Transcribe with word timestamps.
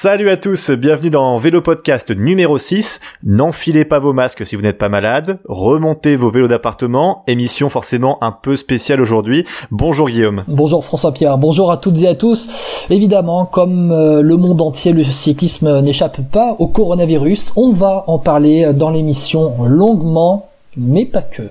Salut 0.00 0.30
à 0.30 0.36
tous, 0.36 0.70
bienvenue 0.70 1.10
dans 1.10 1.36
Vélo 1.38 1.60
Podcast 1.60 2.12
numéro 2.12 2.56
6. 2.56 3.00
N'enfilez 3.24 3.84
pas 3.84 3.98
vos 3.98 4.12
masques 4.12 4.46
si 4.46 4.54
vous 4.54 4.62
n'êtes 4.62 4.78
pas 4.78 4.88
malade, 4.88 5.40
remontez 5.48 6.14
vos 6.14 6.30
vélos 6.30 6.46
d'appartement, 6.46 7.24
émission 7.26 7.68
forcément 7.68 8.16
un 8.22 8.30
peu 8.30 8.56
spéciale 8.56 9.00
aujourd'hui. 9.00 9.44
Bonjour 9.72 10.08
Guillaume. 10.08 10.44
Bonjour 10.46 10.84
François-Pierre, 10.84 11.36
bonjour 11.36 11.72
à 11.72 11.78
toutes 11.78 11.98
et 11.98 12.06
à 12.06 12.14
tous. 12.14 12.48
Évidemment, 12.90 13.44
comme 13.44 13.90
euh, 13.90 14.22
le 14.22 14.36
monde 14.36 14.62
entier, 14.62 14.92
le 14.92 15.02
cyclisme 15.02 15.80
n'échappe 15.80 16.20
pas 16.30 16.54
au 16.60 16.68
coronavirus, 16.68 17.54
on 17.56 17.72
va 17.72 18.04
en 18.06 18.20
parler 18.20 18.72
dans 18.72 18.90
l'émission 18.90 19.64
longuement, 19.64 20.48
mais 20.76 21.06
pas 21.06 21.22
que. 21.22 21.42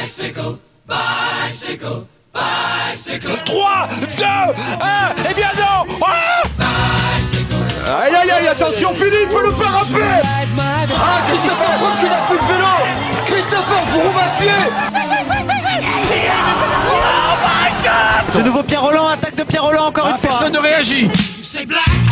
Bicycle, 0.00 0.56
bicycle, 0.88 2.02
bicycle. 2.34 3.28
3, 3.44 3.88
2, 4.00 4.24
1, 4.24 5.30
et 5.30 5.34
bien 5.34 5.35
non 5.35 5.35
Aïe 7.88 8.12
aïe 8.12 8.30
aïe, 8.32 8.48
attention 8.48 8.92
Philippe, 8.94 9.30
le 9.30 9.52
parapet. 9.52 10.20
Ah, 10.20 11.22
Christopher 11.28 11.70
Froome 11.78 11.98
qui 12.00 12.06
n'a 12.06 12.20
plus 12.26 12.38
de 12.38 12.44
vélo. 12.44 12.66
Christopher 13.26 13.86
Froome 13.86 14.16
à 14.16 14.28
pied 14.40 15.15
De 18.34 18.42
nouveau 18.42 18.62
Pierre 18.62 18.82
Roland, 18.82 19.08
attaque 19.08 19.36
de 19.36 19.42
Pierre 19.42 19.64
Roland 19.64 19.86
encore 19.86 20.04
ah, 20.06 20.10
une 20.12 20.16
fois. 20.16 20.30
Personne 20.30 20.52
ne 20.52 20.58
réagit. 20.58 21.08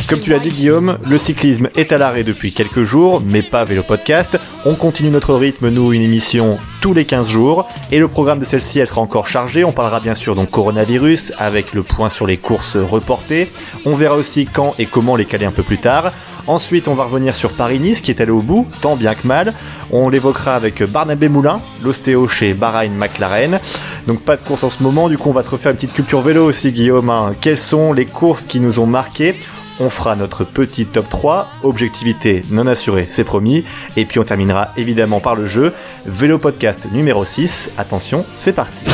Comme 0.09 0.21
tu 0.21 0.31
l'as 0.31 0.39
dit 0.39 0.51
Guillaume, 0.51 0.99
le 1.09 1.19
cyclisme 1.19 1.69
est 1.77 1.93
à 1.93 1.99
l'arrêt 1.99 2.23
depuis 2.23 2.53
quelques 2.53 2.83
jours, 2.83 3.23
mais 3.25 3.43
pas 3.43 3.65
Vélo 3.65 3.83
Podcast. 3.83 4.39
On 4.65 4.75
continue 4.75 5.11
notre 5.11 5.35
rythme, 5.35 5.71
nous, 5.71 5.93
une 5.93 6.03
émission 6.03 6.59
tous 6.81 6.95
les 6.95 7.05
15 7.05 7.29
jours, 7.29 7.67
et 7.91 7.99
le 7.99 8.09
programme 8.09 8.39
de 8.39 8.45
celle-ci 8.45 8.87
sera 8.87 9.01
encore 9.01 9.27
chargé. 9.27 9.65
On 9.65 9.73
parlera 9.73 10.01
bien 10.01 10.15
sûr 10.15 10.35
donc 10.35 10.51
coronavirus, 10.51 11.33
avec 11.39 11.73
le 11.73 11.83
point 11.83 12.11
sur 12.11 12.27
les 12.27 12.37
courses 12.37 12.77
reportées. 12.77 13.51
On 13.87 13.97
verra 13.97 14.17
aussi 14.17 14.47
quand 14.47 14.75
et 14.79 14.87
comment 14.87 15.17
les 15.17 15.25
caler 15.25 15.47
un 15.47 15.53
peu 15.53 15.63
plus 15.63 15.79
tard. 15.79 16.13
Ensuite, 16.47 16.89
on 16.89 16.95
va 16.95 17.05
revenir 17.05 17.35
sur 17.35 17.53
Paris-Nice 17.53 18.01
qui 18.01 18.11
est 18.11 18.21
allé 18.21 18.31
au 18.31 18.41
bout, 18.41 18.67
tant 18.81 18.97
bien 18.97 19.15
que 19.15 19.27
mal. 19.27 19.53
On 19.91 20.09
l'évoquera 20.09 20.55
avec 20.55 20.83
Barnabé 20.83 21.29
Moulin, 21.29 21.61
l'ostéo 21.83 22.29
chez 22.29 22.55
Bahrain 22.55 22.89
McLaren. 22.89 23.61
Donc 24.07 24.21
pas 24.21 24.37
de 24.37 24.43
course 24.43 24.65
en 24.65 24.71
ce 24.71 24.83
moment, 24.83 25.09
du 25.09 25.17
coup 25.17 25.31
on 25.31 25.33
va 25.33 25.43
se 25.43 25.51
refaire 25.51 25.71
une 25.71 25.77
petite 25.77 25.95
culture 25.95 26.21
vélo 26.21 26.45
aussi 26.45 26.73
Guillaume. 26.73 27.09
Hein. 27.11 27.35
Quelles 27.41 27.59
sont 27.59 27.93
les 27.93 28.07
courses 28.07 28.45
qui 28.45 28.61
nous 28.61 28.81
ont 28.81 28.87
marqué 28.87 29.35
on 29.81 29.91
fera 29.91 30.15
notre 30.15 30.45
petit 30.45 30.87
top 30.87 31.09
3, 31.09 31.49
objectivité 31.65 32.45
non 32.51 32.67
assurée, 32.69 33.07
c'est 33.09 33.25
promis, 33.25 33.65
et 33.97 34.05
puis 34.05 34.21
on 34.21 34.25
terminera 34.25 34.69
évidemment 34.77 35.19
par 35.19 35.35
le 35.35 35.47
jeu, 35.47 35.73
Vélo 36.07 36.39
Podcast 36.39 36.87
numéro 36.93 37.25
6, 37.25 37.73
attention, 37.77 38.25
c'est 38.37 38.53
parti. 38.53 38.85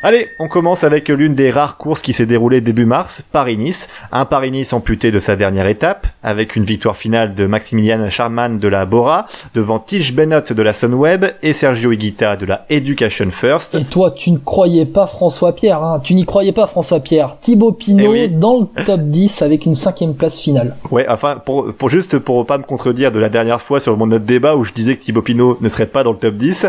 Allez, 0.00 0.28
on 0.38 0.46
commence 0.46 0.84
avec 0.84 1.08
l'une 1.08 1.34
des 1.34 1.50
rares 1.50 1.76
courses 1.76 2.02
qui 2.02 2.12
s'est 2.12 2.24
déroulée 2.24 2.60
début 2.60 2.84
mars, 2.84 3.24
Paris-Nice. 3.32 3.88
Un 4.12 4.26
Paris-Nice 4.26 4.72
amputé 4.72 5.10
de 5.10 5.18
sa 5.18 5.34
dernière 5.34 5.66
étape, 5.66 6.06
avec 6.22 6.54
une 6.54 6.62
victoire 6.62 6.96
finale 6.96 7.34
de 7.34 7.48
Maximilian 7.48 8.08
Charman 8.08 8.60
de 8.60 8.68
la 8.68 8.86
Bora, 8.86 9.26
devant 9.56 9.80
Tige 9.80 10.14
Bennett 10.14 10.52
de 10.52 10.62
la 10.62 10.72
Sunweb 10.72 11.24
et 11.42 11.52
Sergio 11.52 11.90
Higuita 11.90 12.36
de 12.36 12.46
la 12.46 12.64
Education 12.70 13.28
First. 13.32 13.74
Et 13.74 13.82
toi, 13.86 14.12
tu 14.12 14.30
ne 14.30 14.38
croyais 14.38 14.86
pas 14.86 15.08
François 15.08 15.52
Pierre, 15.52 15.82
hein 15.82 16.00
Tu 16.04 16.14
n'y 16.14 16.24
croyais 16.24 16.52
pas 16.52 16.68
François 16.68 17.00
Pierre. 17.00 17.36
Thibaut 17.40 17.72
Pinot 17.72 18.14
Eh 18.14 18.28
dans 18.28 18.60
le 18.60 18.84
top 18.84 19.00
10 19.00 19.42
avec 19.42 19.66
une 19.66 19.74
cinquième 19.74 20.14
place 20.14 20.38
finale. 20.38 20.76
Ouais, 20.92 21.06
enfin, 21.08 21.42
pour, 21.44 21.74
pour 21.74 21.88
juste 21.88 22.20
pour 22.20 22.46
pas 22.46 22.58
me 22.58 22.62
contredire 22.62 23.10
de 23.10 23.18
la 23.18 23.30
dernière 23.30 23.60
fois 23.60 23.80
sur 23.80 23.96
mon 23.96 24.06
notre 24.06 24.26
débat 24.26 24.54
où 24.54 24.62
je 24.62 24.72
disais 24.72 24.94
que 24.94 25.02
Thibaut 25.02 25.22
Pinot 25.22 25.58
ne 25.60 25.68
serait 25.68 25.86
pas 25.86 26.04
dans 26.04 26.12
le 26.12 26.18
top 26.18 26.34
10, 26.34 26.68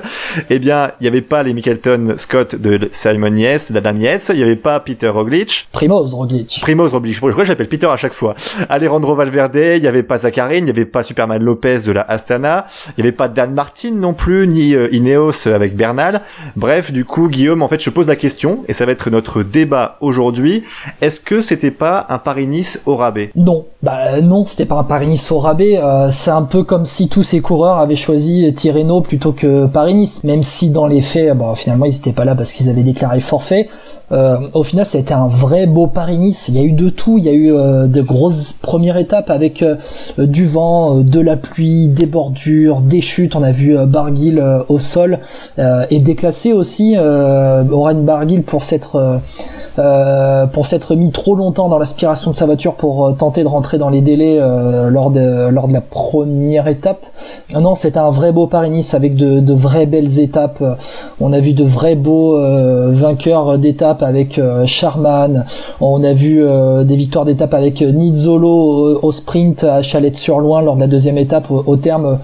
eh 0.49 0.57
bien, 0.57 0.93
il 0.99 1.03
n'y 1.03 1.07
avait 1.07 1.21
pas 1.21 1.43
les 1.43 1.53
Michaelton 1.53 2.15
Scott 2.17 2.55
de 2.55 2.89
Simon 2.91 3.18
D'Adam 3.19 3.97
Yates, 3.97 4.29
il 4.29 4.37
n'y 4.37 4.43
avait 4.43 4.55
pas 4.55 4.79
Peter 4.79 5.09
Roglic. 5.09 5.67
Primoz 5.71 6.13
Roglic. 6.13 6.59
Primoz 6.61 6.89
Roglic. 6.91 7.13
Je 7.13 7.19
crois 7.19 7.31
que 7.31 7.43
j'appelle 7.43 7.67
Peter 7.67 7.87
à 7.87 7.97
chaque 7.97 8.13
fois. 8.13 8.35
Alejandro 8.69 9.15
Valverde, 9.15 9.55
il 9.75 9.81
n'y 9.81 9.87
avait 9.87 10.03
pas 10.03 10.17
Zacharine, 10.19 10.59
il 10.59 10.63
n'y 10.65 10.69
avait 10.71 10.85
pas 10.85 11.03
Superman 11.03 11.41
Lopez 11.41 11.79
de 11.85 11.91
la 11.91 12.01
Astana, 12.01 12.67
il 12.97 13.01
n'y 13.01 13.07
avait 13.07 13.15
pas 13.15 13.27
Dan 13.27 13.53
Martin 13.53 13.91
non 13.95 14.13
plus, 14.13 14.47
ni 14.47 14.75
euh, 14.75 14.87
Ineos 14.91 15.47
avec 15.47 15.75
Bernal. 15.75 16.21
Bref, 16.55 16.91
du 16.91 17.05
coup, 17.05 17.27
Guillaume, 17.27 17.61
en 17.61 17.67
fait, 17.67 17.81
je 17.81 17.89
pose 17.89 18.07
la 18.07 18.15
question, 18.15 18.59
et 18.67 18.73
ça 18.73 18.85
va 18.85 18.91
être 18.91 19.09
notre 19.09 19.43
débat 19.43 19.97
aujourd'hui. 20.01 20.63
Est-ce 21.01 21.19
que 21.19 21.41
c'était 21.41 21.71
pas 21.71 22.05
un 22.09 22.17
Paris-Nice 22.17 22.81
au 22.85 22.95
rabais? 22.95 23.31
Non. 23.35 23.65
Bah 23.81 24.21
non, 24.21 24.45
c'était 24.45 24.65
pas 24.65 24.75
un 24.75 24.83
Paris-Nice 24.83 25.31
au 25.31 25.39
rabais. 25.39 25.77
Euh, 25.77 26.09
c'est 26.11 26.31
un 26.31 26.43
peu 26.43 26.63
comme 26.63 26.85
si 26.85 27.09
tous 27.09 27.23
ces 27.23 27.39
coureurs 27.39 27.77
avaient 27.77 27.95
choisi 27.95 28.53
Tirreno 28.53 29.01
plutôt 29.01 29.31
que 29.31 29.65
Paris-Nice. 29.65 30.23
Même 30.23 30.43
si 30.43 30.69
dans 30.69 30.87
les 30.87 31.01
faits, 31.01 31.37
bah, 31.37 31.53
finalement, 31.55 31.85
ils 31.85 31.93
n'étaient 31.93 32.11
pas 32.11 32.25
là 32.25 32.35
parce 32.35 32.51
qu'ils 32.51 32.69
avaient 32.69 32.83
déclaré 32.83 33.08
forfait. 33.21 33.67
Euh, 34.11 34.37
au 34.53 34.63
final, 34.63 34.85
ça 34.85 34.97
a 34.97 35.01
été 35.01 35.13
un 35.13 35.27
vrai 35.27 35.67
beau 35.67 35.87
Paris-Nice. 35.87 36.47
Il 36.49 36.55
y 36.55 36.59
a 36.59 36.63
eu 36.63 36.71
de 36.71 36.89
tout. 36.89 37.17
Il 37.17 37.25
y 37.25 37.29
a 37.29 37.33
eu 37.33 37.53
euh, 37.53 37.87
de 37.87 38.01
grosses 38.01 38.53
premières 38.53 38.97
étapes 38.97 39.29
avec 39.29 39.61
euh, 39.61 39.75
du 40.17 40.45
vent, 40.45 41.01
de 41.01 41.19
la 41.19 41.37
pluie, 41.37 41.87
des 41.87 42.05
bordures, 42.05 42.81
des 42.81 43.01
chutes. 43.01 43.35
On 43.35 43.43
a 43.43 43.51
vu 43.51 43.77
Barguil 43.85 44.43
au 44.67 44.79
sol 44.79 45.19
et 45.57 45.99
déclassé 45.99 46.53
aussi. 46.53 46.95
Oren 46.97 48.03
Barguil 48.03 48.41
pour 48.41 48.63
s'être 48.63 49.21
euh, 49.79 50.45
pour 50.45 50.65
s'être 50.65 50.95
mis 50.95 51.11
trop 51.11 51.35
longtemps 51.35 51.69
dans 51.69 51.79
l'aspiration 51.79 52.31
de 52.31 52.35
sa 52.35 52.45
voiture 52.45 52.73
pour 52.73 53.07
euh, 53.07 53.11
tenter 53.13 53.43
de 53.43 53.47
rentrer 53.47 53.77
dans 53.77 53.89
les 53.89 54.01
délais 54.01 54.37
euh, 54.37 54.89
lors 54.89 55.09
de 55.09 55.49
lors 55.49 55.69
de 55.69 55.73
la 55.73 55.79
première 55.81 56.67
étape. 56.67 57.05
non, 57.53 57.75
c'était 57.75 57.99
un 57.99 58.09
vrai 58.09 58.33
beau 58.33 58.47
Paris-Nice 58.47 58.93
avec 58.93 59.15
de, 59.15 59.39
de 59.39 59.53
vraies 59.53 59.85
belles 59.85 60.19
étapes. 60.19 60.61
On 61.21 61.31
a 61.31 61.39
vu 61.39 61.53
de 61.53 61.63
vrais 61.63 61.95
beaux 61.95 62.37
vainqueurs 62.91 63.57
d'étapes 63.57 64.03
avec 64.03 64.39
Charman. 64.65 65.45
On 65.79 66.03
a 66.03 66.13
vu 66.13 66.43
des 66.83 66.95
victoires 66.95 67.25
d'étapes 67.25 67.53
avec 67.53 67.81
Nizzolo 67.81 68.99
au, 69.01 69.11
sprint 69.11 69.63
à 69.63 69.81
Chalette-sur-Loing 69.81 70.61
lors 70.61 70.75
de 70.75 70.81
la 70.81 70.87
deuxième 70.87 71.17
étape 71.17 71.49
au, 71.49 71.75
terme 71.77 72.19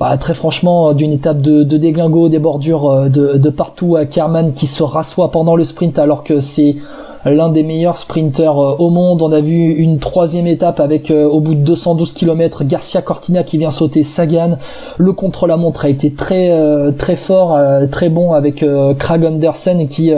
bah, 0.00 0.16
très 0.16 0.34
franchement, 0.34 0.92
d'une 0.94 1.12
étape 1.12 1.40
de, 1.40 1.62
de 1.62 1.76
déglingo, 1.76 2.28
des 2.28 2.40
bordures 2.40 3.08
de, 3.08 3.36
de, 3.36 3.50
partout 3.50 3.94
à 3.94 4.06
Kerman 4.06 4.54
qui 4.54 4.66
se 4.66 4.82
rassoit 4.82 5.30
pendant 5.30 5.54
le 5.54 5.64
sprint 5.64 5.98
alors 5.98 6.24
que 6.24 6.40
c'est 6.40 6.76
l'un 7.24 7.50
des 7.50 7.62
meilleurs 7.62 7.98
sprinteurs 7.98 8.58
euh, 8.58 8.76
au 8.78 8.90
monde. 8.90 9.22
On 9.22 9.32
a 9.32 9.40
vu 9.40 9.72
une 9.72 9.98
troisième 9.98 10.46
étape 10.46 10.80
avec 10.80 11.10
euh, 11.10 11.26
au 11.26 11.40
bout 11.40 11.54
de 11.54 11.60
212 11.60 12.12
km 12.12 12.64
Garcia 12.64 13.02
Cortina 13.02 13.42
qui 13.42 13.58
vient 13.58 13.70
sauter 13.70 14.04
Sagan. 14.04 14.58
Le 14.98 15.12
contre-la-montre 15.12 15.84
a 15.84 15.88
été 15.88 16.12
très 16.12 16.50
euh, 16.50 16.92
très 16.92 17.16
fort, 17.16 17.58
très 17.90 18.08
bon 18.08 18.32
avec 18.32 18.64
Craig 18.98 19.24
Andersen 19.24 19.88
qui 19.88 20.12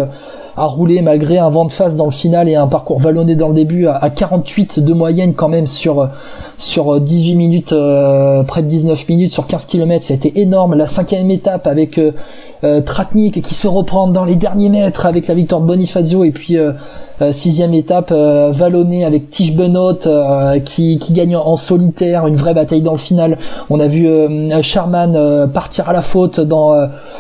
a 0.57 0.65
roulé 0.67 1.03
malgré 1.03 1.39
un 1.39 1.51
vent 1.51 1.65
de 1.65 1.73
face 1.73 1.97
dans 1.97 2.05
le 2.05 2.11
final 2.11 2.49
et 2.49 2.55
un 2.55 2.67
parcours 2.67 2.99
vallonné 2.99 3.35
dans 3.35 3.49
le 3.49 3.55
début 3.55 3.87
à 3.87 4.11
48 4.11 4.81
de 4.81 4.93
moyenne 4.93 5.35
quand 5.35 5.49
même 5.49 5.67
sur 5.67 6.09
sur 6.59 7.01
18 7.01 7.35
minutes, 7.35 7.75
près 8.47 8.63
de 8.63 8.69
19 8.69 9.09
minutes 9.09 9.33
sur 9.33 9.47
15 9.47 9.67
km, 9.67 10.11
été 10.11 10.41
énorme. 10.41 10.75
La 10.75 10.87
cinquième 10.87 11.31
étape 11.31 11.67
avec 11.67 11.99
euh, 11.99 12.13
Tratnik 12.84 13.43
qui 13.43 13.55
se 13.55 13.67
reprend 13.67 14.06
dans 14.06 14.25
les 14.25 14.37
derniers 14.37 14.69
mètres 14.69 15.06
avec 15.06 15.27
la 15.27 15.34
victoire 15.34 15.61
de 15.61 15.67
Bonifacio 15.67 16.25
et 16.25 16.31
puis 16.31 16.56
euh, 16.56 16.73
euh, 17.21 17.33
sixième 17.33 17.75
étape 17.75 18.12
vallonnée 18.12 19.05
avec 19.05 19.31
Tige 19.31 19.55
Benot 19.55 19.99
qui, 20.65 20.99
gagne 21.11 21.37
en 21.37 21.56
solitaire 21.56 22.27
une 22.27 22.37
vraie 22.37 22.55
bataille 22.55 22.83
dans 22.83 22.93
le 22.93 22.99
final. 22.99 23.39
On 23.71 23.81
a 23.81 23.87
vu 23.87 24.09
Charman 24.62 25.51
partir 25.53 25.89
à 25.89 25.93
la 25.93 26.03
faute 26.03 26.41
dans 26.41 26.75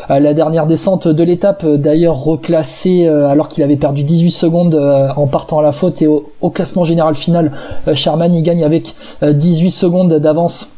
la 0.08 0.34
dernière 0.34 0.66
descente 0.66 1.08
de 1.08 1.22
l'étape 1.22 1.64
d'ailleurs 1.66 2.16
reclassé 2.16 3.06
alors 3.06 3.48
qu'il 3.48 3.62
avait 3.62 3.76
perdu 3.76 4.02
18 4.02 4.30
secondes 4.30 4.74
en 5.16 5.26
partant 5.26 5.58
à 5.58 5.62
la 5.62 5.72
faute. 5.72 6.02
Et 6.02 6.06
au, 6.06 6.30
au 6.40 6.50
classement 6.50 6.84
général 6.84 7.14
final 7.14 7.52
Charman 7.94 8.34
il 8.34 8.42
gagne 8.42 8.64
avec 8.64 8.94
18 9.22 9.70
secondes 9.70 10.14
d'avance 10.14 10.72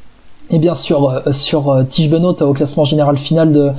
et 0.50 0.58
bien 0.58 0.74
sûr 0.74 1.08
euh, 1.08 1.32
sur 1.32 1.70
euh, 1.70 1.84
Tige 1.84 2.10
Benoît 2.10 2.40
au 2.42 2.52
classement 2.52 2.84
général 2.84 3.16
final 3.16 3.52
de, 3.52 3.72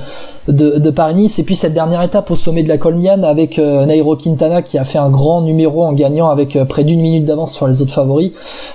de, 0.48 0.90
Paris-Nice. 0.90 1.38
Et 1.38 1.44
puis 1.44 1.56
cette 1.56 1.74
dernière 1.74 2.02
étape 2.02 2.30
au 2.30 2.36
sommet 2.36 2.62
de 2.62 2.68
la 2.68 2.78
Colmiane 2.78 3.24
avec 3.24 3.58
euh, 3.58 3.86
Nairo 3.86 4.16
Quintana 4.16 4.62
qui 4.62 4.78
a 4.78 4.84
fait 4.84 4.98
un 4.98 5.10
grand 5.10 5.42
numéro 5.42 5.84
en 5.84 5.92
gagnant 5.92 6.28
avec 6.28 6.58
près 6.68 6.84
d'une 6.84 7.00
minute 7.00 7.24
d'avance 7.24 7.54
sur 7.54 7.68
les 7.68 7.82
autres 7.82 7.92
favoris. 7.92 8.32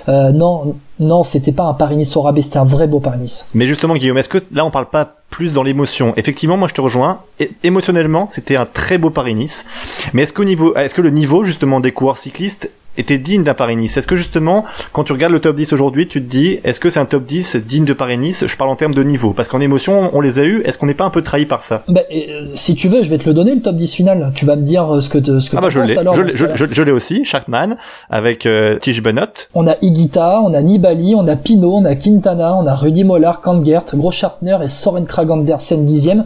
Non 0.08 0.74
non 1.00 1.22
c'était 1.24 1.52
pas 1.52 1.64
un 1.64 1.74
Paris-Nice 1.74 2.16
au 2.16 2.22
rabais 2.22 2.42
c'était 2.42 2.58
un 2.58 2.64
vrai 2.64 2.86
beau 2.86 3.00
Paris-Nice. 3.00 3.50
Mais 3.54 3.66
justement 3.66 3.94
Guillaume 3.94 4.18
est-ce 4.18 4.28
que 4.28 4.38
là 4.52 4.64
on 4.64 4.70
parle 4.70 4.86
pas 4.86 5.16
plus 5.30 5.52
dans 5.52 5.62
l'émotion? 5.62 6.12
Effectivement 6.16 6.56
moi 6.56 6.68
je 6.68 6.74
te 6.74 6.80
rejoins. 6.80 7.18
Émotionnellement 7.62 8.26
c'était 8.28 8.56
un 8.56 8.66
très 8.66 8.98
beau 8.98 9.10
Paris-Nice. 9.10 9.64
Mais 10.12 10.22
est-ce 10.22 10.32
qu'au 10.32 10.44
niveau 10.44 10.74
est-ce 10.76 10.94
que 10.94 11.02
le 11.02 11.10
niveau 11.10 11.44
justement 11.44 11.80
des 11.80 11.92
coureurs 11.92 12.18
cyclistes 12.18 12.70
était 12.96 13.18
digne 13.18 13.42
d'un 13.42 13.54
Paris-Nice 13.54 13.96
Est-ce 13.96 14.06
que 14.06 14.16
justement, 14.16 14.64
quand 14.92 15.04
tu 15.04 15.12
regardes 15.12 15.32
le 15.32 15.40
top 15.40 15.56
10 15.56 15.72
aujourd'hui, 15.72 16.06
tu 16.08 16.22
te 16.22 16.28
dis, 16.28 16.58
est-ce 16.64 16.80
que 16.80 16.90
c'est 16.90 17.00
un 17.00 17.04
top 17.04 17.24
10 17.24 17.56
digne 17.56 17.84
de 17.84 17.92
Paris-Nice 17.92 18.44
Je 18.46 18.56
parle 18.56 18.70
en 18.70 18.76
termes 18.76 18.94
de 18.94 19.02
niveau, 19.02 19.32
parce 19.32 19.48
qu'en 19.48 19.60
émotion, 19.60 20.10
on 20.12 20.20
les 20.20 20.38
a 20.38 20.44
eu. 20.44 20.62
Est-ce 20.64 20.78
qu'on 20.78 20.86
n'est 20.86 20.94
pas 20.94 21.04
un 21.04 21.10
peu 21.10 21.22
trahi 21.22 21.46
par 21.46 21.62
ça? 21.62 21.82
Bah, 21.88 22.02
euh, 22.14 22.48
Si 22.54 22.74
tu 22.74 22.88
veux, 22.88 23.02
je 23.02 23.10
vais 23.10 23.18
te 23.18 23.26
le 23.26 23.34
donner, 23.34 23.54
le 23.54 23.62
top 23.62 23.76
10 23.76 23.94
final. 23.94 24.32
Tu 24.34 24.44
vas 24.44 24.56
me 24.56 24.62
dire 24.62 24.94
euh, 24.94 25.00
ce 25.00 25.08
que, 25.08 25.18
te, 25.18 25.40
ce 25.40 25.50
que 25.50 25.56
ah 25.56 25.60
bah 25.60 25.70
je 25.70 25.80
l'ai, 25.80 25.94
je, 25.94 26.54
je, 26.54 26.66
je, 26.70 26.82
l'ai 26.82 26.92
aussi, 26.92 27.24
Sharkman, 27.24 27.76
avec 28.10 28.46
euh, 28.46 28.78
Tige 28.78 29.02
Benot. 29.02 29.48
On 29.54 29.66
a 29.66 29.76
Igita, 29.82 30.40
on 30.40 30.52
a 30.54 30.60
Nibali, 30.60 31.14
on 31.14 31.26
a 31.28 31.36
Pinot, 31.36 31.76
on 31.76 31.84
a 31.84 31.94
Quintana, 31.94 32.56
on 32.56 32.66
a 32.66 32.74
Rudy 32.74 33.04
Mollard, 33.04 33.40
Kangert, 33.40 33.84
Groschartner 33.94 34.58
et 34.64 34.70
Soren 34.70 35.06
Krag 35.06 35.30
Andersen 35.30 35.84
dixième. 35.84 36.24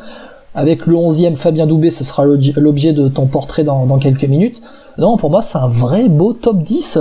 Avec 0.56 0.87
le 0.87 0.97
11e 0.97 1.37
Fabien 1.37 1.67
Doubé, 1.67 1.91
ce 1.91 2.03
sera 2.03 2.25
l'objet 2.25 2.93
de 2.93 3.08
ton 3.08 3.26
portrait 3.26 3.62
dans, 3.62 3.87
quelques 3.99 4.25
minutes. 4.25 4.62
Non, 4.99 5.19
pour 5.19 5.29
moi, 5.29 5.43
c'est 5.43 5.58
un 5.58 5.69
vrai 5.69 6.08
beau 6.08 6.32
top 6.32 6.62
10. 6.62 6.99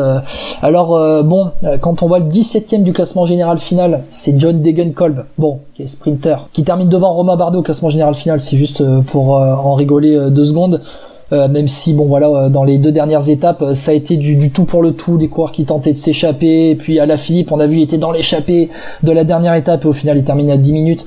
Alors, 0.61 0.95
euh, 0.95 1.23
bon, 1.23 1.51
euh, 1.63 1.77
quand 1.77 2.03
on 2.03 2.07
voit 2.07 2.19
le 2.19 2.25
17ème 2.25 2.83
du 2.83 2.91
classement 2.91 3.25
général 3.25 3.57
final, 3.57 4.03
c'est 4.09 4.37
John 4.37 4.61
Degenkolb, 4.61 5.23
bon, 5.37 5.59
qui 5.73 5.83
est 5.83 5.87
sprinter, 5.87 6.49
qui 6.51 6.65
termine 6.65 6.89
devant 6.89 7.13
Romain 7.13 7.37
Bardet 7.37 7.57
au 7.57 7.61
classement 7.61 7.89
général 7.89 8.13
final, 8.13 8.41
c'est 8.41 8.57
juste 8.57 8.81
euh, 8.81 8.99
pour 8.99 9.29
en 9.29 9.73
rigoler 9.75 10.29
deux 10.29 10.45
secondes. 10.45 10.81
Euh, 11.35 11.47
même 11.49 11.67
si 11.67 11.93
bon 11.93 12.05
voilà 12.05 12.27
euh, 12.29 12.49
dans 12.49 12.63
les 12.63 12.77
deux 12.77 12.91
dernières 12.91 13.29
étapes 13.29 13.61
euh, 13.61 13.73
ça 13.73 13.91
a 13.91 13.93
été 13.93 14.15
du, 14.15 14.35
du, 14.35 14.51
tout 14.51 14.63
pour 14.63 14.81
le 14.81 14.93
tout 14.93 15.17
des 15.17 15.27
coureurs 15.27 15.51
qui 15.51 15.65
tentaient 15.65 15.91
de 15.91 15.97
s'échapper. 15.97 16.69
Et 16.69 16.75
puis 16.75 16.99
à 16.99 17.05
la 17.05 17.17
Philippe 17.17 17.51
on 17.51 17.59
a 17.59 17.67
vu 17.67 17.77
il 17.77 17.81
était 17.83 17.97
dans 17.97 18.11
l'échappée 18.11 18.69
de 19.03 19.11
la 19.11 19.23
dernière 19.23 19.53
étape 19.55 19.83
et 19.85 19.87
au 19.87 19.93
final 19.93 20.17
il 20.17 20.23
termine 20.23 20.49
à 20.49 20.57
10 20.57 20.73
minutes. 20.73 21.05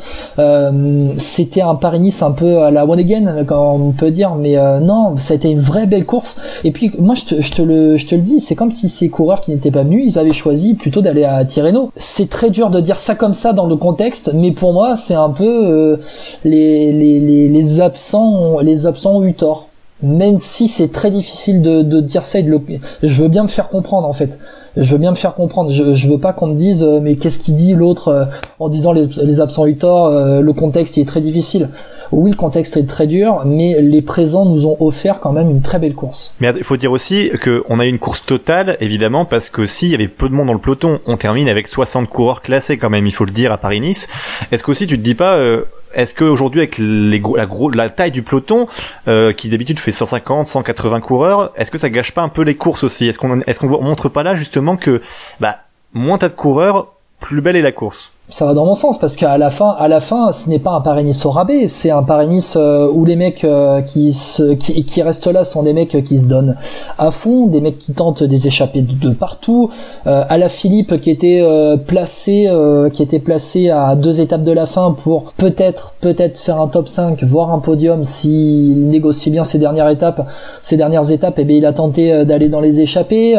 C'était 1.18 1.62
un 1.62 1.74
Paris-Nice 1.74 2.22
un 2.22 2.32
peu 2.32 2.58
à 2.58 2.70
la 2.70 2.84
one 2.86 2.98
again 2.98 3.44
quand 3.44 3.74
on 3.74 3.92
peut 3.92 4.10
dire 4.10 4.34
mais 4.34 4.56
non 4.80 5.16
ça 5.16 5.34
a 5.34 5.36
été 5.36 5.50
une 5.50 5.60
vraie 5.60 5.86
belle 5.86 6.04
course. 6.04 6.40
Et 6.64 6.72
puis 6.72 6.90
moi 6.98 7.14
je 7.14 7.24
te, 7.24 7.40
je 7.40 7.52
te 7.52 7.62
le 7.62 7.96
je 7.96 8.06
te 8.06 8.14
le 8.14 8.20
dis 8.20 8.40
c'est 8.40 8.54
comme 8.54 8.72
si 8.72 8.88
ces 8.88 9.08
coureurs 9.08 9.40
qui 9.40 9.50
n'étaient 9.50 9.70
pas 9.70 9.82
venus 9.82 10.14
ils 10.14 10.18
avaient 10.18 10.32
choisi 10.32 10.74
plutôt 10.74 11.00
d'aller 11.00 11.24
à 11.24 11.44
Tirreno. 11.44 11.90
C'est 11.96 12.28
très 12.28 12.50
dur 12.50 12.70
de 12.70 12.80
dire 12.80 12.98
ça 12.98 13.14
comme 13.14 13.34
ça 13.34 13.52
dans 13.52 13.66
le 13.66 13.76
contexte 13.76 14.32
mais 14.34 14.52
pour 14.52 14.72
moi 14.72 14.96
c'est 14.96 15.14
un 15.14 15.30
peu 15.30 15.98
les, 16.44 16.92
les, 16.92 17.20
les, 17.20 17.48
les 17.48 17.80
absents 17.80 18.58
les 18.60 18.86
absents 18.86 19.16
ont 19.16 19.24
eu 19.24 19.34
tort 19.34 19.68
même 20.02 20.38
si 20.38 20.68
c'est 20.68 20.92
très 20.92 21.10
difficile 21.10 21.60
de, 21.60 21.82
de, 21.82 22.00
dire 22.00 22.24
ça 22.24 22.38
et 22.38 22.42
de 22.42 22.50
le... 22.50 22.60
je 23.02 23.22
veux 23.22 23.28
bien 23.28 23.42
me 23.42 23.48
faire 23.48 23.68
comprendre 23.68 24.06
en 24.06 24.12
fait 24.12 24.38
je 24.76 24.92
veux 24.92 24.98
bien 24.98 25.10
me 25.10 25.16
faire 25.16 25.34
comprendre 25.34 25.70
je, 25.70 25.94
je 25.94 26.08
veux 26.08 26.18
pas 26.18 26.32
qu'on 26.32 26.48
me 26.48 26.54
dise 26.54 26.84
euh, 26.84 27.00
mais 27.02 27.16
qu'est-ce 27.16 27.40
qu'il 27.40 27.56
dit 27.56 27.74
l'autre 27.74 28.08
euh, 28.08 28.24
en 28.60 28.68
disant 28.68 28.92
les, 28.92 29.06
les 29.06 29.40
absents 29.40 29.66
eu 29.66 29.76
tort 29.76 30.06
euh, 30.06 30.40
le 30.40 30.52
contexte 30.52 30.96
il 30.96 31.00
est 31.02 31.06
très 31.06 31.20
difficile 31.20 31.68
oui, 32.10 32.30
le 32.30 32.36
contexte 32.36 32.76
est 32.76 32.86
très 32.86 33.06
dur, 33.06 33.42
mais 33.44 33.82
les 33.82 34.02
présents 34.02 34.46
nous 34.46 34.66
ont 34.66 34.76
offert 34.80 35.20
quand 35.20 35.32
même 35.32 35.50
une 35.50 35.60
très 35.60 35.78
belle 35.78 35.94
course. 35.94 36.34
Mais 36.40 36.52
il 36.56 36.64
faut 36.64 36.76
dire 36.76 36.92
aussi 36.92 37.30
qu'on 37.42 37.78
a 37.78 37.86
eu 37.86 37.88
une 37.88 37.98
course 37.98 38.24
totale, 38.24 38.76
évidemment, 38.80 39.24
parce 39.24 39.50
que 39.50 39.66
s'il 39.66 39.88
y 39.88 39.94
avait 39.94 40.08
peu 40.08 40.28
de 40.28 40.34
monde 40.34 40.46
dans 40.46 40.54
le 40.54 40.58
peloton, 40.58 41.00
on 41.06 41.16
termine 41.16 41.48
avec 41.48 41.68
60 41.68 42.08
coureurs 42.08 42.40
classés 42.40 42.78
quand 42.78 42.90
même, 42.90 43.06
il 43.06 43.12
faut 43.12 43.26
le 43.26 43.30
dire, 43.30 43.52
à 43.52 43.58
Paris-Nice. 43.58 44.08
Est-ce 44.50 44.64
qu'aussi 44.64 44.86
tu 44.86 44.98
te 44.98 45.02
dis 45.02 45.14
pas, 45.14 45.36
euh, 45.36 45.64
est-ce 45.94 46.14
qu'aujourd'hui 46.14 46.60
avec 46.60 46.78
les 46.78 47.20
la, 47.36 47.46
gros, 47.46 47.70
la 47.70 47.90
taille 47.90 48.10
du 48.10 48.22
peloton, 48.22 48.68
euh, 49.06 49.32
qui 49.32 49.48
d'habitude 49.48 49.78
fait 49.78 49.92
150, 49.92 50.46
180 50.46 51.00
coureurs, 51.00 51.52
est-ce 51.56 51.70
que 51.70 51.78
ça 51.78 51.90
gâche 51.90 52.12
pas 52.12 52.22
un 52.22 52.28
peu 52.28 52.42
les 52.42 52.56
courses 52.56 52.84
aussi? 52.84 53.06
Est-ce 53.06 53.18
qu'on 53.18 53.40
est-ce 53.40 53.64
montre 53.64 54.08
pas 54.08 54.22
là 54.22 54.34
justement 54.34 54.76
que 54.76 55.02
bah 55.40 55.60
moins 55.92 56.18
t'as 56.18 56.28
de 56.28 56.34
coureurs, 56.34 56.88
plus 57.20 57.40
belle 57.40 57.56
est 57.56 57.62
la 57.62 57.72
course? 57.72 58.12
Ça 58.30 58.44
va 58.44 58.52
dans 58.52 58.66
mon 58.66 58.74
sens 58.74 58.98
parce 58.98 59.16
qu'à 59.16 59.38
la 59.38 59.48
fin, 59.48 59.74
à 59.78 59.88
la 59.88 60.00
fin, 60.00 60.32
ce 60.32 60.50
n'est 60.50 60.58
pas 60.58 60.72
un 60.72 60.82
Paris-Nice 60.82 61.24
au 61.24 61.30
rabais, 61.30 61.66
c'est 61.66 61.90
un 61.90 62.02
Paris-Nice 62.02 62.58
euh, 62.60 62.86
où 62.92 63.06
les 63.06 63.16
mecs 63.16 63.42
euh, 63.42 63.80
qui, 63.80 64.12
se, 64.12 64.52
qui, 64.52 64.84
qui 64.84 65.00
restent 65.00 65.28
là 65.28 65.44
sont 65.44 65.62
des 65.62 65.72
mecs 65.72 66.04
qui 66.04 66.18
se 66.18 66.28
donnent 66.28 66.56
à 66.98 67.10
fond, 67.10 67.46
des 67.46 67.62
mecs 67.62 67.78
qui 67.78 67.94
tentent 67.94 68.22
des 68.22 68.46
échappées 68.46 68.82
de, 68.82 69.10
partout. 69.10 69.70
Euh, 70.06 70.24
à 70.28 70.36
la 70.36 70.50
Philippe 70.50 71.00
qui 71.00 71.10
était 71.10 71.42
placé, 71.86 72.50
qui 72.92 73.02
était 73.02 73.18
placé 73.18 73.70
à 73.70 73.96
deux 73.96 74.20
étapes 74.20 74.42
de 74.42 74.52
la 74.52 74.66
fin 74.66 74.92
pour 74.92 75.32
peut-être, 75.36 75.94
peut-être 76.00 76.38
faire 76.38 76.60
un 76.60 76.68
top 76.68 76.88
5, 76.88 77.22
voire 77.24 77.52
un 77.52 77.60
podium 77.60 78.04
s'il 78.04 78.88
négocie 78.88 79.30
bien 79.30 79.44
ces 79.44 79.58
dernières 79.58 79.88
étapes, 79.88 80.26
ces 80.62 80.76
dernières 80.76 81.10
étapes. 81.10 81.38
Et 81.38 81.42
eh 81.42 81.44
bien 81.44 81.56
il 81.56 81.66
a 81.66 81.72
tenté 81.72 82.24
d'aller 82.26 82.48
dans 82.48 82.60
les 82.60 82.80
échappées 82.80 83.36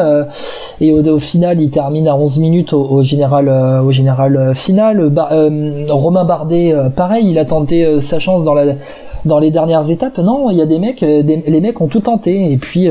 et 0.82 0.92
au, 0.92 1.20
final 1.20 1.62
il 1.62 1.70
termine 1.70 2.08
à 2.08 2.16
11 2.16 2.40
minutes 2.40 2.74
au, 2.74 2.82
au 2.82 3.04
général, 3.04 3.50
au 3.84 3.92
général 3.92 4.56
final 4.56 4.79
euh, 4.80 5.86
Romain 5.90 6.26
Bardet, 6.26 6.74
euh, 6.74 6.90
pareil, 6.90 7.30
il 7.30 7.38
a 7.38 7.46
tenté 7.46 7.86
euh, 7.86 8.00
sa 8.00 8.20
chance 8.20 8.44
dans 8.44 9.40
les 9.40 9.52
dernières 9.52 9.90
étapes. 9.90 10.18
Non, 10.18 10.50
il 10.50 10.58
y 10.58 10.62
a 10.62 10.66
des 10.66 10.80
mecs, 10.80 11.02
les 11.02 11.62
mecs 11.62 11.80
ont 11.82 11.88
tout 11.88 12.00
tenté. 12.00 12.52
Et 12.52 12.58
puis 12.58 12.90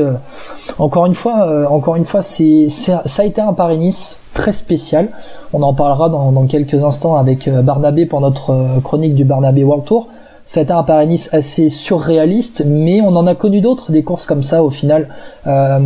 encore 0.77 1.05
une 1.05 1.13
fois, 1.13 1.67
encore 1.69 1.95
une 1.95 2.05
fois, 2.05 2.21
ça 2.21 3.01
a 3.17 3.23
été 3.25 3.41
un 3.41 3.53
Paris-Nice 3.53 4.21
très 4.33 4.53
spécial. 4.53 5.09
On 5.53 5.63
en 5.63 5.73
parlera 5.73 6.09
dans, 6.09 6.31
dans 6.31 6.45
quelques 6.45 6.83
instants 6.83 7.15
avec 7.15 7.49
Barnabé 7.49 8.05
pour 8.05 8.21
notre 8.21 8.55
chronique 8.83 9.15
du 9.15 9.23
Barnabé 9.23 9.63
World 9.63 9.85
Tour. 9.85 10.07
C'était 10.51 10.71
un 10.71 10.81
Paris-Nice 10.81 11.29
assez 11.31 11.69
surréaliste, 11.69 12.63
mais 12.65 13.01
on 13.01 13.15
en 13.15 13.27
a 13.27 13.35
connu 13.35 13.61
d'autres, 13.61 13.91
des 13.91 14.01
courses 14.01 14.25
comme 14.25 14.41
ça 14.41 14.63
au 14.63 14.71
final, 14.71 15.07
euh, 15.45 15.77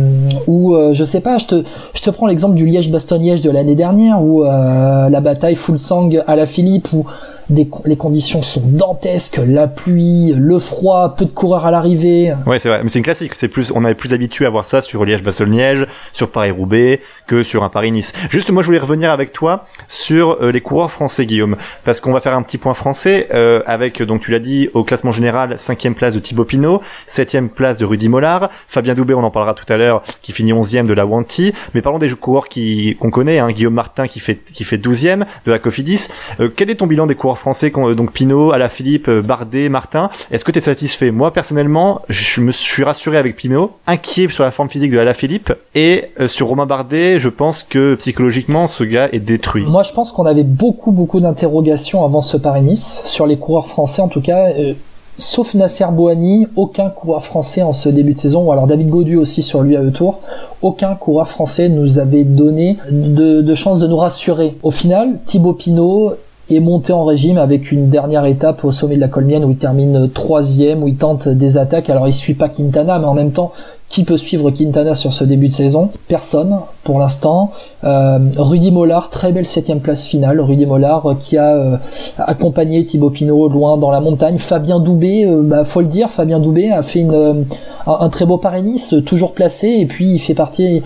où 0.46 0.74
euh, 0.74 0.94
je 0.94 1.04
sais 1.04 1.20
pas, 1.20 1.36
je 1.36 1.44
te, 1.44 1.64
je 1.92 2.00
te 2.00 2.08
prends 2.08 2.26
l'exemple 2.26 2.54
du 2.54 2.64
Liège-Bastogne-Liège 2.64 3.42
de 3.42 3.50
l'année 3.50 3.74
dernière, 3.74 4.22
où 4.22 4.42
euh, 4.42 5.10
la 5.10 5.20
bataille 5.20 5.54
full 5.54 5.78
sang 5.78 6.08
à 6.26 6.34
la 6.34 6.46
Philippe, 6.46 6.94
où 6.94 7.04
les 7.50 7.96
conditions 7.96 8.42
sont 8.42 8.62
dantesques, 8.64 9.40
la 9.46 9.68
pluie, 9.68 10.32
le 10.36 10.58
froid, 10.58 11.14
peu 11.16 11.24
de 11.24 11.30
coureurs 11.30 11.66
à 11.66 11.70
l'arrivée. 11.70 12.34
Ouais, 12.46 12.58
c'est 12.58 12.68
vrai, 12.68 12.80
mais 12.82 12.88
c'est 12.88 12.98
une 12.98 13.04
classique. 13.04 13.34
C'est 13.34 13.48
plus, 13.48 13.72
on 13.74 13.84
est 13.84 13.94
plus 13.94 14.12
habitué 14.12 14.46
à 14.46 14.50
voir 14.50 14.64
ça 14.64 14.80
sur 14.80 15.04
Liège-Bastogne-Liège, 15.04 15.86
sur 16.12 16.30
Paris-Roubaix, 16.30 17.00
que 17.26 17.42
sur 17.42 17.64
un 17.64 17.68
Paris-Nice. 17.68 18.12
Juste, 18.30 18.50
moi, 18.50 18.62
je 18.62 18.66
voulais 18.66 18.78
revenir 18.78 19.10
avec 19.10 19.32
toi 19.32 19.64
sur 19.88 20.38
euh, 20.42 20.52
les 20.52 20.60
coureurs 20.60 20.90
français, 20.90 21.26
Guillaume, 21.26 21.56
parce 21.84 22.00
qu'on 22.00 22.12
va 22.12 22.20
faire 22.20 22.36
un 22.36 22.42
petit 22.42 22.58
point 22.58 22.74
français 22.74 23.28
euh, 23.34 23.62
avec, 23.66 24.02
donc 24.02 24.22
tu 24.22 24.30
l'as 24.30 24.38
dit, 24.38 24.68
au 24.74 24.84
classement 24.84 25.12
général, 25.12 25.58
cinquième 25.58 25.94
place 25.94 26.14
de 26.14 26.20
Thibaut 26.20 26.44
Pinot, 26.44 26.80
septième 27.06 27.48
place 27.48 27.78
de 27.78 27.84
Rudy 27.84 28.08
Mollard, 28.08 28.50
Fabien 28.68 28.94
Doubé, 28.94 29.14
on 29.14 29.24
en 29.24 29.30
parlera 29.30 29.54
tout 29.54 29.70
à 29.72 29.76
l'heure, 29.76 30.02
qui 30.22 30.32
finit 30.32 30.52
onzième 30.52 30.86
de 30.86 30.94
la 30.94 31.06
Wanty. 31.06 31.52
Mais 31.74 31.82
parlons 31.82 31.98
des 31.98 32.10
coureurs 32.10 32.48
qui 32.48 32.96
qu'on 32.98 33.10
connaît, 33.10 33.38
hein, 33.38 33.50
Guillaume 33.50 33.74
Martin 33.74 34.08
qui 34.08 34.20
fait 34.20 34.36
qui 34.36 34.64
fait 34.64 34.78
douzième 34.78 35.26
de 35.46 35.50
la 35.52 35.58
Cofidis. 35.58 36.08
Euh, 36.40 36.48
quel 36.54 36.70
est 36.70 36.76
ton 36.76 36.86
bilan 36.86 37.06
des 37.06 37.14
coureurs 37.14 37.33
français, 37.38 37.70
donc 37.70 38.12
Pinot, 38.12 38.52
Alaphilippe, 38.52 39.10
Bardet, 39.10 39.68
Martin 39.68 40.10
Est-ce 40.30 40.44
que 40.44 40.52
tu 40.52 40.58
es 40.58 40.62
satisfait? 40.62 41.10
Moi, 41.10 41.32
personnellement, 41.32 42.02
je 42.08 42.40
me 42.40 42.52
suis 42.52 42.84
rassuré 42.84 43.16
avec 43.16 43.36
Pinot, 43.36 43.72
inquiet 43.86 44.28
sur 44.28 44.44
la 44.44 44.50
forme 44.50 44.68
physique 44.68 44.90
de 44.90 44.98
Alaphilippe 44.98 45.52
et 45.74 46.10
sur 46.26 46.48
Romain 46.48 46.66
Bardet 46.66 46.84
je 47.18 47.28
pense 47.28 47.62
que 47.62 47.94
psychologiquement, 47.96 48.68
ce 48.68 48.84
gars 48.84 49.08
est 49.12 49.20
détruit. 49.20 49.64
Moi, 49.66 49.82
je 49.82 49.92
pense 49.92 50.12
qu'on 50.12 50.26
avait 50.26 50.42
beaucoup, 50.42 50.92
beaucoup 50.92 51.20
d'interrogations 51.20 52.04
avant 52.04 52.22
ce 52.22 52.36
Paris-Nice, 52.36 53.02
sur 53.06 53.26
les 53.26 53.38
coureurs 53.38 53.68
français 53.68 54.02
en 54.02 54.08
tout 54.08 54.20
cas. 54.20 54.50
Euh, 54.50 54.74
sauf 55.16 55.54
Nasser 55.54 55.86
Bouhani, 55.92 56.48
aucun 56.56 56.90
coureur 56.90 57.24
français 57.24 57.62
en 57.62 57.72
ce 57.72 57.88
début 57.88 58.14
de 58.14 58.18
saison, 58.18 58.46
ou 58.46 58.52
alors 58.52 58.66
David 58.66 58.88
Godu 58.88 59.16
aussi 59.16 59.42
sur 59.42 59.62
lui 59.62 59.76
à 59.76 59.82
eux 59.82 59.92
tour, 59.92 60.20
aucun 60.60 60.96
coureur 60.96 61.28
français 61.28 61.68
nous 61.68 61.98
avait 61.98 62.24
donné 62.24 62.78
de, 62.90 63.40
de 63.40 63.54
chance 63.54 63.78
de 63.78 63.86
nous 63.86 63.96
rassurer. 63.96 64.56
Au 64.62 64.72
final, 64.72 65.20
Thibaut 65.24 65.52
Pinot 65.52 66.14
est 66.50 66.60
monté 66.60 66.92
en 66.92 67.04
régime 67.04 67.38
avec 67.38 67.72
une 67.72 67.88
dernière 67.88 68.24
étape 68.26 68.64
au 68.64 68.72
sommet 68.72 68.96
de 68.96 69.00
la 69.00 69.08
Colmienne 69.08 69.44
où 69.44 69.50
il 69.50 69.56
termine 69.56 70.10
troisième, 70.10 70.82
où 70.82 70.88
il 70.88 70.96
tente 70.96 71.28
des 71.28 71.56
attaques. 71.56 71.88
Alors 71.88 72.06
il 72.06 72.12
suit 72.14 72.34
pas 72.34 72.48
Quintana, 72.48 72.98
mais 72.98 73.06
en 73.06 73.14
même 73.14 73.32
temps, 73.32 73.52
qui 73.88 74.04
peut 74.04 74.16
suivre 74.18 74.50
Quintana 74.50 74.94
sur 74.94 75.12
ce 75.12 75.24
début 75.24 75.48
de 75.48 75.52
saison? 75.52 75.90
Personne 76.08 76.58
pour 76.82 76.98
l'instant. 76.98 77.50
Euh, 77.84 78.18
Rudy 78.36 78.70
Mollard, 78.70 79.08
très 79.08 79.30
belle 79.30 79.46
septième 79.46 79.80
place 79.80 80.06
finale. 80.06 80.40
Rudy 80.40 80.66
Mollard 80.66 81.06
euh, 81.06 81.14
qui 81.14 81.36
a 81.36 81.54
euh, 81.54 81.76
accompagné 82.18 82.84
Thibaut 82.84 83.10
Pinot 83.10 83.48
loin 83.48 83.76
dans 83.76 83.90
la 83.90 84.00
montagne. 84.00 84.38
Fabien 84.38 84.80
Doubé, 84.80 85.26
bah, 85.44 85.64
faut 85.64 85.80
le 85.80 85.86
dire, 85.86 86.10
Fabien 86.10 86.40
Doubé 86.40 86.70
a 86.70 86.82
fait 86.82 87.00
une, 87.00 87.46
un, 87.86 88.08
très 88.08 88.26
beau 88.26 88.36
Paris-Nice, 88.36 88.96
toujours 89.06 89.32
placé, 89.32 89.68
et 89.68 89.86
puis 89.86 90.14
il 90.14 90.18
fait 90.18 90.34
partie 90.34 90.82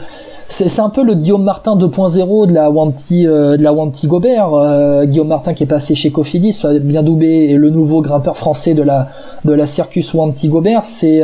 c'est 0.48 0.80
un 0.80 0.88
peu 0.88 1.04
le 1.04 1.14
Guillaume 1.14 1.44
Martin 1.44 1.76
2.0 1.76 2.46
de 2.46 2.52
la 2.52 2.70
Wanty 2.70 3.24
de 3.24 3.62
la 3.62 3.72
Wanty 3.72 4.06
Gobert. 4.06 5.06
Guillaume 5.06 5.28
Martin 5.28 5.54
qui 5.54 5.64
est 5.64 5.66
passé 5.66 5.94
chez 5.94 6.10
Cofidis 6.10 6.62
bien 6.80 7.02
Doubé 7.02 7.48
et 7.50 7.54
le 7.54 7.70
nouveau 7.70 8.00
grimpeur 8.00 8.36
français 8.36 8.74
de 8.74 8.82
la 8.82 9.08
de 9.44 9.52
la 9.52 9.66
Circus 9.66 10.14
Wanty 10.14 10.48
Gobert. 10.48 10.84
C'est 10.84 11.22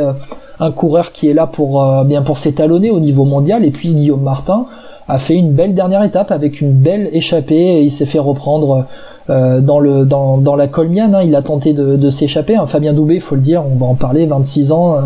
un 0.59 0.71
coureur 0.71 1.11
qui 1.11 1.29
est 1.29 1.33
là 1.33 1.47
pour 1.47 1.83
euh, 1.83 2.03
bien 2.03 2.21
pour 2.21 2.37
s'étalonner 2.37 2.91
au 2.91 2.99
niveau 2.99 3.25
mondial. 3.25 3.65
Et 3.65 3.71
puis 3.71 3.93
Guillaume 3.93 4.21
Martin 4.21 4.65
a 5.07 5.19
fait 5.19 5.35
une 5.35 5.51
belle 5.51 5.75
dernière 5.75 6.03
étape 6.03 6.31
avec 6.31 6.61
une 6.61 6.73
belle 6.73 7.09
échappée 7.13 7.79
et 7.79 7.81
il 7.83 7.91
s'est 7.91 8.05
fait 8.05 8.19
reprendre 8.19 8.85
euh, 9.29 9.59
dans 9.59 9.79
le 9.79 10.05
dans, 10.05 10.37
dans 10.37 10.55
la 10.55 10.67
Colmiane 10.67 11.15
hein. 11.15 11.23
il 11.23 11.35
a 11.35 11.41
tenté 11.41 11.73
de, 11.73 11.95
de 11.95 12.09
s'échapper 12.09 12.55
hein. 12.55 12.65
Fabien 12.65 12.93
Doubé 12.93 13.19
faut 13.19 13.35
le 13.35 13.41
dire 13.41 13.63
on 13.65 13.75
va 13.75 13.87
en 13.87 13.95
parler 13.95 14.25
26 14.25 14.71
ans 14.71 14.95
euh, 14.95 14.99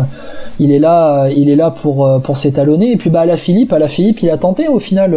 il 0.58 0.72
est 0.72 0.78
là 0.78 1.28
il 1.30 1.48
est 1.48 1.56
là 1.56 1.70
pour 1.70 2.20
pour 2.22 2.36
s'étalonner 2.36 2.92
et 2.92 2.96
puis 2.96 3.08
bah 3.10 3.20
à 3.20 3.26
la 3.26 3.36
Philippe 3.36 3.72
à 3.72 3.78
la 3.78 3.88
Philippe 3.88 4.22
il 4.22 4.30
a 4.30 4.36
tenté 4.36 4.68
au 4.68 4.78
final 4.78 5.16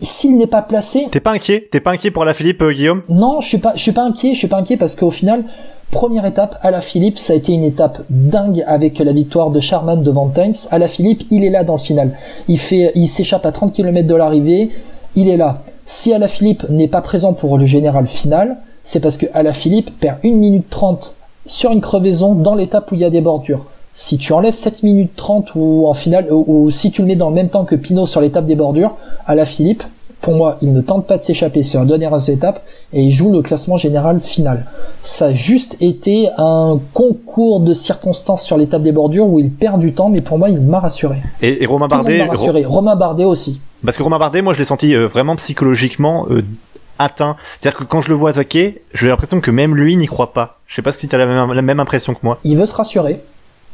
s'il 0.00 0.36
n'est 0.36 0.46
pas 0.46 0.62
placé 0.62 1.08
t'es 1.10 1.20
pas 1.20 1.32
inquiet? 1.32 1.68
T'es 1.70 1.80
pas 1.80 1.90
inquiet 1.90 2.12
pour 2.12 2.24
la 2.24 2.34
Philippe 2.34 2.62
Guillaume? 2.62 3.02
Non 3.08 3.40
je 3.40 3.48
suis 3.48 3.58
pas 3.58 3.72
je 3.74 3.82
suis 3.82 3.92
pas 3.92 4.04
inquiet 4.04 4.34
je 4.34 4.38
suis 4.38 4.48
pas 4.48 4.58
inquiet 4.58 4.76
parce 4.76 4.94
qu'au 4.94 5.10
final 5.10 5.44
Première 5.90 6.26
étape, 6.26 6.58
à 6.62 6.72
la 6.72 6.80
Philippe, 6.80 7.16
ça 7.16 7.32
a 7.32 7.36
été 7.36 7.52
une 7.52 7.62
étape 7.62 8.02
dingue 8.10 8.64
avec 8.66 8.98
la 8.98 9.12
victoire 9.12 9.50
de 9.50 9.60
Charman 9.60 10.02
devant 10.02 10.28
Tains. 10.28 10.50
À 10.72 10.78
la 10.78 10.88
Philippe, 10.88 11.22
il 11.30 11.44
est 11.44 11.48
là 11.48 11.62
dans 11.62 11.74
le 11.74 11.78
final. 11.78 12.10
Il 12.48 12.58
fait, 12.58 12.90
il 12.96 13.06
s'échappe 13.06 13.46
à 13.46 13.52
30 13.52 13.72
km 13.72 14.06
de 14.06 14.14
l'arrivée. 14.14 14.70
Il 15.14 15.28
est 15.28 15.36
là. 15.36 15.54
Si 15.88 16.12
à 16.12 16.18
la 16.18 16.26
Philippe 16.26 16.68
n'est 16.68 16.88
pas 16.88 17.00
présent 17.00 17.32
pour 17.32 17.58
le 17.58 17.64
général 17.64 18.08
final, 18.08 18.56
c'est 18.82 18.98
parce 18.98 19.16
que 19.16 19.26
à 19.32 19.44
la 19.44 19.52
Philippe 19.52 19.90
perd 20.00 20.18
1 20.24 20.32
minute 20.32 20.68
30 20.68 21.14
sur 21.46 21.70
une 21.70 21.80
crevaison 21.80 22.34
dans 22.34 22.56
l'étape 22.56 22.90
où 22.90 22.96
il 22.96 23.02
y 23.02 23.04
a 23.04 23.10
des 23.10 23.20
bordures. 23.20 23.66
Si 23.94 24.18
tu 24.18 24.32
enlèves 24.32 24.54
7 24.54 24.82
minutes 24.82 25.12
30 25.14 25.54
ou 25.54 25.86
en 25.86 25.94
finale, 25.94 26.26
ou, 26.30 26.72
si 26.72 26.90
tu 26.90 27.02
le 27.02 27.06
mets 27.06 27.14
dans 27.14 27.28
le 27.28 27.36
même 27.36 27.50
temps 27.50 27.64
que 27.64 27.76
Pinot 27.76 28.06
sur 28.06 28.20
l'étape 28.20 28.46
des 28.46 28.56
bordures, 28.56 28.96
à 29.28 29.36
la 29.36 29.46
Philippe, 29.46 29.84
pour 30.20 30.34
moi, 30.34 30.58
il 30.60 30.72
ne 30.72 30.80
tente 30.80 31.06
pas 31.06 31.18
de 31.18 31.22
s'échapper 31.22 31.62
sur 31.62 31.78
la 31.80 31.86
dernière 31.86 32.28
étape 32.28 32.64
et 32.92 33.04
il 33.04 33.12
joue 33.12 33.30
le 33.30 33.42
classement 33.42 33.76
général 33.76 34.18
final. 34.18 34.66
Ça 35.04 35.26
a 35.26 35.32
juste 35.32 35.76
été 35.80 36.28
un 36.36 36.80
concours 36.94 37.60
de 37.60 37.74
circonstances 37.74 38.42
sur 38.42 38.56
l'étape 38.56 38.82
des 38.82 38.90
bordures 38.90 39.28
où 39.28 39.38
il 39.38 39.52
perd 39.52 39.80
du 39.80 39.92
temps, 39.92 40.08
mais 40.08 40.20
pour 40.20 40.36
moi, 40.36 40.50
il 40.50 40.60
m'a 40.60 40.80
rassuré. 40.80 41.18
Et, 41.42 41.64
Romain 41.64 41.86
Bardet, 41.86 42.24
rassuré. 42.24 42.64
Romain 42.64 42.96
Bardet 42.96 43.24
aussi. 43.24 43.60
Parce 43.86 43.96
que 43.96 44.02
Romain 44.02 44.18
Bardet, 44.18 44.42
moi, 44.42 44.52
je 44.52 44.58
l'ai 44.58 44.64
senti 44.64 44.94
euh, 44.94 45.06
vraiment 45.06 45.36
psychologiquement 45.36 46.26
euh, 46.28 46.42
atteint. 46.98 47.36
C'est-à-dire 47.58 47.78
que 47.78 47.84
quand 47.84 48.02
je 48.02 48.08
le 48.10 48.14
vois 48.14 48.30
attaquer, 48.30 48.82
j'ai 48.92 49.08
l'impression 49.08 49.40
que 49.40 49.50
même 49.50 49.74
lui 49.74 49.96
n'y 49.96 50.06
croit 50.06 50.32
pas. 50.32 50.58
Je 50.66 50.74
sais 50.74 50.82
pas 50.82 50.92
si 50.92 51.08
tu 51.08 51.14
as 51.14 51.18
la 51.18 51.26
même, 51.26 51.52
la 51.52 51.62
même 51.62 51.80
impression 51.80 52.12
que 52.12 52.20
moi. 52.22 52.38
Il 52.44 52.56
veut 52.56 52.66
se 52.66 52.74
rassurer 52.74 53.20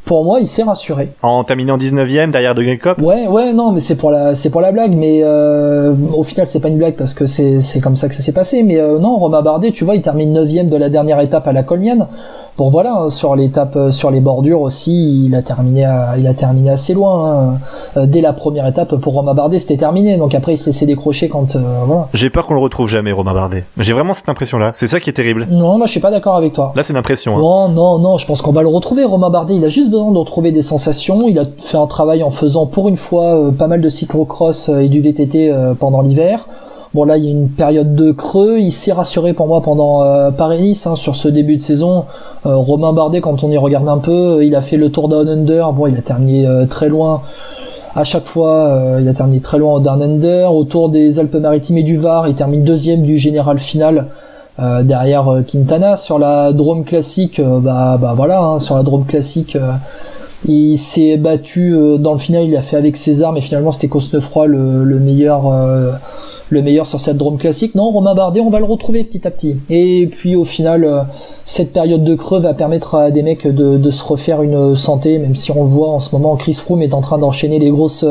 pour 0.05 0.25
moi, 0.25 0.39
il 0.41 0.47
s'est 0.47 0.63
rassuré. 0.63 1.09
En 1.21 1.43
terminant 1.43 1.77
19ème 1.77 2.31
derrière 2.31 2.55
De 2.55 2.75
Cop 2.75 2.99
Ouais, 2.99 3.27
ouais, 3.27 3.53
non, 3.53 3.71
mais 3.71 3.79
c'est 3.79 3.95
pour 3.95 4.11
la, 4.11 4.35
c'est 4.35 4.49
pour 4.49 4.59
la 4.59 4.71
blague, 4.71 4.91
mais 4.91 5.21
euh, 5.23 5.93
au 6.13 6.23
final, 6.23 6.47
c'est 6.49 6.59
pas 6.59 6.67
une 6.67 6.77
blague 6.77 6.95
parce 6.95 7.13
que 7.13 7.25
c'est, 7.25 7.61
c'est 7.61 7.79
comme 7.79 7.95
ça 7.95 8.09
que 8.09 8.15
ça 8.15 8.21
s'est 8.21 8.33
passé. 8.33 8.63
Mais 8.63 8.77
euh, 8.79 8.99
non, 8.99 9.15
Romain 9.17 9.41
Bardet, 9.41 9.71
tu 9.71 9.85
vois, 9.85 9.95
il 9.95 10.01
termine 10.01 10.37
9ème 10.37 10.67
de 10.67 10.75
la 10.75 10.89
dernière 10.89 11.19
étape 11.21 11.47
à 11.47 11.53
la 11.53 11.63
Colmienne. 11.63 12.07
Bon 12.55 12.69
voilà, 12.69 12.93
hein, 12.93 13.09
sur 13.09 13.35
l'étape, 13.35 13.75
euh, 13.75 13.89
sur 13.89 14.11
les 14.11 14.19
bordures 14.19 14.61
aussi, 14.61 15.25
il 15.25 15.33
a 15.33 15.41
terminé, 15.41 15.89
il 16.19 16.27
a 16.27 16.35
terminé 16.35 16.69
assez 16.69 16.93
loin. 16.93 17.25
Hein. 17.25 17.57
Euh, 17.97 18.05
dès 18.05 18.21
la 18.21 18.31
première 18.31 18.67
étape 18.67 18.95
pour 18.97 19.13
Romain 19.13 19.33
Bardet, 19.33 19.57
c'était 19.57 19.77
terminé. 19.77 20.17
Donc 20.17 20.35
après, 20.35 20.53
il 20.53 20.57
s'est 20.59 20.85
décroché 20.85 21.29
quand 21.29 21.55
euh, 21.55 21.61
voilà. 21.87 22.09
J'ai 22.13 22.29
peur 22.29 22.45
qu'on 22.45 22.53
le 22.53 22.59
retrouve 22.59 22.87
jamais, 22.87 23.11
Romain 23.11 23.33
Bardet. 23.33 23.63
J'ai 23.79 23.93
vraiment 23.93 24.13
cette 24.13 24.29
impression-là. 24.29 24.69
C'est 24.75 24.87
ça 24.87 24.99
qui 24.99 25.09
est 25.09 25.13
terrible. 25.13 25.47
Non, 25.49 25.79
moi 25.79 25.87
je 25.87 25.91
suis 25.91 25.99
pas 25.99 26.11
d'accord 26.11 26.35
avec 26.35 26.53
toi. 26.53 26.73
Là, 26.75 26.83
c'est 26.83 26.93
l'impression. 26.93 27.37
Hein. 27.37 27.41
Non, 27.41 27.69
non, 27.69 27.97
non. 27.97 28.17
Je 28.17 28.27
pense 28.27 28.43
qu'on 28.43 28.51
va 28.51 28.61
le 28.61 28.67
retrouver, 28.67 29.03
Romain 29.03 29.31
Bardet. 29.31 29.55
Il 29.55 29.65
a 29.65 29.69
juste 29.69 29.89
besoin 29.89 30.11
de 30.11 30.17
retrouver 30.19 30.51
des 30.51 30.61
sensations. 30.61 31.27
Il 31.27 31.39
a 31.39 31.45
fait 31.57 31.77
un 31.77 31.87
travail 31.87 32.21
en 32.21 32.29
faisant 32.29 32.67
pour 32.67 32.87
une 32.87 32.97
fois 32.97 33.51
pas 33.57 33.65
mal 33.65 33.81
de 33.81 33.89
cyclocross 33.89 34.69
et 34.69 34.89
du 34.89 35.01
VTT 35.01 35.51
pendant 35.79 36.01
l'hiver. 36.01 36.47
Bon 36.93 37.05
là 37.05 37.17
il 37.17 37.25
y 37.25 37.27
a 37.27 37.31
une 37.31 37.49
période 37.49 37.95
de 37.95 38.11
creux, 38.11 38.59
il 38.59 38.71
s'est 38.71 38.91
rassuré 38.91 39.33
pour 39.33 39.47
moi 39.47 39.61
pendant 39.61 40.03
euh, 40.03 40.29
Paris-Nice 40.29 40.85
hein, 40.85 40.95
sur 40.95 41.15
ce 41.15 41.27
début 41.27 41.55
de 41.55 41.61
saison. 41.61 42.05
Euh, 42.45 42.55
Romain 42.55 42.93
Bardet 42.93 43.19
quand 43.19 43.43
on 43.43 43.49
y 43.49 43.57
regarde 43.57 43.89
un 43.89 43.97
peu, 43.97 44.45
il 44.45 44.55
a 44.55 44.61
fait 44.61 44.77
le 44.77 44.91
Tour 44.91 45.09
Down 45.09 45.27
Under, 45.27 45.73
bon 45.73 45.87
il 45.87 45.97
a 45.97 46.01
terminé 46.01 46.45
euh, 46.45 46.65
très 46.67 46.89
loin. 46.89 47.23
À 47.95 48.03
chaque 48.03 48.25
fois, 48.25 48.97
il 48.99 49.07
a 49.07 49.13
terminé 49.13 49.39
très 49.39 49.59
loin 49.59 49.73
au 49.73 49.79
Down 49.79 50.01
Under. 50.01 50.51
Autour 50.51 50.89
des 50.89 51.19
Alpes-Maritimes 51.19 51.77
et 51.77 51.83
du 51.83 51.95
Var, 51.95 52.27
il 52.27 52.33
termine 52.33 52.63
deuxième 52.63 53.03
du 53.03 53.19
général 53.19 53.59
final 53.59 54.07
derrière 54.57 55.43
Quintana. 55.47 55.95
Sur 55.95 56.17
la 56.17 56.53
Drôme 56.53 56.85
classique, 56.85 57.39
bah, 57.39 57.99
bah 58.01 58.15
voilà, 58.17 58.41
hein, 58.41 58.57
sur 58.57 58.77
la 58.77 58.81
Drôme 58.81 59.05
classique, 59.05 59.55
il 60.47 60.77
s'est 60.77 61.17
battu 61.17 61.75
dans 61.99 62.13
le 62.13 62.17
final, 62.17 62.45
il 62.45 62.57
a 62.57 62.63
fait 62.63 62.77
avec 62.77 62.97
César, 62.97 63.31
mais 63.31 63.41
finalement 63.41 63.71
c'était 63.71 63.89
Cosnefroy 63.89 64.47
le, 64.47 64.83
le 64.83 64.99
meilleur 64.99 65.43
le 66.49 66.61
meilleur 66.61 66.87
sur 66.87 66.99
cette 66.99 67.17
drone 67.17 67.37
classique. 67.37 67.75
Non, 67.75 67.91
Romain 67.91 68.15
Bardet, 68.15 68.39
on 68.39 68.49
va 68.49 68.59
le 68.59 68.65
retrouver 68.65 69.03
petit 69.03 69.27
à 69.27 69.31
petit. 69.31 69.57
Et 69.69 70.07
puis 70.07 70.35
au 70.35 70.43
final, 70.43 70.83
euh, 70.83 71.01
cette 71.45 71.73
période 71.73 72.03
de 72.03 72.15
creux 72.15 72.39
va 72.39 72.53
permettre 72.53 72.95
à 72.95 73.11
des 73.11 73.23
mecs 73.23 73.47
de, 73.47 73.91
se 73.91 74.03
refaire 74.03 74.41
une 74.41 74.75
santé, 74.75 75.19
même 75.19 75.35
si 75.35 75.51
on 75.51 75.63
le 75.63 75.69
voit 75.69 75.89
en 75.89 75.99
ce 75.99 76.15
moment, 76.15 76.35
Chris 76.35 76.53
Froome 76.53 76.81
est 76.81 76.93
en 76.93 77.01
train 77.01 77.17
d'enchaîner 77.17 77.59
les 77.59 77.69
grosses 77.69 78.05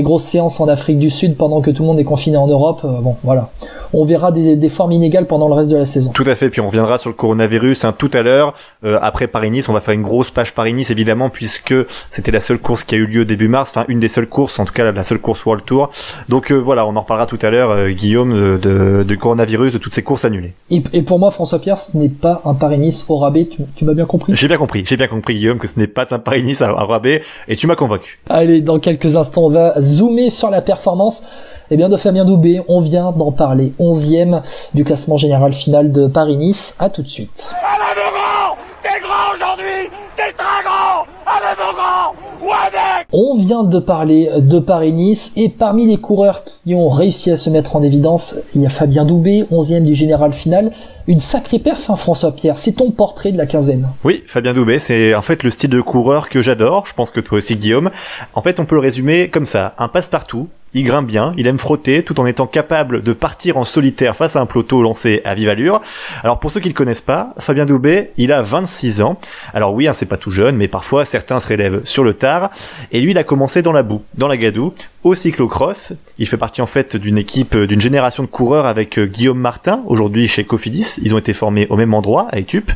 grosses 0.00 0.24
séances 0.24 0.60
en 0.60 0.68
Afrique 0.68 0.98
du 0.98 1.10
Sud 1.10 1.36
pendant 1.36 1.60
que 1.60 1.70
tout 1.70 1.82
le 1.82 1.88
monde 1.88 1.98
est 1.98 2.04
confiné 2.04 2.38
en 2.38 2.46
Europe. 2.46 2.80
Euh, 2.84 3.00
bon, 3.00 3.16
voilà 3.22 3.50
on 3.92 4.04
verra 4.04 4.32
des, 4.32 4.68
formes 4.68 4.92
inégales 4.92 5.26
pendant 5.26 5.48
le 5.48 5.54
reste 5.54 5.70
de 5.70 5.76
la 5.76 5.84
saison. 5.84 6.12
Tout 6.12 6.24
à 6.26 6.34
fait, 6.34 6.48
puis 6.48 6.60
on 6.60 6.68
reviendra 6.68 6.98
sur 6.98 7.10
le 7.10 7.14
coronavirus 7.14 7.84
hein, 7.84 7.94
tout 7.96 8.10
à 8.12 8.22
l'heure. 8.22 8.54
Euh, 8.84 8.98
après 9.02 9.26
Paris-Nice, 9.26 9.68
on 9.68 9.72
va 9.72 9.80
faire 9.80 9.94
une 9.94 10.02
grosse 10.02 10.30
page 10.30 10.54
Paris-Nice 10.54 10.90
évidemment 10.90 11.28
puisque 11.28 11.74
c'était 12.10 12.30
la 12.30 12.40
seule 12.40 12.58
course 12.58 12.84
qui 12.84 12.94
a 12.94 12.98
eu 12.98 13.06
lieu 13.06 13.24
début 13.24 13.48
mars, 13.48 13.70
enfin 13.74 13.84
une 13.88 14.00
des 14.00 14.08
seules 14.08 14.28
courses, 14.28 14.58
en 14.58 14.64
tout 14.64 14.72
cas 14.72 14.90
la 14.90 15.02
seule 15.02 15.18
course 15.18 15.44
World 15.44 15.64
Tour. 15.64 15.90
Donc 16.28 16.50
euh, 16.50 16.56
voilà, 16.56 16.86
on 16.86 16.96
en 16.96 17.02
reparlera 17.02 17.26
tout 17.26 17.38
à 17.42 17.50
l'heure, 17.50 17.70
euh, 17.70 17.90
Guillaume, 17.90 18.58
de, 18.58 19.04
de, 19.06 19.14
coronavirus, 19.14 19.74
de 19.74 19.78
toutes 19.78 19.94
ces 19.94 20.02
courses 20.02 20.24
annulées. 20.24 20.54
Et, 20.70 21.02
pour 21.02 21.18
moi, 21.18 21.30
François 21.30 21.58
Pierre, 21.58 21.78
ce 21.78 21.96
n'est 21.96 22.08
pas 22.08 22.40
un 22.44 22.54
Paris-Nice 22.54 23.04
au 23.08 23.18
rabais, 23.18 23.48
tu, 23.76 23.84
m'as 23.84 23.94
bien 23.94 24.06
compris 24.06 24.34
J'ai 24.34 24.48
bien 24.48 24.56
compris, 24.56 24.84
j'ai 24.86 24.96
bien 24.96 25.08
compris 25.08 25.34
Guillaume 25.34 25.58
que 25.58 25.68
ce 25.68 25.78
n'est 25.78 25.86
pas 25.86 26.06
un 26.10 26.18
Paris-Nice 26.18 26.62
au 26.62 26.86
rabais, 26.86 27.22
et 27.48 27.56
tu 27.56 27.66
m'as 27.66 27.76
convaincu. 27.76 28.20
Allez, 28.28 28.60
dans 28.62 28.78
quelques 28.78 29.16
instants, 29.16 29.44
on 29.44 29.50
va 29.50 29.80
zoomer 29.80 30.30
sur 30.30 30.50
la 30.50 30.62
performance 30.62 31.24
eh 31.72 31.76
bien, 31.78 31.88
de 31.88 31.96
Fabien 31.96 32.26
Doubé, 32.26 32.60
on 32.68 32.80
vient 32.80 33.12
d'en 33.12 33.32
parler. 33.32 33.72
11e 33.80 34.42
du 34.74 34.84
classement 34.84 35.16
général 35.16 35.54
final 35.54 35.90
de 35.90 36.06
Paris-Nice. 36.06 36.76
À 36.78 36.90
tout 36.90 37.00
de 37.00 37.08
suite. 37.08 37.50
Allez, 37.62 37.94
mon 37.96 38.12
grand 38.12 38.56
T'es 38.82 39.00
grand 39.00 39.34
aujourd'hui 39.34 39.88
T'es 40.14 40.34
très 40.34 40.62
grand 40.64 41.06
Allez, 41.24 41.56
mon 41.58 41.72
grand 41.72 42.12
Ouais, 42.42 43.06
On 43.12 43.38
vient 43.38 43.62
de 43.62 43.78
parler 43.78 44.28
de 44.36 44.58
Paris-Nice 44.58 45.32
et 45.36 45.48
parmi 45.48 45.86
les 45.86 45.96
coureurs 45.96 46.42
qui 46.44 46.74
ont 46.74 46.90
réussi 46.90 47.30
à 47.30 47.38
se 47.38 47.48
mettre 47.48 47.74
en 47.74 47.82
évidence, 47.82 48.36
il 48.54 48.60
y 48.60 48.66
a 48.66 48.68
Fabien 48.68 49.06
Doubé, 49.06 49.46
11e 49.50 49.84
du 49.84 49.94
général 49.94 50.34
final. 50.34 50.72
Une 51.06 51.20
sacrée 51.20 51.58
perf, 51.58 51.88
hein, 51.88 51.96
François 51.96 52.32
Pierre. 52.32 52.58
C'est 52.58 52.72
ton 52.72 52.90
portrait 52.90 53.32
de 53.32 53.38
la 53.38 53.46
quinzaine. 53.46 53.88
Oui, 54.04 54.24
Fabien 54.26 54.52
Doubé, 54.52 54.78
c'est 54.78 55.14
en 55.14 55.22
fait 55.22 55.42
le 55.42 55.48
style 55.48 55.70
de 55.70 55.80
coureur 55.80 56.28
que 56.28 56.42
j'adore. 56.42 56.84
Je 56.86 56.92
pense 56.92 57.10
que 57.10 57.20
toi 57.20 57.38
aussi, 57.38 57.56
Guillaume. 57.56 57.90
En 58.34 58.42
fait, 58.42 58.60
on 58.60 58.66
peut 58.66 58.74
le 58.74 58.82
résumer 58.82 59.30
comme 59.30 59.46
ça. 59.46 59.72
Un 59.78 59.88
passe-partout, 59.88 60.48
il 60.74 60.84
grimpe 60.84 61.06
bien, 61.06 61.34
il 61.36 61.46
aime 61.46 61.58
frotter 61.58 62.02
tout 62.02 62.18
en 62.20 62.26
étant 62.26 62.46
capable 62.46 63.02
de 63.02 63.12
partir 63.12 63.56
en 63.56 63.64
solitaire 63.64 64.16
face 64.16 64.36
à 64.36 64.40
un 64.40 64.46
peloton 64.46 64.80
lancé 64.80 65.20
à 65.24 65.34
vive 65.34 65.48
allure. 65.48 65.80
Alors 66.22 66.40
pour 66.40 66.50
ceux 66.50 66.60
qui 66.60 66.68
le 66.68 66.74
connaissent 66.74 67.02
pas, 67.02 67.34
Fabien 67.38 67.66
Doubé, 67.66 68.10
il 68.16 68.32
a 68.32 68.42
26 68.42 69.02
ans. 69.02 69.16
Alors 69.52 69.74
oui, 69.74 69.86
hein, 69.86 69.92
c'est 69.92 70.06
pas 70.06 70.16
tout 70.16 70.30
jeune, 70.30 70.56
mais 70.56 70.68
parfois 70.68 71.04
certains 71.04 71.40
se 71.40 71.48
relèvent 71.48 71.82
sur 71.84 72.04
le 72.04 72.14
tard. 72.14 72.50
Et 72.90 73.00
lui, 73.00 73.10
il 73.10 73.18
a 73.18 73.24
commencé 73.24 73.60
dans 73.62 73.72
la 73.72 73.82
boue, 73.82 74.02
dans 74.14 74.28
la 74.28 74.36
gadoue, 74.36 74.72
au 75.04 75.14
cyclocross. 75.14 75.92
Il 76.18 76.26
fait 76.26 76.36
partie 76.36 76.62
en 76.62 76.66
fait 76.66 76.96
d'une 76.96 77.18
équipe, 77.18 77.56
d'une 77.56 77.80
génération 77.80 78.22
de 78.22 78.28
coureurs 78.28 78.66
avec 78.66 78.98
euh, 78.98 79.06
Guillaume 79.06 79.38
Martin, 79.38 79.82
aujourd'hui 79.86 80.28
chez 80.28 80.44
Cofidis. 80.44 81.00
Ils 81.02 81.14
ont 81.14 81.18
été 81.18 81.32
formés 81.34 81.66
au 81.70 81.76
même 81.76 81.92
endroit, 81.92 82.28
à 82.30 82.38
Etup. 82.38 82.70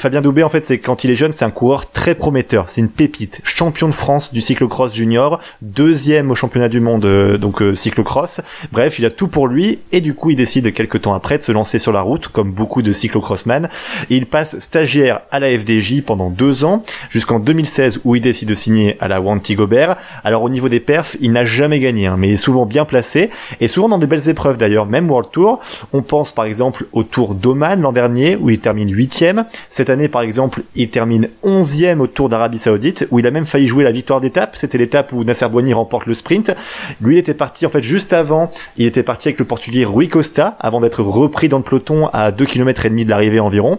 Fabien 0.00 0.22
Doubé, 0.22 0.42
en 0.42 0.48
fait, 0.48 0.64
c'est 0.64 0.78
quand 0.78 1.04
il 1.04 1.10
est 1.10 1.14
jeune, 1.14 1.32
c'est 1.32 1.44
un 1.44 1.50
coureur 1.50 1.90
très 1.90 2.14
prometteur. 2.14 2.70
C'est 2.70 2.80
une 2.80 2.88
pépite. 2.88 3.42
Champion 3.44 3.86
de 3.86 3.92
France 3.92 4.32
du 4.32 4.40
cyclocross 4.40 4.94
junior, 4.94 5.40
deuxième 5.60 6.30
au 6.30 6.34
championnat 6.34 6.70
du 6.70 6.80
monde, 6.80 7.04
euh, 7.04 7.36
donc 7.36 7.60
euh, 7.60 7.74
cyclocross. 7.74 8.40
Bref, 8.72 8.98
il 8.98 9.04
a 9.04 9.10
tout 9.10 9.28
pour 9.28 9.46
lui 9.46 9.80
et 9.92 10.00
du 10.00 10.14
coup, 10.14 10.30
il 10.30 10.36
décide 10.36 10.72
quelques 10.72 11.02
temps 11.02 11.12
après 11.12 11.36
de 11.36 11.42
se 11.42 11.52
lancer 11.52 11.78
sur 11.78 11.92
la 11.92 12.00
route, 12.00 12.28
comme 12.28 12.50
beaucoup 12.50 12.80
de 12.80 12.92
cyclocrossman. 12.92 13.68
Il 14.08 14.24
passe 14.24 14.58
stagiaire 14.58 15.20
à 15.30 15.38
la 15.38 15.48
FDJ 15.50 16.00
pendant 16.00 16.30
deux 16.30 16.64
ans, 16.64 16.82
jusqu'en 17.10 17.38
2016 17.38 18.00
où 18.04 18.16
il 18.16 18.22
décide 18.22 18.48
de 18.48 18.54
signer 18.54 18.96
à 19.00 19.08
la 19.08 19.20
Wanty 19.20 19.54
Gobert. 19.54 19.98
Alors 20.24 20.42
au 20.42 20.48
niveau 20.48 20.70
des 20.70 20.80
perfs, 20.80 21.18
il 21.20 21.30
n'a 21.32 21.44
jamais 21.44 21.78
gagné, 21.78 22.06
hein, 22.06 22.16
mais 22.18 22.28
il 22.28 22.32
est 22.32 22.36
souvent 22.38 22.64
bien 22.64 22.86
placé 22.86 23.28
et 23.60 23.68
souvent 23.68 23.90
dans 23.90 23.98
des 23.98 24.06
belles 24.06 24.30
épreuves 24.30 24.56
d'ailleurs, 24.56 24.86
même 24.86 25.10
World 25.10 25.28
Tour. 25.30 25.60
On 25.92 26.00
pense 26.00 26.32
par 26.32 26.46
exemple 26.46 26.86
au 26.92 27.02
Tour 27.02 27.34
d'Oman 27.34 27.82
l'an 27.82 27.92
dernier 27.92 28.36
où 28.36 28.48
il 28.48 28.60
termine 28.60 28.90
huitième. 28.90 29.44
Année 29.90 30.08
par 30.08 30.22
exemple, 30.22 30.62
il 30.74 30.88
termine 30.88 31.28
onzième 31.42 32.00
au 32.00 32.06
Tour 32.06 32.28
d'Arabie 32.28 32.58
Saoudite 32.58 33.06
où 33.10 33.18
il 33.18 33.26
a 33.26 33.30
même 33.30 33.46
failli 33.46 33.66
jouer 33.66 33.84
la 33.84 33.92
victoire 33.92 34.20
d'étape. 34.20 34.56
C'était 34.56 34.78
l'étape 34.78 35.12
où 35.12 35.24
Nasser 35.24 35.48
Boigny 35.48 35.72
remporte 35.72 36.06
le 36.06 36.14
sprint. 36.14 36.52
Lui 37.00 37.18
était 37.18 37.34
parti 37.34 37.66
en 37.66 37.68
fait 37.68 37.82
juste 37.82 38.12
avant. 38.12 38.50
Il 38.76 38.86
était 38.86 39.02
parti 39.02 39.28
avec 39.28 39.38
le 39.38 39.44
Portugais 39.44 39.84
Rui 39.84 40.08
Costa 40.08 40.56
avant 40.60 40.80
d'être 40.80 41.02
repris 41.02 41.48
dans 41.48 41.58
le 41.58 41.64
peloton 41.64 42.08
à 42.12 42.32
2 42.32 42.44
km 42.46 42.86
et 42.86 42.90
demi 42.90 43.04
de 43.04 43.10
l'arrivée 43.10 43.40
environ. 43.40 43.78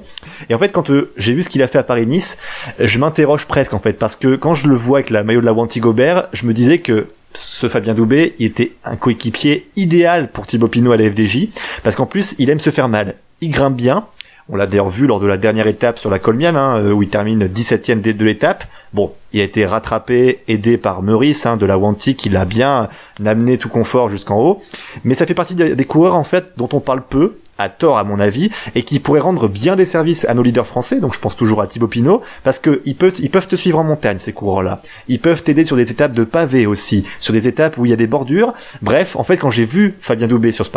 Et 0.50 0.54
en 0.54 0.60
fait 0.60 0.70
quand 0.70 0.92
euh, 0.92 1.12
j'ai 1.18 1.34
vu 1.34 1.44
ce 1.44 1.50
qu'il 1.50 1.64
a 1.64 1.68
fait 1.68 1.80
à 1.80 1.84
Paris-Nice, 1.84 2.38
je 2.80 3.00
m'interroge 3.00 3.46
presque 3.46 3.74
en 3.74 3.80
fait 3.80 3.94
parce 3.94 4.16
que 4.16 4.36
quand 4.36 4.54
je 4.54 4.68
le 4.68 4.76
vois 4.76 5.00
avec 5.00 5.10
la 5.10 5.24
maillot 5.24 5.42
de 5.42 5.46
la 5.46 5.54
Wanty 5.54 5.80
Gobert, 5.80 6.28
je 6.34 6.46
me 6.46 6.54
disais 6.54 6.80
que 6.80 7.08
ce 7.34 7.68
Fabien 7.68 7.94
Doubé 7.94 8.36
était 8.40 8.74
un 8.84 8.96
coéquipier 8.96 9.70
idéal 9.76 10.30
pour 10.30 10.48
Thibaut 10.48 10.68
Pinot 10.68 10.92
à 10.92 10.98
la 10.98 11.10
FDJ, 11.10 11.48
parce 11.84 11.96
qu'en 11.96 12.06
plus, 12.06 12.36
il 12.40 12.50
aime 12.50 12.60
se 12.60 12.70
faire 12.70 12.90
mal. 12.90 13.16
Il 13.42 13.52
grimpe 13.52 13.76
bien. 13.76 14.06
On 14.54 14.58
l'a 14.58 14.68
d'ailleurs 14.68 14.90
vu 14.90 15.08
lors 15.08 15.22
de 15.22 15.28
la 15.28 15.38
dernière 15.38 15.68
étape 15.68 15.98
sur 15.98 16.10
la 16.10 16.20
Colmienne, 16.20 16.58
hein, 16.58 16.78
euh, 16.80 16.92
où 16.92 17.02
il 17.02 17.10
termine 17.10 17.48
17ème 17.48 18.02
de 18.02 18.26
l'étape. 18.26 18.66
Bon, 18.94 19.14
il 19.32 19.40
a 19.40 19.46
été 19.46 19.66
rattrapé, 19.66 20.44
aidé 20.50 20.78
par 20.78 21.02
Meurice 21.02 21.46
hein, 21.46 21.56
de 21.56 21.66
la 21.66 21.78
Wanty, 21.78 22.16
qui 22.16 22.28
l'a 22.28 22.44
bien 22.44 22.90
amené 23.26 23.58
tout 23.58 23.70
confort 23.70 24.10
jusqu'en 24.10 24.42
haut. 24.42 24.62
Mais 25.06 25.16
ça 25.16 25.26
fait 25.26 25.34
partie 25.34 25.56
des 25.56 25.86
coureurs 25.86 26.16
en 26.16 26.26
fait 26.26 26.52
dont 26.58 26.68
on 26.74 26.82
parle 26.82 27.02
peu, 27.02 27.38
à 27.58 27.70
tort 27.70 27.98
à 27.98 28.04
mon 28.04 28.20
avis, 28.20 28.50
et 28.76 28.84
qui 28.84 29.00
pourrait 29.00 29.20
rendre 29.20 29.48
bien 29.48 29.76
des 29.76 29.86
services 29.86 30.26
à 30.26 30.34
nos 30.34 30.44
leaders 30.44 30.68
français, 30.68 31.00
donc 31.00 31.14
je 31.14 31.20
pense 31.20 31.36
toujours 31.36 31.62
à 31.62 31.68
Thibaut 31.68 31.88
Pinot, 31.88 32.22
parce 32.44 32.60
que 32.60 32.82
ils 32.86 32.96
peuvent, 32.96 33.14
ils 33.20 33.30
peuvent 33.30 33.48
te 33.48 33.56
suivre 33.56 33.80
en 33.80 33.84
montagne, 33.84 34.18
ces 34.20 34.34
coureurs-là. 34.34 34.80
Ils 35.08 35.20
peuvent 35.20 35.44
t'aider 35.44 35.66
sur 35.66 35.76
des 35.76 35.92
étapes 35.92 36.14
de 36.14 36.24
pavés 36.24 36.66
aussi, 36.66 37.06
sur 37.20 37.34
des 37.34 37.48
étapes 37.48 37.78
où 37.78 37.86
il 37.86 37.90
y 37.90 37.94
a 37.94 37.98
des 37.98 38.08
bordures. 38.08 38.54
Bref, 38.82 39.16
en 39.16 39.24
fait, 39.24 39.38
quand 39.38 39.52
j'ai 39.52 39.66
vu 39.66 39.96
Fabien 40.00 40.28
Doubé 40.28 40.52
sur 40.52 40.66
ce 40.66 40.72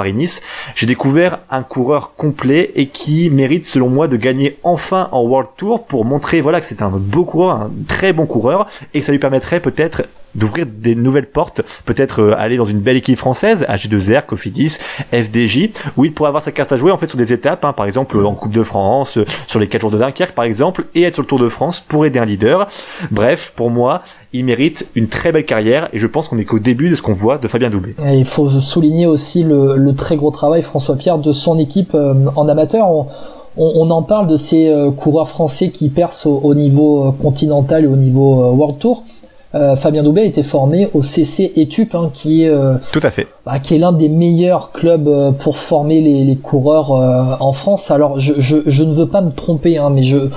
j'ai 0.74 0.86
découvert 0.86 1.38
un 1.50 1.62
coureur 1.62 2.14
complet 2.16 2.72
et 2.74 2.86
qui 2.86 3.30
mérite, 3.30 3.64
selon 3.64 3.88
moi, 3.88 4.08
de 4.08 4.16
gagner 4.16 4.58
enfin 4.62 5.08
en 5.12 5.22
World 5.22 5.50
Tour 5.56 5.86
pour 5.86 6.04
montrer, 6.04 6.40
voilà, 6.40 6.60
que 6.60 6.66
c'est 6.66 6.82
un 6.82 6.90
beau 6.90 7.24
coureur, 7.24 7.62
un 7.62 7.70
très 7.88 8.12
bon 8.12 8.26
coureur, 8.26 8.66
et 8.92 9.00
que 9.00 9.06
ça 9.06 9.12
lui 9.12 9.18
permettrait 9.18 9.60
peut-être 9.60 10.02
d'ouvrir 10.34 10.66
des 10.66 10.94
nouvelles 10.94 11.28
portes, 11.28 11.62
peut-être 11.84 12.20
euh, 12.20 12.34
aller 12.36 12.56
dans 12.56 12.64
une 12.64 12.80
belle 12.80 12.96
équipe 12.96 13.18
française, 13.18 13.64
AG2R, 13.68 14.26
Cofidis, 14.26 14.78
FDJ, 15.12 15.70
où 15.96 16.04
il 16.04 16.12
pourrait 16.12 16.28
avoir 16.28 16.42
sa 16.42 16.52
carte 16.52 16.72
à 16.72 16.76
jouer 16.76 16.90
en 16.90 16.96
fait 16.96 17.06
sur 17.06 17.18
des 17.18 17.32
étapes, 17.32 17.64
hein, 17.64 17.72
par 17.72 17.86
exemple 17.86 18.16
en 18.24 18.34
Coupe 18.34 18.52
de 18.52 18.62
France, 18.62 19.18
euh, 19.18 19.24
sur 19.46 19.60
les 19.60 19.68
4 19.68 19.80
jours 19.82 19.90
de 19.90 19.98
Dunkerque 19.98 20.34
par 20.34 20.44
exemple, 20.44 20.86
et 20.94 21.02
être 21.02 21.14
sur 21.14 21.22
le 21.22 21.28
Tour 21.28 21.38
de 21.38 21.48
France 21.48 21.80
pour 21.80 22.06
aider 22.06 22.18
un 22.18 22.24
leader. 22.24 22.68
Bref, 23.10 23.52
pour 23.56 23.70
moi, 23.70 24.02
il 24.32 24.44
mérite 24.44 24.88
une 24.94 25.08
très 25.08 25.32
belle 25.32 25.44
carrière 25.44 25.88
et 25.92 25.98
je 25.98 26.06
pense 26.06 26.28
qu'on 26.28 26.38
est 26.38 26.44
qu'au 26.44 26.58
début 26.58 26.90
de 26.90 26.96
ce 26.96 27.02
qu'on 27.02 27.12
voit 27.12 27.38
de 27.38 27.48
Fabien 27.48 27.70
Doubé. 27.70 27.94
Et 28.06 28.18
il 28.18 28.24
faut 28.24 28.48
souligner 28.48 29.06
aussi 29.06 29.44
le, 29.44 29.76
le, 29.76 29.94
très 29.94 30.16
gros 30.16 30.30
travail 30.30 30.62
François 30.62 30.96
Pierre 30.96 31.18
de 31.18 31.32
son 31.32 31.58
équipe 31.58 31.94
euh, 31.94 32.14
en 32.34 32.48
amateur. 32.48 32.90
On, 32.90 33.06
on, 33.56 33.90
en 33.90 34.02
parle 34.02 34.26
de 34.26 34.36
ces 34.36 34.68
euh, 34.68 34.90
coureurs 34.90 35.28
français 35.28 35.70
qui 35.70 35.88
percent 35.88 36.26
au, 36.26 36.54
niveau 36.54 37.12
continental 37.12 37.84
et 37.84 37.86
au 37.86 37.96
niveau 37.96 38.50
World 38.52 38.78
Tour. 38.78 39.04
Fabien 39.76 40.02
Doubé 40.02 40.22
a 40.22 40.24
été 40.24 40.42
formé 40.42 40.88
au 40.94 41.02
CC 41.02 41.52
Etup, 41.56 41.94
hein, 41.94 42.10
qui 42.12 42.44
est 42.44 42.52
tout 42.92 43.00
à 43.02 43.10
fait, 43.10 43.28
bah, 43.46 43.58
qui 43.60 43.74
est 43.74 43.78
l'un 43.78 43.92
des 43.92 44.08
meilleurs 44.08 44.72
clubs 44.72 45.34
pour 45.38 45.56
former 45.56 46.00
les, 46.00 46.24
les 46.24 46.36
coureurs 46.36 46.90
en 46.90 47.52
France. 47.52 47.90
Alors 47.90 48.18
je, 48.18 48.34
je, 48.38 48.56
je, 48.66 48.82
ne 48.82 48.92
veux 48.92 49.06
pas 49.06 49.20
me 49.20 49.30
tromper, 49.30 49.78
hein, 49.78 49.90
mais 49.90 50.02
je 50.02 50.28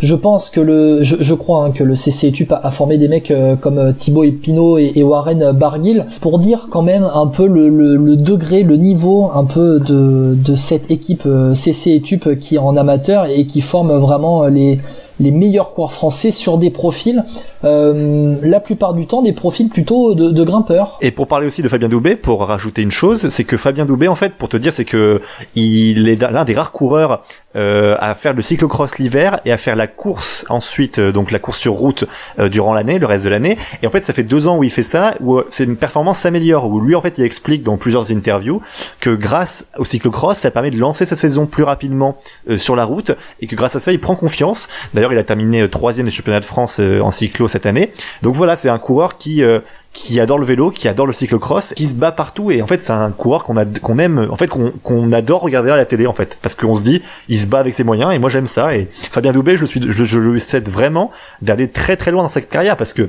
je 0.00 0.14
pense 0.14 0.50
que 0.50 0.60
le, 0.60 1.02
je, 1.02 1.16
je 1.20 1.34
crois 1.34 1.64
hein, 1.64 1.70
que 1.70 1.82
le 1.82 1.94
CCTUP 1.94 2.52
a, 2.52 2.60
a, 2.62 2.70
formé 2.70 2.98
des 2.98 3.08
mecs 3.08 3.30
euh, 3.30 3.56
comme 3.56 3.78
euh, 3.78 3.92
Thibaut 3.92 4.24
Epino 4.24 4.78
et, 4.78 4.92
et, 4.94 5.02
Warren 5.02 5.52
Barguil 5.52 6.06
pour 6.20 6.38
dire 6.38 6.68
quand 6.70 6.82
même 6.82 7.08
un 7.12 7.26
peu 7.26 7.46
le, 7.46 7.68
le, 7.68 7.96
le, 7.96 8.16
degré, 8.16 8.62
le 8.62 8.76
niveau 8.76 9.30
un 9.34 9.44
peu 9.44 9.80
de, 9.80 10.36
de 10.36 10.56
cette 10.56 10.90
équipe 10.90 11.22
euh, 11.26 11.54
CCTUP 11.54 12.38
qui 12.38 12.56
est 12.56 12.58
en 12.58 12.76
amateur 12.76 13.26
et 13.26 13.46
qui 13.46 13.60
forme 13.60 13.96
vraiment 13.96 14.46
les 14.46 14.80
les 15.20 15.30
meilleurs 15.30 15.70
coureurs 15.70 15.92
français 15.92 16.30
sur 16.32 16.58
des 16.58 16.70
profils, 16.70 17.24
euh, 17.64 18.36
la 18.42 18.60
plupart 18.60 18.94
du 18.94 19.06
temps 19.06 19.22
des 19.22 19.32
profils 19.32 19.68
plutôt 19.68 20.14
de, 20.14 20.44
grimpeurs. 20.44 20.98
Et 21.00 21.10
pour 21.10 21.26
parler 21.26 21.46
aussi 21.46 21.62
de 21.62 21.68
Fabien 21.68 21.88
Doubé, 21.88 22.16
pour 22.16 22.40
rajouter 22.46 22.82
une 22.82 22.90
chose, 22.90 23.28
c'est 23.28 23.44
que 23.44 23.56
Fabien 23.56 23.86
Doubé, 23.86 24.08
en 24.08 24.14
fait, 24.14 24.34
pour 24.34 24.48
te 24.48 24.56
dire, 24.56 24.72
c'est 24.72 24.84
que 24.84 25.20
il 25.54 26.08
est 26.08 26.16
l'un 26.16 26.44
des 26.44 26.54
rares 26.54 26.72
coureurs 26.72 27.22
euh, 27.56 27.96
à 27.98 28.14
faire 28.14 28.34
le 28.34 28.42
cyclocross 28.42 28.98
l'hiver 28.98 29.40
et 29.44 29.52
à 29.52 29.56
faire 29.56 29.76
la 29.76 29.86
course 29.86 30.46
ensuite, 30.48 30.98
euh, 30.98 31.12
donc 31.12 31.30
la 31.30 31.38
course 31.38 31.58
sur 31.58 31.74
route 31.74 32.04
euh, 32.38 32.48
durant 32.48 32.74
l'année, 32.74 32.98
le 32.98 33.06
reste 33.06 33.24
de 33.24 33.30
l'année. 33.30 33.58
Et 33.82 33.86
en 33.86 33.90
fait, 33.90 34.04
ça 34.04 34.12
fait 34.12 34.22
deux 34.22 34.46
ans 34.46 34.58
où 34.58 34.64
il 34.64 34.70
fait 34.70 34.82
ça, 34.82 35.14
où 35.20 35.40
c'est 35.50 35.64
une 35.64 35.76
performance 35.76 36.20
s'améliore, 36.20 36.68
où 36.68 36.80
lui, 36.80 36.94
en 36.94 37.00
fait, 37.00 37.18
il 37.18 37.24
explique 37.24 37.62
dans 37.62 37.76
plusieurs 37.76 38.10
interviews 38.10 38.62
que 39.00 39.10
grâce 39.10 39.66
au 39.78 39.84
cyclocross, 39.84 40.38
ça 40.38 40.50
permet 40.50 40.70
de 40.70 40.78
lancer 40.78 41.06
sa 41.06 41.16
saison 41.16 41.46
plus 41.46 41.62
rapidement 41.62 42.16
sur 42.56 42.76
la 42.76 42.84
route 42.84 43.12
et 43.40 43.46
que 43.46 43.56
grâce 43.56 43.76
à 43.76 43.80
ça, 43.80 43.92
il 43.92 44.00
prend 44.00 44.14
confiance. 44.14 44.68
D'ailleurs, 44.94 45.12
il 45.12 45.18
a 45.18 45.24
terminé 45.24 45.62
euh, 45.62 45.68
troisième 45.68 46.06
des 46.06 46.12
championnats 46.12 46.40
de 46.40 46.44
France 46.44 46.78
euh, 46.80 47.00
en 47.00 47.10
cyclo 47.10 47.48
cette 47.48 47.66
année. 47.66 47.90
Donc 48.22 48.34
voilà, 48.34 48.56
c'est 48.56 48.68
un 48.68 48.78
coureur 48.78 49.18
qui 49.18 49.42
euh, 49.42 49.60
qui 49.96 50.20
adore 50.20 50.38
le 50.38 50.44
vélo, 50.44 50.70
qui 50.70 50.88
adore 50.88 51.06
le 51.06 51.14
cyclocross, 51.14 51.72
qui 51.74 51.88
se 51.88 51.94
bat 51.94 52.12
partout. 52.12 52.50
Et 52.50 52.60
en 52.60 52.66
fait 52.66 52.78
c'est 52.78 52.92
un 52.92 53.10
coureur 53.10 53.42
qu'on 53.42 53.56
qu'on 53.80 53.98
aime, 53.98 54.28
en 54.30 54.36
fait 54.36 54.46
qu'on 54.46 55.12
adore 55.12 55.40
regarder 55.40 55.70
à 55.70 55.76
la 55.76 55.86
télé 55.86 56.06
en 56.06 56.12
fait, 56.12 56.38
parce 56.42 56.54
qu'on 56.54 56.76
se 56.76 56.82
dit 56.82 57.02
il 57.28 57.40
se 57.40 57.46
bat 57.46 57.58
avec 57.58 57.72
ses 57.72 57.82
moyens 57.82 58.12
et 58.12 58.18
moi 58.18 58.28
j'aime 58.28 58.46
ça. 58.46 58.76
Et 58.76 58.88
Fabien 59.10 59.32
Doubé 59.32 59.56
je 59.56 59.64
suis 59.64 59.80
je, 59.88 60.18
lui 60.18 60.40
souhaite 60.40 60.68
vraiment 60.68 61.10
d'aller 61.40 61.68
très 61.68 61.96
très 61.96 62.10
loin 62.10 62.22
dans 62.22 62.28
sa 62.28 62.42
carrière 62.42 62.76
parce 62.76 62.92
que 62.92 63.08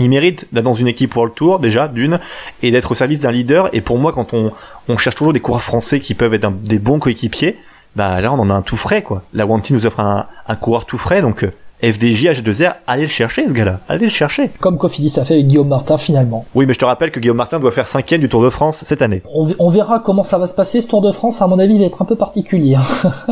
il 0.00 0.10
mérite 0.10 0.46
d'être 0.52 0.64
dans 0.64 0.74
une 0.74 0.88
équipe 0.88 1.14
World 1.14 1.34
Tour 1.34 1.60
déjà 1.60 1.86
d'une 1.86 2.18
et 2.62 2.72
d'être 2.72 2.90
au 2.90 2.94
service 2.96 3.20
d'un 3.20 3.30
leader. 3.30 3.70
Et 3.72 3.80
pour 3.80 3.96
moi 3.96 4.12
quand 4.12 4.34
on 4.34 4.52
on 4.88 4.96
cherche 4.96 5.14
toujours 5.14 5.32
des 5.32 5.40
coureurs 5.40 5.62
français 5.62 6.00
qui 6.00 6.14
peuvent 6.14 6.34
être 6.34 6.50
des 6.50 6.80
bons 6.80 6.98
coéquipiers 6.98 7.56
bah 7.94 8.20
là 8.20 8.32
on 8.32 8.38
en 8.40 8.50
a 8.50 8.54
un 8.54 8.62
tout 8.62 8.76
frais 8.76 9.02
quoi. 9.02 9.22
La 9.32 9.46
Wanty 9.46 9.74
nous 9.74 9.86
offre 9.86 10.00
un, 10.00 10.26
un 10.48 10.56
coureur 10.56 10.86
tout 10.86 10.98
frais 10.98 11.22
donc 11.22 11.44
euh, 11.44 11.52
FDJ 11.82 12.26
H2R, 12.26 12.74
allez 12.86 13.02
le 13.02 13.08
chercher 13.08 13.48
ce 13.48 13.54
gars-là, 13.54 13.80
allez 13.88 14.04
le 14.04 14.10
chercher. 14.10 14.50
Comme 14.60 14.76
Cofidis 14.76 15.18
a 15.18 15.24
fait 15.24 15.34
avec 15.34 15.46
Guillaume 15.46 15.68
Martin 15.68 15.96
finalement. 15.98 16.44
Oui 16.54 16.66
mais 16.66 16.74
je 16.74 16.78
te 16.78 16.84
rappelle 16.84 17.10
que 17.10 17.20
Guillaume 17.20 17.36
Martin 17.36 17.58
doit 17.58 17.70
faire 17.70 17.86
cinquième 17.86 18.20
du 18.20 18.28
Tour 18.28 18.42
de 18.42 18.50
France 18.50 18.82
cette 18.84 19.02
année. 19.02 19.22
On, 19.34 19.68
verra 19.68 19.98
comment 20.00 20.22
ça 20.22 20.38
va 20.38 20.46
se 20.46 20.54
passer 20.54 20.80
ce 20.80 20.86
Tour 20.86 21.00
de 21.00 21.10
France, 21.12 21.40
à 21.42 21.46
mon 21.46 21.58
avis 21.58 21.74
il 21.74 21.80
va 21.80 21.86
être 21.86 22.02
un 22.02 22.04
peu 22.04 22.16
particulier. 22.16 22.76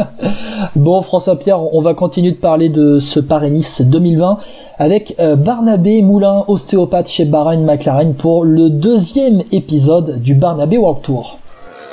bon 0.77 1.03
François 1.03 1.39
Pierre, 1.39 1.61
on 1.61 1.81
va 1.81 1.95
continuer 1.95 2.33
de 2.33 2.37
parler 2.37 2.69
de 2.69 3.01
ce 3.01 3.21
Paris-Nice 3.21 3.83
2020 3.83 4.39
avec 4.79 5.15
euh, 5.19 5.37
Barnabé 5.37 6.03
Moulin, 6.03 6.45
ostéopathe 6.49 7.09
chez 7.09 7.25
Bahrain 7.25 7.59
McLaren 7.59 8.15
pour 8.15 8.45
le 8.45 8.71
deuxième 8.71 9.43
épisode 9.53 10.23
du 10.23 10.35
Barnabé 10.35 10.79
World 10.79 11.03
Tour. 11.03 11.39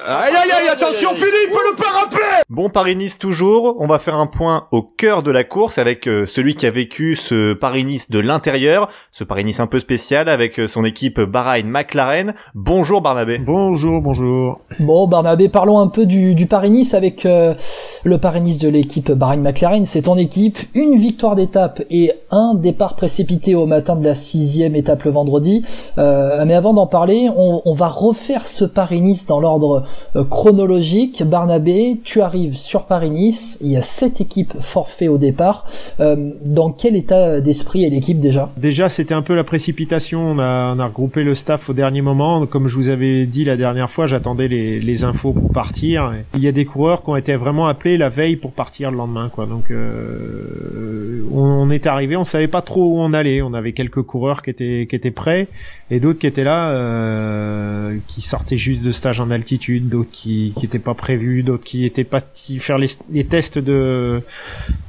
Aïe 0.07 0.33
aïe 0.35 0.51
aïe, 0.51 0.67
attention 0.67 1.15
Philippe, 1.15 1.51
le 1.51 1.75
parapet 1.75 2.43
Bon 2.47 2.69
Paris-Nice 2.69 3.17
toujours, 3.17 3.77
on 3.79 3.88
va 3.88 3.97
faire 3.97 4.13
un 4.15 4.27
point 4.27 4.67
au 4.71 4.83
cœur 4.83 5.24
de 5.24 5.31
la 5.31 5.43
course 5.43 5.79
avec 5.79 6.05
euh, 6.05 6.27
celui 6.27 6.53
qui 6.53 6.67
a 6.67 6.71
vécu 6.71 7.15
ce 7.15 7.53
Paris-Nice 7.53 8.12
de 8.12 8.19
l'intérieur, 8.19 8.89
ce 9.12 9.24
Paris-Nice 9.24 9.59
un 9.59 9.65
peu 9.65 9.79
spécial 9.79 10.29
avec 10.29 10.59
euh, 10.59 10.67
son 10.67 10.85
équipe 10.85 11.19
Bahrain 11.19 11.63
McLaren. 11.63 12.35
Bonjour 12.53 13.01
Barnabé. 13.01 13.39
Bonjour, 13.39 13.99
bonjour. 13.99 14.60
Bon 14.80 15.08
Barnabé, 15.08 15.49
parlons 15.49 15.80
un 15.80 15.88
peu 15.88 16.06
du, 16.06 16.36
du 16.36 16.45
Paris-Nice 16.45 16.93
avec 16.93 17.25
euh, 17.25 17.56
le 18.03 18.19
Paris-Nice 18.19 18.60
de 18.60 18.69
l'équipe 18.69 19.12
Bahrain 19.12 19.38
McLaren. 19.38 19.88
C'est 19.88 20.03
ton 20.03 20.17
équipe, 20.17 20.60
une 20.75 20.97
victoire 20.97 21.34
d'étape 21.34 21.82
et 21.89 22.12
un 22.30 22.53
départ 22.53 22.95
précipité 22.95 23.56
au 23.56 23.65
matin 23.65 23.95
de 23.95 24.06
la 24.06 24.13
sixième 24.13 24.75
étape 24.75 25.01
le 25.03 25.12
vendredi. 25.12 25.65
mais 25.97 26.53
avant 26.53 26.73
d'en 26.73 26.86
parler, 26.86 27.27
on, 27.36 27.63
on 27.65 27.73
va 27.73 27.88
refaire 27.88 28.47
ce 28.47 28.65
Paris-Nice 28.65 29.25
dans 29.25 29.39
l'ordre 29.39 29.71
euh, 29.77 29.82
chronologique, 30.29 31.23
Barnabé, 31.23 31.99
tu 32.03 32.21
arrives 32.21 32.55
sur 32.55 32.86
Paris-Nice, 32.86 33.58
il 33.62 33.71
y 33.71 33.77
a 33.77 33.81
sept 33.81 34.21
équipes 34.21 34.53
forfait 34.60 35.08
au 35.08 35.17
départ. 35.17 35.65
Euh, 35.99 36.31
dans 36.45 36.71
quel 36.71 36.95
état 36.95 37.41
d'esprit 37.41 37.84
est 37.84 37.89
l'équipe 37.89 38.19
déjà? 38.19 38.51
Déjà, 38.58 38.89
c'était 38.89 39.13
un 39.13 39.21
peu 39.21 39.36
la 39.36 39.43
précipitation. 39.43 40.31
On 40.31 40.39
a, 40.39 40.75
on 40.75 40.84
regroupé 40.86 41.23
le 41.23 41.36
staff 41.36 41.69
au 41.69 41.73
dernier 41.73 42.01
moment. 42.01 42.45
Comme 42.45 42.67
je 42.67 42.75
vous 42.75 42.89
avais 42.89 43.25
dit 43.25 43.43
la 43.45 43.58
dernière 43.58 43.89
fois, 43.89 44.08
j'attendais 44.08 44.47
les, 44.47 45.03
infos 45.03 45.34
pour 45.34 45.51
partir. 45.51 46.13
Il 46.36 46.41
y 46.41 46.47
a 46.47 46.53
des 46.53 46.63
coureurs 46.63 47.03
qui 47.03 47.10
ont 47.10 47.17
été 47.17 47.36
vraiment 47.36 47.67
appelés 47.67 47.97
la 47.97 48.10
veille 48.10 48.38
pour 48.38 48.51
partir 48.51 48.91
le 48.91 48.97
lendemain. 48.97 49.29
Quoi. 49.29 49.45
Donc, 49.45 49.71
euh, 49.71 51.21
on, 51.34 51.69
est 51.69 51.86
arrivé, 51.86 52.15
on 52.15 52.23
savait 52.23 52.47
pas 52.47 52.62
trop 52.62 52.95
où 52.95 52.99
on 52.99 53.12
allait. 53.13 53.41
On 53.41 53.53
avait 53.53 53.73
quelques 53.73 54.01
coureurs 54.03 54.41
qui 54.41 54.51
étaient, 54.51 54.88
qui 54.89 54.95
étaient 54.95 55.12
prêts 55.12 55.47
et 55.91 55.99
d'autres 55.99 56.19
qui 56.19 56.27
étaient 56.27 56.43
là, 56.43 56.69
euh, 56.69 57.97
qui 58.08 58.21
sortaient 58.21 58.58
juste 58.58 58.81
de 58.81 58.91
stage 58.91 59.19
en 59.19 59.29
altitude 59.31 59.85
d'autres 59.88 60.12
qui 60.12 60.54
n'étaient 60.62 60.80
pas 60.80 60.93
prévus, 60.93 61.43
d'autres 61.43 61.63
qui 61.63 61.86
étaient 61.86 62.04
partis 62.04 62.60
faire 62.60 62.78
les, 62.78 62.88
les, 63.12 63.26
tests 63.26 63.60
de 63.60 64.21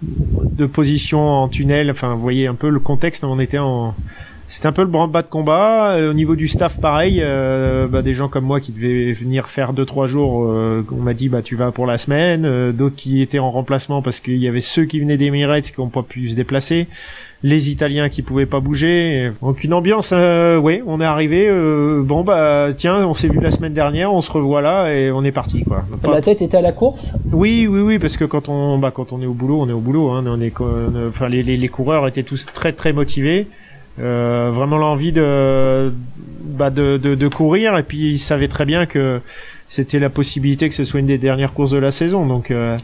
de 0.03 0.67
position 0.67 1.29
en 1.29 1.49
tunnel. 1.49 1.91
Enfin, 1.91 2.15
vous 2.15 2.21
voyez 2.21 2.47
un 2.47 2.55
peu 2.55 2.69
le 2.69 2.81
contexte. 2.81 3.25
On 3.25 3.39
était 3.39 3.59
en 3.59 3.95
c'était 4.49 4.69
un 4.69 4.73
peu 4.73 4.83
le 4.83 4.89
branle-bas 4.89 5.23
de 5.23 5.27
combat. 5.27 5.97
Euh, 5.97 6.11
au 6.11 6.15
niveau 6.15 6.37
du 6.37 6.47
staff, 6.47 6.81
pareil. 6.81 7.21
Euh, 7.21 7.89
bah, 7.89 8.03
des 8.03 8.15
gens 8.15 8.29
comme 8.29 8.45
moi 8.45 8.61
qui 8.61 8.73
devaient 8.73 9.13
venir 9.13 9.49
faire 9.49 9.73
deux 9.73 9.85
trois 9.85 10.07
jours, 10.07 10.45
euh, 10.47 10.87
on 10.93 11.03
m'a 11.03 11.15
dit 11.15 11.29
bah 11.29 11.43
tu 11.43 11.57
vas 11.57 11.73
pour 11.73 11.87
la 11.87 11.99
semaine. 11.99 12.45
Euh, 12.45 12.73
d'autres 12.73 12.97
qui 12.97 13.21
étaient 13.21 13.41
en 13.41 13.51
remplacement 13.51 14.03
parce 14.03 14.21
qu'il 14.21 14.39
y 14.39 14.47
avait 14.47 14.61
ceux 14.61 14.85
qui 14.85 15.01
venaient 15.01 15.17
des 15.17 15.27
d'Emirates 15.27 15.73
qui 15.73 15.81
n'ont 15.81 15.89
pas 15.89 16.03
pu 16.03 16.29
se 16.29 16.37
déplacer 16.37 16.87
les 17.47 17.71
Italiens 17.71 18.09
qui 18.09 18.23
pouvaient 18.23 18.45
pas 18.45 18.59
bouger. 18.59 19.31
Donc 19.41 19.63
une 19.63 19.73
ambiance, 19.73 20.11
euh, 20.13 20.57
oui, 20.57 20.83
on 20.85 21.01
est 21.01 21.05
arrivé. 21.05 21.47
Euh, 21.49 22.03
bon 22.03 22.25
bah 22.25 22.71
tiens, 22.77 23.07
on 23.07 23.15
s'est 23.15 23.29
vu 23.29 23.39
la 23.39 23.53
semaine 23.53 23.73
dernière, 23.73 24.13
on 24.13 24.21
se 24.21 24.33
revoit 24.33 24.63
là 24.63 24.93
et 24.93 25.13
on 25.13 25.23
est 25.23 25.31
parti 25.31 25.63
quoi. 25.63 25.85
La 26.13 26.21
tête 26.21 26.43
était 26.43 26.57
à 26.57 26.61
la 26.61 26.73
course? 26.73 27.13
Oui, 27.33 27.69
oui, 27.71 27.81
oui, 27.83 27.99
parce 28.01 28.17
que 28.17 28.25
quand 28.25 28.49
on, 28.49 28.79
bah 28.79 28.91
quand 28.93 29.13
on 29.13 29.23
est 29.23 29.27
au 29.27 29.33
boulot, 29.33 29.61
on 29.61 29.69
est 29.69 29.73
au 29.73 29.79
boulot. 29.79 30.11
Hein, 30.11 30.25
on 30.27 30.41
est, 30.41 30.53
enfin 31.09 31.29
les, 31.29 31.45
les, 31.45 31.57
les, 31.57 31.69
coureurs 31.69 32.09
étaient 32.09 32.25
tous 32.25 32.47
très 32.47 32.73
très 32.73 32.93
motivés. 32.93 33.47
Euh, 34.01 34.51
vraiment 34.53 34.77
l'envie 34.77 35.13
de, 35.13 35.93
bah 36.43 36.71
de, 36.71 36.97
de, 36.97 37.15
de 37.15 37.29
courir 37.29 37.79
et 37.79 37.85
puis 37.85 38.11
ils 38.11 38.19
savaient 38.19 38.49
très 38.49 38.65
bien 38.65 38.87
que 38.87 39.21
c'était 39.69 39.99
la 39.99 40.11
possibilité 40.11 40.69
que 40.69 40.75
ce 40.75 40.85
soit 40.85 41.01
une 41.01 41.07
des 41.07 41.17
dernières 41.17 41.55
courses 41.55 41.71
de 41.71 41.79
la 41.79 41.93
saison. 41.93 42.27
Donc 42.27 42.51
euh, 42.51 42.77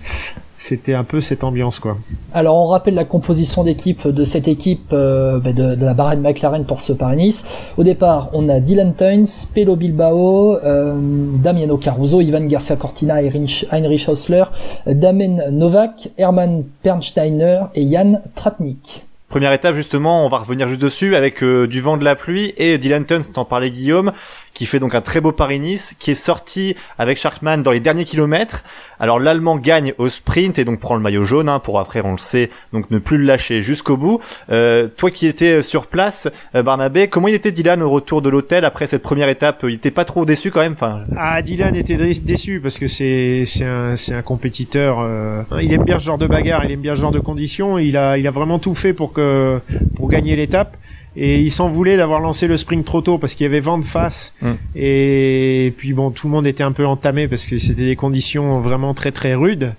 c'était 0.63 0.95
un 0.95 1.03
peu 1.03 1.21
cette 1.21 1.43
ambiance 1.43 1.81
quoi. 1.81 1.97
Alors 2.33 2.57
on 2.57 2.67
rappelle 2.67 2.95
la 2.95 3.05
composition 3.05 3.65
d'équipe 3.65 4.07
de 4.07 4.23
cette 4.23 4.47
équipe 4.47 4.91
euh, 4.93 5.41
bah, 5.41 5.53
de, 5.53 5.75
de, 5.75 5.85
la 5.85 5.93
Bahrain 5.93 6.17
McLaren 6.17 6.65
pour 6.65 6.81
ce 6.81 6.93
Paris-Nice. 6.93 7.45
Au 7.77 7.83
départ, 7.83 8.31
on 8.33 8.49
a 8.49 8.61
Dylan 8.61 8.95
Tunes, 8.95 9.27
Pelo 9.55 9.75
Bilbao, 9.75 10.57
euh, 10.59 10.95
Damiano 11.43 11.77
Caruso, 11.77 12.21
Ivan 12.21 12.47
Garcia 12.47 12.77
Cortina, 12.77 13.17
Heinrich, 13.17 13.67
Heinrich 13.73 14.09
Hausler, 14.09 14.45
Damen 14.87 15.51
Novak, 15.51 16.11
Hermann 16.17 16.63
Pernsteiner 16.83 17.63
et 17.75 17.91
Jan 17.91 18.21
Tratnik. 18.37 19.05
Première 19.33 19.55
étape 19.55 19.77
justement, 19.77 20.27
on 20.27 20.29
va 20.29 20.41
revenir 20.41 20.69
juste 20.69 20.83
dessus 20.83 21.17
avec 21.17 21.43
euh, 21.43 21.67
du 21.67 21.81
vent, 21.81 21.97
de 21.97 22.05
la 22.05 22.15
pluie 22.15 22.53
et 22.59 22.77
Dylan 22.77 23.07
Tuns, 23.07 23.23
t'en 23.33 23.47
parlais 23.47 23.71
Guillaume, 23.71 24.13
qui 24.55 24.67
fait 24.67 24.79
donc 24.79 24.95
un 24.95 25.01
très 25.01 25.21
beau 25.21 25.33
Paris-Nice, 25.33 25.97
qui 25.99 26.11
est 26.11 26.15
sorti 26.15 26.77
avec 26.99 27.19
Sharkman 27.19 27.59
dans 27.63 27.71
les 27.71 27.81
derniers 27.81 28.05
kilomètres. 28.05 28.65
Alors 29.01 29.19
l'Allemand 29.19 29.57
gagne 29.57 29.95
au 29.99 30.09
sprint 30.09 30.59
et 30.59 30.65
donc 30.65 30.79
prend 30.79 30.95
le 30.95 31.03
maillot 31.03 31.25
jaune 31.25 31.49
hein, 31.49 31.59
pour 31.59 31.81
après, 31.81 32.03
on 32.05 32.13
le 32.13 32.19
sait, 32.19 32.51
donc 32.73 32.91
ne 32.91 32.99
plus 32.99 33.19
le 33.19 33.25
lâcher 33.25 33.63
jusqu'au 33.63 33.97
bout. 33.97 34.21
Euh, 34.51 34.89
toi 34.97 35.11
qui 35.11 35.27
étais 35.27 35.59
euh, 35.59 35.63
sur 35.63 35.87
place, 35.87 36.29
euh, 36.55 36.63
Barnabé, 36.63 37.09
comment 37.09 37.29
il 37.29 37.35
était 37.35 37.51
Dylan 37.51 37.83
au 37.83 37.91
retour 37.91 38.23
de 38.23 38.29
l'hôtel 38.29 38.65
après 38.65 38.87
cette 38.87 39.03
première 39.03 39.29
étape? 39.29 39.65
Il 39.65 39.75
était 39.75 39.91
pas 39.91 40.05
trop 40.05 40.25
déçu 40.25 40.51
quand 40.51 40.61
même 40.61 40.75
enfin... 40.75 41.01
Ah, 41.17 41.43
Dylan 41.43 41.75
était 41.75 41.97
déçu 41.97 42.61
parce 42.61 42.79
que 42.79 42.87
c'est 42.87 43.45
c'est 43.47 43.65
un 43.65 43.97
un 44.13 44.23
compétiteur. 44.23 44.99
Euh, 45.01 45.43
il 45.61 45.73
aime 45.73 45.85
bien 45.85 45.99
ce 45.99 46.05
genre 46.05 46.19
de 46.19 46.27
bagarre, 46.27 46.65
il 46.65 46.71
aime 46.71 46.81
bien 46.81 46.95
ce 46.95 47.01
genre 47.01 47.13
de 47.13 47.19
conditions. 47.19 47.79
Il 47.79 47.97
a 47.97 48.19
il 48.19 48.27
a 48.27 48.31
vraiment 48.31 48.59
tout 48.59 48.75
fait 48.75 48.93
pour 48.93 49.13
que 49.13 49.61
pour 49.97 50.09
gagner 50.09 50.37
l'étape. 50.37 50.77
Et 51.17 51.41
il 51.41 51.51
s'en 51.51 51.69
voulait 51.69 51.97
d'avoir 51.97 52.21
lancé 52.21 52.47
le 52.47 52.57
sprint 52.57 52.85
trop 52.85 53.03
tôt 53.03 53.19
parce 53.19 53.35
qu'il 53.35 53.45
y 53.45 53.47
avait 53.47 53.61
vent 53.61 53.79
de 53.79 53.85
face. 53.85 54.35
Mm. 54.41 54.53
et 54.77 55.75
puis 55.77 55.93
bon 55.93 56.11
tout 56.11 56.27
le 56.27 56.33
monde 56.33 56.47
était 56.47 56.63
un 56.63 56.73
peu 56.73 56.87
entamé 56.87 57.29
parce 57.29 57.47
que 57.47 57.59
c'était 57.59 57.85
des 57.85 57.97
conditions 57.97 58.61
vraiment 58.61 58.95
très 58.95 59.13
très 59.13 59.35
rudes. 59.35 59.75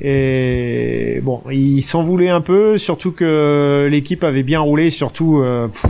Et 0.00 1.20
bon 1.22 1.42
il 1.50 1.82
s'en 1.82 2.04
voulait 2.04 2.28
un 2.28 2.40
peu 2.40 2.78
surtout 2.78 3.12
que 3.12 3.88
l'équipe 3.90 4.22
avait 4.22 4.44
bien 4.44 4.60
roulé 4.60 4.90
surtout 4.90 5.38
euh, 5.38 5.66
pff, 5.66 5.86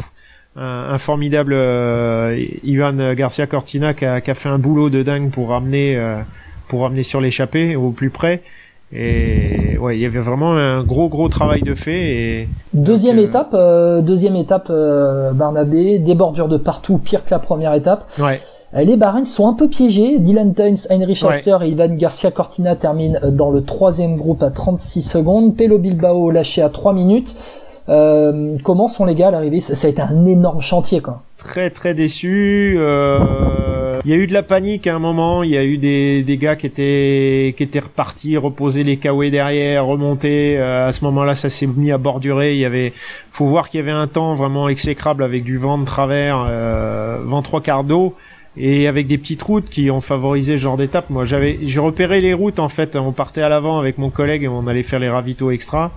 un, 0.57 0.89
un 0.91 0.99
formidable 0.99 1.53
euh, 1.55 2.43
Ivan 2.65 3.13
Garcia 3.15 3.47
Cortina 3.47 3.93
qui 3.93 4.07
a, 4.07 4.21
qui 4.21 4.31
a 4.31 4.35
fait 4.35 4.49
un 4.49 4.59
boulot 4.59 4.89
de 4.89 5.03
dingue 5.03 5.31
pour 5.31 5.51
ramener 5.51 5.97
euh, 5.97 6.21
pour 6.69 6.83
ramener 6.83 7.03
sur 7.03 7.21
l'échappée 7.21 7.77
au 7.77 7.91
plus 7.91 8.11
près 8.11 8.43
et 8.93 9.77
ouais 9.79 9.97
il 9.97 10.01
y 10.01 10.07
avait 10.07 10.21
vraiment 10.21 10.53
un 10.53 10.83
gros 10.83 11.09
gros 11.09 11.29
travail 11.29 11.63
de 11.63 11.75
fait 11.75 11.93
et 12.15 12.49
Deuxième 12.73 13.17
Donc, 13.17 13.25
euh, 13.25 13.29
étape, 13.29 13.51
euh, 13.55 14.01
deuxième 14.03 14.37
étape, 14.37 14.69
euh, 14.71 15.33
Barnabé, 15.33 15.99
des 15.99 16.15
bordures 16.15 16.49
de 16.49 16.57
partout, 16.57 16.99
pire 16.99 17.25
que 17.25 17.31
la 17.31 17.39
première 17.39 17.75
étape. 17.75 18.05
ouais 18.19 18.41
Euh, 18.75 18.83
Les 18.85 18.97
Bahreïns 18.99 19.25
sont 19.27 19.49
un 19.49 19.55
peu 19.55 19.69
piégés. 19.69 20.19
Dylan 20.19 20.53
Tuns, 20.55 20.87
Heinrich 20.91 21.23
Ouais. 21.23 21.31
Haster 21.31 21.63
et 21.63 21.69
Ivan 21.71 21.89
Garcia 21.97 22.31
Cortina 22.31 22.77
terminent 22.77 23.19
dans 23.33 23.51
le 23.51 23.63
troisième 23.65 24.17
groupe 24.17 24.43
à 24.43 24.51
36 24.51 25.01
secondes. 25.01 25.57
Pelo 25.57 25.79
Bilbao 25.79 26.31
lâché 26.31 26.61
à 26.61 26.69
3 26.69 26.93
minutes. 26.93 27.35
Euh, 27.89 28.57
comment 28.63 28.87
sont 28.89 29.07
les 29.07 29.15
gars 29.15 29.29
à 29.29 29.31
l'arrivée? 29.31 29.61
Ça, 29.61 29.75
ça 29.75 29.87
a 29.87 29.91
été 29.91 30.03
un 30.03 30.27
énorme 30.27 30.61
chantier 30.61 31.01
quoi. 31.01 31.23
très 31.39 31.71
très 31.71 31.95
déçu. 31.95 32.77
Euh, 32.79 33.19
il 34.05 34.11
y 34.11 34.15
a 34.15 34.17
eu 34.17 34.27
de 34.27 34.33
la 34.33 34.43
panique 34.43 34.87
à 34.87 34.95
un 34.95 34.99
moment. 34.99 35.43
Il 35.43 35.51
y 35.51 35.57
a 35.57 35.65
eu 35.65 35.79
des, 35.79 36.23
des 36.23 36.37
gars 36.37 36.57
qui 36.57 36.67
étaient 36.67 37.55
qui 37.57 37.63
étaient 37.63 37.81
repartis, 37.81 38.37
reposer 38.37 38.85
les 38.85 38.97
kawaii 38.97 39.31
derrière, 39.31 39.87
remonter. 39.87 40.57
Euh, 40.59 40.89
à 40.89 40.93
ce 40.93 41.05
moment-là, 41.05 41.35
ça 41.35 41.49
s'est 41.49 41.67
mis 41.67 41.91
à 41.91 41.99
bordurer. 41.99 42.55
Il 42.55 42.59
y 42.59 42.65
avait, 42.65 42.93
faut 43.31 43.47
voir 43.47 43.69
qu'il 43.69 43.79
y 43.79 43.83
avait 43.83 43.93
un 43.93 44.07
temps 44.07 44.35
vraiment 44.35 44.69
exécrable 44.69 45.23
avec 45.23 45.45
du 45.45 45.59
vent 45.59 45.79
de 45.79 45.85
travers, 45.85 46.45
euh, 46.49 47.19
vent 47.25 47.43
trois 47.43 47.61
quarts 47.61 47.85
d'eau. 47.85 48.15
Et 48.61 48.89
avec 48.89 49.07
des 49.07 49.19
petites 49.19 49.43
routes 49.43 49.69
qui 49.69 49.89
ont 49.89 50.01
favorisé 50.01 50.55
ce 50.57 50.63
genre 50.63 50.77
d'étape. 50.77 51.11
Moi, 51.11 51.25
j'avais, 51.25 51.61
j'ai 51.63 51.79
repéré 51.79 52.21
les 52.21 52.35
routes 52.35 52.59
en 52.59 52.69
fait. 52.69 52.97
On 52.97 53.13
partait 53.13 53.43
à 53.43 53.49
l'avant 53.49 53.79
avec 53.79 53.99
mon 53.99 54.11
collègue 54.11 54.43
et 54.43 54.49
on 54.49 54.67
allait 54.67 54.83
faire 54.83 54.99
les 54.99 55.09
ravitaux 55.09 55.53
extra. 55.53 55.93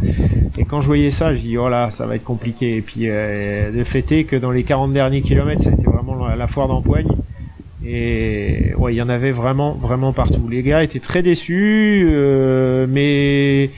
Et 0.59 0.65
quand 0.65 0.79
je 0.79 0.85
voyais 0.85 1.09
ça, 1.09 1.33
je 1.33 1.39
dis 1.39 1.57
oh 1.57 1.69
là, 1.69 1.89
ça 1.89 2.05
va 2.05 2.15
être 2.15 2.23
compliqué. 2.23 2.75
Et 2.75 2.81
puis 2.81 3.03
euh, 3.05 3.71
le 3.71 3.83
fait 3.83 4.11
est 4.11 4.25
que 4.25 4.35
dans 4.35 4.51
les 4.51 4.63
40 4.63 4.93
derniers 4.93 5.21
kilomètres, 5.21 5.63
ça 5.63 5.71
a 5.71 5.73
été 5.73 5.85
vraiment 5.87 6.27
la 6.27 6.47
foire 6.47 6.67
d'empoigne. 6.67 7.07
Et 7.85 8.73
ouais, 8.77 8.93
il 8.93 8.97
y 8.97 9.01
en 9.01 9.09
avait 9.09 9.31
vraiment, 9.31 9.73
vraiment 9.73 10.13
partout. 10.13 10.47
Les 10.49 10.61
gars 10.61 10.83
étaient 10.83 10.99
très 10.99 11.23
déçus, 11.23 12.07
euh, 12.11 12.85
mais 12.87 13.71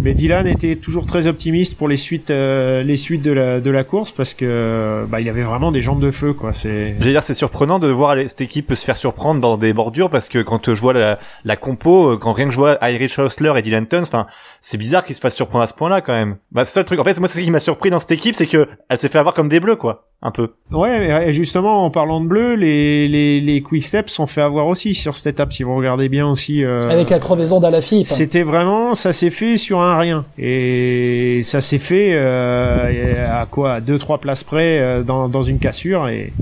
mais 0.00 0.14
Dylan 0.14 0.46
était 0.46 0.76
toujours 0.76 1.06
très 1.06 1.26
optimiste 1.26 1.76
pour 1.76 1.88
les 1.88 1.96
suites, 1.96 2.30
euh, 2.30 2.82
les 2.82 2.96
suites 2.96 3.22
de 3.22 3.32
la 3.32 3.60
de 3.60 3.70
la 3.70 3.84
course 3.84 4.12
parce 4.12 4.34
que 4.34 5.04
bah 5.08 5.20
il 5.20 5.28
avait 5.28 5.42
vraiment 5.42 5.72
des 5.72 5.82
jambes 5.82 6.00
de 6.02 6.10
feu 6.10 6.32
quoi. 6.32 6.52
C'est 6.52 6.94
J'allais 6.98 7.12
dire, 7.12 7.22
c'est 7.22 7.34
surprenant 7.34 7.78
de 7.78 7.88
voir 7.88 8.16
cette 8.28 8.40
équipe 8.40 8.74
se 8.74 8.84
faire 8.84 8.96
surprendre 8.96 9.40
dans 9.40 9.56
des 9.56 9.72
bordures 9.72 10.10
parce 10.10 10.28
que 10.28 10.40
quand 10.42 10.74
je 10.74 10.80
vois 10.80 10.92
la, 10.92 11.18
la 11.44 11.56
compo, 11.56 12.12
euh, 12.12 12.16
quand 12.18 12.32
rien 12.32 12.46
que 12.46 12.52
je 12.52 12.56
vois 12.58 12.78
Irish 12.90 13.18
Hostler 13.18 13.52
et 13.56 13.62
Dylan 13.62 13.86
Tuns, 13.86 14.02
enfin, 14.02 14.26
c'est 14.60 14.76
bizarre 14.78 15.04
qu'ils 15.04 15.16
se 15.16 15.20
fassent 15.20 15.36
surprendre 15.36 15.64
à 15.64 15.66
ce 15.66 15.74
point-là 15.74 16.00
quand 16.00 16.12
même. 16.14 16.36
Bah, 16.52 16.64
c'est 16.64 16.74
ça 16.74 16.80
le 16.80 16.86
truc. 16.86 16.98
En 17.00 17.04
fait, 17.04 17.18
moi, 17.18 17.28
c'est 17.28 17.38
ce 17.40 17.44
qui 17.44 17.50
m'a 17.50 17.60
surpris 17.60 17.90
dans 17.90 17.98
cette 17.98 18.10
équipe, 18.12 18.34
c'est 18.34 18.46
que 18.46 18.68
elle 18.88 18.98
s'est 18.98 19.08
fait 19.08 19.18
avoir 19.18 19.34
comme 19.34 19.48
des 19.48 19.60
bleus, 19.60 19.76
quoi. 19.76 20.04
Un 20.22 20.30
peu. 20.30 20.54
Ouais, 20.72 20.98
mais 20.98 21.32
justement, 21.34 21.84
en 21.84 21.90
parlant 21.90 22.22
de 22.22 22.26
bleu, 22.26 22.54
les, 22.54 23.06
les, 23.06 23.38
les 23.42 23.62
quick 23.62 23.84
steps 23.84 24.10
sont 24.10 24.26
fait 24.26 24.40
avoir 24.40 24.66
aussi 24.66 24.94
sur 24.94 25.14
cette 25.14 25.26
étape, 25.26 25.52
si 25.52 25.62
vous 25.62 25.76
regardez 25.76 26.08
bien 26.08 26.26
aussi. 26.26 26.64
euh, 26.64 26.88
Avec 26.90 27.10
la 27.10 27.18
crevaison 27.18 27.60
d'Alaphilippe. 27.60 28.06
C'était 28.06 28.42
vraiment, 28.42 28.94
ça 28.94 29.12
s'est 29.12 29.28
fait 29.30 29.58
sur 29.66 29.80
un 29.80 29.98
rien. 29.98 30.24
Et 30.38 31.40
ça 31.42 31.60
s'est 31.60 31.78
fait 31.78 32.12
euh, 32.12 33.42
à 33.42 33.46
quoi 33.46 33.80
deux, 33.80 33.98
trois 33.98 34.18
places 34.18 34.44
près 34.44 34.78
euh, 34.78 35.02
dans, 35.02 35.28
dans 35.28 35.42
une 35.42 35.58
cassure. 35.58 36.08
Et 36.08 36.32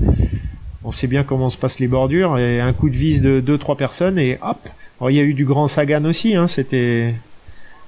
on 0.83 0.91
sait 0.91 1.07
bien 1.07 1.23
comment 1.23 1.49
se 1.49 1.57
passent 1.57 1.79
les 1.79 1.87
bordures. 1.87 2.37
Et 2.37 2.61
un 2.61 2.73
coup 2.73 2.89
de 2.89 2.95
vis 2.95 3.21
de 3.21 3.39
deux, 3.39 3.57
trois 3.57 3.75
personnes 3.75 4.19
et 4.19 4.37
hop. 4.41 4.57
Alors, 4.99 5.09
il 5.09 5.17
y 5.17 5.19
a 5.19 5.23
eu 5.23 5.33
du 5.33 5.45
grand 5.45 5.67
Sagan 5.67 6.05
aussi. 6.05 6.35
Hein, 6.35 6.47
c'était... 6.47 7.15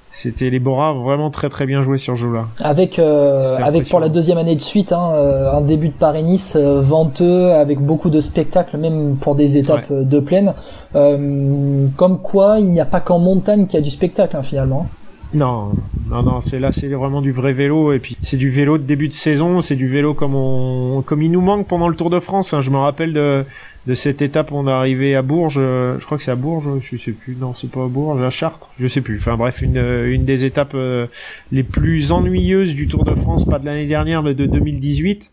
C'était 0.10 0.50
les 0.50 0.60
Bora 0.60 0.94
vraiment 0.94 1.30
très 1.30 1.50
très 1.50 1.66
bien 1.66 1.82
joués 1.82 1.98
sur 1.98 2.16
ce 2.16 2.22
jeu-là. 2.22 2.46
Avec 2.62 2.98
euh, 2.98 3.58
avec 3.58 3.88
pour 3.90 4.00
la 4.00 4.08
deuxième 4.08 4.38
année 4.38 4.56
de 4.56 4.62
suite 4.62 4.94
hein, 4.94 5.12
un 5.54 5.60
début 5.60 5.90
de 5.90 5.94
Paris-Nice 5.94 6.56
euh, 6.56 6.80
venteux 6.80 7.52
avec 7.52 7.80
beaucoup 7.80 8.10
de 8.10 8.22
spectacles 8.22 8.78
même 8.78 9.18
pour 9.18 9.36
des 9.36 9.58
étapes 9.58 9.92
de 9.92 10.20
plaine. 10.22 10.54
Euh, 10.96 11.86
comme 11.98 12.20
quoi 12.20 12.56
il 12.60 12.72
n'y 12.72 12.80
a 12.80 12.86
pas 12.86 13.02
qu'en 13.02 13.20
montagne 13.20 13.66
qu'il 13.66 13.74
y 13.74 13.78
a 13.78 13.84
du 13.84 13.90
spectacle 13.90 14.38
hein, 14.38 14.44
finalement. 14.44 14.88
Non, 15.34 15.74
non, 16.10 16.24
non, 16.24 16.40
c'est 16.40 16.58
là, 16.58 16.72
c'est 16.72 16.88
vraiment 16.88 17.22
du 17.22 17.34
vrai 17.34 17.52
vélo 17.52 17.92
et 17.92 18.00
puis 18.00 18.16
c'est 18.22 18.38
du 18.38 18.50
vélo 18.50 18.78
de 18.78 18.84
début 18.84 19.10
de 19.10 19.14
saison, 19.14 19.60
c'est 19.60 19.76
du 19.76 19.88
vélo 19.90 20.14
comme 20.14 20.36
on, 20.36 21.02
comme 21.02 21.22
il 21.22 21.30
nous 21.32 21.42
manque 21.42 21.68
pendant 21.68 21.90
le 21.90 21.96
Tour 21.96 22.10
de 22.10 22.22
France. 22.22 22.54
hein. 22.54 22.62
Je 22.62 22.70
me 22.70 22.78
rappelle 22.78 23.12
de 23.14 23.44
de 23.88 23.94
cette 23.94 24.22
étape, 24.22 24.52
on 24.52 24.68
est 24.68 24.72
arrivé 24.72 25.16
à 25.16 25.22
Bourges, 25.22 25.56
euh, 25.60 25.98
je 26.00 26.06
crois 26.06 26.18
que 26.18 26.24
c'est 26.24 26.32
à 26.32 26.36
Bourges, 26.36 26.80
je 26.82 26.98
sais 26.98 27.14
plus, 27.14 27.38
non, 27.40 27.54
c'est 27.54 27.72
pas 27.72 27.84
à 27.86 27.88
Bourges, 27.88 28.22
à 28.22 28.30
Chartres, 28.30 28.70
je 28.78 28.86
sais 28.88 29.00
plus. 29.02 29.18
Enfin 29.18 29.36
bref, 29.38 29.62
une 29.62 29.78
une 29.78 30.24
des 30.26 30.46
étapes 30.46 30.74
euh, 30.76 31.08
les 31.52 31.64
plus 31.64 32.12
ennuyeuses 32.12 32.74
du 32.76 32.88
Tour 32.88 33.04
de 33.04 33.16
France, 33.16 33.46
pas 33.46 33.60
de 33.60 33.66
l'année 33.66 33.88
dernière, 33.88 34.24
mais 34.24 34.34
de 34.34 34.46
2018 34.46 35.32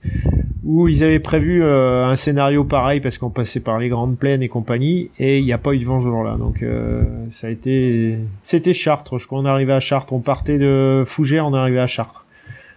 où 0.65 0.89
ils 0.89 1.05
avaient 1.05 1.21
prévu 1.21 1.63
euh, 1.63 2.07
un 2.07 2.17
scénario 2.17 2.65
pareil 2.65 3.01
parce 3.01 3.19
qu'on 3.19 3.31
passait 3.31 3.61
par 3.61 3.79
les 3.79 3.89
grandes 3.89 4.17
plaines 4.17 4.43
et 4.43 4.49
compagnie 4.49 5.11
et 5.19 5.39
il 5.39 5.45
n'y 5.45 5.53
a 5.53 5.59
pas 5.59 5.73
eu 5.73 5.79
de 5.79 5.85
vent 5.85 6.01
jour-là. 6.01 6.37
Donc 6.37 6.63
euh, 6.63 7.03
ça 7.29 7.49
a 7.49 7.51
été 7.51 8.19
c'était 8.43 8.73
Chartres 8.73 9.19
je 9.19 9.27
crois. 9.27 9.41
On 9.41 9.45
arrivé 9.45 9.73
à 9.73 9.81
Chartres. 9.81 10.13
On 10.13 10.21
partait 10.21 10.59
de 10.59 11.05
Fougères 11.07 11.47
on 11.47 11.55
arrivé 11.55 11.79
à 11.79 11.87
Chartres 11.87 12.24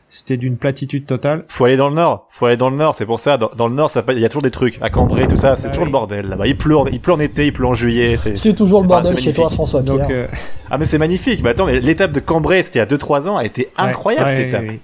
c'était 0.10 0.38
d'une 0.38 0.56
platitude 0.58 1.06
totale 1.06 1.44
Faut 1.50 1.66
aller 1.66 1.76
dans 1.78 1.90
le 1.90 1.96
nord. 1.96 2.28
Faut 2.30 2.46
aller 2.46 2.56
dans 2.58 2.70
le 2.70 2.78
nord. 2.78 2.96
C'est 2.96 3.06
pour 3.06 3.20
ça. 3.20 3.38
Dans, 3.38 3.50
dans 3.58 3.68
le 3.68 3.76
nord, 3.76 3.90
ça, 3.92 4.04
il 4.10 4.20
y 4.20 4.26
a 4.26 4.30
toujours 4.30 4.42
des 4.42 4.52
trucs. 4.52 4.78
À 4.82 4.90
Cambrai, 4.90 5.28
tout 5.28 5.36
ça, 5.36 5.58
c'est 5.58 5.68
Ah 5.68 5.70
toujours 5.70 5.84
oui. 5.84 5.90
le 5.90 5.92
bordel 5.92 6.28
là-bas. 6.30 6.48
Il 6.48 6.56
pleut, 6.58 6.78
en, 6.78 6.86
il 6.88 7.00
pleut 7.02 7.14
en 7.14 7.20
été, 7.20 7.48
il 7.48 7.54
pleut 7.54 7.66
en 7.68 7.74
juillet. 7.74 8.16
C'est, 8.18 8.54
toujours 8.54 8.82
le 8.82 8.88
bordel 8.88 9.18
chez 9.20 9.34
toi. 9.34 9.50
François 9.50 9.82
Pierre. 9.84 9.98
donc 9.98 10.10
euh, 10.12 10.28
Ah 10.70 10.78
mais 10.78 10.86
c'est 10.86 10.98
magnifique. 10.98 11.42
Bah 11.44 11.50
attends, 11.50 11.66
mais 11.66 11.80
l'étape 11.82 12.12
de 12.14 12.20
Cambrai, 12.22 12.64
c'était 12.64 12.80
il 12.80 12.90
y 12.90 12.94
a 12.94 12.98
2-3 12.98 13.28
ans, 13.28 13.38
a 13.38 13.44
été 13.46 13.68
incroyable 13.78 14.30
ouais, 14.30 14.36
cette 14.36 14.44
ouais, 14.46 14.50
étape. 14.50 14.62
ouais. 14.70 14.80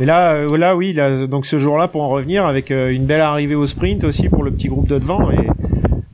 mais 0.00 0.06
là 0.06 0.32
euh, 0.34 0.56
là 0.56 0.74
oui 0.74 0.92
là, 0.92 1.26
donc 1.26 1.46
ce 1.46 1.58
jour-là 1.58 1.86
pour 1.88 2.02
en 2.02 2.08
revenir 2.08 2.44
avec 2.46 2.70
euh, 2.70 2.90
une 2.90 3.04
belle 3.06 3.20
arrivée 3.20 3.54
au 3.54 3.66
sprint 3.66 4.04
aussi 4.04 4.28
pour 4.28 4.42
le 4.42 4.50
petit 4.50 4.68
groupe 4.68 4.88
de 4.88 4.98
devant 4.98 5.30
et 5.30 5.36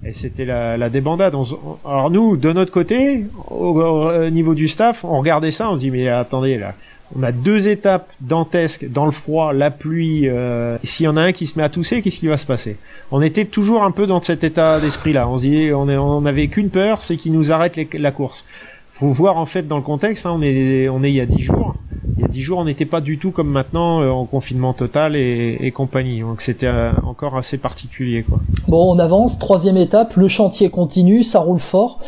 et 0.05 0.13
c'était 0.13 0.45
la, 0.45 0.77
la 0.77 0.89
débandade. 0.89 1.35
On 1.35 1.45
se- 1.45 1.55
on- 1.55 1.89
alors 1.89 2.11
nous, 2.11 2.37
de 2.37 2.53
notre 2.53 2.73
côté, 2.73 3.25
au, 3.49 3.81
au 3.81 4.31
niveau 4.31 4.55
du 4.55 4.67
staff, 4.67 5.05
on 5.05 5.19
regardait 5.19 5.51
ça, 5.53 5.71
on 5.71 5.77
se 5.77 5.81
dit 5.81 5.91
mais 5.91 6.09
attendez 6.09 6.59
là, 6.59 6.75
on 7.19 7.23
a 7.23 7.33
deux 7.33 7.69
étapes 7.69 8.13
dantesques 8.21 8.91
dans 8.91 9.05
le 9.05 9.11
froid, 9.11 9.53
la 9.53 9.71
pluie. 9.71 10.29
Euh, 10.29 10.79
S'il 10.85 11.05
y 11.05 11.09
en 11.09 11.17
a 11.17 11.23
un 11.23 11.33
qui 11.33 11.47
se 11.47 11.59
met 11.59 11.65
à 11.65 11.69
tousser, 11.69 12.03
qu'est-ce 12.03 12.21
qui 12.21 12.29
va 12.29 12.37
se 12.37 12.47
passer? 12.47 12.77
On 13.11 13.21
était 13.23 13.45
toujours 13.45 13.83
un 13.83 13.91
peu 13.91 14.07
dans 14.07 14.21
cet 14.21 14.45
état 14.45 14.79
d'esprit-là. 14.81 15.29
On 15.29 15.39
se 15.39 15.73
on, 15.73 15.89
on 15.89 16.25
avait 16.27 16.47
qu'une 16.49 16.71
peur, 16.71 17.03
c'est 17.03 17.17
qu'ils 17.17 17.33
nous 17.33 17.51
arrêtent 17.53 17.77
les- 17.77 17.89
la 17.99 18.13
course. 18.13 18.45
Faut 18.93 19.09
voir 19.13 19.39
en 19.39 19.47
fait 19.47 19.67
dans 19.67 19.77
le 19.77 19.83
contexte. 19.83 20.27
hein, 20.27 20.33
on 20.37 20.43
est, 20.43 20.89
on 20.89 21.03
est 21.03 21.11
il 21.11 21.17
y 21.17 21.21
a 21.21 21.27
dix 21.27 21.43
jours. 21.43 21.75
Il 22.17 22.23
y 22.23 22.25
a 22.27 22.29
dix 22.29 22.43
jours, 22.43 22.59
on 22.59 22.65
n'était 22.67 22.85
pas 22.85 23.01
du 23.01 23.17
tout 23.19 23.31
comme 23.31 23.49
maintenant 23.49 24.03
euh, 24.03 24.11
en 24.11 24.27
confinement 24.27 24.75
total 24.75 25.17
et, 25.17 25.57
et 25.61 25.71
compagnie. 25.71 26.21
Donc 26.21 26.43
c'était 26.43 26.67
euh, 26.67 26.93
encore 27.05 27.37
assez 27.37 27.57
particulier, 27.57 28.23
quoi. 28.23 28.41
Bon, 28.69 28.95
on 28.95 28.99
avance, 28.99 29.39
troisième 29.39 29.79
étape, 29.79 30.17
le 30.17 30.29
chantier 30.29 30.69
continue, 30.69 31.23
ça 31.23 31.39
roule 31.41 31.59
fort. 31.61 31.99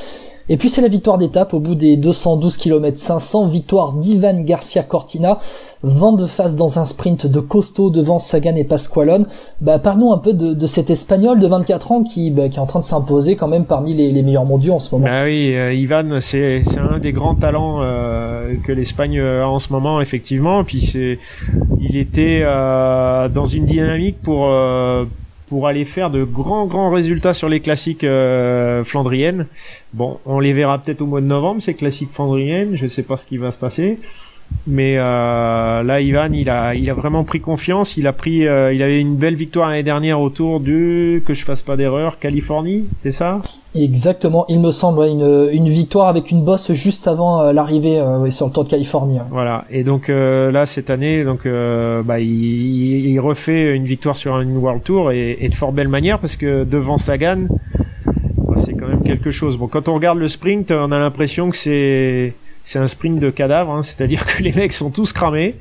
Et 0.49 0.57
puis 0.57 0.69
c'est 0.69 0.83
la 0.83 0.89
victoire 0.89 1.19
d'étape 1.19 1.55
au 1.55 1.61
bout 1.61 1.75
des 1.75 1.97
212 1.97 2.57
km 2.57 2.99
500, 2.99 3.47
victoire 3.47 3.93
d'Ivan 3.93 4.41
Garcia 4.41 4.83
Cortina, 4.83 5.39
vent 5.83 6.13
de 6.13 6.27
face 6.27 6.57
dans 6.57 6.79
un 6.79 6.85
sprint 6.85 7.27
de 7.27 7.41
costaud 7.41 7.91
devant 7.91 8.19
Sagan 8.19 8.55
et 8.57 8.65
Pasqualone. 8.65 9.27
Bah, 9.61 9.79
parlons 9.79 10.13
un 10.13 10.19
peu 10.19 10.33
de, 10.33 10.55
de 10.55 10.67
cet 10.67 10.91
espagnol 10.91 11.39
de 11.39 11.47
24 11.47 11.93
ans 11.93 12.03
qui, 12.03 12.31
bah, 12.31 12.49
qui 12.49 12.57
est 12.57 12.61
en 12.61 12.67
train 12.67 12.81
de 12.81 12.85
s'imposer 12.85 13.37
quand 13.37 13.49
même 13.49 13.65
parmi 13.65 13.95
les, 13.95 14.13
les 14.13 14.23
meilleurs 14.23 14.45
mondiaux 14.45 14.75
en 14.75 14.81
ce 14.81 14.95
moment. 14.95 15.07
Bah 15.07 15.25
oui, 15.25 15.55
euh, 15.55 15.73
Ivan, 15.73 16.19
c'est 16.21 16.63
un 16.79 16.99
des 16.99 17.13
grands 17.13 17.35
talents 17.35 17.79
euh, 17.83 18.55
que 18.65 18.73
l'Espagne 18.73 19.19
euh, 19.19 19.45
a 19.45 19.49
en 19.49 19.59
ce 19.59 19.73
moment, 19.73 20.01
effectivement. 20.01 20.65
Puis 20.65 20.81
c'est, 20.81 21.19
il 21.81 21.97
était 21.97 22.41
euh, 22.43 23.29
dans 23.29 23.47
une 23.47 23.65
dynamique 23.65 24.21
pour 24.23 24.47
euh, 24.49 25.05
pour 25.53 25.69
aller 25.69 25.85
faire 25.85 26.09
de 26.09 26.25
grands 26.25 26.65
grands 26.65 26.89
résultats 26.89 27.35
sur 27.35 27.47
les 27.47 27.61
classiques 27.61 28.05
euh, 28.05 28.85
flandriennes. 28.85 29.49
Bon, 29.93 30.19
on 30.25 30.41
les 30.41 30.55
verra 30.55 30.79
peut-être 30.79 31.03
au 31.03 31.07
mois 31.07 31.21
de 31.21 31.27
novembre 31.27 31.61
ces 31.61 31.75
classiques 31.75 32.09
flandriennes. 32.11 32.75
Je 32.75 32.87
sais 32.87 33.03
pas 33.03 33.19
ce 33.19 33.27
qui 33.27 33.37
va 33.37 33.53
se 33.53 33.59
passer. 33.59 33.99
Mais 34.67 34.95
euh, 34.97 35.83
là, 35.83 36.01
Ivan, 36.01 36.33
il 36.33 36.49
a, 36.49 36.75
il 36.75 36.89
a 36.89 36.95
vraiment 36.95 37.25
pris 37.25 37.41
confiance. 37.41 37.97
Il 37.97 38.07
a 38.07 38.13
pris, 38.13 38.47
euh, 38.47 38.73
il 38.73 38.83
avait 38.83 39.01
une 39.01 39.17
belle 39.17 39.35
victoire 39.35 39.69
l'année 39.69 39.83
dernière 39.83 40.21
autour 40.21 40.61
de, 40.61 41.21
que 41.25 41.35
je 41.35 41.45
fasse 41.45 41.63
pas 41.63 41.77
d'erreur, 41.77 42.19
Californie, 42.19 42.85
c'est 43.03 43.11
ça? 43.11 43.41
Exactement, 43.75 44.45
il 44.49 44.61
me 44.61 44.71
semble, 44.71 45.03
une, 45.07 45.49
une 45.51 45.69
victoire 45.69 46.09
avec 46.09 46.31
une 46.31 46.43
bosse 46.45 46.73
juste 46.73 47.09
avant 47.09 47.41
euh, 47.41 47.53
l'arrivée 47.55 47.99
euh, 47.99 48.31
sur 48.31 48.47
le 48.47 48.53
Tour 48.53 48.65
de 48.65 48.69
Californie. 48.69 49.19
Voilà. 49.31 49.65
Et 49.71 49.83
donc 49.83 50.11
euh, 50.11 50.53
là 50.53 50.67
cette 50.67 50.91
année, 50.91 51.25
donc 51.25 51.47
euh, 51.47 52.03
bah, 52.03 52.21
il, 52.21 52.27
il 52.29 53.19
refait 53.19 53.75
une 53.75 53.85
victoire 53.85 54.19
sur 54.19 54.39
une 54.41 54.59
World 54.59 54.83
Tour 54.83 55.11
et, 55.11 55.39
et 55.41 55.49
de 55.49 55.55
fort 55.55 55.73
belle 55.73 55.89
manière 55.89 56.19
parce 56.19 56.37
que 56.37 56.65
devant 56.65 56.99
Sagan, 56.99 57.47
c'est 58.65 58.75
quand 58.75 58.87
même 58.87 59.03
quelque 59.03 59.31
chose. 59.31 59.57
Bon, 59.57 59.67
quand 59.67 59.89
on 59.89 59.95
regarde 59.95 60.19
le 60.19 60.29
sprint, 60.29 60.71
on 60.71 60.93
a 60.93 60.99
l'impression 60.99 61.51
que 61.51 61.57
c'est 61.57 62.35
c'est 62.63 62.79
un 62.79 62.87
sprint 62.87 63.19
de 63.19 63.31
cadavres, 63.31 63.73
hein, 63.73 63.83
c'est-à-dire 63.83 64.25
que 64.25 64.43
les 64.43 64.53
mecs 64.53 64.73
sont 64.73 64.91
tous 64.91 65.13
cramés 65.13 65.57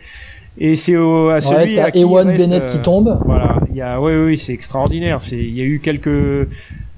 Et 0.58 0.76
c'est 0.76 0.96
à 0.96 1.42
celui 1.42 1.76
ouais, 1.76 1.80
à 1.80 1.92
qui 1.92 2.02
Ewan 2.02 2.28
reste, 2.28 2.40
Bennett 2.40 2.68
qui 2.68 2.80
tombe. 2.80 3.20
Voilà, 3.26 3.60
il 3.70 3.78
y 3.78 3.82
a, 3.82 4.00
oui, 4.00 4.14
oui, 4.14 4.38
c'est 4.38 4.54
extraordinaire. 4.54 5.22
C'est, 5.22 5.38
il 5.38 5.58
y 5.58 5.62
a 5.62 5.66
eu 5.66 5.80
quelques, 5.80 6.48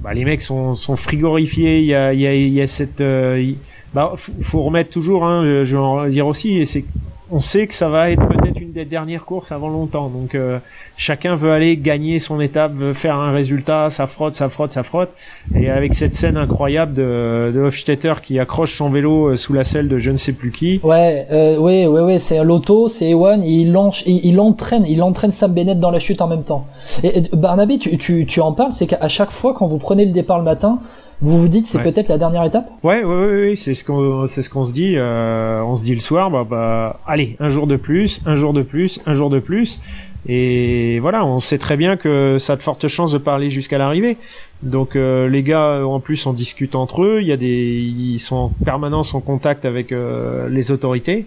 bah, 0.02 0.14
les 0.14 0.26
mecs 0.26 0.42
sont, 0.42 0.74
sont 0.74 0.96
frigorifiés. 0.96 1.80
Il 1.80 1.86
y 1.86 1.96
a, 1.96 2.14
il 2.14 2.20
y 2.20 2.28
a, 2.28 2.34
il 2.34 2.54
y 2.54 2.62
a 2.62 2.68
cette, 2.68 3.00
il... 3.00 3.56
bah, 3.94 4.14
faut 4.16 4.62
remettre 4.62 4.90
toujours, 4.90 5.26
hein, 5.26 5.44
je, 5.46 5.64
je 5.64 5.76
vais 5.76 5.82
en 5.82 6.08
dire 6.08 6.28
aussi, 6.28 6.58
et 6.58 6.66
c'est 6.66 6.86
on 7.34 7.42
sait 7.42 7.66
que 7.66 7.74
ça 7.74 7.90
va 7.90 8.12
être 8.12 8.26
peut-être 8.28 8.60
une 8.62 8.72
des 8.72 8.86
dernières 8.86 9.26
courses 9.26 9.52
avant 9.52 9.70
longtemps. 9.70 10.08
Donc 10.08 10.36
euh, 10.36 10.60
chacun 10.98 11.36
veut 11.36 11.52
aller 11.52 11.78
gagner 11.78 12.20
son 12.20 12.40
étape, 12.40 12.74
veut 12.74 12.94
faire 12.94 13.16
un 13.16 13.32
résultat, 13.32 13.90
ça 13.90 14.06
frotte, 14.06 14.36
ça 14.36 14.50
frotte, 14.50 14.72
ça 14.72 14.84
frotte. 14.84 15.10
Et 15.56 15.70
avec 15.70 15.96
cette 15.96 16.14
scène 16.14 16.38
incroyable 16.38 16.94
de, 16.94 17.52
de 17.54 17.60
Hofstetter 17.62 18.14
qui 18.22 18.40
accroche 18.40 18.76
son 18.76 18.92
vélo 18.92 19.36
sous 19.36 19.54
la 19.54 19.64
selle 19.64 19.88
de 19.88 19.98
je 19.98 20.12
ne 20.12 20.18
sais 20.18 20.34
plus 20.34 20.52
qui. 20.52 20.80
Ouais, 20.84 21.26
euh, 21.32 21.58
ouais, 21.58 21.88
ouais, 21.88 22.02
ouais, 22.02 22.20
c'est 22.20 22.44
l'auto, 22.44 22.88
c'est 22.88 23.10
Ewan, 23.10 23.44
il, 23.44 23.72
lance, 23.72 24.04
il, 24.06 24.24
il 24.26 24.40
entraîne, 24.40 24.86
il 24.88 25.02
entraîne 25.02 25.32
Sam 25.32 25.54
Bennett 25.54 25.80
dans 25.80 25.92
la 25.92 26.00
chute 26.00 26.22
en 26.22 26.28
même 26.28 26.44
temps. 26.44 26.68
Et, 27.04 27.18
et 27.18 27.24
Barnaby, 27.34 27.80
tu, 27.80 27.98
tu, 27.98 28.28
tu 28.28 28.42
en 28.42 28.52
parles, 28.52 28.74
c'est 28.74 28.86
qu'à 28.86 29.08
chaque 29.08 29.32
fois 29.32 29.54
quand 29.56 29.66
vous 29.66 29.80
prenez 29.80 30.06
le 30.06 30.12
départ 30.12 30.38
le 30.38 30.44
matin, 30.44 30.80
vous 31.24 31.40
vous 31.40 31.48
dites 31.48 31.66
c'est 31.68 31.80
Ouais. 31.80 31.84
peut-être 31.92 32.10
la 32.10 32.18
dernière 32.18 32.44
étape? 32.44 32.70
Ouais, 32.84 33.04
ouais, 33.04 33.16
ouais, 33.16 33.28
ouais, 33.50 33.54
c'est 33.56 33.74
ce 33.74 33.84
qu'on, 33.84 34.28
c'est 34.28 34.42
ce 34.42 34.50
qu'on 34.50 34.66
se 34.66 34.74
dit. 34.74 34.94
Euh, 34.98 35.62
on 35.64 35.76
se 35.76 35.84
dit 35.84 35.96
le 35.96 36.02
soir, 36.02 36.30
bah, 36.30 36.46
bah, 36.48 37.00
allez, 37.08 37.36
un 37.40 37.50
jour 37.50 37.66
de 37.66 37.76
plus, 37.78 38.22
un 38.26 38.36
jour 38.36 38.54
de 38.54 38.62
plus, 38.62 39.02
un 39.06 39.14
jour 39.14 39.30
de 39.30 39.40
plus. 39.40 39.80
Et 40.28 41.00
voilà, 41.00 41.26
on 41.26 41.40
sait 41.40 41.58
très 41.58 41.76
bien 41.76 41.98
que 41.98 42.38
ça 42.40 42.54
a 42.54 42.56
de 42.56 42.62
fortes 42.62 42.88
chances 42.88 43.12
de 43.12 43.18
pas 43.18 43.36
aller 43.36 43.50
jusqu'à 43.50 43.78
l'arrivée. 43.78 44.18
Donc 44.62 44.96
euh, 44.96 45.28
les 45.28 45.44
gars, 45.44 45.86
en 45.86 46.00
plus, 46.00 46.26
on 46.26 46.32
discute 46.34 46.76
entre 46.76 47.04
eux. 47.04 47.18
Il 47.22 47.28
y 47.28 47.32
a 47.34 47.38
des, 47.38 47.48
ils 47.48 48.20
sont 48.20 48.36
en 48.38 48.52
permanence 48.64 49.14
en 49.16 49.20
contact 49.20 49.66
avec 49.66 49.92
euh, 49.92 50.48
les 50.50 50.72
autorités. 50.72 51.26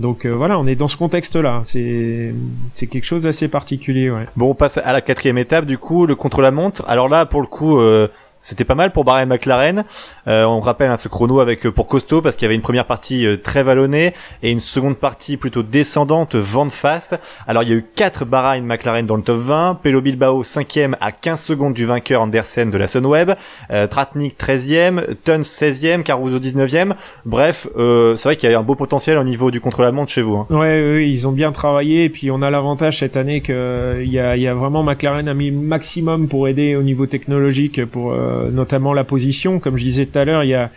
Donc 0.00 0.26
euh, 0.26 0.30
voilà, 0.30 0.58
on 0.58 0.66
est 0.66 0.74
dans 0.74 0.88
ce 0.88 0.96
contexte-là. 0.96 1.60
C'est, 1.62 2.34
c'est 2.72 2.88
quelque 2.88 3.04
chose 3.04 3.22
d'assez 3.22 3.46
particulier, 3.46 4.10
ouais. 4.10 4.26
Bon, 4.36 4.50
on 4.50 4.54
passe 4.54 4.78
à 4.78 4.92
la 4.92 5.00
quatrième 5.00 5.38
étape, 5.38 5.66
du 5.66 5.78
coup, 5.78 6.04
le 6.04 6.16
contre-la-montre. 6.16 6.84
Alors 6.88 7.08
là, 7.08 7.26
pour 7.26 7.40
le 7.40 7.46
coup, 7.46 7.78
euh, 7.78 8.08
c'était 8.44 8.64
pas 8.64 8.74
mal 8.74 8.92
pour 8.92 9.04
Bahrain 9.04 9.24
McLaren. 9.24 9.84
Euh, 10.26 10.44
on 10.44 10.60
rappelle 10.60 10.90
hein, 10.90 10.98
ce 10.98 11.08
chrono 11.08 11.40
avec 11.40 11.66
euh, 11.66 11.70
pour 11.70 11.86
costaud 11.86 12.22
parce 12.22 12.36
qu'il 12.36 12.44
y 12.44 12.46
avait 12.46 12.54
une 12.54 12.62
première 12.62 12.86
partie 12.86 13.26
euh, 13.26 13.36
très 13.36 13.62
vallonnée 13.62 14.14
et 14.42 14.50
une 14.50 14.60
seconde 14.60 14.96
partie 14.96 15.36
plutôt 15.36 15.62
descendante, 15.62 16.34
vent 16.34 16.66
de 16.66 16.70
face. 16.70 17.14
Alors 17.46 17.62
il 17.62 17.68
y 17.68 17.72
a 17.72 17.76
eu 17.76 17.84
quatre 17.94 18.24
Bahrain 18.24 18.60
McLaren 18.60 19.06
dans 19.06 19.16
le 19.16 19.22
top 19.22 19.38
20, 19.38 19.80
Pelo 19.82 20.00
Bilbao 20.00 20.42
5 20.42 20.64
à 21.00 21.12
15 21.12 21.42
secondes 21.42 21.74
du 21.74 21.84
vainqueur 21.84 22.22
Andersen 22.22 22.70
de 22.70 22.78
la 22.78 22.86
Sunweb, 22.86 23.32
euh, 23.70 23.86
Tratnik 23.86 24.36
13e, 24.38 25.14
Tuns 25.24 25.42
16e, 25.42 26.02
Caruso 26.02 26.38
19e. 26.38 26.94
Bref, 27.24 27.68
euh, 27.76 28.16
c'est 28.16 28.28
vrai 28.28 28.36
qu'il 28.36 28.50
y 28.50 28.54
a 28.54 28.58
un 28.58 28.62
beau 28.62 28.74
potentiel 28.74 29.18
au 29.18 29.24
niveau 29.24 29.50
du 29.50 29.60
contre-la-montre 29.60 30.10
chez 30.10 30.22
vous. 30.22 30.36
Hein. 30.36 30.46
Ouais, 30.50 30.58
ouais, 30.58 31.08
ils 31.08 31.28
ont 31.28 31.32
bien 31.32 31.52
travaillé 31.52 32.04
et 32.04 32.08
puis 32.08 32.30
on 32.30 32.42
a 32.42 32.50
l'avantage 32.50 32.98
cette 32.98 33.16
année 33.16 33.40
que 33.40 34.00
il 34.02 34.10
y 34.10 34.18
a, 34.18 34.36
y 34.36 34.48
a 34.48 34.54
vraiment 34.54 34.82
McLaren 34.82 35.28
a 35.28 35.34
mis 35.34 35.50
maximum 35.50 36.28
pour 36.28 36.48
aider 36.48 36.76
au 36.76 36.82
niveau 36.82 37.06
technologique, 37.06 37.84
pour 37.84 38.12
euh, 38.12 38.50
notamment 38.50 38.92
la 38.92 39.04
position. 39.04 39.58
Comme 39.58 39.76
je 39.76 39.84
disais 39.84 40.06
tout 40.14 40.18
à 40.20 40.24
l'heure, 40.24 40.44
il 40.44 40.50
y 40.50 40.54
a 40.54 40.70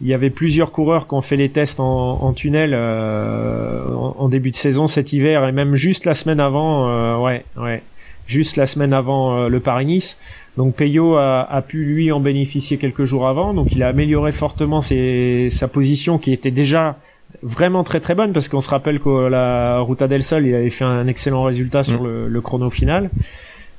il 0.00 0.08
y 0.08 0.14
avait 0.14 0.30
plusieurs 0.30 0.72
coureurs 0.72 1.06
qui 1.06 1.14
ont 1.14 1.20
fait 1.20 1.36
les 1.36 1.48
tests 1.48 1.78
en, 1.78 2.18
en 2.20 2.32
tunnel 2.32 2.72
euh, 2.74 3.86
en, 3.94 4.16
en 4.18 4.28
début 4.28 4.50
de 4.50 4.56
saison 4.56 4.86
cet 4.88 5.12
hiver 5.12 5.46
et 5.46 5.52
même 5.52 5.76
juste 5.76 6.04
la 6.04 6.14
semaine 6.14 6.40
avant, 6.40 6.88
euh, 6.88 7.16
ouais, 7.16 7.44
ouais, 7.56 7.80
juste 8.26 8.56
la 8.56 8.66
semaine 8.66 8.92
avant 8.92 9.38
euh, 9.38 9.48
le 9.48 9.60
Paris-Nice. 9.60 10.18
Donc 10.56 10.74
Peyo 10.74 11.14
a, 11.14 11.42
a 11.42 11.62
pu 11.62 11.84
lui 11.84 12.10
en 12.10 12.18
bénéficier 12.20 12.76
quelques 12.76 13.04
jours 13.04 13.28
avant, 13.28 13.54
donc 13.54 13.68
il 13.72 13.82
a 13.84 13.88
amélioré 13.88 14.32
fortement 14.32 14.82
ses, 14.82 15.48
sa 15.50 15.68
position 15.68 16.18
qui 16.18 16.32
était 16.32 16.50
déjà 16.50 16.96
vraiment 17.42 17.84
très 17.84 18.00
très 18.00 18.14
bonne 18.16 18.32
parce 18.32 18.48
qu'on 18.48 18.60
se 18.60 18.70
rappelle 18.70 18.98
que 19.00 19.28
la 19.28 19.78
Ruta 19.80 20.08
del 20.08 20.22
Sol 20.24 20.46
il 20.46 20.54
avait 20.54 20.70
fait 20.70 20.84
un 20.84 21.06
excellent 21.06 21.44
résultat 21.44 21.84
sur 21.84 22.02
Mm. 22.02 22.06
le, 22.06 22.28
le 22.28 22.40
chrono 22.40 22.68
final 22.70 23.10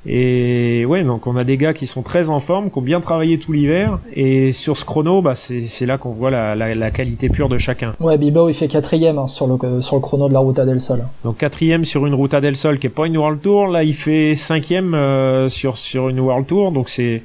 et 0.08 0.86
ouais 0.86 1.04
donc 1.04 1.28
on 1.28 1.36
a 1.36 1.44
des 1.44 1.58
gars 1.58 1.74
qui 1.74 1.86
sont 1.88 2.02
très 2.04 2.30
en 2.30 2.40
forme 2.40 2.70
qui 2.70 2.78
ont 2.78 2.82
bien 2.82 3.02
travaillé 3.02 3.38
tout 3.40 3.52
l'hiver 3.52 4.00
et 4.14 4.54
sur 4.54 4.78
ce 4.78 4.86
chrono 4.86 5.22
bah 5.22 5.34
c'est 5.36 5.86
là 5.86 5.98
qu'on 5.98 6.12
voit 6.12 6.30
la, 6.32 6.56
la, 6.56 6.76
la 6.76 6.92
qualité 6.92 7.30
pure 7.30 7.50
de 7.50 7.58
chacun 7.58 7.94
Ouais, 8.00 8.18
Bilbao 8.18 8.50
il 8.50 8.54
fait 8.54 8.68
quatrième 8.68 9.18
hein, 9.18 9.28
sur 9.28 9.48
le 9.48 9.82
sur 9.82 9.96
le 9.96 10.02
chrono 10.02 10.28
de 10.28 10.34
la 10.34 10.40
Ruta 10.40 10.66
del 10.66 10.82
Sol. 10.82 11.04
donc 11.24 11.38
quatrième 11.38 11.86
sur 11.86 12.06
une 12.06 12.14
Ruta 12.14 12.42
del 12.42 12.56
Sol 12.56 12.78
qui 12.80 12.88
est 12.88 12.90
pas 12.92 13.08
une 13.08 13.18
World 13.18 13.42
Tour 13.42 13.68
là 13.68 13.84
il 13.84 13.96
fait 13.96 14.36
cinquième 14.36 14.94
euh, 14.94 15.50
sur 15.50 15.78
sur 15.78 16.10
une 16.10 16.20
World 16.20 16.46
Tour 16.46 16.72
donc 16.72 16.90
c'est 16.90 17.24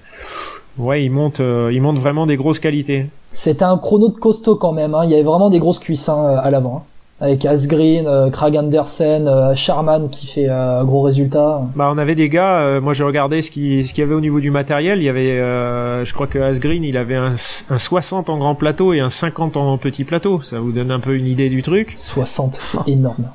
ouais 0.78 1.04
il 1.04 1.10
monte 1.10 1.40
euh, 1.40 1.70
il 1.72 1.82
monte 1.82 1.98
vraiment 1.98 2.26
des 2.26 2.36
grosses 2.36 2.60
qualités 2.60 3.06
C'était 3.32 3.64
un 3.64 3.78
chrono 3.78 4.08
de 4.08 4.18
costaud 4.18 4.56
quand 4.56 4.72
même. 4.72 4.94
Hein. 4.94 5.02
Il 5.04 5.10
y 5.10 5.14
avait 5.14 5.22
vraiment 5.22 5.50
des 5.50 5.58
grosses 5.60 5.78
cuisses 5.78 6.08
hein, 6.08 6.36
à 6.42 6.50
l'avant. 6.50 6.84
Avec 7.22 7.44
Asgreen, 7.44 8.06
euh, 8.06 8.30
Krag 8.30 8.56
Andersen, 8.56 9.28
euh, 9.28 9.54
Sharman 9.54 10.08
qui 10.08 10.26
fait 10.26 10.48
euh, 10.48 10.80
un 10.80 10.84
gros 10.84 11.02
résultat. 11.02 11.60
Bah, 11.76 11.90
on 11.92 11.98
avait 11.98 12.14
des 12.14 12.28
gars. 12.30 12.60
euh, 12.60 12.80
moi, 12.80 12.94
j'ai 12.94 13.04
regardé 13.04 13.42
ce 13.42 13.50
qui 13.50 13.84
ce 13.84 13.92
qu'il 13.92 14.02
y 14.02 14.06
avait 14.06 14.14
au 14.14 14.22
niveau 14.22 14.40
du 14.40 14.50
matériel. 14.50 15.00
Il 15.00 15.04
y 15.04 15.08
avait, 15.10 15.32
euh, 15.32 16.04
je 16.04 16.14
crois 16.14 16.26
que 16.26 16.38
Asgreen, 16.38 16.82
il 16.82 16.96
avait 16.96 17.16
un, 17.16 17.32
un 17.70 17.78
60 17.78 18.30
en 18.30 18.38
grand 18.38 18.54
plateau 18.54 18.94
et 18.94 19.00
un 19.00 19.10
50 19.10 19.56
en 19.58 19.76
petit 19.76 20.04
plateau. 20.04 20.40
Ça 20.40 20.60
vous 20.60 20.72
donne 20.72 20.90
un 20.90 21.00
peu 21.00 21.14
une 21.14 21.26
idée 21.26 21.50
du 21.50 21.62
truc. 21.62 21.92
60, 21.96 22.54
c'est 22.58 22.78
énorme. 22.88 23.28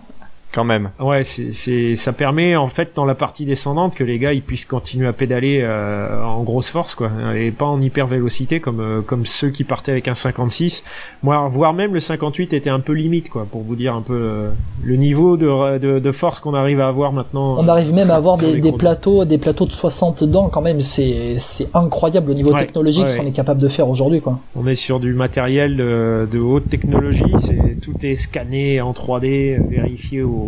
Quand 0.56 0.64
même. 0.64 0.92
Ouais, 1.02 1.26
c'est 1.26 1.98
ça 1.98 2.14
permet 2.14 2.56
en 2.56 2.70
fait 2.70 2.92
dans 2.96 3.04
la 3.04 3.14
partie 3.14 3.44
descendante 3.46 3.94
que 3.94 4.06
les 4.06 4.18
gars 4.20 4.32
ils 4.32 4.42
puissent 4.42 4.64
continuer 4.64 5.06
à 5.06 5.12
pédaler 5.12 5.60
euh, 5.62 6.24
en 6.24 6.44
grosse 6.44 6.70
force 6.70 6.96
quoi 6.96 7.12
et 7.36 7.52
pas 7.52 7.66
en 7.66 7.82
hyper 7.82 8.08
vélocité 8.08 8.62
comme 8.62 8.80
euh, 8.80 9.02
comme 9.02 9.26
ceux 9.26 9.50
qui 9.50 9.66
partaient 9.66 9.92
avec 9.92 10.08
un 10.08 10.16
56. 10.16 10.86
Moi, 11.24 11.46
voire 11.50 11.74
même 11.74 11.94
le 11.94 12.00
58 12.00 12.54
était 12.54 12.70
un 12.70 12.80
peu 12.80 12.94
limite 12.94 13.28
quoi 13.30 13.46
pour 13.52 13.64
vous 13.64 13.76
dire 13.76 13.94
un 13.96 14.02
peu 14.02 14.14
euh, 14.16 14.50
le 14.82 14.96
niveau 14.96 15.36
de 15.36 15.78
de, 15.78 16.00
de 16.00 16.12
force 16.14 16.40
qu'on 16.40 16.54
arrive 16.54 16.80
à 16.80 16.88
avoir 16.88 17.12
maintenant. 17.12 17.58
On 17.60 17.68
arrive 17.68 17.92
même 17.94 18.10
à 18.10 18.16
avoir 18.16 18.38
des, 18.38 18.56
des 18.62 18.72
plateaux, 18.72 19.26
des 19.26 19.38
plateaux 19.38 19.66
de 19.66 19.74
60 19.74 20.24
dents 20.24 20.48
quand 20.48 20.62
même. 20.62 20.80
C'est 20.80 21.36
c'est 21.38 21.68
incroyable 21.76 22.32
au 22.32 22.34
niveau 22.34 22.54
Ouais, 22.54 22.60
technologique 22.60 23.04
ouais, 23.04 23.10
ce 23.10 23.18
qu'on 23.18 23.24
ouais. 23.24 23.30
est 23.30 23.34
capable 23.34 23.60
de 23.60 23.68
faire 23.68 23.90
aujourd'hui 23.90 24.22
quoi. 24.22 24.40
On 24.56 24.66
est 24.68 24.76
sur 24.76 25.02
du 25.02 25.14
matériel 25.14 25.76
de, 25.76 26.26
de 26.32 26.40
haute 26.40 26.70
technologie, 26.70 27.26
c'est 27.40 27.78
tout 27.82 27.94
est 28.04 28.16
scanné 28.16 28.80
en 28.80 28.94
3D, 28.94 29.60
vérifié 29.70 30.22
au 30.22 30.45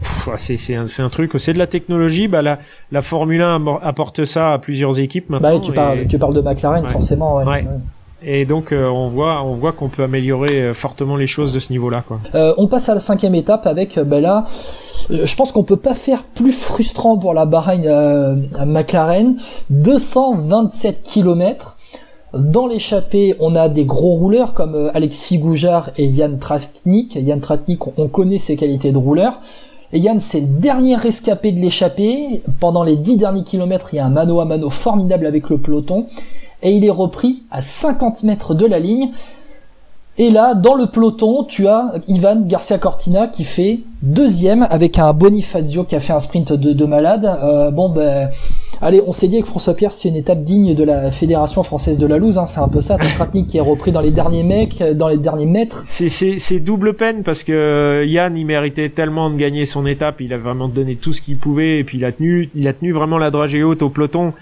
Pff, 0.00 0.28
c'est 0.36 0.74
un, 0.76 1.08
truc, 1.08 1.32
c'est 1.38 1.52
de 1.52 1.58
la 1.58 1.66
technologie, 1.66 2.28
bah 2.28 2.42
la 2.42 2.58
la 2.92 3.02
Formule 3.02 3.40
1 3.42 3.56
amor- 3.56 3.80
apporte 3.82 4.24
ça 4.24 4.52
à 4.52 4.58
plusieurs 4.58 4.98
équipes 5.00 5.30
maintenant 5.30 5.54
Bah 5.58 5.60
tu 5.64 5.72
et, 5.72 5.74
parles, 5.74 6.06
tu 6.08 6.18
parles 6.18 6.34
de 6.34 6.40
McLaren 6.40 6.84
Ouais. 6.84 6.90
forcément. 6.90 7.36
Ouais. 7.36 7.44
Ouais. 7.44 7.50
Ouais. 7.64 7.66
et 8.22 8.44
donc 8.44 8.72
euh, 8.72 8.86
on 8.88 9.08
voit 9.08 9.42
on 9.42 9.54
voit 9.54 9.72
qu'on 9.72 9.88
peut 9.88 10.02
améliorer 10.04 10.60
euh, 10.62 10.74
fortement 10.74 11.16
les 11.16 11.26
choses 11.26 11.52
de 11.52 11.58
ce 11.58 11.72
niveau-là. 11.72 12.04
Euh, 12.34 12.52
on 12.58 12.66
passe 12.68 12.88
à 12.88 12.94
la 12.94 13.00
cinquième 13.00 13.34
étape 13.34 13.66
avec, 13.66 13.98
ben 13.98 14.20
là, 14.20 14.44
je 15.10 15.34
pense 15.36 15.50
qu'on 15.52 15.64
peut 15.64 15.76
pas 15.76 15.94
faire 15.94 16.22
plus 16.22 16.52
frustrant 16.52 17.16
pour 17.18 17.32
la 17.34 17.44
Bahreïn 17.46 17.86
à 18.58 18.66
McLaren. 18.66 19.36
227 19.70 21.02
km. 21.02 21.76
Dans 22.34 22.66
l'échappée, 22.66 23.34
on 23.40 23.56
a 23.56 23.68
des 23.68 23.84
gros 23.84 24.14
rouleurs 24.14 24.52
comme 24.52 24.74
euh, 24.74 24.90
Alexis 24.94 25.38
Goujard 25.38 25.90
et 25.96 26.04
Yann 26.04 26.38
Tratnik. 26.38 27.14
Yann 27.14 27.40
Tratnik, 27.40 27.86
on- 27.86 27.92
on 27.96 28.08
connaît 28.08 28.38
ses 28.38 28.56
qualités 28.56 28.92
de 28.92 28.98
rouleur. 28.98 29.40
Et 29.94 29.98
Yann, 29.98 30.20
c'est 30.20 30.40
le 30.40 30.46
dernier 30.46 30.94
rescapé 30.96 31.52
de 31.52 31.58
l'échappée. 31.60 32.42
Pendant 32.60 32.82
les 32.82 32.96
10 32.96 33.16
derniers 33.16 33.44
kilomètres, 33.44 33.88
il 33.94 33.96
y 33.96 33.98
a 33.98 34.04
un 34.04 34.10
mano 34.10 34.40
à 34.40 34.44
mano 34.44 34.68
formidable 34.68 35.24
avec 35.24 35.48
le 35.48 35.56
peloton. 35.56 36.06
Et 36.62 36.72
il 36.72 36.84
est 36.84 36.90
repris 36.90 37.44
à 37.50 37.62
50 37.62 38.24
mètres 38.24 38.52
de 38.54 38.66
la 38.66 38.78
ligne. 38.78 39.10
Et 40.18 40.30
là, 40.30 40.54
dans 40.54 40.74
le 40.74 40.86
peloton, 40.86 41.44
tu 41.44 41.68
as 41.68 41.92
Ivan 42.08 42.40
Garcia 42.44 42.76
Cortina 42.76 43.28
qui 43.28 43.44
fait 43.44 43.78
deuxième 44.02 44.66
avec 44.68 44.98
un 44.98 45.12
Bonifazio 45.12 45.84
qui 45.84 45.94
a 45.94 46.00
fait 46.00 46.12
un 46.12 46.18
sprint 46.20 46.52
de, 46.52 46.72
de 46.72 46.84
malade. 46.84 47.24
Euh, 47.42 47.70
bon, 47.70 47.88
ben, 47.88 48.28
allez, 48.80 49.02
on 49.06 49.12
s'est 49.12 49.28
dit 49.28 49.36
avec 49.36 49.46
François 49.46 49.74
Pierre, 49.74 49.92
c'est 49.92 50.08
une 50.08 50.16
étape 50.16 50.42
digne 50.42 50.74
de 50.74 50.84
la 50.84 51.10
Fédération 51.10 51.62
française 51.62 51.98
de 51.98 52.06
la 52.06 52.18
loose. 52.18 52.38
Hein, 52.38 52.46
c'est 52.46 52.60
un 52.60 52.68
peu 52.68 52.80
ça. 52.80 52.96
Tratnik 52.96 53.48
qui 53.48 53.58
est 53.58 53.62
repris 53.62 53.92
dans 53.92 54.00
les 54.00 54.10
derniers 54.10 54.42
mecs, 54.42 54.80
euh, 54.80 54.94
dans 54.94 55.08
les 55.08 55.16
derniers 55.16 55.46
mètres. 55.46 55.82
C'est 55.84 56.60
double 56.60 56.94
peine 56.94 57.22
parce 57.22 57.44
que 57.44 57.52
euh, 57.52 58.04
Yann 58.04 58.36
il 58.36 58.46
méritait 58.46 58.88
tellement 58.88 59.30
de 59.30 59.36
gagner 59.36 59.64
son 59.64 59.86
étape, 59.86 60.20
il 60.20 60.32
a 60.32 60.38
vraiment 60.38 60.68
donné 60.68 60.96
tout 60.96 61.12
ce 61.12 61.20
qu'il 61.20 61.36
pouvait 61.36 61.78
et 61.78 61.84
puis 61.84 61.98
il 61.98 62.04
a 62.04 62.12
tenu 62.12 62.50
il 62.54 62.66
a 62.68 62.72
tenu 62.72 62.92
vraiment 62.92 63.18
la 63.18 63.30
dragée 63.30 63.62
haute 63.62 63.82
au 63.82 63.88
peloton 63.88 64.32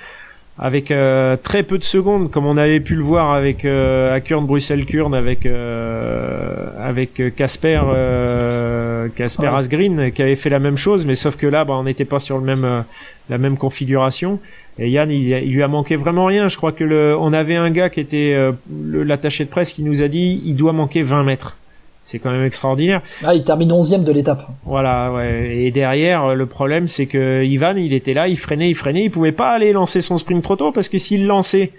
avec 0.58 0.90
euh, 0.90 1.36
très 1.36 1.62
peu 1.62 1.76
de 1.76 1.84
secondes 1.84 2.30
comme 2.30 2.46
on 2.46 2.56
avait 2.56 2.80
pu 2.80 2.94
le 2.94 3.02
voir 3.02 3.32
avec 3.32 3.64
euh, 3.64 4.14
à 4.14 4.20
Kurn 4.20 4.46
Bruxelles 4.46 4.86
Kurn 4.86 5.14
avec 5.14 5.44
euh, 5.44 6.68
avec 6.80 7.34
Casper 7.36 7.80
euh, 7.84 9.08
Casper. 9.14 9.48
Asgreen 9.48 10.10
qui 10.12 10.22
avait 10.22 10.36
fait 10.36 10.48
la 10.48 10.58
même 10.58 10.78
chose 10.78 11.04
mais 11.04 11.14
sauf 11.14 11.36
que 11.36 11.46
là 11.46 11.64
bah, 11.66 11.74
on 11.74 11.84
n'était 11.84 12.06
pas 12.06 12.18
sur 12.18 12.38
le 12.38 12.44
même 12.44 12.64
euh, 12.64 12.80
la 13.28 13.38
même 13.38 13.56
configuration. 13.56 14.38
Et 14.78 14.88
Yann 14.90 15.10
il, 15.10 15.28
il 15.28 15.52
lui 15.52 15.62
a 15.62 15.68
manqué 15.68 15.96
vraiment 15.96 16.26
rien. 16.26 16.48
Je 16.48 16.56
crois 16.56 16.72
que 16.72 16.84
le 16.84 17.16
on 17.18 17.32
avait 17.32 17.56
un 17.56 17.70
gars 17.70 17.90
qui 17.90 18.00
était 18.00 18.32
euh, 18.34 18.52
l'attaché 18.70 19.44
de 19.44 19.50
presse 19.50 19.72
qui 19.72 19.82
nous 19.82 20.02
a 20.02 20.08
dit 20.08 20.40
il 20.44 20.54
doit 20.54 20.72
manquer 20.72 21.02
20 21.02 21.24
mètres 21.24 21.56
c'est 22.06 22.20
quand 22.20 22.30
même 22.30 22.44
extraordinaire 22.44 23.02
Ah, 23.24 23.34
il 23.34 23.42
termine 23.42 23.72
onzième 23.72 24.04
de 24.04 24.12
l'étape. 24.12 24.46
voilà, 24.64 25.12
ouais. 25.12 25.56
Et 25.56 25.72
derrière, 25.72 26.36
le 26.36 26.46
problème, 26.46 26.86
c'est 26.86 27.06
que 27.06 27.42
Ivan, 27.44 27.74
il 27.76 27.92
était 27.92 28.14
là, 28.14 28.28
il 28.28 28.38
freinait, 28.38 28.70
il 28.70 28.76
freinait, 28.76 29.04
il 29.04 29.10
pouvait 29.10 29.32
pas 29.32 29.50
aller 29.50 29.72
lancer 29.72 30.00
son 30.00 30.16
sprint 30.16 30.42
trop 30.42 30.54
tôt 30.54 30.70
parce 30.70 30.88
que 30.88 30.98
s'il 30.98 31.26
lançait 31.26 31.72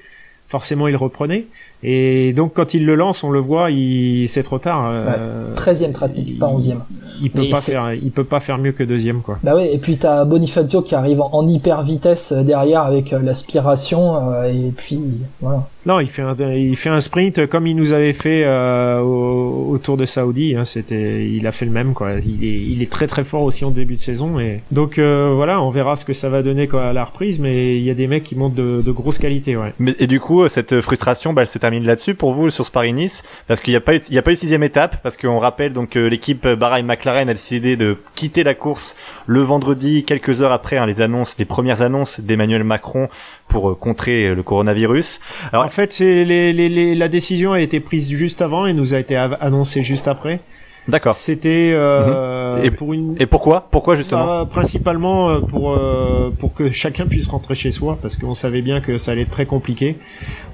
forcément 0.48 0.88
il 0.88 0.96
reprenait. 0.96 1.46
Et 1.84 2.34
donc 2.34 2.54
quand 2.54 2.74
il 2.74 2.86
le 2.86 2.96
lance, 2.96 3.24
on 3.24 3.30
le 3.30 3.40
voit, 3.40 3.70
il 3.70 4.28
c'est 4.28 4.44
trop 4.44 4.60
tard. 4.60 4.90
Euh, 4.90 5.54
13e 5.56 5.92
trafic, 5.92 6.40
pas 6.40 6.48
11e. 6.48 6.78
Il 7.22 7.32
peut 7.32 7.50
pas 7.50 7.62
faire, 7.62 7.94
il 7.94 8.12
peut 8.12 8.24
pas 8.24 8.40
faire 8.40 8.58
mieux 8.58 8.72
que 8.72 8.84
deuxième 8.84 9.22
quoi. 9.22 9.38
Bah 9.44 9.54
oui, 9.56 9.68
et 9.72 9.78
puis 9.78 9.98
t'as 9.98 10.26
Bonifacio 10.26 10.82
qui 10.82 10.96
arrive 10.96 11.22
en, 11.22 11.48
hyper 11.48 11.84
vitesse 11.84 12.34
derrière 12.34 12.84
avec 12.84 13.14
euh, 13.14 13.20
l'aspiration 13.22 14.32
euh, 14.34 14.52
et 14.52 14.72
puis 14.76 15.00
voilà. 15.42 15.68
Non, 15.88 16.02
il 16.02 16.10
fait 16.10 16.22
un, 16.22 16.36
il 16.54 16.76
fait 16.76 16.90
un 16.90 17.00
sprint 17.00 17.48
comme 17.48 17.66
il 17.66 17.74
nous 17.74 17.94
avait 17.94 18.12
fait 18.12 18.42
euh, 18.44 19.00
au, 19.00 19.78
Tour 19.78 19.96
de 19.96 20.06
Saoudi. 20.06 20.54
Hein, 20.54 20.66
c'était, 20.66 21.26
il 21.30 21.48
a 21.48 21.54
fait 21.54 21.64
le 21.64 21.72
même 21.72 21.94
quoi. 21.94 22.16
Il 22.20 22.44
est, 22.44 22.62
il 22.62 22.82
est 22.82 22.92
très 22.92 23.08
très 23.08 23.24
fort 23.24 23.44
aussi 23.44 23.64
en 23.64 23.72
début 23.72 23.96
de 23.96 24.02
saison 24.02 24.38
et 24.38 24.60
donc 24.70 25.00
euh, 25.00 25.32
voilà, 25.34 25.62
on 25.62 25.70
verra 25.70 25.96
ce 25.96 26.04
que 26.04 26.12
ça 26.12 26.28
va 26.28 26.44
donner 26.44 26.68
quoi, 26.68 26.90
à 26.90 26.94
la 26.94 27.06
reprise. 27.06 27.40
Mais 27.40 27.78
il 27.78 27.84
y 27.84 27.90
a 27.90 27.94
des 27.94 28.08
mecs 28.08 28.26
qui 28.26 28.36
montent 28.36 28.54
de, 28.54 28.82
de 28.86 28.92
grosses 28.92 29.18
qualités, 29.18 29.56
ouais. 29.56 29.72
Mais, 29.80 29.96
et 29.98 30.08
du 30.08 30.20
coup, 30.20 30.46
cette 30.50 30.82
frustration, 30.82 31.32
bah, 31.32 31.44
elle 31.44 31.48
se 31.48 31.58
termine 31.58 31.86
là-dessus 31.86 32.16
pour 32.16 32.34
vous 32.34 32.50
sur 32.50 32.66
Nice 32.94 33.24
parce 33.48 33.62
qu'il 33.62 33.72
n'y 33.72 33.78
a 33.78 33.82
pas 33.82 33.96
eu, 33.96 34.02
il 34.10 34.14
y 34.14 34.18
a 34.18 34.22
pas 34.22 34.34
eu 34.34 34.36
sixième 34.36 34.64
étape 34.64 35.02
parce 35.04 35.16
qu'on 35.16 35.40
rappelle 35.40 35.72
donc 35.72 35.96
l'équipe 35.96 36.46
Bahrain 36.46 36.84
McLaren 36.84 37.30
a 37.30 37.34
décidé 37.34 37.78
de 37.78 37.96
quitter 38.14 38.44
la 38.44 38.56
course 38.56 38.98
le 39.26 39.40
vendredi 39.40 40.04
quelques 40.04 40.42
heures 40.42 40.52
après 40.52 40.76
hein, 40.76 40.86
les 40.86 41.00
annonces, 41.00 41.38
les 41.40 41.46
premières 41.46 41.82
annonces 41.82 42.20
d'Emmanuel 42.20 42.66
Macron 42.66 43.08
pour 43.48 43.70
euh, 43.70 43.76
contrer 43.76 44.34
le 44.34 44.44
coronavirus. 44.44 45.20
Alors, 45.52 45.66
en 45.66 45.70
fait, 45.70 45.94
c'est 45.94 46.26
les, 46.26 46.54
les, 46.54 46.96
la 46.96 47.08
décision 47.08 47.54
a 47.54 47.62
été 47.62 47.80
prise 47.80 48.10
juste 48.10 48.42
avant 48.42 48.66
et 48.66 48.74
nous 48.74 48.94
a 48.94 49.00
été 49.00 49.16
annoncée 49.16 49.84
juste 49.84 50.08
après. 50.08 50.40
D'accord. 50.88 51.18
C'était 51.18 51.72
euh, 51.74 52.58
mhm. 52.58 52.66
et, 52.66 52.72
pour 52.72 52.94
une. 52.94 53.16
Et 53.20 53.26
pourquoi? 53.26 53.68
Pourquoi 53.72 53.96
justement? 53.96 54.26
Bah, 54.26 54.48
Principalement 54.50 55.30
euh, 55.30 55.40
pour 55.42 55.72
euh, 55.72 56.34
pour 56.38 56.54
que 56.54 56.70
chacun 56.70 57.06
puisse 57.06 57.28
rentrer 57.28 57.56
chez 57.56 57.72
soi, 57.72 57.98
parce 58.02 58.16
qu'on 58.16 58.34
savait 58.34 58.62
bien 58.62 58.80
que 58.80 58.98
ça 58.98 59.12
allait 59.12 59.24
être 59.24 59.32
très 59.32 59.46
compliqué. 59.46 59.98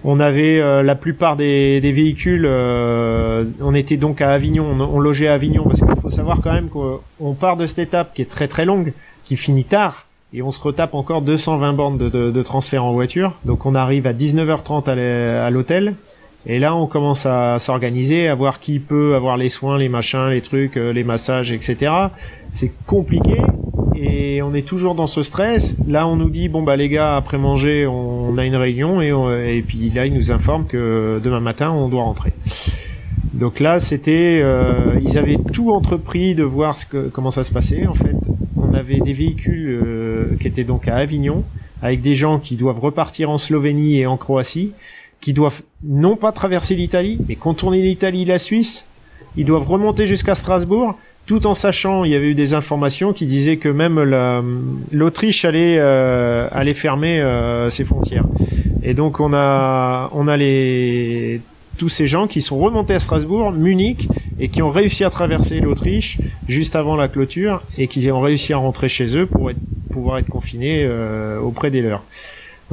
On 0.04 0.20
avait 0.20 0.60
euh, 0.60 0.82
la 0.82 0.96
plupart 0.96 1.36
des, 1.36 1.80
des 1.82 1.92
véhicules. 1.92 2.48
on 2.48 3.74
était 3.76 3.98
donc 3.98 4.22
à 4.22 4.32
Avignon. 4.32 4.66
On, 4.72 4.82
on 4.82 5.00
logeait 5.00 5.28
à 5.28 5.34
Avignon 5.34 5.66
parce 5.66 5.82
qu'il 5.82 6.02
faut 6.02 6.10
savoir 6.10 6.42
quand 6.42 6.54
même 6.54 6.70
qu'on 6.70 7.34
part 7.34 7.56
de 7.56 7.68
cette 7.68 7.80
étape 7.80 8.14
qui 8.16 8.24
est 8.24 8.30
très 8.30 8.48
très 8.48 8.66
longue, 8.66 8.94
qui 9.26 9.38
finit 9.38 9.66
tard 9.66 10.08
et 10.34 10.42
on 10.42 10.52
se 10.52 10.60
retape 10.60 10.96
encore 10.96 11.22
220 11.22 11.74
bornes 11.74 11.98
de, 11.98 12.42
transfert 12.42 12.84
en 12.84 12.92
voiture. 12.92 13.34
Donc 13.46 13.66
on 13.66 13.76
arrive 13.76 14.08
à 14.08 14.14
19h30 14.14 14.90
à 14.90 15.50
l'hôtel. 15.50 15.96
Et 16.46 16.60
là, 16.60 16.76
on 16.76 16.88
commence 16.88 17.26
à 17.26 17.58
s'organiser, 17.60 18.28
à 18.28 18.36
voir 18.36 18.60
qui 18.60 18.80
peut 18.80 19.16
avoir 19.16 19.38
les 19.38 19.48
soins, 19.48 19.78
les 19.78 19.88
machins, 19.88 20.28
les 20.30 20.42
trucs, 20.42 20.76
euh, 20.76 20.92
les 20.92 21.06
massages, 21.06 21.54
etc. 21.54 21.90
C'est 22.50 22.74
compliqué 22.86 23.38
et 23.96 24.42
on 24.42 24.54
est 24.54 24.68
toujours 24.68 24.96
dans 24.96 25.08
ce 25.08 25.22
stress. 25.22 25.78
Là, 25.88 26.06
on 26.06 26.18
nous 26.18 26.30
dit 26.30 26.50
bon 26.50 26.62
bah 26.62 26.76
les 26.76 26.90
gars, 26.90 27.16
après 27.16 27.38
manger, 27.38 27.88
on 27.88 28.38
a 28.38 28.44
une 28.44 28.56
réunion 28.56 29.02
et, 29.02 29.64
puis 29.66 29.90
là, 29.92 30.06
ils 30.06 30.14
nous 30.14 30.32
informent 30.32 30.66
que 30.66 31.22
demain 31.24 31.40
matin, 31.40 31.72
on 31.72 31.88
doit 31.88 32.04
rentrer. 32.04 32.34
Donc 33.34 33.60
là, 33.60 33.80
c'était, 33.80 34.42
euh, 34.44 35.00
ils 35.02 35.18
avaient 35.18 35.40
tout 35.54 35.72
entrepris 35.72 36.36
de 36.36 36.44
voir 36.44 36.76
comment 37.14 37.32
ça 37.32 37.44
se 37.44 37.52
passait. 37.52 37.88
En 37.88 37.94
fait, 37.94 38.16
on 38.74 38.74
avait 38.74 39.00
des 39.00 39.14
véhicules 39.14 39.82
euh, 39.84 39.93
qui 40.40 40.48
étaient 40.48 40.64
donc 40.64 40.88
à 40.88 40.96
Avignon, 40.98 41.44
avec 41.82 42.02
des 42.02 42.16
gens 42.16 42.40
qui 42.40 42.56
doivent 42.56 42.80
repartir 42.80 43.30
en 43.30 43.38
Slovénie 43.38 44.00
et 44.00 44.06
en 44.06 44.18
Croatie, 44.18 44.72
qui 45.22 45.34
doivent 45.34 45.62
non 45.84 46.16
pas 46.16 46.32
traverser 46.32 46.76
l'Italie, 46.76 47.18
mais 47.28 47.36
contourner 47.36 47.82
l'Italie, 47.82 48.26
la 48.26 48.40
Suisse. 48.40 48.86
Ils 49.36 49.46
doivent 49.46 49.68
remonter 49.68 50.06
jusqu'à 50.06 50.36
Strasbourg, 50.36 50.96
tout 51.26 51.48
en 51.48 51.54
sachant, 51.54 52.04
il 52.04 52.12
y 52.12 52.16
avait 52.16 52.28
eu 52.28 52.36
des 52.36 52.54
informations 52.54 53.14
qui 53.14 53.26
disaient 53.26 53.58
que 53.58 53.70
même 53.70 54.00
l'Autriche 54.92 55.46
allait, 55.46 55.80
euh, 55.80 56.74
fermer 56.74 57.22
euh, 57.22 57.70
ses 57.70 57.86
frontières. 57.86 58.26
Et 58.84 58.94
donc 58.94 59.22
on 59.22 59.32
a, 59.34 60.10
on 60.14 60.28
a 60.28 60.36
les 60.36 61.40
tous 61.78 61.90
ces 61.90 62.08
gens 62.08 62.28
qui 62.28 62.42
sont 62.42 62.58
remontés 62.58 62.94
à 62.94 63.00
Strasbourg, 63.00 63.52
Munich, 63.52 64.08
et 64.40 64.50
qui 64.50 64.62
ont 64.62 64.70
réussi 64.70 65.04
à 65.04 65.10
traverser 65.10 65.60
l'Autriche 65.60 66.20
juste 66.48 66.76
avant 66.76 66.96
la 66.96 67.08
clôture, 67.08 67.62
et 67.78 67.88
qui 67.88 68.10
ont 68.12 68.20
réussi 68.20 68.54
à 68.54 68.58
rentrer 68.58 68.90
chez 68.90 69.18
eux 69.18 69.26
pour 69.26 69.50
être, 69.52 69.60
pouvoir 69.92 70.18
être 70.18 70.30
confinés 70.30 70.84
euh, 70.84 71.40
auprès 71.40 71.72
des 71.72 71.82
leurs. 71.82 72.04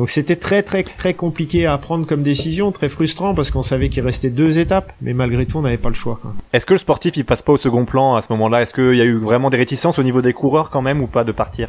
Donc 0.01 0.09
c'était 0.09 0.37
très 0.37 0.63
très 0.63 0.83
très 0.83 1.13
compliqué 1.13 1.67
à 1.67 1.77
prendre 1.77 2.07
comme 2.07 2.23
décision, 2.23 2.73
très 2.73 2.89
frustrant 2.89 3.35
parce 3.35 3.51
qu'on 3.51 3.61
savait 3.61 3.91
qu'il 3.91 4.03
restait 4.03 4.31
deux 4.31 4.59
étapes, 4.59 4.95
mais 5.03 5.13
malgré 5.13 5.45
tout 5.45 5.59
on 5.59 5.61
n'avait 5.61 5.77
pas 5.77 5.91
le 5.91 5.95
choix. 5.95 6.19
Est-ce 6.55 6.65
que 6.65 6.73
le 6.73 6.79
sportif 6.79 7.19
il 7.19 7.27
passe 7.27 7.43
pas 7.43 7.53
au 7.53 7.59
second 7.59 7.85
plan 7.85 8.15
à 8.15 8.23
ce 8.23 8.33
moment-là? 8.33 8.63
Est-ce 8.63 8.73
qu'il 8.73 8.95
y 8.95 9.03
a 9.03 9.05
eu 9.05 9.19
vraiment 9.19 9.51
des 9.51 9.59
réticences 9.59 9.99
au 9.99 10.03
niveau 10.03 10.23
des 10.23 10.33
coureurs 10.33 10.71
quand 10.71 10.81
même 10.81 11.03
ou 11.03 11.07
pas 11.07 11.23
de 11.23 11.33
partir? 11.33 11.69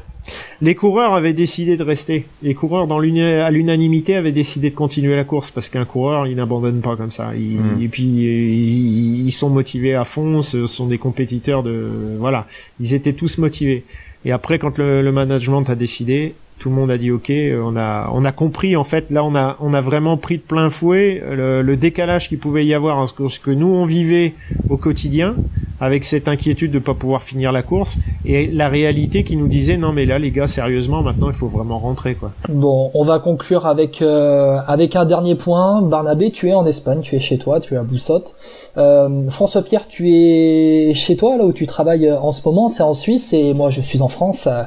Les 0.61 0.75
coureurs 0.75 1.13
avaient 1.13 1.33
décidé 1.33 1.75
de 1.75 1.83
rester. 1.83 2.25
Les 2.41 2.53
coureurs 2.53 2.87
dans 2.87 2.99
à 2.99 3.51
l'unanimité 3.51 4.15
avaient 4.15 4.31
décidé 4.31 4.69
de 4.69 4.75
continuer 4.75 5.17
la 5.17 5.25
course 5.25 5.51
parce 5.51 5.67
qu'un 5.67 5.83
coureur 5.83 6.25
il 6.25 6.37
n'abandonne 6.37 6.79
pas 6.79 6.95
comme 6.95 7.11
ça. 7.11 7.31
Hmm. 7.31 7.81
Et 7.81 7.89
puis 7.89 8.03
ils, 8.03 9.31
sont 9.33 9.49
motivés 9.49 9.95
à 9.95 10.05
fond, 10.05 10.41
ce 10.41 10.67
sont 10.67 10.87
des 10.87 10.99
compétiteurs 10.99 11.63
de 11.63 12.15
voilà, 12.17 12.47
ils 12.79 12.93
étaient 12.93 13.11
tous 13.11 13.39
motivés. 13.39 13.83
Et 14.23 14.31
après 14.31 14.57
quand 14.57 14.77
le, 14.77 15.01
le 15.01 15.11
management 15.11 15.69
a 15.69 15.75
décidé, 15.75 16.33
tout 16.61 16.69
le 16.69 16.75
monde 16.75 16.91
a 16.91 16.99
dit 16.99 17.09
ok, 17.09 17.33
on 17.63 17.75
a 17.75 18.07
on 18.13 18.23
a 18.23 18.31
compris 18.31 18.75
en 18.75 18.83
fait 18.83 19.09
là 19.09 19.23
on 19.23 19.33
a 19.35 19.57
on 19.61 19.73
a 19.73 19.81
vraiment 19.81 20.15
pris 20.15 20.37
de 20.37 20.43
plein 20.43 20.69
fouet 20.69 21.19
le, 21.27 21.75
décalage 21.75 22.29
qu'il 22.29 22.37
pouvait 22.37 22.63
y 22.67 22.75
avoir 22.75 22.99
entre 22.99 23.29
ce 23.29 23.39
que 23.39 23.49
nous 23.49 23.65
on 23.65 23.87
vivait 23.87 24.35
au 24.69 24.77
quotidien 24.77 25.33
avec 25.79 26.03
cette 26.03 26.27
inquiétude 26.27 26.69
de 26.69 26.77
pas 26.77 26.93
pouvoir 26.93 27.23
finir 27.23 27.51
la 27.51 27.63
course 27.63 27.97
et 28.25 28.45
la 28.45 28.69
réalité 28.69 29.23
qui 29.23 29.37
nous 29.37 29.47
disait 29.47 29.77
non 29.77 29.91
mais 29.91 30.05
là 30.05 30.19
les 30.19 30.29
gars 30.29 30.45
sérieusement 30.45 31.01
maintenant 31.01 31.29
il 31.29 31.35
faut 31.35 31.47
vraiment 31.47 31.79
rentrer 31.79 32.13
quoi. 32.13 32.31
Bon, 32.47 32.91
on 32.93 33.03
va 33.03 33.17
conclure 33.17 33.65
avec 33.65 34.03
euh, 34.03 34.59
avec 34.67 34.95
un 34.95 35.05
dernier 35.05 35.33
point. 35.33 35.81
Barnabé, 35.81 36.29
tu 36.29 36.49
es 36.49 36.53
en 36.53 36.67
Espagne, 36.67 37.01
tu 37.01 37.15
es 37.15 37.19
chez 37.19 37.39
toi, 37.39 37.59
tu 37.59 37.73
es 37.73 37.77
à 37.77 37.83
Boussotte. 37.83 38.35
Euh, 38.77 39.27
François 39.31 39.63
Pierre, 39.63 39.87
tu 39.87 40.11
es 40.11 40.93
chez 40.93 41.17
toi 41.17 41.37
là 41.37 41.45
où 41.45 41.53
tu 41.53 41.65
travailles 41.65 42.11
en 42.11 42.31
ce 42.31 42.47
moment, 42.47 42.69
c'est 42.69 42.83
en 42.83 42.93
Suisse 42.93 43.33
et 43.33 43.55
moi 43.55 43.71
je 43.71 43.81
suis 43.81 44.03
en 44.03 44.07
France. 44.07 44.45
Euh, 44.45 44.61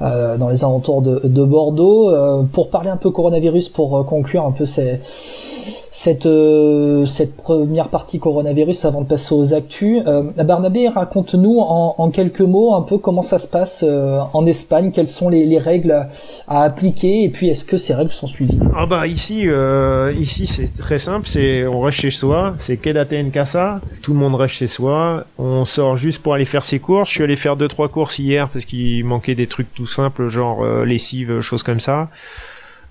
dans 0.00 0.48
les 0.48 0.64
alentours 0.64 1.02
de, 1.02 1.20
de 1.24 1.44
Bordeaux. 1.44 2.10
Euh, 2.10 2.42
pour 2.42 2.70
parler 2.70 2.90
un 2.90 2.96
peu 2.96 3.10
coronavirus, 3.10 3.68
pour 3.68 3.98
euh, 3.98 4.04
conclure 4.04 4.44
un 4.44 4.52
peu 4.52 4.64
ces, 4.64 5.00
cette, 5.90 6.26
euh, 6.26 7.06
cette 7.06 7.36
première 7.36 7.88
partie 7.88 8.18
coronavirus 8.18 8.84
avant 8.84 9.02
de 9.02 9.06
passer 9.06 9.34
aux 9.34 9.54
actus. 9.54 10.02
Euh, 10.06 10.22
Barnabé, 10.44 10.88
raconte-nous 10.88 11.58
en, 11.60 11.94
en, 11.98 12.10
quelques 12.10 12.40
mots 12.40 12.74
un 12.74 12.82
peu 12.82 12.98
comment 12.98 13.22
ça 13.22 13.38
se 13.38 13.46
passe 13.46 13.84
euh, 13.86 14.20
en 14.32 14.46
Espagne, 14.46 14.90
quelles 14.92 15.08
sont 15.08 15.28
les, 15.28 15.44
les, 15.46 15.58
règles 15.58 16.06
à 16.48 16.62
appliquer 16.62 17.24
et 17.24 17.28
puis 17.28 17.48
est-ce 17.48 17.64
que 17.64 17.76
ces 17.76 17.94
règles 17.94 18.12
sont 18.12 18.26
suivies? 18.26 18.58
Ah 18.74 18.86
bah 18.86 19.06
ici, 19.06 19.42
euh, 19.46 20.12
ici 20.18 20.46
c'est 20.46 20.72
très 20.76 20.98
simple, 20.98 21.28
c'est 21.28 21.66
on 21.66 21.80
reste 21.80 21.98
chez 21.98 22.10
soi, 22.10 22.54
c'est 22.56 22.76
quédate 22.76 23.12
en 23.12 23.30
casa, 23.30 23.80
tout 24.02 24.12
le 24.12 24.18
monde 24.18 24.34
reste 24.34 24.54
chez 24.54 24.68
soi, 24.68 25.24
on 25.38 25.64
sort 25.64 25.96
juste 25.96 26.22
pour 26.22 26.34
aller 26.34 26.44
faire 26.44 26.64
ses 26.64 26.78
courses. 26.78 27.08
Je 27.08 27.14
suis 27.14 27.24
allé 27.24 27.36
faire 27.36 27.56
deux 27.56 27.68
trois 27.68 27.88
courses 27.88 28.18
hier 28.18 28.48
parce 28.48 28.64
qu'il 28.64 29.04
manquait 29.04 29.34
des 29.34 29.46
trucs 29.46 29.72
tout 29.74 29.86
simples 29.86 30.28
genre 30.28 30.64
lessive, 30.84 31.40
choses 31.40 31.62
comme 31.62 31.80
ça. 31.80 32.08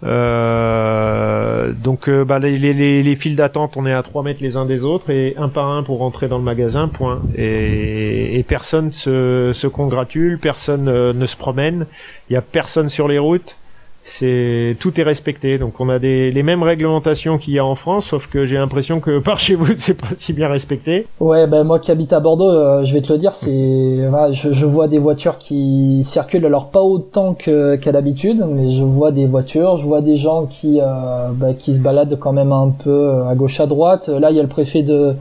Euh, 0.03 1.71
donc 1.73 2.09
euh, 2.09 2.25
bah, 2.25 2.39
les, 2.39 2.57
les, 2.57 3.03
les 3.03 3.15
files 3.15 3.35
d'attente, 3.35 3.77
on 3.77 3.85
est 3.85 3.93
à 3.93 4.01
3 4.01 4.23
mètres 4.23 4.41
les 4.41 4.57
uns 4.57 4.65
des 4.65 4.83
autres 4.83 5.09
et 5.09 5.35
un 5.37 5.47
par 5.47 5.69
un 5.69 5.83
pour 5.83 5.99
rentrer 5.99 6.27
dans 6.27 6.37
le 6.37 6.43
magasin, 6.43 6.87
point. 6.87 7.21
Et, 7.35 8.37
et 8.39 8.43
personne 8.43 8.91
se, 8.91 9.51
se 9.53 9.67
congratule, 9.67 10.39
personne 10.39 10.87
euh, 10.87 11.13
ne 11.13 11.25
se 11.25 11.37
promène, 11.37 11.85
il 12.29 12.33
y 12.33 12.35
a 12.35 12.41
personne 12.41 12.89
sur 12.89 13.07
les 13.07 13.19
routes 13.19 13.57
c'est 14.03 14.75
tout 14.79 14.99
est 14.99 15.03
respecté. 15.03 15.57
Donc 15.57 15.79
on 15.79 15.89
a 15.89 15.99
des, 15.99 16.31
les 16.31 16.43
mêmes 16.43 16.63
réglementations 16.63 17.37
qu'il 17.37 17.53
y 17.53 17.59
a 17.59 17.65
en 17.65 17.75
France, 17.75 18.07
sauf 18.07 18.27
que 18.27 18.45
j'ai 18.45 18.57
l'impression 18.57 18.99
que 18.99 19.19
par 19.23 19.39
chez 19.39 19.55
vous 19.55 19.73
c'est 19.77 19.99
pas 19.99 20.07
si 20.15 20.33
bien 20.33 20.47
respecté. 20.47 21.07
Ouais, 21.19 21.47
ben 21.47 21.63
moi 21.63 21.79
qui 21.79 21.91
habite 21.91 22.13
à 22.13 22.19
Bordeaux, 22.19 22.49
euh, 22.49 22.83
je 22.83 22.93
vais 22.93 23.01
te 23.01 23.11
le 23.11 23.19
dire, 23.19 23.33
c'est 23.33 24.07
voilà, 24.09 24.31
je, 24.31 24.51
je, 24.51 24.65
vois 24.65 24.87
des 24.87 24.99
voitures 24.99 25.37
qui 25.37 26.03
circulent 26.03 26.45
alors 26.45 26.69
pas 26.69 26.81
autant 26.81 27.33
que 27.33 27.75
qu'à 27.75 27.91
l'habitude, 27.91 28.45
mais 28.49 28.71
je 28.71 28.83
vois 28.83 29.11
des 29.11 29.25
voitures, 29.25 29.77
je 29.77 29.85
vois 29.85 30.01
des 30.01 30.15
gens 30.15 30.45
qui 30.45 30.79
euh, 30.81 31.29
bah, 31.33 31.53
qui 31.53 31.73
se 31.73 31.79
baladent 31.79 32.17
quand 32.19 32.33
même 32.33 32.51
un 32.51 32.69
peu 32.69 32.89
euh, 32.89 33.27
à 33.27 33.35
gauche 33.35 33.59
à 33.59 33.67
droite. 33.67 34.07
Là, 34.09 34.31
il 34.31 34.37
y 34.37 34.39
a 34.39 34.43
le 34.43 34.49
préfet 34.49 34.83
de 34.83 35.15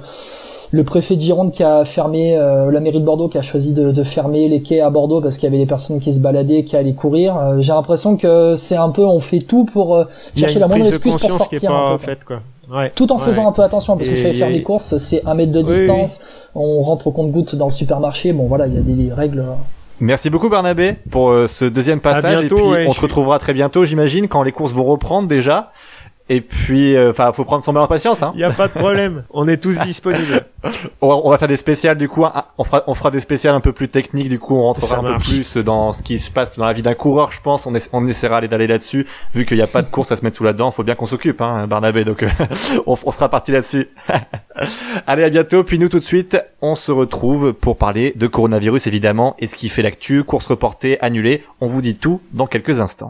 le 0.72 0.84
préfet 0.84 1.16
de 1.16 1.20
Gironde 1.20 1.52
qui 1.52 1.64
a 1.64 1.84
fermé, 1.84 2.36
euh, 2.36 2.70
la 2.70 2.80
mairie 2.80 3.00
de 3.00 3.04
Bordeaux 3.04 3.28
qui 3.28 3.38
a 3.38 3.42
choisi 3.42 3.72
de, 3.72 3.90
de 3.90 4.02
fermer 4.04 4.48
les 4.48 4.62
quais 4.62 4.80
à 4.80 4.90
Bordeaux 4.90 5.20
parce 5.20 5.36
qu'il 5.36 5.44
y 5.44 5.48
avait 5.48 5.58
des 5.58 5.66
personnes 5.66 5.98
qui 6.00 6.12
se 6.12 6.20
baladaient, 6.20 6.64
qui 6.64 6.76
allaient 6.76 6.94
courir. 6.94 7.36
Euh, 7.36 7.60
j'ai 7.60 7.72
l'impression 7.72 8.16
que 8.16 8.54
c'est 8.56 8.76
un 8.76 8.90
peu, 8.90 9.04
on 9.04 9.20
fait 9.20 9.40
tout 9.40 9.64
pour 9.64 9.96
euh, 9.96 10.04
chercher 10.36 10.58
la 10.58 10.68
moindre 10.68 10.86
excuse 10.86 11.10
pour 11.10 11.20
sortir. 11.20 11.60
Qui 11.60 11.66
est 11.66 11.68
pas 11.68 11.98
faite, 11.98 12.24
quoi. 12.24 12.40
Ouais, 12.72 12.92
tout 12.94 13.10
en 13.10 13.18
faisant 13.18 13.48
un 13.48 13.52
peu 13.52 13.62
attention 13.62 13.96
parce 13.96 14.08
que 14.08 14.14
je 14.14 14.22
vais 14.22 14.32
faire 14.32 14.48
des 14.48 14.62
courses, 14.62 14.96
c'est 14.98 15.26
un 15.26 15.34
mètre 15.34 15.50
de 15.50 15.60
distance, 15.60 16.20
on 16.54 16.82
rentre 16.82 17.08
au 17.08 17.10
compte-goutte 17.10 17.56
dans 17.56 17.64
le 17.64 17.72
supermarché. 17.72 18.32
Bon 18.32 18.46
voilà, 18.46 18.68
il 18.68 18.74
y 18.74 18.78
a 18.78 18.80
des 18.80 19.12
règles. 19.12 19.44
Merci 19.98 20.30
beaucoup 20.30 20.48
Barnabé 20.48 20.94
pour 21.10 21.34
ce 21.48 21.64
deuxième 21.64 21.98
passage 21.98 22.44
et 22.44 22.46
puis 22.46 22.62
on 22.86 22.92
se 22.92 23.00
retrouvera 23.00 23.40
très 23.40 23.52
bientôt 23.54 23.84
j'imagine 23.84 24.28
quand 24.28 24.42
les 24.44 24.52
courses 24.52 24.72
vont 24.72 24.84
reprendre 24.84 25.28
déjà 25.28 25.72
Et 26.32 26.40
puis, 26.40 26.94
euh, 26.96 27.10
enfin, 27.10 27.32
faut 27.32 27.44
prendre 27.44 27.64
son 27.64 27.72
mal 27.72 27.82
en 27.82 27.88
patience. 27.88 28.22
Hein. 28.22 28.30
Il 28.34 28.40
y 28.40 28.44
a 28.44 28.50
pas 28.50 28.68
de 28.68 28.72
problème. 28.72 29.24
On 29.30 29.48
est 29.48 29.56
tous 29.56 29.76
disponibles. 29.80 30.46
on, 31.00 31.08
va, 31.08 31.16
on 31.24 31.28
va 31.28 31.38
faire 31.38 31.48
des 31.48 31.56
spéciales 31.56 31.98
du 31.98 32.08
coup. 32.08 32.24
hein. 32.24 32.44
On 32.56 32.62
fera, 32.62 32.84
on 32.86 32.94
fera 32.94 33.10
des 33.10 33.20
spéciales 33.20 33.56
un 33.56 33.60
peu 33.60 33.72
plus 33.72 33.88
techniques. 33.88 34.28
Du 34.28 34.38
coup, 34.38 34.54
on 34.56 34.62
rentrera 34.62 34.98
un 34.98 35.02
peu 35.02 35.18
plus 35.18 35.56
dans 35.56 35.92
ce 35.92 36.02
qui 36.02 36.20
se 36.20 36.30
passe 36.30 36.56
dans 36.56 36.64
la 36.66 36.72
vie 36.72 36.82
d'un 36.82 36.94
coureur. 36.94 37.32
Je 37.32 37.40
pense. 37.42 37.66
On, 37.66 37.74
essa- 37.74 37.90
on 37.92 38.06
essaiera 38.06 38.40
d'aller 38.42 38.68
là-dessus. 38.68 39.08
Vu 39.34 39.44
qu'il 39.44 39.56
n'y 39.56 39.62
a 39.62 39.66
pas 39.66 39.82
de 39.82 39.88
course 39.90 40.12
à 40.12 40.16
se 40.16 40.24
mettre 40.24 40.36
sous 40.36 40.44
là-dedans, 40.44 40.70
faut 40.70 40.84
bien 40.84 40.94
qu'on 40.94 41.06
s'occupe, 41.06 41.40
hein, 41.40 41.66
Barnabé. 41.66 42.04
Donc, 42.04 42.22
euh, 42.22 42.28
on, 42.86 42.96
on 43.04 43.10
sera 43.10 43.28
parti 43.28 43.50
là-dessus. 43.50 43.88
Allez, 45.08 45.24
à 45.24 45.30
bientôt. 45.30 45.64
Puis 45.64 45.80
nous, 45.80 45.88
tout 45.88 45.98
de 45.98 46.04
suite, 46.04 46.38
on 46.62 46.76
se 46.76 46.92
retrouve 46.92 47.54
pour 47.54 47.76
parler 47.76 48.12
de 48.14 48.28
coronavirus 48.28 48.86
évidemment 48.86 49.34
et 49.40 49.48
ce 49.48 49.56
qui 49.56 49.68
fait 49.68 49.82
l'actu, 49.82 50.22
course 50.22 50.46
reportée, 50.46 51.00
annulée. 51.00 51.42
On 51.60 51.66
vous 51.66 51.82
dit 51.82 51.96
tout 51.96 52.20
dans 52.32 52.46
quelques 52.46 52.80
instants. 52.80 53.08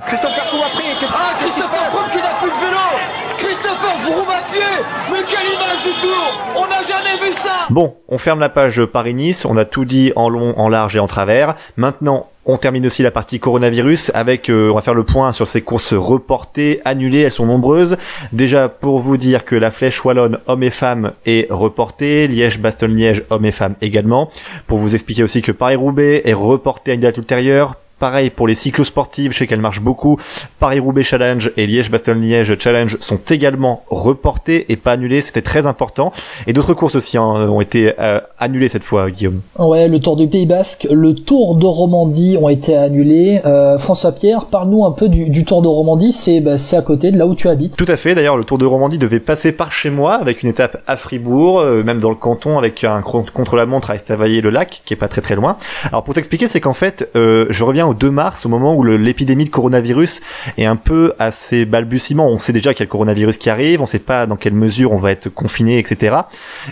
Bon, 7.70 7.94
on 8.08 8.18
ferme 8.18 8.40
la 8.40 8.48
page 8.48 8.84
Paris-Nice, 8.84 9.44
on 9.44 9.56
a 9.56 9.64
tout 9.64 9.84
dit 9.84 10.12
en 10.16 10.28
long, 10.28 10.58
en 10.58 10.68
large 10.68 10.96
et 10.96 10.98
en 10.98 11.06
travers. 11.06 11.54
Maintenant, 11.76 12.28
on 12.46 12.56
termine 12.56 12.84
aussi 12.86 13.02
la 13.02 13.10
partie 13.10 13.38
coronavirus 13.38 14.10
avec, 14.14 14.50
euh, 14.50 14.70
on 14.70 14.74
va 14.74 14.80
faire 14.80 14.94
le 14.94 15.04
point 15.04 15.30
sur 15.32 15.46
ces 15.46 15.60
courses 15.60 15.92
reportées, 15.92 16.80
annulées, 16.84 17.20
elles 17.20 17.32
sont 17.32 17.46
nombreuses. 17.46 17.96
Déjà, 18.32 18.68
pour 18.68 18.98
vous 18.98 19.16
dire 19.16 19.44
que 19.44 19.54
la 19.54 19.70
flèche 19.70 20.04
wallonne 20.04 20.38
hommes 20.46 20.62
et 20.62 20.70
femmes 20.70 21.12
est 21.26 21.46
reportée, 21.50 22.26
Liège-Bastogne-Liège 22.26 23.24
hommes 23.30 23.44
et 23.44 23.52
femmes 23.52 23.74
également. 23.82 24.30
Pour 24.66 24.78
vous 24.78 24.94
expliquer 24.94 25.22
aussi 25.22 25.42
que 25.42 25.52
Paris-Roubaix 25.52 26.22
est 26.24 26.32
reporté 26.32 26.90
à 26.90 26.94
une 26.94 27.00
date 27.00 27.18
ultérieure. 27.18 27.76
Pareil 28.00 28.30
pour 28.30 28.48
les 28.48 28.54
cyclosportives, 28.54 29.32
je 29.32 29.38
sais 29.38 29.46
qu'elles 29.46 29.60
marchent 29.60 29.82
beaucoup. 29.82 30.18
Paris-Roubaix 30.58 31.02
Challenge 31.02 31.52
et 31.58 31.66
Liège-Bastogne-Liège 31.66 32.58
Challenge 32.58 32.96
sont 33.00 33.20
également 33.28 33.84
reportés 33.90 34.72
et 34.72 34.76
pas 34.76 34.92
annulés, 34.92 35.20
c'était 35.20 35.42
très 35.42 35.66
important. 35.66 36.10
Et 36.46 36.54
d'autres 36.54 36.72
courses 36.72 36.94
aussi 36.94 37.18
hein, 37.18 37.22
ont 37.22 37.60
été 37.60 37.92
euh, 38.00 38.20
annulées 38.38 38.68
cette 38.68 38.84
fois, 38.84 39.10
Guillaume. 39.10 39.42
Ouais, 39.58 39.86
le 39.86 39.98
Tour 40.00 40.16
du 40.16 40.28
Pays 40.28 40.46
Basque, 40.46 40.88
le 40.90 41.14
Tour 41.14 41.56
de 41.56 41.66
Romandie 41.66 42.38
ont 42.40 42.48
été 42.48 42.74
annulés. 42.74 43.42
Euh, 43.44 43.76
François 43.76 44.12
Pierre, 44.12 44.46
parle-nous 44.46 44.86
un 44.86 44.92
peu 44.92 45.10
du, 45.10 45.28
du 45.28 45.44
Tour 45.44 45.60
de 45.60 45.68
Romandie. 45.68 46.12
C'est 46.12 46.40
bah, 46.40 46.56
c'est 46.56 46.78
à 46.78 46.82
côté 46.82 47.10
de 47.10 47.18
là 47.18 47.26
où 47.26 47.34
tu 47.34 47.48
habites. 47.48 47.76
Tout 47.76 47.84
à 47.86 47.96
fait. 47.96 48.14
D'ailleurs, 48.14 48.38
le 48.38 48.44
Tour 48.44 48.56
de 48.56 48.64
Romandie 48.64 48.96
devait 48.96 49.20
passer 49.20 49.52
par 49.52 49.72
chez 49.72 49.90
moi, 49.90 50.14
avec 50.14 50.42
une 50.42 50.48
étape 50.48 50.82
à 50.86 50.96
Fribourg, 50.96 51.60
euh, 51.60 51.82
même 51.82 52.00
dans 52.00 52.08
le 52.08 52.16
canton, 52.16 52.56
avec 52.56 52.82
un 52.82 53.02
contre-la-montre 53.02 53.90
à 53.90 53.96
Estavayer-le-Lac, 53.96 54.80
qui 54.86 54.94
est 54.94 54.96
pas 54.96 55.08
très 55.08 55.20
très 55.20 55.34
loin. 55.34 55.56
Alors 55.88 56.02
pour 56.02 56.14
t'expliquer, 56.14 56.48
c'est 56.48 56.60
qu'en 56.60 56.72
fait, 56.72 57.10
euh, 57.14 57.46
je 57.50 57.62
reviens 57.62 57.89
au 57.90 57.94
2 57.94 58.10
mars, 58.10 58.46
au 58.46 58.48
moment 58.48 58.74
où 58.74 58.84
l'épidémie 58.84 59.44
de 59.44 59.50
coronavirus 59.50 60.20
est 60.56 60.64
un 60.64 60.76
peu 60.76 61.12
à 61.18 61.30
ses 61.30 61.64
balbutiements. 61.64 62.28
On 62.28 62.38
sait 62.38 62.52
déjà 62.52 62.72
qu'il 62.72 62.80
y 62.80 62.82
a 62.84 62.86
le 62.86 62.90
coronavirus 62.90 63.36
qui 63.36 63.50
arrive, 63.50 63.82
on 63.82 63.86
sait 63.86 63.98
pas 63.98 64.26
dans 64.26 64.36
quelle 64.36 64.54
mesure 64.54 64.92
on 64.92 64.98
va 64.98 65.10
être 65.10 65.28
confiné, 65.28 65.78
etc. 65.78 66.16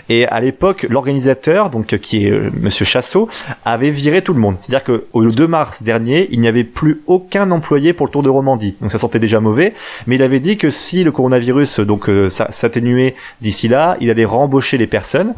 Et 0.07 0.25
à 0.25 0.39
l'époque, 0.39 0.87
l'organisateur, 0.89 1.69
donc 1.69 1.97
qui 1.97 2.25
est 2.25 2.31
euh, 2.31 2.49
Monsieur 2.53 2.85
Chassot, 2.85 3.29
avait 3.65 3.91
viré 3.91 4.21
tout 4.21 4.33
le 4.33 4.39
monde. 4.39 4.55
C'est-à-dire 4.59 4.83
que 4.83 5.05
au 5.13 5.29
2 5.29 5.47
mars 5.47 5.83
dernier, 5.83 6.29
il 6.31 6.39
n'y 6.39 6.47
avait 6.47 6.63
plus 6.63 7.01
aucun 7.07 7.51
employé 7.51 7.93
pour 7.93 8.05
le 8.05 8.11
Tour 8.11 8.23
de 8.23 8.29
Romandie. 8.29 8.75
Donc 8.81 8.91
ça 8.91 8.97
sentait 8.97 9.19
déjà 9.19 9.39
mauvais. 9.39 9.73
Mais 10.07 10.15
il 10.15 10.23
avait 10.23 10.39
dit 10.39 10.57
que 10.57 10.69
si 10.69 11.03
le 11.03 11.11
coronavirus 11.11 11.81
donc 11.81 12.09
euh, 12.09 12.29
s'atténuait 12.29 13.15
d'ici 13.41 13.67
là, 13.67 13.97
il 13.99 14.09
allait 14.09 14.25
rembaucher 14.25 14.77
les 14.77 14.87
personnes. 14.87 15.33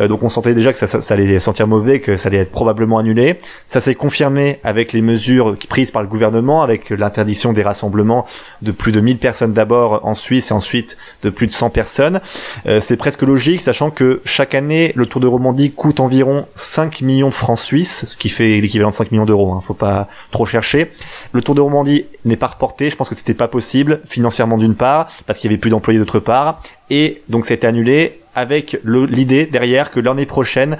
Euh, 0.00 0.08
donc 0.08 0.22
on 0.22 0.30
sentait 0.30 0.54
déjà 0.54 0.72
que 0.72 0.78
ça, 0.78 0.86
ça 0.86 1.14
allait 1.14 1.40
sentir 1.40 1.66
mauvais, 1.66 2.00
que 2.00 2.16
ça 2.16 2.28
allait 2.28 2.38
être 2.38 2.52
probablement 2.52 2.98
annulé. 2.98 3.36
Ça 3.66 3.80
s'est 3.80 3.94
confirmé 3.94 4.58
avec 4.64 4.92
les 4.92 5.02
mesures 5.02 5.25
prises 5.68 5.90
par 5.90 6.02
le 6.02 6.08
gouvernement, 6.08 6.62
avec 6.62 6.90
l'interdiction 6.90 7.52
des 7.52 7.62
rassemblements 7.62 8.26
de 8.62 8.72
plus 8.72 8.92
de 8.92 9.00
1000 9.00 9.18
personnes 9.18 9.52
d'abord 9.52 10.00
en 10.04 10.14
Suisse 10.14 10.50
et 10.50 10.54
ensuite 10.54 10.96
de 11.22 11.30
plus 11.30 11.46
de 11.46 11.52
100 11.52 11.70
personnes. 11.70 12.20
Euh, 12.66 12.80
c'est 12.80 12.96
presque 12.96 13.22
logique, 13.22 13.60
sachant 13.60 13.90
que 13.90 14.20
chaque 14.24 14.54
année, 14.54 14.92
le 14.94 15.06
Tour 15.06 15.20
de 15.20 15.26
Romandie 15.26 15.72
coûte 15.72 16.00
environ 16.00 16.46
5 16.54 17.00
millions 17.02 17.28
de 17.28 17.34
francs 17.34 17.58
suisses, 17.58 18.06
ce 18.08 18.16
qui 18.16 18.28
fait 18.28 18.60
l'équivalent 18.60 18.90
de 18.90 18.94
5 18.94 19.10
millions 19.12 19.26
d'euros. 19.26 19.52
Hein, 19.52 19.60
faut 19.60 19.74
pas 19.74 20.08
trop 20.30 20.46
chercher. 20.46 20.90
Le 21.32 21.42
Tour 21.42 21.54
de 21.54 21.60
Romandie 21.60 22.04
n'est 22.24 22.36
pas 22.36 22.48
reporté. 22.48 22.90
Je 22.90 22.96
pense 22.96 23.08
que 23.08 23.14
c'était 23.14 23.34
pas 23.34 23.48
possible 23.48 24.00
financièrement 24.04 24.58
d'une 24.58 24.74
part, 24.74 25.08
parce 25.26 25.38
qu'il 25.38 25.50
y 25.50 25.54
avait 25.54 25.60
plus 25.60 25.70
d'employés 25.70 25.98
d'autre 25.98 26.20
part, 26.20 26.60
et 26.90 27.22
donc 27.28 27.44
ça 27.44 27.54
annulé 27.62 28.20
avec 28.34 28.78
l'idée 28.84 29.46
derrière 29.46 29.90
que 29.90 29.98
l'année 29.98 30.26
prochaine 30.26 30.76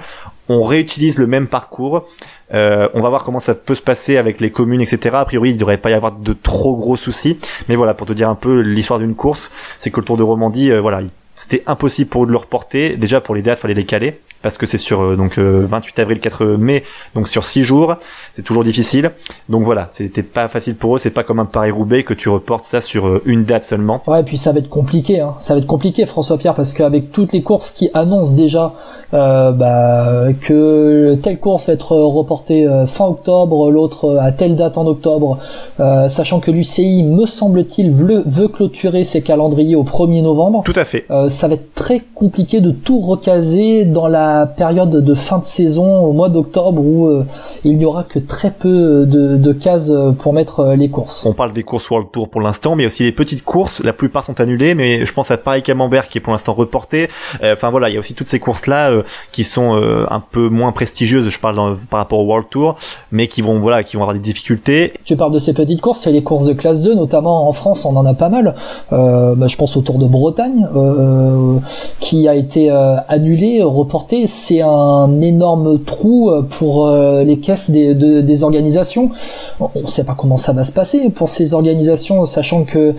on 0.49 0.63
réutilise 0.63 1.17
le 1.19 1.27
même 1.27 1.47
parcours. 1.47 2.05
Euh, 2.53 2.87
on 2.93 3.01
va 3.01 3.09
voir 3.09 3.23
comment 3.23 3.39
ça 3.39 3.53
peut 3.55 3.75
se 3.75 3.81
passer 3.81 4.17
avec 4.17 4.39
les 4.39 4.51
communes, 4.51 4.81
etc. 4.81 5.15
A 5.17 5.25
priori, 5.25 5.49
il 5.49 5.53
ne 5.53 5.59
devrait 5.59 5.77
pas 5.77 5.89
y 5.89 5.93
avoir 5.93 6.13
de 6.13 6.33
trop 6.33 6.75
gros 6.75 6.95
soucis. 6.95 7.37
Mais 7.67 7.75
voilà, 7.75 7.93
pour 7.93 8.07
te 8.07 8.13
dire 8.13 8.29
un 8.29 8.35
peu 8.35 8.61
l'histoire 8.61 8.99
d'une 8.99 9.15
course, 9.15 9.51
c'est 9.79 9.91
que 9.91 9.99
le 9.99 10.05
Tour 10.05 10.17
de 10.17 10.23
Romandie, 10.23 10.71
euh, 10.71 10.79
voilà, 10.79 11.01
il- 11.01 11.09
c'était 11.35 11.63
impossible 11.67 12.09
pour 12.09 12.23
eux 12.23 12.27
de 12.27 12.31
le 12.31 12.37
reporter. 12.37 12.95
Déjà 12.97 13.21
pour 13.21 13.35
les 13.35 13.41
dates, 13.41 13.59
fallait 13.59 13.73
les 13.73 13.85
caler 13.85 14.19
parce 14.41 14.57
que 14.57 14.65
c'est 14.65 14.77
sur 14.77 15.01
euh, 15.01 15.15
donc 15.15 15.37
euh, 15.37 15.65
28 15.69 15.99
avril 15.99 16.19
4 16.19 16.45
mai, 16.45 16.83
donc 17.15 17.27
sur 17.27 17.45
6 17.45 17.63
jours, 17.63 17.95
c'est 18.35 18.43
toujours 18.43 18.63
difficile. 18.63 19.11
Donc 19.49 19.63
voilà, 19.63 19.87
c'était 19.91 20.23
pas 20.23 20.47
facile 20.47 20.75
pour 20.75 20.95
eux, 20.95 20.99
c'est 20.99 21.09
pas 21.09 21.23
comme 21.23 21.39
un 21.39 21.45
Paris 21.45 21.71
Roubaix 21.71 22.03
que 22.03 22.13
tu 22.13 22.29
reportes 22.29 22.63
ça 22.63 22.81
sur 22.81 23.07
euh, 23.07 23.21
une 23.25 23.45
date 23.45 23.63
seulement. 23.63 24.01
Ouais, 24.07 24.23
puis 24.23 24.37
ça 24.37 24.51
va 24.51 24.59
être 24.59 24.69
compliqué. 24.69 25.19
Hein. 25.19 25.35
Ça 25.39 25.53
va 25.53 25.59
être 25.59 25.67
compliqué, 25.67 26.05
François 26.05 26.37
Pierre, 26.37 26.55
parce 26.55 26.73
qu'avec 26.73 27.11
toutes 27.11 27.33
les 27.33 27.41
courses 27.41 27.71
qui 27.71 27.89
annoncent 27.93 28.35
déjà 28.35 28.73
euh, 29.13 29.51
bah, 29.51 30.33
que 30.41 31.15
telle 31.23 31.39
course 31.39 31.67
va 31.67 31.73
être 31.73 31.95
reportée 31.95 32.67
euh, 32.67 32.85
fin 32.85 33.05
octobre, 33.05 33.71
l'autre 33.71 34.05
euh, 34.05 34.19
à 34.19 34.31
telle 34.31 34.55
date 34.55 34.77
en 34.77 34.85
octobre, 34.85 35.39
euh, 35.79 36.09
sachant 36.09 36.39
que 36.39 36.51
l'UCI, 36.51 37.03
me 37.03 37.25
semble-t-il, 37.25 37.91
veut, 37.91 38.23
veut 38.25 38.47
clôturer 38.47 39.03
ses 39.03 39.21
calendriers 39.21 39.75
au 39.75 39.83
1er 39.83 40.21
novembre. 40.21 40.63
Tout 40.65 40.73
à 40.75 40.85
fait. 40.85 41.05
Euh, 41.09 41.29
ça 41.29 41.47
va 41.47 41.55
être 41.55 41.73
très 41.73 42.01
compliqué 42.15 42.59
de 42.59 42.71
tout 42.71 42.99
recaser 42.99 43.85
dans 43.85 44.07
la 44.07 44.26
période 44.45 44.89
de 44.91 45.13
fin 45.13 45.37
de 45.39 45.45
saison 45.45 45.99
au 46.05 46.11
mois 46.13 46.29
d'octobre 46.29 46.81
où 46.81 47.07
euh, 47.07 47.25
il 47.63 47.77
n'y 47.77 47.85
aura 47.85 48.03
que 48.03 48.19
très 48.19 48.51
peu 48.51 49.05
de, 49.05 49.37
de 49.37 49.53
cases 49.53 49.91
pour 50.19 50.33
mettre 50.33 50.59
euh, 50.61 50.75
les 50.75 50.89
courses. 50.89 51.25
On 51.25 51.33
parle 51.33 51.53
des 51.53 51.63
courses 51.63 51.89
World 51.89 52.09
Tour 52.11 52.29
pour 52.29 52.41
l'instant, 52.41 52.75
mais 52.75 52.85
aussi 52.85 53.03
les 53.03 53.11
petites 53.11 53.43
courses. 53.43 53.83
La 53.83 53.93
plupart 53.93 54.23
sont 54.23 54.39
annulées, 54.39 54.75
mais 54.75 55.05
je 55.05 55.13
pense 55.13 55.31
à 55.31 55.37
Paris 55.37 55.63
Camembert 55.63 56.09
qui 56.09 56.17
est 56.17 56.21
pour 56.21 56.33
l'instant 56.33 56.53
reporté. 56.53 57.09
Euh, 57.43 57.53
Enfin 57.53 57.69
voilà, 57.71 57.89
il 57.89 57.93
y 57.93 57.95
a 57.95 57.99
aussi 57.99 58.13
toutes 58.13 58.27
ces 58.27 58.39
courses 58.39 58.67
là 58.67 58.91
qui 59.31 59.43
sont 59.43 59.75
euh, 59.75 60.05
un 60.11 60.19
peu 60.19 60.49
moins 60.49 60.71
prestigieuses. 60.71 61.29
Je 61.29 61.39
parle 61.39 61.55
dans- 61.55 61.75
par 61.89 61.99
rapport 61.99 62.19
au 62.19 62.25
World 62.25 62.47
Tour, 62.49 62.75
mais 63.11 63.27
qui 63.27 63.41
vont 63.41 63.59
voilà, 63.59 63.83
qui 63.83 63.95
vont 63.97 64.03
avoir 64.03 64.13
des 64.13 64.19
difficultés. 64.21 64.93
Tu 65.05 65.15
parles 65.15 65.31
de 65.31 65.39
ces 65.39 65.53
petites 65.53 65.81
courses, 65.81 66.01
c'est 66.01 66.11
les 66.11 66.23
courses 66.23 66.45
de 66.45 66.53
classe 66.53 66.81
2, 66.83 66.93
notamment 66.95 67.47
en 67.47 67.51
France, 67.53 67.85
on 67.85 67.95
en 67.95 68.05
a 68.05 68.13
pas 68.13 68.29
mal. 68.29 68.53
Euh, 68.93 69.35
bah, 69.35 69.47
je 69.47 69.55
pense 69.57 69.75
au 69.77 69.81
Tour 69.81 69.97
de 69.97 70.05
Bretagne, 70.07 70.67
euh, 70.75 71.57
qui 71.99 72.27
a 72.27 72.35
été 72.35 72.69
euh, 72.71 72.95
annulé, 73.07 73.61
reporté. 73.63 74.16
C'est 74.25 74.61
un 74.61 75.21
énorme 75.21 75.79
trou 75.83 76.29
euh, 76.31 76.41
pour 76.41 76.87
euh, 76.87 77.23
les 77.23 77.37
caisses 77.37 77.69
des, 77.69 77.93
de- 77.93 78.21
des 78.21 78.43
organisations. 78.43 79.11
On 79.59 79.69
ne 79.81 79.87
sait 79.87 80.03
pas 80.05 80.15
comment 80.17 80.37
ça 80.37 80.53
va 80.53 80.63
se 80.63 80.71
passer 80.71 81.09
pour 81.09 81.29
ces 81.29 81.53
organisations, 81.53 82.25
sachant 82.25 82.63
que 82.63 82.95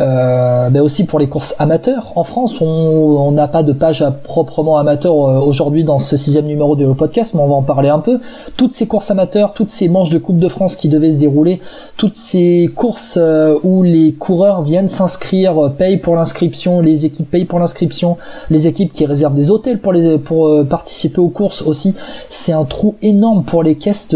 euh, 0.00 0.68
bah, 0.70 0.82
aussi 0.82 1.04
pour 1.04 1.18
les 1.18 1.26
courses 1.26 1.54
amateurs 1.58 2.12
en 2.16 2.22
France, 2.24 2.60
on 2.60 3.30
n'a 3.32 3.48
pas 3.48 3.62
de 3.62 3.72
page 3.72 4.04
proprement 4.24 4.78
amateur 4.78 5.14
aujourd'hui 5.14 5.84
dans 5.84 5.98
ce 5.98 6.16
sixième 6.16 6.46
numéro 6.46 6.76
de 6.76 6.86
podcast, 6.92 7.34
mais 7.34 7.40
on 7.42 7.48
va 7.48 7.54
en 7.56 7.62
parler 7.62 7.88
un 7.88 7.98
peu. 7.98 8.18
Toutes 8.56 8.72
ces 8.72 8.86
courses 8.86 9.10
amateurs, 9.10 9.52
toutes 9.52 9.68
ces 9.70 9.88
manches 9.88 10.10
de 10.10 10.18
Coupe 10.18 10.38
de 10.38 10.48
France 10.48 10.76
qui 10.76 10.88
devaient 10.88 11.12
se 11.12 11.18
dérouler, 11.18 11.60
toutes 11.96 12.14
ces 12.16 12.70
courses 12.74 13.18
où 13.62 13.82
les 13.82 14.12
coureurs 14.12 14.62
viennent 14.62 14.88
s'inscrire, 14.88 15.72
payent 15.76 15.98
pour 15.98 16.14
l'inscription, 16.14 16.80
les 16.80 17.04
équipes 17.06 17.30
payent 17.30 17.44
pour 17.44 17.58
l'inscription, 17.58 18.16
les 18.50 18.66
équipes 18.66 18.92
qui 18.92 19.04
réservent 19.06 19.34
des 19.34 19.50
hôtels 19.50 19.80
pour 19.80 19.92
les 19.92 20.18
pour 20.18 20.61
euh, 20.62 20.64
participer 20.64 21.20
aux 21.20 21.28
courses 21.28 21.62
aussi, 21.62 21.94
c'est 22.30 22.52
un 22.52 22.64
trou 22.64 22.94
énorme 23.02 23.44
pour 23.44 23.62
les 23.62 23.74
caisses 23.76 24.08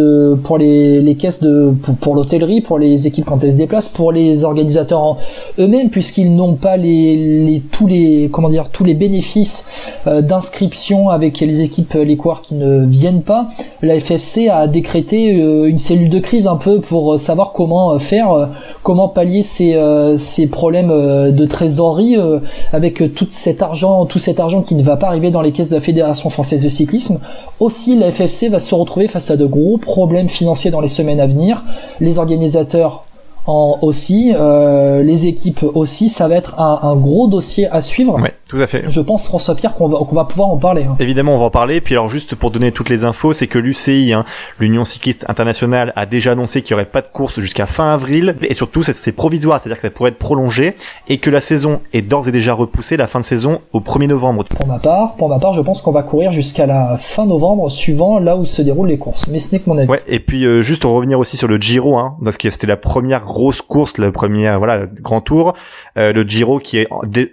pour 0.42 0.58
les, 0.58 1.00
les 1.00 1.14
caisses 1.14 1.40
de 1.40 1.72
pour, 2.00 2.14
l'hôtellerie, 2.14 2.60
pour 2.60 2.78
les 2.78 3.06
équipes 3.06 3.26
quand 3.26 3.42
elles 3.44 3.52
se 3.52 3.56
déplacent, 3.56 3.88
pour 3.88 4.12
les 4.12 4.44
organisateurs 4.44 5.16
eux-mêmes 5.58 5.90
puisqu'ils 5.90 6.34
n'ont 6.34 6.54
pas 6.54 6.76
les, 6.76 7.62
tous 7.72 7.86
les 7.86 8.28
comment 8.32 8.48
dire 8.48 8.68
tous 8.70 8.84
les 8.84 8.94
bénéfices 8.94 9.68
euh, 10.06 10.22
d'inscription 10.22 11.10
avec 11.10 11.40
les 11.40 11.62
équipes 11.62 11.94
les 11.94 12.16
coureurs 12.16 12.42
qui 12.42 12.54
ne 12.54 12.84
viennent 12.86 13.22
pas. 13.22 13.48
La 13.82 13.98
FFC 13.98 14.48
a 14.48 14.66
décrété 14.66 15.40
euh, 15.40 15.68
une 15.68 15.78
cellule 15.78 16.08
de 16.08 16.18
crise 16.18 16.46
un 16.46 16.56
peu 16.56 16.80
pour 16.80 17.14
euh, 17.14 17.18
savoir 17.18 17.52
comment 17.52 17.92
euh, 17.92 17.98
faire, 17.98 18.32
euh, 18.32 18.46
comment 18.82 19.08
pallier 19.08 19.42
ces, 19.42 19.74
euh, 19.74 20.16
ces 20.16 20.46
problèmes 20.46 20.90
euh, 20.90 21.30
de 21.30 21.44
trésorerie 21.44 22.16
euh, 22.16 22.40
avec 22.72 23.02
euh, 23.02 23.08
tout 23.08 23.26
cet 23.30 23.62
argent, 23.62 24.06
tout 24.06 24.18
cet 24.18 24.40
argent 24.40 24.62
qui 24.62 24.74
ne 24.74 24.82
va 24.82 24.96
pas 24.96 25.08
arriver 25.08 25.30
dans 25.30 25.42
les 25.42 25.52
caisses 25.52 25.70
de 25.70 25.74
la 25.74 25.80
Fédération 25.80 26.30
française 26.36 26.60
de 26.60 26.68
cyclisme. 26.68 27.18
Aussi, 27.60 27.96
la 27.96 28.12
FFC 28.12 28.50
va 28.50 28.58
se 28.58 28.74
retrouver 28.74 29.08
face 29.08 29.30
à 29.30 29.38
de 29.38 29.46
gros 29.46 29.78
problèmes 29.78 30.28
financiers 30.28 30.70
dans 30.70 30.82
les 30.82 30.90
semaines 30.90 31.18
à 31.18 31.26
venir. 31.26 31.64
Les 31.98 32.18
organisateurs 32.18 33.05
en 33.46 33.78
aussi, 33.82 34.32
euh, 34.34 35.02
les 35.02 35.26
équipes 35.26 35.64
aussi, 35.74 36.08
ça 36.08 36.28
va 36.28 36.34
être 36.36 36.58
un, 36.60 36.80
un 36.82 36.96
gros 36.96 37.28
dossier 37.28 37.68
à 37.70 37.80
suivre. 37.80 38.20
Ouais, 38.20 38.34
tout 38.48 38.56
à 38.58 38.66
fait. 38.66 38.84
Je 38.88 39.00
pense 39.00 39.26
François 39.26 39.54
Pierre 39.54 39.74
qu'on 39.74 39.88
va, 39.88 39.98
qu'on 39.98 40.14
va 40.14 40.24
pouvoir 40.24 40.48
en 40.48 40.56
parler. 40.56 40.84
hein. 40.84 40.96
Évidemment, 40.98 41.34
on 41.34 41.38
va 41.38 41.44
en 41.44 41.50
parler. 41.50 41.80
Puis 41.80 41.94
alors, 41.94 42.08
juste 42.08 42.34
pour 42.34 42.50
donner 42.50 42.72
toutes 42.72 42.88
les 42.88 43.04
infos, 43.04 43.32
c'est 43.32 43.46
que 43.46 43.58
l'UCI, 43.58 44.12
hein, 44.12 44.24
l'Union 44.58 44.84
cycliste 44.84 45.24
internationale, 45.28 45.92
a 45.96 46.06
déjà 46.06 46.32
annoncé 46.32 46.62
qu'il 46.62 46.72
y 46.72 46.74
aurait 46.74 46.84
pas 46.86 47.02
de 47.02 47.06
course 47.12 47.40
jusqu'à 47.40 47.66
fin 47.66 47.92
avril. 47.92 48.36
Et 48.42 48.54
surtout, 48.54 48.82
c'est- 48.82 48.92
c'est 48.94 49.12
provisoire, 49.12 49.60
c'est-à-dire 49.60 49.80
que 49.80 49.86
ça 49.86 49.90
pourrait 49.90 50.10
être 50.10 50.18
prolongé 50.18 50.74
et 51.08 51.18
que 51.18 51.30
la 51.30 51.40
saison 51.40 51.80
est 51.92 52.02
d'ores 52.02 52.28
et 52.28 52.32
déjà 52.32 52.52
repoussée, 52.54 52.96
la 52.96 53.06
fin 53.06 53.20
de 53.20 53.24
saison, 53.24 53.60
au 53.72 53.80
1er 53.80 54.06
novembre. 54.08 54.44
Pour 54.44 54.66
ma 54.66 54.78
part, 54.78 55.14
pour 55.14 55.28
ma 55.28 55.38
part, 55.38 55.52
je 55.52 55.60
pense 55.60 55.82
qu'on 55.82 55.92
va 55.92 56.02
courir 56.02 56.32
jusqu'à 56.32 56.66
la 56.66 56.96
fin 56.98 57.26
novembre, 57.26 57.70
suivant 57.70 58.18
là 58.18 58.36
où 58.36 58.44
se 58.44 58.62
déroulent 58.62 58.88
les 58.88 58.98
courses. 58.98 59.28
Mais 59.28 59.38
ce 59.38 59.54
n'est 59.54 59.60
que 59.60 59.70
mon 59.70 59.78
avis. 59.78 59.88
Ouais, 59.88 60.02
et 60.08 60.18
puis 60.20 60.44
euh, 60.44 60.62
juste 60.62 60.84
revenir 60.84 61.18
aussi 61.18 61.36
sur 61.36 61.48
le 61.48 61.56
Giro, 61.58 61.96
hein, 61.96 62.16
parce 62.24 62.36
que 62.36 62.50
c'était 62.50 62.66
la 62.66 62.76
première 62.76 63.24
grosse 63.24 63.35
course, 63.66 63.98
le 63.98 64.12
premier 64.12 64.56
voilà 64.56 64.86
grand 64.86 65.20
tour, 65.20 65.54
euh, 65.96 66.12
le 66.12 66.22
Giro 66.22 66.58
qui 66.58 66.78
est 66.78 66.88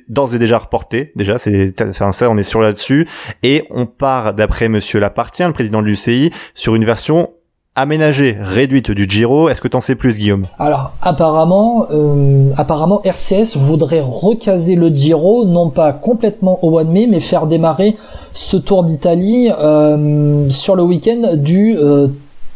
d'ores 0.07 0.35
et 0.35 0.39
déjà 0.39 0.57
reporté. 0.57 1.11
Déjà, 1.15 1.37
c'est 1.39 1.81
un 1.81 2.11
ça, 2.11 2.29
on 2.29 2.37
est 2.37 2.43
sûr 2.43 2.61
là-dessus, 2.61 3.07
et 3.41 3.65
on 3.69 3.85
part 3.85 4.33
d'après 4.33 4.69
Monsieur 4.69 4.99
Lapartien, 4.99 5.47
le 5.47 5.53
président 5.53 5.81
de 5.81 5.87
l'UCI, 5.87 6.31
sur 6.53 6.75
une 6.75 6.85
version 6.85 7.29
aménagée, 7.75 8.37
réduite 8.39 8.91
du 8.91 9.09
Giro. 9.09 9.49
Est-ce 9.49 9.59
que 9.59 9.67
t'en 9.67 9.81
sais 9.81 9.95
plus, 9.95 10.17
Guillaume? 10.17 10.45
Alors 10.59 10.91
apparemment, 11.01 11.87
euh, 11.91 12.51
apparemment 12.57 13.01
RCS 13.03 13.57
voudrait 13.57 14.01
recaser 14.01 14.75
le 14.75 14.89
Giro, 14.89 15.45
non 15.45 15.69
pas 15.69 15.91
complètement 15.91 16.63
au 16.63 16.69
mois 16.69 16.83
de 16.83 16.91
mai, 16.91 17.07
mais 17.09 17.19
faire 17.19 17.47
démarrer 17.47 17.95
ce 18.33 18.57
Tour 18.57 18.83
d'Italie 18.83 19.49
euh, 19.59 20.49
sur 20.49 20.75
le 20.75 20.83
week-end 20.83 21.35
du 21.35 21.75
euh, 21.77 22.07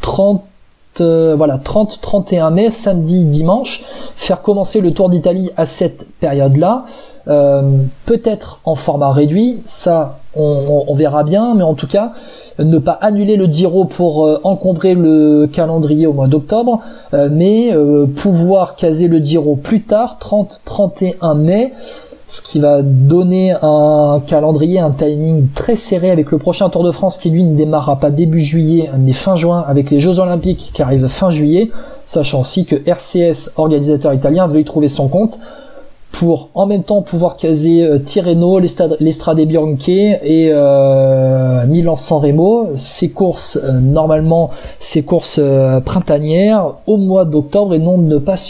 30 0.02 0.44
euh, 1.02 1.36
voilà 1.36 1.58
30 1.58 2.00
31 2.02 2.52
mai 2.52 2.72
samedi 2.72 3.26
dimanche 3.26 3.84
faire 4.16 4.42
commencer 4.42 4.82
le 4.82 4.92
Tour 4.92 5.10
d'Italie 5.10 5.52
à 5.58 5.66
cette 5.66 6.08
période-là. 6.20 6.86
Euh, 7.28 7.62
peut-être 8.06 8.62
en 8.64 8.76
format 8.76 9.12
réduit 9.12 9.60
ça 9.66 10.20
on, 10.34 10.94
verra 10.94 11.26
bien 11.26 11.56
mais 11.56 11.64
en 11.64 11.74
tout 11.74 11.88
cas 11.88 12.14
ne 12.58 12.78
pas 12.78 12.94
annuler 12.94 13.36
le 13.36 13.48
Giro 13.48 13.84
pour 13.84 14.26
euh, 14.26 14.40
encombrer 14.46 14.94
le 14.94 15.46
calendrier 15.52 16.08
au 16.08 16.14
mois 16.14 16.28
d'octobre 16.28 16.80
euh, 17.14 17.28
mais 17.30 17.74
pouvoir 18.16 18.78
caser 18.78 19.10
le 19.10 19.18
Giro 19.18 19.58
plus 19.58 19.84
tard 19.84 20.20
30 20.20 20.62
31 20.64 21.34
mai 21.34 21.74
ce 22.28 22.42
qui 22.42 22.60
va 22.60 22.82
donner 22.82 23.54
un 23.62 24.22
calendrier, 24.26 24.80
un 24.80 24.92
timing 24.92 25.48
très 25.56 25.78
serré 25.78 26.12
avec 26.12 26.32
le 26.32 26.38
prochain 26.38 26.70
Tour 26.70 26.84
de 26.84 26.92
France 26.92 27.18
qui 27.18 27.30
lui 27.30 27.44
ne 27.44 27.56
démarrera 27.56 28.00
pas 28.00 28.12
début 28.12 28.42
juillet 28.42 28.90
mais 29.00 29.14
fin 29.14 29.36
juin 29.36 29.64
avec 29.68 29.90
les 29.92 30.00
Jeux 30.00 30.20
Olympiques 30.20 30.72
qui 30.74 30.82
arrivent 30.82 31.08
fin 31.08 31.32
juillet, 31.32 31.72
sachant 32.06 32.42
aussi 32.42 32.66
que 32.66 32.76
RCS, 32.76 33.54
organisateur 33.58 34.14
italien, 34.14 34.48
veut 34.48 34.60
y 34.60 34.66
trouver 34.66 34.90
son 34.90 35.08
compte 35.08 35.40
pour 36.12 36.50
en 36.54 36.66
même 36.66 36.84
temps 36.84 37.02
pouvoir 37.02 37.38
caser 37.38 37.84
euh, 37.84 38.00
Tirreno, 38.00 38.60
l'Estrade 38.60 39.42
Bianche 39.42 39.88
et 39.88 40.50
euh, 40.52 41.66
Milan-San 41.68 42.20
Remo, 42.20 42.70
ces 42.76 43.10
courses 43.10 43.60
euh, 43.64 43.80
normalement 43.80 44.50
ces 44.80 45.04
courses 45.04 45.40
printanières 45.86 46.74
au 46.88 46.98
mois 46.98 47.26
d'octobre 47.26 47.76
et 47.76 47.78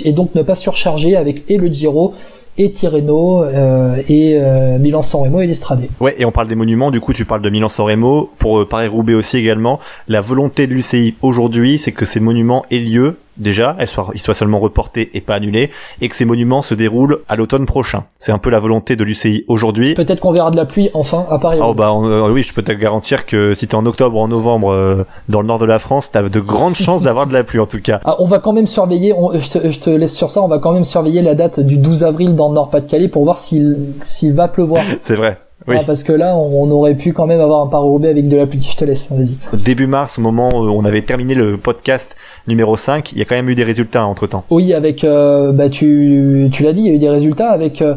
et 0.05 0.13
donc 0.13 0.35
ne 0.35 0.41
pas 0.43 0.55
surcharger 0.55 1.15
avec 1.15 1.49
et 1.49 1.57
le 1.57 1.67
Giro 1.67 2.13
et 2.57 2.71
Tirreno 2.71 3.43
euh, 3.43 4.01
et 4.07 4.37
euh, 4.39 4.79
Milan-San 4.79 5.21
Remo 5.21 5.41
et 5.41 5.47
l'Estrade. 5.47 5.87
Ouais, 5.99 6.15
et 6.17 6.25
on 6.25 6.31
parle 6.31 6.47
des 6.47 6.55
monuments, 6.55 6.91
du 6.91 6.99
coup 6.99 7.13
tu 7.13 7.25
parles 7.25 7.41
de 7.41 7.49
Milan-San 7.49 7.85
Remo, 7.85 8.31
pour 8.37 8.59
euh, 8.59 8.65
Paris-Roubaix 8.65 9.13
aussi 9.13 9.37
également. 9.37 9.79
La 10.07 10.21
volonté 10.21 10.67
de 10.67 10.73
l'UCI 10.73 11.15
aujourd'hui, 11.21 11.79
c'est 11.79 11.91
que 11.91 12.05
ces 12.05 12.19
monuments 12.19 12.65
aient 12.71 12.79
lieu, 12.79 13.17
déjà, 13.37 13.75
elles 13.79 13.87
soient, 13.87 14.09
ils 14.13 14.19
soient 14.21 14.33
seulement 14.33 14.59
reportés 14.59 15.09
et 15.13 15.21
pas 15.21 15.35
annulés, 15.35 15.71
et 16.01 16.09
que 16.09 16.15
ces 16.15 16.25
monuments 16.25 16.61
se 16.61 16.73
déroulent 16.73 17.19
à 17.27 17.35
l'automne 17.35 17.65
prochain. 17.65 18.03
C'est 18.19 18.31
un 18.31 18.37
peu 18.37 18.49
la 18.49 18.59
volonté 18.59 18.95
de 18.95 19.03
l'UCI 19.03 19.45
aujourd'hui. 19.47 19.93
Peut-être 19.93 20.19
qu'on 20.19 20.31
verra 20.31 20.51
de 20.51 20.55
la 20.55 20.65
pluie 20.65 20.89
enfin 20.93 21.25
à 21.29 21.37
Paris. 21.39 21.59
Oh 21.61 21.73
bah 21.73 21.93
on- 21.93 22.05
euh, 22.09 22.29
oui, 22.31 22.43
je 22.43 22.53
peux 22.53 22.61
te 22.63 22.71
garantir 22.71 23.25
que 23.25 23.53
si 23.53 23.67
t'es 23.67 23.75
en 23.75 23.85
octobre 23.85 24.17
ou 24.17 24.19
en 24.19 24.27
novembre 24.27 24.71
euh, 24.71 25.03
dans 25.29 25.41
le 25.41 25.47
nord 25.47 25.59
de 25.59 25.65
la 25.65 25.79
France, 25.79 26.11
t'as 26.11 26.23
de 26.23 26.39
grandes 26.39 26.75
chances 26.75 27.01
d'avoir 27.03 27.27
de 27.27 27.33
la 27.33 27.43
pluie 27.43 27.59
en 27.59 27.65
tout 27.65 27.81
cas. 27.81 27.99
Ah, 28.05 28.15
on 28.19 28.25
va 28.25 28.39
quand 28.39 28.53
même 28.53 28.67
surveiller, 28.67 29.13
on- 29.13 29.31
je, 29.37 29.49
te, 29.49 29.71
je 29.71 29.79
te 29.79 29.89
laisse 29.89 30.15
sur 30.15 30.29
ça, 30.29 30.41
on 30.41 30.47
va 30.47 30.59
quand 30.59 30.73
même 30.73 30.83
surveiller 30.83 31.21
la 31.21 31.35
date 31.35 31.59
du 31.59 31.77
12 31.77 32.03
avril 32.03 32.35
dans 32.35 32.49
le 32.49 32.55
Nord-Pas-de-Calais 32.55 33.07
pour 33.07 33.23
voir 33.23 33.37
s'il 33.37 34.33
va 34.33 34.47
pleuvoir. 34.47 34.83
C'est 35.01 35.15
vrai. 35.15 35.37
Oui. 35.67 35.75
Ah, 35.79 35.83
parce 35.85 36.03
que 36.03 36.13
là, 36.13 36.35
on, 36.37 36.63
on 36.63 36.71
aurait 36.71 36.95
pu 36.95 37.11
quand 37.13 37.25
même 37.27 37.41
avoir 37.41 37.61
un 37.61 37.67
Paris-Roubaix 37.67 38.09
avec 38.09 38.27
de 38.27 38.37
la 38.37 38.45
pluie. 38.47 38.65
Je 38.71 38.77
te 38.77 38.85
laisse, 38.85 39.11
vas-y. 39.11 39.35
Début 39.61 39.87
mars, 39.87 40.17
au 40.17 40.21
moment 40.21 40.49
où 40.49 40.59
on 40.69 40.85
avait 40.85 41.01
terminé 41.01 41.35
le 41.35 41.57
podcast 41.57 42.15
numéro 42.47 42.75
5, 42.77 43.11
il 43.11 43.17
y 43.17 43.21
a 43.21 43.25
quand 43.25 43.35
même 43.35 43.49
eu 43.49 43.55
des 43.55 43.63
résultats 43.65 44.05
entre 44.05 44.27
temps. 44.27 44.43
Oui, 44.49 44.73
avec, 44.73 45.03
euh, 45.03 45.51
bah, 45.51 45.67
tu, 45.69 46.47
tu 46.51 46.63
l'as 46.63 46.71
dit, 46.73 46.81
il 46.81 46.87
y 46.87 46.89
a 46.91 46.93
eu 46.93 46.99
des 46.99 47.09
résultats 47.09 47.49
avec, 47.49 47.81
euh, 47.81 47.95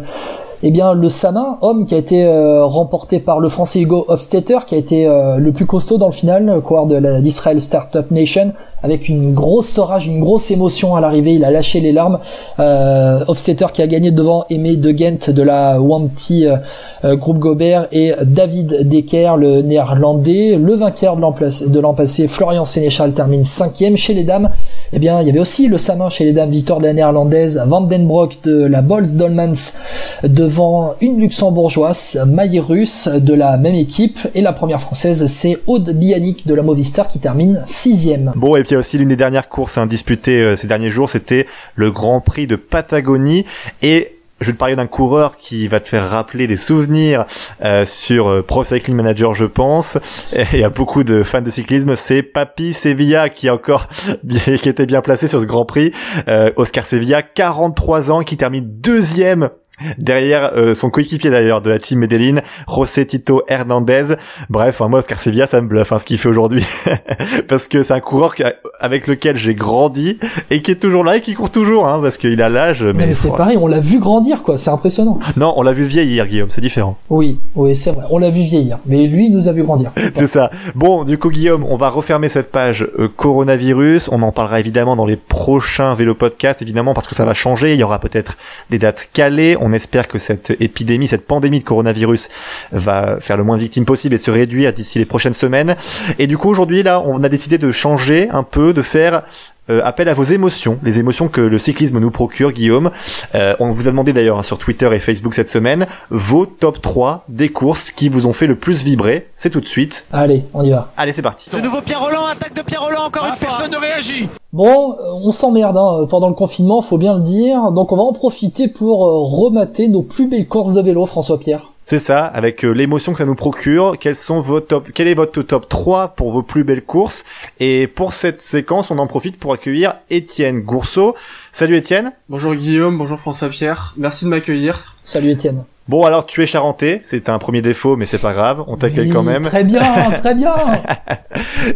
eh 0.62 0.70
bien, 0.72 0.94
le 0.94 1.08
Samin, 1.08 1.58
homme 1.62 1.86
qui 1.86 1.94
a 1.94 1.98
été 1.98 2.24
euh, 2.26 2.64
remporté 2.64 3.20
par 3.20 3.38
le 3.40 3.48
Français 3.48 3.80
Hugo 3.80 4.04
Hofstetter, 4.08 4.58
qui 4.66 4.74
a 4.74 4.78
été 4.78 5.06
le 5.38 5.52
plus 5.52 5.64
costaud 5.66 5.96
dans 5.96 6.06
le 6.08 6.12
final, 6.12 6.60
coureur 6.62 6.86
de 6.86 6.96
la- 6.96 7.20
d'Israel 7.20 7.60
Startup 7.60 8.10
Nation, 8.10 8.52
avec 8.82 9.08
une 9.08 9.34
grosse 9.34 9.78
orage, 9.78 10.06
une 10.06 10.20
grosse 10.20 10.50
émotion 10.50 10.96
à 10.96 11.00
l'arrivée. 11.00 11.34
Il 11.34 11.44
a 11.44 11.50
lâché 11.50 11.80
les 11.80 11.92
larmes. 11.92 12.18
Euh, 12.58 13.20
Hofstetter 13.28 13.66
qui 13.72 13.82
a 13.82 13.86
gagné 13.86 14.10
devant 14.10 14.46
Aimé 14.50 14.76
de 14.76 14.96
Gent 14.96 15.30
de 15.30 15.42
la 15.42 15.80
Wanty 15.80 16.46
euh, 16.46 16.56
euh, 17.04 17.16
Groupe 17.16 17.38
Gobert 17.38 17.88
et 17.92 18.12
David 18.22 18.88
Decker, 18.88 19.36
le 19.36 19.62
néerlandais, 19.62 20.56
le 20.56 20.74
vainqueur 20.74 21.16
de 21.16 21.80
l'an 21.80 21.94
passé, 21.94 22.28
Florian 22.28 22.64
Sénéchal 22.64 23.12
termine 23.12 23.44
cinquième 23.44 23.96
chez 23.96 24.14
les 24.14 24.24
dames. 24.24 24.50
Eh 24.92 24.98
bien, 24.98 25.20
il 25.20 25.26
y 25.26 25.30
avait 25.30 25.40
aussi 25.40 25.68
le 25.68 25.78
Samin 25.78 26.08
chez 26.08 26.24
les 26.24 26.32
dames, 26.32 26.50
victoire 26.50 26.80
de 26.80 26.86
la 26.86 26.92
néerlandaise, 26.92 27.62
Van 27.66 27.80
den 27.80 28.06
Broek 28.06 28.38
de 28.44 28.64
la 28.64 28.82
Bols 28.82 29.16
Dolmans 29.16 29.78
devant 30.24 30.94
une 31.00 31.20
luxembourgeoise, 31.20 32.20
Maïrus 32.26 33.08
de 33.08 33.34
la 33.34 33.56
même 33.56 33.74
équipe, 33.74 34.18
et 34.34 34.40
la 34.40 34.52
première 34.52 34.80
française, 34.80 35.26
c'est 35.28 35.58
Aude 35.66 35.90
Bianic 35.90 36.46
de 36.46 36.54
la 36.54 36.62
Movistar 36.62 37.08
qui 37.08 37.18
termine 37.18 37.62
sixième. 37.64 38.32
Bon, 38.36 38.56
et 38.56 38.64
aussi 38.76 38.98
l'une 38.98 39.08
des 39.08 39.16
dernières 39.16 39.48
courses 39.48 39.78
hein, 39.78 39.86
disputées 39.86 40.42
euh, 40.42 40.56
ces 40.56 40.66
derniers 40.66 40.90
jours, 40.90 41.10
c'était 41.10 41.46
le 41.74 41.90
Grand 41.90 42.20
Prix 42.20 42.46
de 42.46 42.56
Patagonie. 42.56 43.44
Et 43.82 44.20
je 44.40 44.46
vais 44.46 44.52
te 44.52 44.58
parler 44.58 44.76
d'un 44.76 44.86
coureur 44.86 45.36
qui 45.36 45.68
va 45.68 45.80
te 45.80 45.88
faire 45.88 46.08
rappeler 46.08 46.46
des 46.46 46.56
souvenirs 46.56 47.26
euh, 47.62 47.84
sur 47.84 48.28
euh, 48.28 48.42
Pro 48.42 48.64
Cycling 48.64 48.96
Manager, 48.96 49.34
je 49.34 49.44
pense. 49.44 49.98
Et 50.34 50.44
il 50.54 50.60
y 50.60 50.64
a 50.64 50.70
beaucoup 50.70 51.04
de 51.04 51.22
fans 51.22 51.42
de 51.42 51.50
cyclisme. 51.50 51.94
C'est 51.94 52.22
Papi 52.22 52.72
Sevilla 52.72 53.28
qui 53.28 53.48
est 53.48 53.50
encore 53.50 53.88
qui 54.62 54.68
était 54.68 54.86
bien 54.86 55.02
placé 55.02 55.28
sur 55.28 55.40
ce 55.40 55.46
Grand 55.46 55.66
Prix. 55.66 55.92
Euh, 56.28 56.50
Oscar 56.56 56.86
Sevilla, 56.86 57.22
43 57.22 58.10
ans, 58.10 58.22
qui 58.22 58.38
termine 58.38 58.64
deuxième 58.66 59.50
derrière 59.98 60.52
euh, 60.54 60.74
son 60.74 60.90
coéquipier 60.90 61.30
d'ailleurs 61.30 61.60
de 61.60 61.70
la 61.70 61.78
team 61.78 62.00
Medellin, 62.00 62.40
José 62.68 63.06
Tito 63.06 63.42
Hernandez. 63.48 64.14
Bref, 64.48 64.80
enfin, 64.80 64.88
moi 64.88 65.00
Oscar 65.00 65.18
Sevilla, 65.18 65.46
ça 65.46 65.60
me 65.60 65.66
bluffe 65.66 65.92
hein, 65.92 65.98
ce 65.98 66.06
qu'il 66.06 66.18
fait 66.18 66.28
aujourd'hui 66.28 66.64
parce 67.48 67.68
que 67.68 67.82
c'est 67.82 67.94
un 67.94 68.00
coureur 68.00 68.34
avec 68.78 69.06
lequel 69.06 69.36
j'ai 69.36 69.54
grandi 69.54 70.18
et 70.50 70.62
qui 70.62 70.70
est 70.70 70.76
toujours 70.76 71.04
là 71.04 71.16
et 71.16 71.20
qui 71.20 71.34
court 71.34 71.50
toujours 71.50 71.86
hein, 71.88 72.00
parce 72.02 72.16
qu'il 72.16 72.40
a 72.42 72.48
l'âge 72.48 72.84
mais, 72.94 73.14
c'est 73.14 73.30
pareil, 73.30 73.56
on 73.56 73.66
l'a 73.66 73.80
vu 73.80 73.98
grandir, 73.98 74.42
quoi. 74.42 74.58
C'est 74.58 74.70
impressionnant. 74.70 75.18
non, 75.36 75.52
on 75.56 75.62
l'a 75.62 75.72
vu 75.72 75.84
vieillir 75.84 76.26
Guillaume, 76.26 76.50
c'est 76.50 76.60
différent. 76.60 76.96
Oui, 77.08 77.38
oui, 77.54 77.76
c'est 77.76 77.90
vrai. 77.92 78.04
On 78.10 78.18
l'a 78.18 78.30
vu 78.30 78.42
vieillir. 78.42 78.78
Mais 78.86 79.06
lui, 79.06 79.26
il 79.26 79.32
nous 79.32 79.48
a 79.48 79.52
vu 79.52 79.62
grandir. 79.62 79.90
C'est 80.12 80.26
ça. 80.26 80.50
Bon, 80.74 81.04
du 81.04 81.18
coup, 81.18 81.30
Guillaume, 81.30 81.64
on 81.68 81.76
va 81.76 81.88
refermer 81.88 82.28
cette 82.28 82.50
page 82.50 82.86
euh, 82.98 83.08
coronavirus. 83.08 84.08
On 84.12 84.22
en 84.22 84.32
parlera 84.32 84.60
évidemment 84.60 84.96
dans 84.96 85.06
les 85.06 85.16
prochains 85.16 85.94
vélo 85.94 86.14
podcasts, 86.14 86.62
évidemment, 86.62 86.94
parce 86.94 87.06
que 87.06 87.14
ça 87.14 87.24
va 87.24 87.34
changer. 87.34 87.74
Il 87.74 87.80
y 87.80 87.82
aura 87.82 87.98
peut-être 87.98 88.36
des 88.70 88.78
dates 88.78 89.08
calées. 89.12 89.56
On 89.60 89.69
espère 89.72 90.08
que 90.08 90.18
cette 90.18 90.56
épidémie, 90.60 91.08
cette 91.08 91.26
pandémie 91.26 91.60
de 91.60 91.64
coronavirus 91.64 92.28
va 92.72 93.18
faire 93.20 93.36
le 93.36 93.44
moins 93.44 93.56
de 93.56 93.62
victimes 93.62 93.84
possible 93.84 94.14
et 94.14 94.18
se 94.18 94.30
réduire 94.30 94.72
d'ici 94.72 94.98
les 94.98 95.04
prochaines 95.04 95.34
semaines. 95.34 95.76
Et 96.18 96.26
du 96.26 96.38
coup, 96.38 96.48
aujourd'hui, 96.48 96.82
là, 96.82 97.02
on 97.06 97.22
a 97.22 97.28
décidé 97.28 97.58
de 97.58 97.70
changer 97.70 98.28
un 98.30 98.42
peu, 98.42 98.72
de 98.72 98.82
faire 98.82 99.22
euh, 99.70 99.80
appel 99.84 100.08
à 100.08 100.14
vos 100.14 100.24
émotions, 100.24 100.78
les 100.82 100.98
émotions 100.98 101.28
que 101.28 101.40
le 101.40 101.58
cyclisme 101.58 101.98
nous 101.98 102.10
procure, 102.10 102.52
Guillaume. 102.52 102.90
Euh, 103.34 103.54
on 103.60 103.72
vous 103.72 103.88
a 103.88 103.90
demandé 103.90 104.12
d'ailleurs 104.12 104.38
hein, 104.38 104.42
sur 104.42 104.58
Twitter 104.58 104.88
et 104.92 104.98
Facebook 104.98 105.34
cette 105.34 105.48
semaine 105.50 105.86
vos 106.10 106.44
top 106.46 106.80
3 106.82 107.24
des 107.28 107.48
courses 107.48 107.90
qui 107.90 108.08
vous 108.08 108.26
ont 108.26 108.32
fait 108.32 108.46
le 108.46 108.56
plus 108.56 108.84
vibrer. 108.84 109.28
C'est 109.36 109.50
tout 109.50 109.60
de 109.60 109.66
suite. 109.66 110.04
Allez, 110.12 110.44
on 110.54 110.62
y 110.64 110.70
va. 110.70 110.92
Allez, 110.96 111.12
c'est 111.12 111.22
parti. 111.22 111.48
De 111.50 111.60
nouveau 111.60 111.80
Pierre 111.80 112.00
Roland, 112.02 112.26
attaque 112.26 112.54
de 112.54 112.62
Pierre 112.62 112.82
Roland 112.82 113.04
encore 113.06 113.22
Ah, 113.26 113.30
une 113.30 113.36
fois. 113.36 113.48
personne 113.48 113.70
ne 113.70 113.76
réagit 113.78 114.28
Bon, 114.52 114.92
euh, 114.98 115.12
on 115.22 115.30
s'emmerde 115.30 115.76
hein, 115.76 116.06
pendant 116.10 116.28
le 116.28 116.34
confinement, 116.34 116.82
faut 116.82 116.98
bien 116.98 117.14
le 117.16 117.22
dire. 117.22 117.70
Donc 117.70 117.92
on 117.92 117.96
va 117.96 118.02
en 118.02 118.12
profiter 118.12 118.66
pour 118.66 119.06
euh, 119.06 119.18
remater 119.22 119.86
nos 119.86 120.02
plus 120.02 120.26
belles 120.26 120.48
courses 120.48 120.72
de 120.74 120.80
vélo, 120.82 121.06
François 121.06 121.38
Pierre. 121.38 121.69
C'est 121.90 121.98
ça, 121.98 122.24
avec 122.24 122.64
euh, 122.64 122.70
l'émotion 122.70 123.10
que 123.10 123.18
ça 123.18 123.24
nous 123.24 123.34
procure. 123.34 123.96
Quels 123.98 124.14
sont 124.14 124.40
vos 124.40 124.60
top, 124.60 124.90
quel 124.94 125.08
est 125.08 125.14
votre 125.14 125.42
top 125.42 125.68
3 125.68 126.14
pour 126.14 126.30
vos 126.30 126.44
plus 126.44 126.62
belles 126.62 126.84
courses? 126.84 127.24
Et 127.58 127.88
pour 127.88 128.14
cette 128.14 128.40
séquence, 128.40 128.92
on 128.92 128.98
en 128.98 129.08
profite 129.08 129.40
pour 129.40 129.52
accueillir 129.52 129.96
Étienne 130.08 130.60
Gourceau. 130.60 131.16
Salut 131.50 131.74
Étienne. 131.74 132.12
Bonjour 132.28 132.54
Guillaume, 132.54 132.96
bonjour 132.96 133.18
François 133.18 133.48
Pierre, 133.48 133.94
merci 133.96 134.24
de 134.24 134.30
m'accueillir. 134.30 134.94
Salut 135.02 135.30
Étienne. 135.30 135.64
Bon, 135.90 136.04
alors 136.04 136.24
tu 136.24 136.40
es 136.40 136.46
charentais, 136.46 137.00
c'est 137.02 137.28
un 137.28 137.40
premier 137.40 137.62
défaut, 137.62 137.96
mais 137.96 138.06
c'est 138.06 138.18
pas 138.20 138.32
grave, 138.32 138.62
on 138.68 138.76
t'accueille 138.76 139.08
Oui, 139.08 139.12
quand 139.12 139.24
même. 139.24 139.42
Très 139.42 139.64
bien, 139.64 139.82
très 140.18 140.36
bien. 140.36 140.54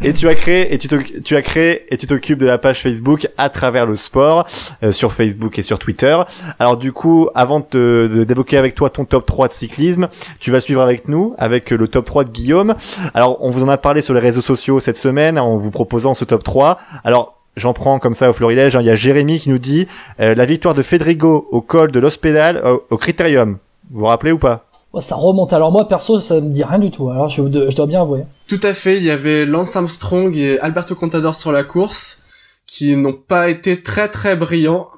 Et 0.02 0.12
tu 0.12 0.28
as 0.28 0.36
créé 0.36 0.72
et 0.72 0.78
tu 0.78 0.86
t'oc- 0.86 1.20
tu 1.24 1.34
as 1.34 1.42
créé 1.42 1.92
et 1.92 1.96
tu 1.96 2.06
t'occupes 2.06 2.38
de 2.38 2.46
la 2.46 2.58
page 2.58 2.80
Facebook 2.80 3.26
à 3.38 3.48
travers 3.48 3.86
le 3.86 3.96
sport 3.96 4.46
euh, 4.84 4.92
sur 4.92 5.12
Facebook 5.12 5.58
et 5.58 5.62
sur 5.62 5.80
Twitter. 5.80 6.16
Alors 6.60 6.76
du 6.76 6.92
coup, 6.92 7.28
avant 7.34 7.66
de 7.72 8.24
d'évoquer 8.26 8.56
avec 8.56 8.76
toi 8.76 8.88
ton 8.88 9.04
top 9.04 9.26
3 9.26 9.48
de 9.48 9.52
cyclisme, 9.52 10.06
tu 10.38 10.52
vas 10.52 10.60
suivre 10.60 10.80
avec 10.82 11.08
nous 11.08 11.34
avec 11.36 11.70
le 11.70 11.88
top 11.88 12.04
3 12.04 12.22
de 12.22 12.30
Guillaume. 12.30 12.76
Alors 13.14 13.38
on 13.40 13.50
vous 13.50 13.64
en 13.64 13.68
a 13.68 13.78
parlé 13.78 14.00
sur 14.00 14.14
les 14.14 14.20
réseaux 14.20 14.40
sociaux 14.42 14.78
cette 14.78 14.96
semaine 14.96 15.40
en 15.40 15.56
vous 15.56 15.72
proposant 15.72 16.14
ce 16.14 16.24
top 16.24 16.44
3. 16.44 16.78
Alors 17.02 17.32
J'en 17.56 17.72
prends 17.72 18.00
comme 18.00 18.14
ça 18.14 18.28
au 18.28 18.32
florilège. 18.32 18.74
hein. 18.74 18.80
Il 18.80 18.86
y 18.86 18.90
a 18.90 18.96
Jérémy 18.96 19.38
qui 19.38 19.48
nous 19.48 19.58
dit 19.58 19.86
euh, 20.18 20.34
la 20.34 20.44
victoire 20.44 20.74
de 20.74 20.82
Federico 20.82 21.46
au 21.52 21.60
col 21.60 21.92
de 21.92 22.00
l'Hospédal 22.00 22.56
euh, 22.64 22.78
au 22.90 22.96
Critérium. 22.96 23.58
Vous 23.94 24.00
vous 24.00 24.06
rappelez 24.06 24.32
ou 24.32 24.40
pas? 24.40 24.66
Ouais, 24.92 25.00
ça 25.00 25.14
remonte. 25.14 25.52
Alors 25.52 25.70
moi, 25.70 25.86
perso, 25.86 26.18
ça 26.18 26.40
me 26.40 26.48
dit 26.48 26.64
rien 26.64 26.80
du 26.80 26.90
tout. 26.90 27.10
Alors 27.10 27.28
je, 27.28 27.42
je 27.44 27.76
dois 27.76 27.86
bien 27.86 28.02
avouer. 28.02 28.24
Tout 28.48 28.58
à 28.64 28.74
fait, 28.74 28.96
il 28.96 29.04
y 29.04 29.10
avait 29.12 29.46
Lance 29.46 29.76
Armstrong 29.76 30.36
et 30.36 30.58
Alberto 30.58 30.96
Contador 30.96 31.36
sur 31.36 31.52
la 31.52 31.62
course, 31.62 32.24
qui 32.66 32.96
n'ont 32.96 33.12
pas 33.12 33.48
été 33.48 33.82
très 33.82 34.08
très 34.08 34.34
brillants, 34.34 34.88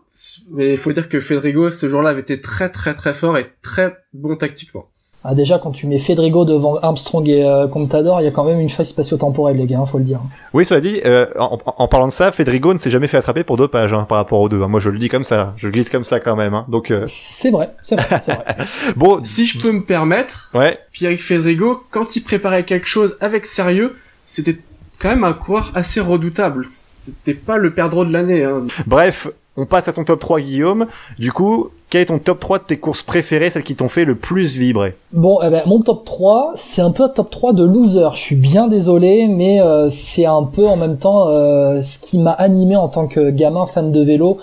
mais 0.50 0.72
il 0.72 0.78
faut 0.78 0.92
dire 0.92 1.10
que 1.10 1.20
Federico, 1.20 1.70
ce 1.70 1.90
jour-là, 1.90 2.08
avait 2.08 2.22
été 2.22 2.40
très 2.40 2.70
très 2.70 2.94
très 2.94 3.12
fort 3.12 3.36
et 3.36 3.52
très 3.60 3.94
bon 4.14 4.34
tactiquement. 4.34 4.86
Ah, 5.28 5.34
déjà, 5.34 5.58
quand 5.58 5.72
tu 5.72 5.86
mets 5.86 5.98
Federico 5.98 6.44
devant 6.44 6.76
Armstrong 6.76 7.28
et 7.28 7.44
euh, 7.44 7.66
Contador, 7.66 8.20
il 8.20 8.24
y 8.24 8.26
a 8.28 8.30
quand 8.30 8.44
même 8.44 8.60
une 8.60 8.68
faille 8.70 8.86
spatio-temporelle, 8.86 9.56
les 9.56 9.66
gars, 9.66 9.80
hein, 9.80 9.86
faut 9.86 9.98
le 9.98 10.04
dire. 10.04 10.20
Oui, 10.54 10.64
cela 10.64 10.80
dit, 10.80 11.00
euh, 11.04 11.26
en, 11.38 11.58
en 11.64 11.88
parlant 11.88 12.06
de 12.06 12.12
ça, 12.12 12.30
Federico 12.30 12.72
ne 12.72 12.78
s'est 12.78 12.90
jamais 12.90 13.08
fait 13.08 13.16
attraper 13.16 13.42
pour 13.42 13.56
dopage 13.56 13.92
hein, 13.92 14.06
par 14.08 14.18
rapport 14.18 14.40
aux 14.40 14.48
deux. 14.48 14.62
hein. 14.62 14.68
Moi, 14.68 14.78
je 14.80 14.90
le 14.90 14.98
dis 14.98 15.08
comme 15.08 15.24
ça, 15.24 15.52
je 15.56 15.68
glisse 15.68 15.90
comme 15.90 16.04
ça 16.04 16.20
quand 16.20 16.36
même. 16.36 16.54
Hein. 16.54 16.64
Donc 16.68 16.90
euh, 16.90 17.04
C'est 17.08 17.50
vrai, 17.50 17.70
c'est 17.82 17.96
vrai, 17.96 18.18
c'est 18.20 18.34
vrai. 18.34 18.56
bon, 18.96 19.18
Si 19.24 19.46
je 19.46 19.58
peux 19.60 19.72
me 19.72 19.82
permettre, 19.84 20.50
ouais, 20.54 20.78
Pierre 20.92 21.18
Federico, 21.18 21.82
quand 21.90 22.14
il 22.16 22.20
préparait 22.22 22.64
quelque 22.64 22.86
chose 22.86 23.16
avec 23.20 23.46
sérieux, 23.46 23.94
c'était 24.24 24.56
quand 24.98 25.08
même 25.08 25.24
un 25.24 25.32
coureur 25.32 25.72
assez 25.74 26.00
redoutable. 26.00 26.66
C'était 26.68 27.34
pas 27.34 27.56
le 27.56 27.74
perdreau 27.74 28.04
de 28.04 28.12
l'année. 28.12 28.44
Hein. 28.44 28.62
Bref, 28.86 29.28
on 29.56 29.66
passe 29.66 29.88
à 29.88 29.92
ton 29.92 30.04
top 30.04 30.20
3, 30.20 30.40
Guillaume. 30.40 30.86
Du 31.18 31.32
coup, 31.32 31.70
quel 31.88 32.02
est 32.02 32.06
ton 32.06 32.18
top 32.18 32.40
3 32.40 32.58
de 32.58 32.64
tes 32.64 32.78
courses 32.78 33.02
préférées, 33.02 33.50
celles 33.50 33.62
qui 33.62 33.76
t'ont 33.76 33.88
fait 33.88 34.04
le 34.04 34.16
plus 34.16 34.56
vibrer 34.56 34.96
Bon, 35.12 35.38
eh 35.44 35.50
ben, 35.50 35.62
mon 35.66 35.80
top 35.80 36.04
3, 36.04 36.52
c'est 36.56 36.82
un 36.82 36.90
peu 36.90 37.04
un 37.04 37.08
top 37.08 37.30
3 37.30 37.52
de 37.52 37.62
loser. 37.62 38.08
Je 38.14 38.20
suis 38.20 38.36
bien 38.36 38.66
désolé, 38.66 39.28
mais 39.28 39.60
euh, 39.60 39.88
c'est 39.88 40.26
un 40.26 40.42
peu 40.42 40.66
en 40.66 40.76
même 40.76 40.96
temps 40.96 41.28
euh, 41.28 41.80
ce 41.82 41.98
qui 41.98 42.18
m'a 42.18 42.32
animé 42.32 42.76
en 42.76 42.88
tant 42.88 43.06
que 43.06 43.30
gamin 43.30 43.66
fan 43.66 43.92
de 43.92 44.00
vélo 44.02 44.38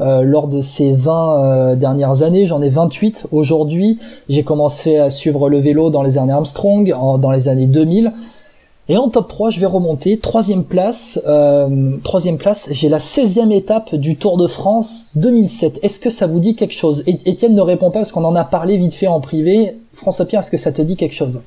euh, 0.00 0.22
lors 0.22 0.46
de 0.46 0.60
ces 0.60 0.92
20 0.92 1.42
euh, 1.44 1.76
dernières 1.76 2.22
années. 2.22 2.46
J'en 2.46 2.62
ai 2.62 2.68
28 2.68 3.26
aujourd'hui. 3.32 3.98
J'ai 4.28 4.44
commencé 4.44 4.96
à 4.96 5.10
suivre 5.10 5.48
le 5.48 5.58
vélo 5.58 5.90
dans 5.90 6.02
les 6.02 6.18
années 6.18 6.32
Armstrong, 6.32 6.94
dans 7.18 7.30
les 7.30 7.48
années 7.48 7.66
2000. 7.66 8.12
Et 8.90 8.96
en 8.96 9.08
top 9.10 9.28
3, 9.28 9.50
je 9.50 9.60
vais 9.60 9.66
remonter. 9.66 10.18
Troisième 10.18 10.64
place, 10.64 11.20
euh, 11.28 11.96
troisième 12.02 12.38
place, 12.38 12.68
j'ai 12.70 12.88
la 12.88 12.98
16e 12.98 13.50
étape 13.52 13.94
du 13.94 14.16
Tour 14.16 14.38
de 14.38 14.46
France 14.46 15.08
2007. 15.14 15.80
Est-ce 15.82 16.00
que 16.00 16.08
ça 16.08 16.26
vous 16.26 16.38
dit 16.40 16.54
quelque 16.56 16.72
chose? 16.74 17.04
Étienne 17.06 17.54
ne 17.54 17.60
répond 17.60 17.90
pas 17.90 17.98
parce 17.98 18.12
qu'on 18.12 18.24
en 18.24 18.34
a 18.34 18.44
parlé 18.44 18.78
vite 18.78 18.94
fait 18.94 19.06
en 19.06 19.20
privé. 19.20 19.76
François 19.92 20.24
Pierre, 20.24 20.40
est-ce 20.40 20.50
que 20.50 20.56
ça 20.56 20.72
te 20.72 20.80
dit 20.80 20.96
quelque 20.96 21.14
chose? 21.14 21.42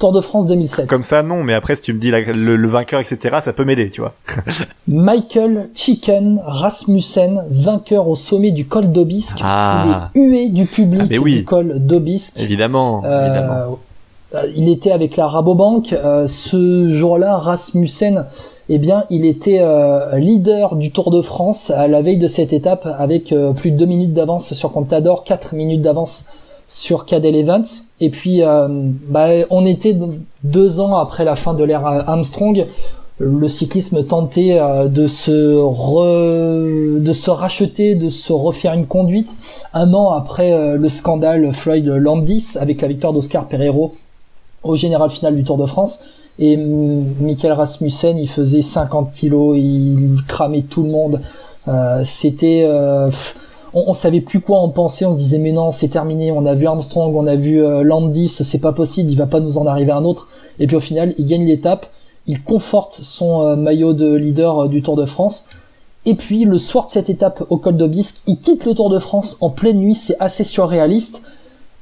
Tour 0.00 0.12
de 0.12 0.20
France 0.22 0.46
2007. 0.46 0.86
Comme 0.88 1.04
ça, 1.04 1.22
non, 1.22 1.44
mais 1.44 1.52
après, 1.54 1.76
si 1.76 1.82
tu 1.82 1.92
me 1.92 2.00
dis 2.00 2.10
la- 2.10 2.22
le, 2.22 2.56
le 2.56 2.68
vainqueur, 2.68 3.00
etc., 3.00 3.36
ça 3.42 3.52
peut 3.52 3.64
m'aider, 3.66 3.90
tu 3.90 4.00
vois. 4.00 4.14
Michael 4.88 5.68
Chicken 5.74 6.40
Rasmussen, 6.44 7.44
vainqueur 7.50 8.08
au 8.08 8.16
sommet 8.16 8.50
du 8.50 8.66
col 8.66 8.90
d'Aubisque, 8.90 9.38
Ah. 9.42 10.08
sous 10.14 10.20
les 10.22 10.26
huées 10.28 10.48
du 10.48 10.64
public 10.64 11.02
Ah, 11.04 11.06
mais 11.10 11.18
oui. 11.18 11.36
du 11.36 11.44
col 11.44 11.74
d'Aubisque. 11.78 12.40
Évidemment, 12.40 13.02
Euh, 13.04 13.26
évidemment. 13.26 13.78
Euh, 14.34 14.50
il 14.56 14.68
était 14.68 14.92
avec 14.92 15.16
la 15.16 15.26
Rabobank. 15.26 15.92
Euh, 15.92 16.26
ce 16.26 16.90
jour-là, 16.92 17.36
Rasmussen, 17.36 18.26
eh 18.68 18.78
bien, 18.78 19.04
il 19.10 19.24
était 19.24 19.58
euh, 19.60 20.16
leader 20.18 20.76
du 20.76 20.92
Tour 20.92 21.10
de 21.10 21.22
France 21.22 21.70
à 21.70 21.88
la 21.88 22.02
veille 22.02 22.18
de 22.18 22.28
cette 22.28 22.52
étape 22.52 22.88
avec 22.98 23.34
plus 23.56 23.70
de 23.72 23.76
deux 23.76 23.86
minutes 23.86 24.12
d'avance 24.12 24.54
sur 24.54 24.70
Contador, 24.72 25.24
4 25.24 25.54
minutes 25.54 25.82
d'avance 25.82 26.26
sur 26.68 27.04
Cadel 27.04 27.34
Evans. 27.34 27.64
Et 28.00 28.10
puis, 28.10 28.42
bah, 29.08 29.26
on 29.50 29.66
était 29.66 29.96
deux 30.44 30.78
ans 30.78 30.96
après 30.96 31.24
la 31.24 31.34
fin 31.34 31.52
de 31.54 31.64
l'ère 31.64 31.84
Armstrong. 31.84 32.64
Le 33.18 33.48
cyclisme 33.48 34.04
tentait 34.04 34.58
de 34.88 35.06
se 35.08 35.56
re- 35.58 37.02
de 37.02 37.12
se 37.12 37.30
racheter, 37.30 37.96
de 37.96 38.08
se 38.08 38.32
refaire 38.32 38.72
une 38.74 38.86
conduite. 38.86 39.36
Un 39.74 39.92
an 39.94 40.10
après 40.12 40.76
le 40.78 40.88
scandale 40.88 41.52
Floyd 41.52 41.86
Landis 41.86 42.56
avec 42.58 42.80
la 42.82 42.88
victoire 42.88 43.12
d'Oscar 43.12 43.46
Pereiro 43.48 43.94
au 44.62 44.76
général 44.76 45.10
final 45.10 45.34
du 45.36 45.44
Tour 45.44 45.56
de 45.56 45.66
France. 45.66 46.00
Et 46.38 46.56
mm, 46.56 47.14
Michael 47.20 47.52
Rasmussen, 47.52 48.18
il 48.18 48.28
faisait 48.28 48.62
50 48.62 49.12
kilos, 49.12 49.56
il 49.58 50.16
cramait 50.26 50.62
tout 50.62 50.82
le 50.82 50.90
monde. 50.90 51.20
Euh, 51.68 52.02
C'était, 52.04 52.64
euh, 52.66 53.10
on, 53.74 53.84
on 53.88 53.94
savait 53.94 54.20
plus 54.20 54.40
quoi 54.40 54.58
en 54.60 54.70
penser. 54.70 55.04
On 55.04 55.14
se 55.14 55.18
disait 55.18 55.38
mais 55.38 55.52
non, 55.52 55.70
c'est 55.70 55.88
terminé. 55.88 56.32
On 56.32 56.46
a 56.46 56.54
vu 56.54 56.66
Armstrong, 56.66 57.14
on 57.14 57.26
a 57.26 57.36
vu 57.36 57.62
euh, 57.62 57.82
Landis, 57.82 58.28
c'est 58.28 58.60
pas 58.60 58.72
possible. 58.72 59.10
Il 59.10 59.16
va 59.16 59.26
pas 59.26 59.40
nous 59.40 59.58
en 59.58 59.66
arriver 59.66 59.92
un 59.92 60.04
autre. 60.04 60.28
Et 60.58 60.66
puis 60.66 60.76
au 60.76 60.80
final, 60.80 61.14
il 61.18 61.26
gagne 61.26 61.44
l'étape. 61.44 61.86
Il 62.26 62.42
conforte 62.42 63.00
son 63.02 63.56
maillot 63.56 63.92
de 63.92 64.14
leader 64.14 64.68
du 64.68 64.82
Tour 64.82 64.94
de 64.94 65.04
France. 65.06 65.48
Et 66.06 66.14
puis 66.14 66.44
le 66.44 66.58
soir 66.58 66.86
de 66.86 66.90
cette 66.90 67.10
étape 67.10 67.44
au 67.48 67.56
col 67.56 67.76
d'Aubisque, 67.76 68.22
il 68.26 68.38
quitte 68.40 68.64
le 68.64 68.74
Tour 68.74 68.88
de 68.88 68.98
France 68.98 69.36
en 69.40 69.50
pleine 69.50 69.78
nuit. 69.78 69.94
C'est 69.94 70.16
assez 70.20 70.44
surréaliste. 70.44 71.22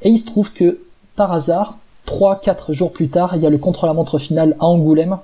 Et 0.02 0.10
il 0.10 0.18
se 0.18 0.26
trouve 0.26 0.52
que 0.52 0.78
par 1.16 1.32
hasard, 1.32 1.76
3-4 2.08 2.72
jours 2.72 2.92
plus 2.92 3.08
tard, 3.08 3.36
il 3.36 3.42
y 3.42 3.46
a 3.46 3.50
le 3.50 3.58
contre-la-montre 3.58 4.18
final 4.18 4.56
à 4.60 4.64
Angoulême, 4.64 5.18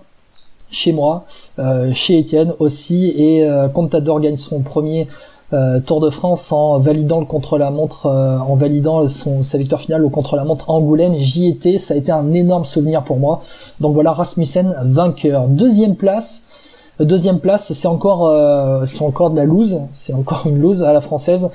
chez 0.71 0.93
moi, 0.93 1.25
euh, 1.59 1.93
chez 1.95 2.19
Étienne 2.19 2.53
aussi, 2.59 3.15
et 3.17 3.43
euh, 3.43 3.69
Contador 3.69 4.21
gagne 4.21 4.37
son 4.37 4.61
premier 4.61 5.09
euh, 5.55 5.81
Tour 5.81 6.01
de 6.01 6.11
France 6.11 6.53
en 6.53 6.79
validant 6.79 7.21
le 7.21 7.27
contre-la-montre, 7.27 8.07
euh, 8.07 8.39
en 8.39 8.55
validant 8.55 9.07
son, 9.09 9.43
sa 9.43 9.57
victoire 9.57 9.81
finale 9.81 10.05
au 10.05 10.11
contre-la-montre 10.11 10.69
Angoulême. 10.71 11.15
J'y 11.19 11.49
étais, 11.49 11.79
ça 11.79 11.95
a 11.95 11.97
été 11.97 12.13
un 12.13 12.33
énorme 12.33 12.65
souvenir 12.65 13.03
pour 13.03 13.19
moi. 13.19 13.43
Donc 13.81 13.95
voilà, 13.95 14.13
Rasmussen 14.13 14.75
vainqueur. 14.85 15.49
Deuxième 15.49 15.97
place, 15.97 16.45
deuxième 17.01 17.39
place, 17.41 17.73
c'est 17.73 17.89
encore, 17.89 18.29
euh, 18.29 18.85
c'est 18.87 19.05
encore 19.05 19.31
de 19.31 19.37
la 19.37 19.45
loose, 19.45 19.81
c'est 19.93 20.13
encore 20.13 20.43
une 20.47 20.59
loose 20.59 20.83
à 20.83 20.93
la 20.93 21.01
française 21.01 21.49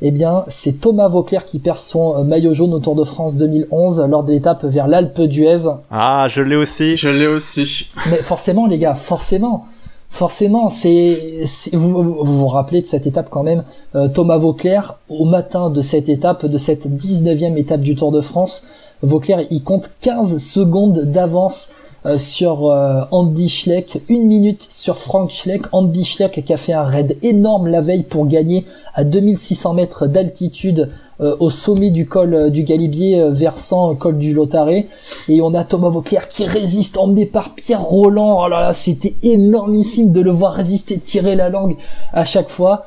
eh 0.00 0.10
bien, 0.10 0.44
c'est 0.48 0.80
Thomas 0.80 1.08
Vauclair 1.08 1.44
qui 1.44 1.58
perd 1.58 1.78
son 1.78 2.16
euh, 2.16 2.22
maillot 2.24 2.54
jaune 2.54 2.72
au 2.74 2.78
Tour 2.78 2.94
de 2.94 3.04
France 3.04 3.36
2011 3.36 4.04
lors 4.08 4.22
de 4.24 4.32
l'étape 4.32 4.64
vers 4.64 4.86
l'Alpe 4.86 5.20
d'Huez. 5.22 5.66
Ah, 5.90 6.26
je 6.28 6.42
l'ai 6.42 6.56
aussi. 6.56 6.96
Je 6.96 7.08
l'ai 7.08 7.26
aussi. 7.26 7.88
Mais 8.10 8.18
forcément, 8.18 8.66
les 8.66 8.78
gars, 8.78 8.94
forcément, 8.94 9.66
forcément, 10.08 10.68
c'est, 10.68 11.44
c'est- 11.44 11.74
vous, 11.74 11.90
vous 12.02 12.24
vous 12.38 12.46
rappelez 12.46 12.80
de 12.80 12.86
cette 12.86 13.06
étape 13.06 13.28
quand 13.30 13.42
même, 13.42 13.64
euh, 13.96 14.08
Thomas 14.08 14.38
Vauclair, 14.38 14.94
au 15.08 15.24
matin 15.24 15.68
de 15.70 15.82
cette 15.82 16.08
étape, 16.08 16.46
de 16.46 16.58
cette 16.58 16.86
19e 16.86 17.56
étape 17.56 17.80
du 17.80 17.94
Tour 17.96 18.12
de 18.12 18.20
France, 18.20 18.66
Vauclair, 19.02 19.40
il 19.50 19.62
compte 19.62 19.90
15 20.00 20.42
secondes 20.42 21.04
d'avance 21.06 21.70
euh, 21.70 21.74
sur 22.16 22.70
euh, 22.70 23.02
Andy 23.10 23.48
Schleck, 23.48 24.00
une 24.08 24.26
minute 24.26 24.66
sur 24.70 24.96
Frank 24.96 25.30
Schleck, 25.30 25.62
Andy 25.72 26.04
Schleck 26.04 26.42
qui 26.44 26.52
a 26.52 26.56
fait 26.56 26.72
un 26.72 26.84
raid 26.84 27.18
énorme 27.22 27.66
la 27.66 27.80
veille 27.80 28.04
pour 28.04 28.26
gagner 28.26 28.64
à 28.94 29.04
2600 29.04 29.74
mètres 29.74 30.06
d'altitude 30.06 30.88
euh, 31.20 31.34
au 31.40 31.50
sommet 31.50 31.90
du 31.90 32.06
col 32.06 32.32
euh, 32.32 32.48
du 32.48 32.62
Galibier 32.62 33.20
euh, 33.20 33.30
versant 33.32 33.90
euh, 33.90 33.94
col 33.94 34.18
du 34.18 34.32
Lotaré 34.32 34.86
et 35.28 35.40
on 35.40 35.52
a 35.52 35.64
Thomas 35.64 35.88
Vauclair 35.88 36.28
qui 36.28 36.46
résiste 36.46 36.96
emmené 36.96 37.26
par 37.26 37.56
Pierre 37.56 37.82
Roland. 37.82 38.44
Oh 38.44 38.48
là 38.48 38.60
là 38.60 38.72
c'était 38.72 39.16
énormissime 39.24 40.12
de 40.12 40.20
le 40.20 40.30
voir 40.30 40.52
résister 40.52 40.96
tirer 40.98 41.34
la 41.34 41.48
langue 41.48 41.76
à 42.12 42.24
chaque 42.24 42.48
fois 42.48 42.86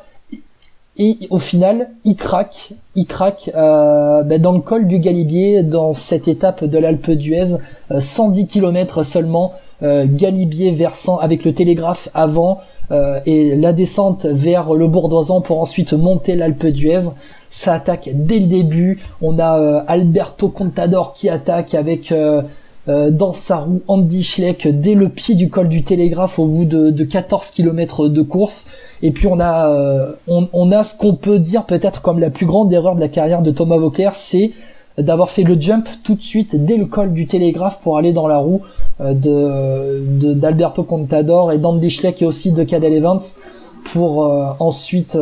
et 0.97 1.17
au 1.29 1.39
final 1.39 1.89
il 2.03 2.15
craque 2.15 2.73
il 2.95 3.05
craque 3.05 3.49
euh, 3.55 4.23
ben, 4.23 4.41
dans 4.41 4.51
le 4.51 4.59
col 4.59 4.87
du 4.87 4.99
Galibier 4.99 5.63
dans 5.63 5.93
cette 5.93 6.27
étape 6.27 6.63
de 6.63 6.77
l'Alpe 6.77 7.11
d'Huez 7.11 7.55
euh, 7.91 7.99
110 7.99 8.47
km 8.47 9.03
seulement 9.03 9.53
euh, 9.83 10.05
Galibier 10.07 10.69
versant 10.69 11.17
avec 11.17 11.43
le 11.43 11.53
télégraphe 11.53 12.09
avant 12.13 12.59
euh, 12.91 13.19
et 13.25 13.55
la 13.55 13.73
descente 13.73 14.25
vers 14.25 14.75
le 14.75 14.87
Bourdoisan 14.87 15.41
pour 15.41 15.59
ensuite 15.59 15.93
monter 15.93 16.35
l'Alpe 16.35 16.67
d'Huez. 16.67 17.09
Ça 17.49 17.73
attaque 17.73 18.09
dès 18.13 18.37
le 18.37 18.45
début. 18.45 19.01
On 19.23 19.39
a 19.39 19.59
euh, 19.59 19.81
Alberto 19.87 20.49
Contador 20.49 21.15
qui 21.15 21.29
attaque 21.29 21.73
avec 21.73 22.13
euh, 22.89 23.11
dans 23.11 23.31
sa 23.31 23.57
roue 23.57 23.81
Andy 23.87 24.23
Schleck 24.23 24.67
dès 24.67 24.95
le 24.95 25.09
pied 25.09 25.35
du 25.35 25.51
col 25.51 25.69
du 25.69 25.83
Télégraphe 25.83 26.39
au 26.39 26.47
bout 26.47 26.65
de, 26.65 26.89
de 26.89 27.03
14 27.03 27.51
km 27.51 28.07
de 28.07 28.21
course. 28.23 28.69
Et 29.03 29.11
puis 29.11 29.27
on 29.27 29.39
a 29.39 29.69
euh, 29.69 30.13
on, 30.27 30.71
a 30.71 30.83
ce 30.83 30.97
qu'on 30.97 31.13
peut 31.13 31.37
dire 31.37 31.65
peut-être 31.65 32.01
comme 32.01 32.17
la 32.17 32.31
plus 32.31 32.47
grande 32.47 32.73
erreur 32.73 32.95
de 32.95 32.99
la 32.99 33.07
carrière 33.07 33.43
de 33.43 33.51
Thomas 33.51 33.77
Vauclair, 33.77 34.15
c'est 34.15 34.51
d'avoir 34.97 35.29
fait 35.29 35.43
le 35.43 35.61
jump 35.61 35.87
tout 36.03 36.15
de 36.15 36.23
suite 36.23 36.65
dès 36.65 36.77
le 36.77 36.87
col 36.87 37.13
du 37.13 37.27
Télégraphe 37.27 37.81
pour 37.81 37.99
aller 37.99 38.13
dans 38.13 38.27
la 38.27 38.39
roue 38.39 38.61
euh, 38.99 39.13
de 39.13 40.33
d'Alberto 40.33 40.81
Contador 40.81 41.51
et 41.51 41.59
d'Andy 41.59 41.91
Schleck 41.91 42.23
et 42.23 42.25
aussi 42.25 42.51
de 42.51 42.63
Cadel 42.63 42.93
Evans. 42.93 43.19
pour 43.93 44.23
ensuite 44.59 45.17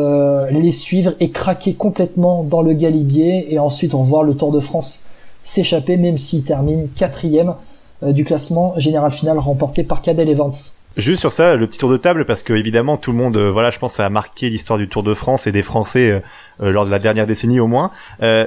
les 0.50 0.72
suivre 0.72 1.12
et 1.18 1.30
craquer 1.30 1.72
complètement 1.74 2.42
dans 2.42 2.62
le 2.62 2.74
galibier 2.74 3.52
et 3.52 3.58
ensuite 3.58 3.92
revoir 3.94 4.22
le 4.22 4.34
Tour 4.34 4.52
de 4.52 4.60
France 4.60 5.04
s'échapper 5.42 5.96
même 5.96 6.18
s'il 6.18 6.44
termine 6.44 6.88
quatrième 6.88 7.54
euh, 8.02 8.12
du 8.12 8.24
classement 8.24 8.74
général 8.78 9.10
final 9.10 9.38
remporté 9.38 9.84
par 9.84 10.02
Cadel 10.02 10.28
Evans. 10.28 10.52
Juste 10.96 11.20
sur 11.20 11.30
ça, 11.30 11.54
le 11.54 11.66
petit 11.68 11.78
tour 11.78 11.90
de 11.90 11.96
table, 11.96 12.24
parce 12.24 12.42
que 12.42 12.52
évidemment 12.52 12.96
tout 12.96 13.12
le 13.12 13.18
monde, 13.18 13.38
voilà, 13.38 13.70
je 13.70 13.78
pense, 13.78 13.94
ça 13.94 14.06
a 14.06 14.10
marqué 14.10 14.50
l'histoire 14.50 14.76
du 14.76 14.88
Tour 14.88 15.04
de 15.04 15.14
France 15.14 15.46
et 15.46 15.52
des 15.52 15.62
Français 15.62 16.20
lors 16.58 16.84
de 16.84 16.90
la 16.90 16.98
dernière 16.98 17.28
décennie 17.28 17.60
au 17.60 17.68
moins. 17.68 17.92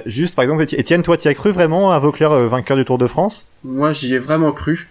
juste 0.06 0.36
par 0.36 0.44
exemple, 0.44 0.66
Étienne, 0.78 1.04
toi, 1.04 1.16
tu 1.16 1.30
as 1.30 1.34
cru 1.36 1.52
vraiment 1.52 1.94
à 1.94 2.00
Vauclair 2.00 2.32
vainqueur 2.50 2.76
du 2.76 2.84
Tour 2.84 2.98
de 2.98 3.08
France? 3.08 3.48
Moi, 3.64 3.94
j'y 3.94 4.14
ai 4.14 4.20
vraiment 4.20 4.52
cru. 4.52 4.90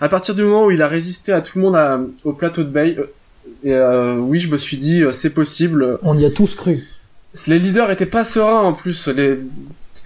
À 0.00 0.08
partir 0.08 0.36
du 0.36 0.44
moment 0.44 0.66
où 0.66 0.70
il 0.70 0.80
a 0.80 0.86
résisté 0.86 1.32
à 1.32 1.40
tout 1.40 1.58
le 1.58 1.64
monde 1.64 2.08
au 2.22 2.34
plateau 2.34 2.62
de 2.62 2.68
Bay, 2.68 2.96
et 3.64 3.72
euh, 3.72 4.16
oui, 4.16 4.38
je 4.38 4.48
me 4.48 4.56
suis 4.56 4.76
dit, 4.76 5.02
euh, 5.02 5.12
c'est 5.12 5.30
possible. 5.30 5.98
On 6.02 6.18
y 6.18 6.24
a 6.24 6.30
tous 6.30 6.54
cru. 6.54 6.84
Les 7.46 7.58
leaders 7.58 7.90
étaient 7.90 8.06
pas 8.06 8.24
sereins 8.24 8.62
en 8.62 8.72
plus. 8.72 9.08
Les, 9.08 9.38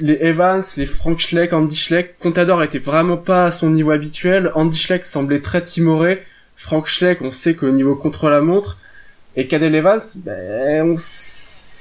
les 0.00 0.18
Evans, 0.20 0.62
les 0.76 0.86
Frank 0.86 1.18
Schleck, 1.18 1.52
Andy 1.52 1.76
Schleck, 1.76 2.18
Contador 2.18 2.62
était 2.62 2.78
vraiment 2.78 3.16
pas 3.16 3.46
à 3.46 3.50
son 3.50 3.70
niveau 3.70 3.92
habituel. 3.92 4.50
Andy 4.54 4.76
Schleck 4.76 5.04
semblait 5.04 5.40
très 5.40 5.62
timoré. 5.62 6.22
Frank 6.54 6.86
Schleck, 6.86 7.22
on 7.22 7.30
sait 7.30 7.54
qu'au 7.54 7.70
niveau 7.70 7.96
contre 7.96 8.28
la 8.28 8.40
montre. 8.40 8.78
Et 9.36 9.46
Cadel 9.46 9.74
Evans, 9.74 10.00
ben, 10.16 10.94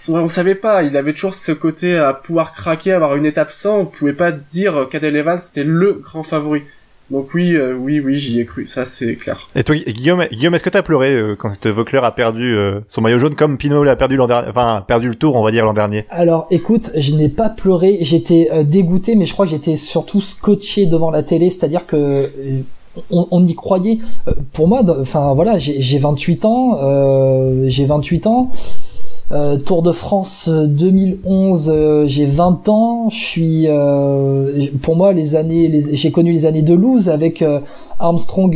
on, 0.09 0.13
on 0.13 0.27
savait 0.27 0.55
pas. 0.55 0.83
Il 0.83 0.95
avait 0.97 1.13
toujours 1.13 1.35
ce 1.35 1.51
côté 1.51 1.97
à 1.97 2.13
pouvoir 2.13 2.53
craquer, 2.53 2.91
avoir 2.91 3.15
une 3.15 3.25
étape 3.25 3.51
sans. 3.51 3.79
On 3.79 3.85
pouvait 3.85 4.13
pas 4.13 4.31
dire 4.31 4.87
Cadel 4.89 5.15
Evans 5.15 5.39
c'était 5.39 5.63
le 5.63 5.93
grand 5.93 6.23
favori. 6.23 6.63
Donc 7.11 7.35
oui, 7.35 7.53
euh, 7.53 7.75
oui, 7.75 7.99
oui, 7.99 8.15
j'y 8.15 8.39
ai 8.39 8.45
cru, 8.45 8.65
ça 8.65 8.83
c'est 8.83 9.15
clair. 9.15 9.47
Et 9.55 9.63
toi, 9.63 9.75
Guillaume, 9.75 10.25
Guillaume, 10.31 10.55
est-ce 10.55 10.63
que 10.63 10.71
t'as 10.71 10.81
pleuré 10.81 11.13
euh, 11.13 11.35
quand 11.35 11.65
Vauclair 11.67 12.03
a 12.03 12.15
perdu 12.15 12.55
euh, 12.55 12.79
son 12.87 13.01
maillot 13.01 13.19
jaune 13.19 13.35
comme 13.35 13.57
Pinot 13.57 13.83
l'a 13.83 13.95
perdu 13.95 14.15
l'an 14.15 14.25
dernier, 14.25 14.49
enfin 14.49 14.83
perdu 14.87 15.09
le 15.09 15.15
tour, 15.15 15.35
on 15.35 15.43
va 15.43 15.51
dire 15.51 15.65
l'an 15.65 15.73
dernier? 15.73 16.05
Alors, 16.09 16.47
écoute, 16.49 16.89
je 16.95 17.13
n'ai 17.13 17.29
pas 17.29 17.49
pleuré, 17.49 17.99
j'étais 18.01 18.49
dégoûté, 18.63 19.15
mais 19.15 19.25
je 19.25 19.33
crois 19.33 19.45
que 19.45 19.51
j'étais 19.51 19.77
surtout 19.77 20.19
scotché 20.19 20.87
devant 20.87 21.11
la 21.11 21.21
télé, 21.21 21.51
c'est-à-dire 21.51 21.85
que 21.85 22.27
on, 23.11 23.27
on, 23.29 23.45
y 23.45 23.53
croyait. 23.53 23.99
pour 24.53 24.67
moi, 24.67 24.81
enfin 24.99 25.33
voilà, 25.35 25.59
j'ai 25.59 25.99
28 25.99 26.45
ans, 26.45 27.67
j'ai 27.67 27.85
28 27.85 28.27
ans. 28.27 28.49
Euh, 29.31 29.57
Tour 29.57 29.81
de 29.81 29.91
France 29.91 30.49
2011, 30.49 31.71
euh, 31.73 32.07
j'ai 32.07 32.27
20 32.27 32.69
ans. 32.69 33.09
Je 33.09 33.15
suis, 33.15 33.65
euh, 33.67 34.67
pour 34.83 34.95
moi, 34.95 35.13
les 35.13 35.35
années, 35.35 35.71
j'ai 35.93 36.11
connu 36.11 36.31
les 36.31 36.45
années 36.45 36.61
de 36.61 36.75
loose 36.75 37.09
avec 37.09 37.43
Armstrong 37.99 38.51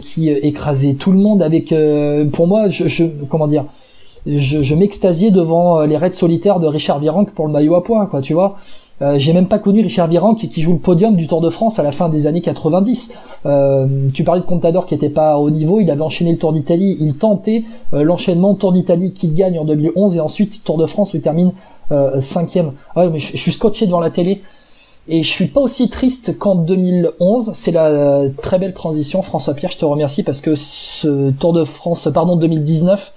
qui 0.00 0.30
écrasait 0.30 0.94
tout 0.94 1.10
le 1.10 1.18
monde. 1.18 1.42
Avec, 1.42 1.74
pour 2.32 2.46
moi, 2.46 2.68
je, 2.68 2.86
je 2.86 3.04
comment 3.28 3.48
dire, 3.48 3.64
je, 4.26 4.62
je 4.62 4.74
m'extasiais 4.74 5.32
devant 5.32 5.82
les 5.82 5.96
raids 5.96 6.12
solitaires 6.12 6.60
de 6.60 6.68
Richard 6.68 7.00
Virenque 7.00 7.32
pour 7.32 7.46
le 7.46 7.52
maillot 7.52 7.74
à 7.74 7.82
poids, 7.82 8.06
quoi, 8.06 8.20
tu 8.20 8.34
vois. 8.34 8.56
Euh, 9.02 9.18
j'ai 9.18 9.32
même 9.32 9.48
pas 9.48 9.58
connu 9.58 9.82
Richard 9.82 10.06
Virenque 10.06 10.38
qui, 10.38 10.48
qui, 10.48 10.62
joue 10.62 10.72
le 10.72 10.78
podium 10.78 11.16
du 11.16 11.26
Tour 11.26 11.40
de 11.40 11.50
France 11.50 11.78
à 11.78 11.82
la 11.82 11.90
fin 11.90 12.08
des 12.08 12.26
années 12.26 12.40
90. 12.40 13.12
Euh, 13.46 14.08
tu 14.12 14.22
parlais 14.22 14.40
de 14.40 14.46
Contador 14.46 14.86
qui 14.86 14.94
était 14.94 15.08
pas 15.08 15.38
au 15.38 15.50
niveau, 15.50 15.80
il 15.80 15.90
avait 15.90 16.02
enchaîné 16.02 16.32
le 16.32 16.38
Tour 16.38 16.52
d'Italie, 16.52 16.96
il 17.00 17.14
tentait 17.14 17.64
euh, 17.92 18.04
l'enchaînement 18.04 18.54
Tour 18.54 18.72
d'Italie 18.72 19.12
qu'il 19.12 19.34
gagne 19.34 19.58
en 19.58 19.64
2011 19.64 20.16
et 20.16 20.20
ensuite 20.20 20.62
Tour 20.62 20.78
de 20.78 20.86
France 20.86 21.12
où 21.12 21.16
il 21.16 21.22
termine 21.22 21.52
euh, 21.90 22.20
cinquième. 22.20 22.72
Ah 22.94 23.00
ouais, 23.00 23.10
mais 23.10 23.18
je, 23.18 23.36
suis 23.36 23.52
scotché 23.52 23.86
devant 23.86 24.00
la 24.00 24.10
télé 24.10 24.42
et 25.08 25.22
je 25.22 25.28
suis 25.28 25.48
pas 25.48 25.60
aussi 25.60 25.90
triste 25.90 26.38
qu'en 26.38 26.54
2011. 26.54 27.50
C'est 27.54 27.72
la 27.72 28.22
très 28.40 28.58
belle 28.58 28.74
transition, 28.74 29.22
François 29.22 29.54
Pierre. 29.54 29.72
Je 29.72 29.78
te 29.78 29.84
remercie 29.84 30.22
parce 30.22 30.40
que 30.40 30.54
ce 30.54 31.30
Tour 31.32 31.52
de 31.52 31.64
France, 31.64 32.08
pardon 32.14 32.36
2019 32.36 33.12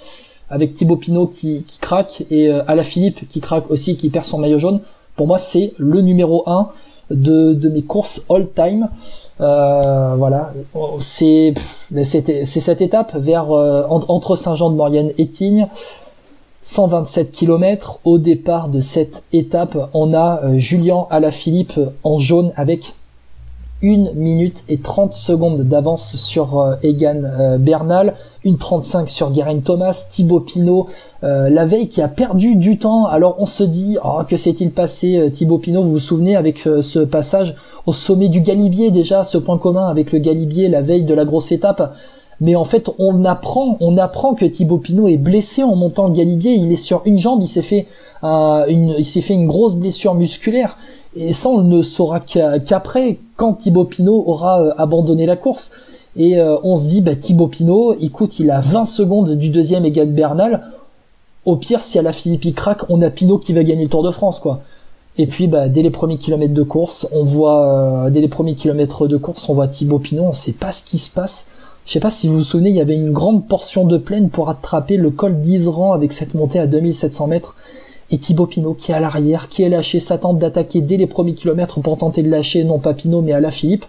avec 0.49 0.73
Thibaut 0.73 0.95
Pinot 0.95 1.27
qui, 1.27 1.63
qui 1.67 1.77
craque 1.79 2.23
et 2.31 2.49
Ala 2.49 2.83
Philippe 2.83 3.27
qui 3.27 3.41
craque 3.41 3.69
aussi, 3.69 3.97
qui 3.97 4.09
perd 4.09 4.25
son 4.25 4.39
maillot 4.39 4.59
jaune 4.59 4.79
pour 5.17 5.27
moi, 5.27 5.37
c'est 5.37 5.73
le 5.77 5.99
numéro 6.01 6.43
1 6.47 6.69
de, 7.11 7.53
de 7.53 7.69
mes 7.69 7.81
courses 7.81 8.25
all-time. 8.29 8.87
Euh, 9.39 10.15
voilà, 10.17 10.53
c'est 10.99 11.53
c'est 12.03 12.59
cette 12.59 12.81
étape 12.81 13.15
vers 13.15 13.51
euh, 13.51 13.83
entre 13.89 14.35
Saint-Jean-de-Maurienne 14.35 15.11
et 15.17 15.27
Tignes. 15.27 15.67
127 16.67 17.31
km 17.31 17.99
au 18.03 18.17
départ 18.17 18.67
de 18.67 18.81
cette 18.81 19.23
étape, 19.31 19.89
on 19.93 20.13
a 20.13 20.41
euh, 20.43 20.57
Julien 20.57 21.07
Alaphilippe 21.09 21.79
en 22.03 22.19
jaune 22.19 22.51
avec 22.57 22.93
1 23.83 24.13
minute 24.15 24.63
et 24.67 24.79
30 24.79 25.13
secondes 25.13 25.61
d'avance 25.61 26.15
sur 26.15 26.59
euh, 26.59 26.75
Egan 26.83 27.23
euh, 27.23 27.57
Bernal, 27.57 28.15
une 28.47 28.57
35 28.57 29.09
sur 29.09 29.31
Guerin 29.31 29.59
Thomas, 29.59 30.07
Thibaut 30.11 30.39
Pinot, 30.39 30.87
euh, 31.23 31.49
la 31.49 31.65
veille 31.65 31.89
qui 31.89 32.01
a 32.01 32.07
perdu 32.07 32.55
du 32.55 32.77
temps. 32.77 33.05
Alors 33.05 33.35
on 33.39 33.45
se 33.45 33.63
dit, 33.63 33.97
oh, 34.03 34.21
que 34.27 34.37
s'est-il 34.37 34.71
passé 34.71 35.29
Thibaut 35.33 35.59
Pinot, 35.59 35.83
vous 35.83 35.91
vous 35.91 35.99
souvenez 35.99 36.35
avec 36.35 36.59
ce 36.59 36.99
passage 36.99 37.55
au 37.85 37.93
sommet 37.93 38.29
du 38.29 38.41
Galibier 38.41 38.91
déjà, 38.91 39.23
ce 39.23 39.37
point 39.37 39.57
commun 39.57 39.87
avec 39.87 40.11
le 40.11 40.19
Galibier 40.19 40.67
la 40.69 40.81
veille 40.81 41.03
de 41.03 41.13
la 41.13 41.25
grosse 41.25 41.51
étape? 41.51 41.95
Mais 42.39 42.55
en 42.55 42.65
fait, 42.65 42.89
on 42.99 43.25
apprend, 43.25 43.77
on 43.79 43.97
apprend 43.97 44.35
que 44.35 44.45
Thibaut 44.45 44.77
Pinot 44.77 45.07
est 45.07 45.17
blessé 45.17 45.63
en 45.63 45.75
montant 45.75 46.07
le 46.07 46.13
Galibier. 46.13 46.53
Il 46.53 46.71
est 46.71 46.75
sur 46.75 47.01
une 47.05 47.17
jambe, 47.17 47.41
il 47.41 47.47
s'est 47.47 47.63
fait, 47.63 47.87
une, 48.23 48.93
il 48.97 49.05
s'est 49.05 49.21
fait 49.21 49.33
une 49.33 49.47
grosse 49.47 49.75
blessure 49.75 50.13
musculaire. 50.13 50.77
Et 51.15 51.33
ça, 51.33 51.49
on 51.49 51.63
ne 51.63 51.81
saura 51.81 52.19
qu'après, 52.19 53.17
quand 53.35 53.53
Thibaut 53.53 53.85
Pinot 53.85 54.23
aura 54.27 54.61
euh, 54.61 54.71
abandonné 54.77 55.25
la 55.25 55.35
course. 55.35 55.73
Et 56.17 56.39
euh, 56.39 56.57
on 56.63 56.77
se 56.77 56.87
dit, 56.87 57.01
bah, 57.01 57.15
Thibaut 57.15 57.47
Pinot, 57.47 57.95
écoute, 58.01 58.39
il 58.39 58.49
a 58.51 58.59
20 58.59 58.85
secondes 58.85 59.31
du 59.33 59.49
deuxième 59.49 59.85
Egan 59.85 60.07
Bernal. 60.07 60.63
Au 61.45 61.55
pire, 61.55 61.81
si 61.81 61.97
à 61.97 62.01
la 62.01 62.11
Philippe 62.11 62.53
craque, 62.55 62.89
on 62.89 63.01
a 63.01 63.09
Pinot 63.09 63.37
qui 63.37 63.53
va 63.53 63.63
gagner 63.63 63.83
le 63.83 63.89
Tour 63.89 64.03
de 64.03 64.11
France, 64.11 64.39
quoi. 64.39 64.61
Et 65.19 65.27
puis, 65.27 65.47
bah, 65.47 65.69
dès 65.69 65.81
les 65.81 65.91
premiers 65.91 66.17
kilomètres 66.17 66.53
de 66.53 66.63
course, 66.63 67.07
on 67.13 67.23
voit, 67.23 68.05
euh, 68.05 68.09
dès 68.09 68.21
les 68.21 68.27
premiers 68.27 68.55
kilomètres 68.55 69.07
de 69.07 69.17
course, 69.17 69.47
on 69.47 69.53
voit 69.53 69.67
Thibaut 69.67 69.99
Pinot, 69.99 70.23
on 70.23 70.33
sait 70.33 70.53
pas 70.53 70.71
ce 70.71 70.83
qui 70.83 70.97
se 70.97 71.09
passe. 71.09 71.49
Je 71.85 71.93
sais 71.93 71.99
pas 71.99 72.11
si 72.11 72.27
vous 72.27 72.35
vous 72.35 72.41
souvenez, 72.41 72.69
il 72.69 72.75
y 72.75 72.81
avait 72.81 72.95
une 72.95 73.11
grande 73.11 73.47
portion 73.47 73.85
de 73.85 73.97
plaine 73.97 74.29
pour 74.29 74.49
attraper 74.49 74.97
le 74.97 75.09
col 75.09 75.39
d'Isran 75.39 75.93
avec 75.93 76.11
cette 76.11 76.33
montée 76.33 76.59
à 76.59 76.67
2700 76.67 77.27
mètres 77.27 77.55
et 78.11 78.17
Thibaut 78.17 78.45
Pinot 78.45 78.73
qui 78.73 78.91
est 78.91 78.95
à 78.95 78.99
l'arrière, 78.99 79.49
qui 79.49 79.63
est 79.63 79.69
lâché, 79.69 79.99
s'attend 79.99 80.33
d'attaquer 80.33 80.81
dès 80.81 80.97
les 80.97 81.07
premiers 81.07 81.33
kilomètres 81.33 81.79
pour 81.79 81.97
tenter 81.97 82.23
de 82.23 82.29
lâcher 82.29 82.63
non 82.63 82.79
pas 82.79 82.93
Pinot 82.93 83.21
mais 83.21 83.33
à 83.33 83.39
la 83.39 83.51
Philippe. 83.51 83.85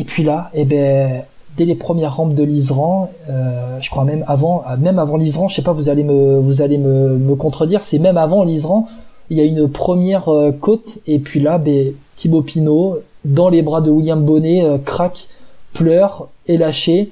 Et 0.00 0.04
puis 0.04 0.22
là, 0.24 0.50
eh 0.54 0.64
ben, 0.64 1.24
dès 1.58 1.66
les 1.66 1.74
premières 1.74 2.16
rampes 2.16 2.34
de 2.34 2.42
l'Isran, 2.42 3.10
euh, 3.28 3.76
je 3.82 3.90
crois 3.90 4.04
même 4.04 4.24
avant, 4.26 4.64
même 4.78 4.98
avant 4.98 5.18
l'Isran, 5.18 5.48
je 5.48 5.56
sais 5.56 5.62
pas, 5.62 5.72
vous 5.72 5.90
allez 5.90 6.04
me, 6.04 6.38
vous 6.38 6.62
allez 6.62 6.78
me, 6.78 7.18
me 7.18 7.34
contredire, 7.34 7.82
c'est 7.82 7.98
même 7.98 8.16
avant 8.16 8.42
l'Isran, 8.42 8.88
il 9.28 9.36
y 9.36 9.42
a 9.42 9.44
une 9.44 9.68
première 9.68 10.30
euh, 10.30 10.52
côte 10.52 11.00
et 11.06 11.18
puis 11.18 11.38
là, 11.38 11.58
ben, 11.58 11.92
Thibaut 12.16 12.40
Pinot 12.40 13.00
dans 13.26 13.50
les 13.50 13.60
bras 13.60 13.82
de 13.82 13.90
William 13.90 14.24
Bonnet 14.24 14.64
euh, 14.64 14.78
craque, 14.78 15.28
pleure, 15.74 16.28
est 16.48 16.56
lâché 16.56 17.10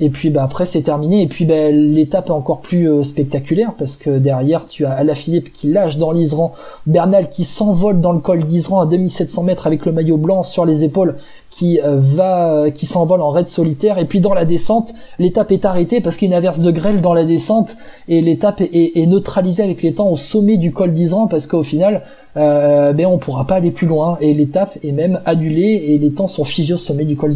et 0.00 0.08
puis 0.08 0.30
bah 0.30 0.42
après 0.42 0.66
c'est 0.66 0.82
terminé. 0.82 1.22
Et 1.22 1.28
puis 1.28 1.44
bah, 1.44 1.70
l'étape 1.70 2.28
est 2.28 2.32
encore 2.32 2.60
plus 2.60 2.90
euh, 2.90 3.02
spectaculaire 3.02 3.74
parce 3.78 3.96
que 3.96 4.18
derrière 4.18 4.66
tu 4.66 4.86
as 4.86 4.92
Alaphilippe 4.92 5.52
qui 5.52 5.68
lâche 5.68 5.98
dans 5.98 6.10
l'Isran, 6.10 6.52
Bernal 6.86 7.28
qui 7.28 7.44
s'envole 7.44 8.00
dans 8.00 8.12
le 8.12 8.18
col 8.18 8.44
d'Isran 8.44 8.80
à 8.80 8.86
2700 8.86 9.42
mètres 9.44 9.66
avec 9.66 9.84
le 9.86 9.92
maillot 9.92 10.16
blanc 10.16 10.42
sur 10.42 10.64
les 10.64 10.84
épaules 10.84 11.16
qui 11.50 11.80
euh, 11.80 11.96
va 11.98 12.70
qui 12.74 12.86
s'envole 12.86 13.20
en 13.20 13.30
raid 13.30 13.48
solitaire. 13.48 13.98
Et 13.98 14.06
puis 14.06 14.20
dans 14.20 14.34
la 14.34 14.44
descente, 14.44 14.94
l'étape 15.18 15.52
est 15.52 15.64
arrêtée 15.64 16.00
parce 16.00 16.16
qu'il 16.16 16.30
y 16.30 16.32
a 16.32 16.36
une 16.36 16.38
averse 16.38 16.60
de 16.60 16.70
grêle 16.70 17.00
dans 17.00 17.12
la 17.12 17.24
descente 17.24 17.76
et 18.08 18.22
l'étape 18.22 18.60
est, 18.60 19.06
neutralisée 19.06 19.62
avec 19.62 19.82
les 19.82 19.94
temps 19.94 20.08
au 20.08 20.16
sommet 20.16 20.56
du 20.56 20.72
col 20.72 20.94
d'Isran 20.94 21.26
parce 21.26 21.46
qu'au 21.46 21.62
final 21.62 22.02
euh, 22.36 22.92
ben 22.92 23.06
on 23.06 23.18
pourra 23.18 23.44
pas 23.46 23.56
aller 23.56 23.72
plus 23.72 23.88
loin 23.88 24.16
et 24.20 24.32
l'étape 24.32 24.78
est 24.84 24.92
même 24.92 25.20
annulée 25.24 25.84
et 25.88 25.98
les 25.98 26.12
temps 26.12 26.28
sont 26.28 26.44
figés 26.44 26.74
au 26.74 26.78
sommet 26.78 27.04
du 27.04 27.16
col 27.16 27.34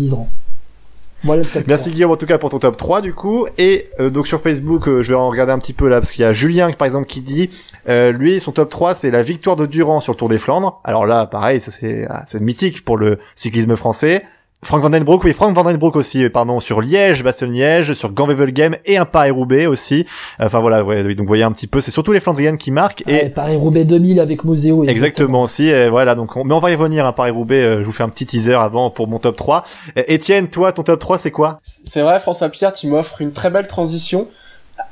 Merci 1.66 1.90
Guillaume 1.90 2.10
en 2.10 2.16
tout 2.16 2.26
cas 2.26 2.38
pour 2.38 2.50
ton 2.50 2.58
top 2.58 2.76
3 2.76 3.00
du 3.00 3.14
coup. 3.14 3.46
Et 3.56 3.88
euh, 3.98 4.10
donc 4.10 4.26
sur 4.26 4.40
Facebook, 4.40 4.88
euh, 4.88 5.02
je 5.02 5.08
vais 5.08 5.14
en 5.14 5.30
regarder 5.30 5.52
un 5.52 5.58
petit 5.58 5.72
peu 5.72 5.88
là 5.88 6.00
parce 6.00 6.12
qu'il 6.12 6.22
y 6.22 6.26
a 6.26 6.32
Julien 6.32 6.70
par 6.72 6.86
exemple 6.86 7.06
qui 7.06 7.22
dit 7.22 7.50
euh, 7.88 8.12
lui 8.12 8.40
son 8.40 8.52
top 8.52 8.68
3 8.68 8.94
c'est 8.94 9.10
la 9.10 9.22
victoire 9.22 9.56
de 9.56 9.66
Durand 9.66 10.00
sur 10.00 10.12
le 10.12 10.18
Tour 10.18 10.28
des 10.28 10.38
Flandres. 10.38 10.80
Alors 10.84 11.06
là 11.06 11.26
pareil, 11.26 11.60
ça 11.60 11.70
c'est 11.70 12.06
ah, 12.10 12.22
c'est 12.26 12.40
mythique 12.40 12.84
pour 12.84 12.98
le 12.98 13.18
cyclisme 13.34 13.74
français. 13.76 14.22
Frank 14.64 14.82
Van 14.82 14.90
Den 14.90 15.04
Broek, 15.04 15.22
oui, 15.24 15.32
Frank 15.32 15.54
Van 15.54 15.62
Den 15.62 15.76
Broek 15.76 15.96
aussi, 15.96 16.28
pardon, 16.28 16.60
sur 16.60 16.80
Liège, 16.80 17.22
Bastogne-Liège, 17.22 17.92
sur 17.92 18.12
Gand-Wevelgem 18.12 18.76
et 18.84 18.96
un 18.96 19.04
Paris-Roubaix 19.04 19.66
aussi. 19.66 20.06
Enfin 20.40 20.60
voilà, 20.60 20.82
ouais, 20.82 21.02
donc 21.02 21.18
vous 21.18 21.26
voyez 21.26 21.42
un 21.42 21.52
petit 21.52 21.66
peu, 21.66 21.80
c'est 21.80 21.90
surtout 21.90 22.12
les 22.12 22.20
Flandriennes 22.20 22.56
qui 22.56 22.70
marquent. 22.70 23.04
Et 23.06 23.28
Paris-Roubaix 23.28 23.84
2000 23.84 24.20
avec 24.20 24.44
Moseo. 24.44 24.84
Exactement, 24.84 25.42
aussi, 25.42 25.70
voilà, 25.90 26.14
donc 26.14 26.36
on... 26.36 26.44
mais 26.44 26.54
on 26.54 26.60
va 26.60 26.70
y 26.70 26.74
revenir, 26.74 27.06
à 27.06 27.14
Paris-Roubaix, 27.14 27.62
euh, 27.62 27.80
je 27.80 27.84
vous 27.84 27.92
fais 27.92 28.02
un 28.02 28.08
petit 28.08 28.26
teaser 28.26 28.54
avant 28.54 28.90
pour 28.90 29.06
mon 29.06 29.18
top 29.18 29.36
3. 29.36 29.64
Étienne, 29.96 30.48
toi, 30.48 30.72
ton 30.72 30.82
top 30.82 31.00
3, 31.00 31.18
c'est 31.18 31.30
quoi? 31.30 31.60
C'est 31.62 32.02
vrai, 32.02 32.18
François 32.20 32.48
Pierre, 32.48 32.72
tu 32.72 32.86
m'offres 32.86 33.20
une 33.20 33.32
très 33.32 33.50
belle 33.50 33.66
transition. 33.66 34.28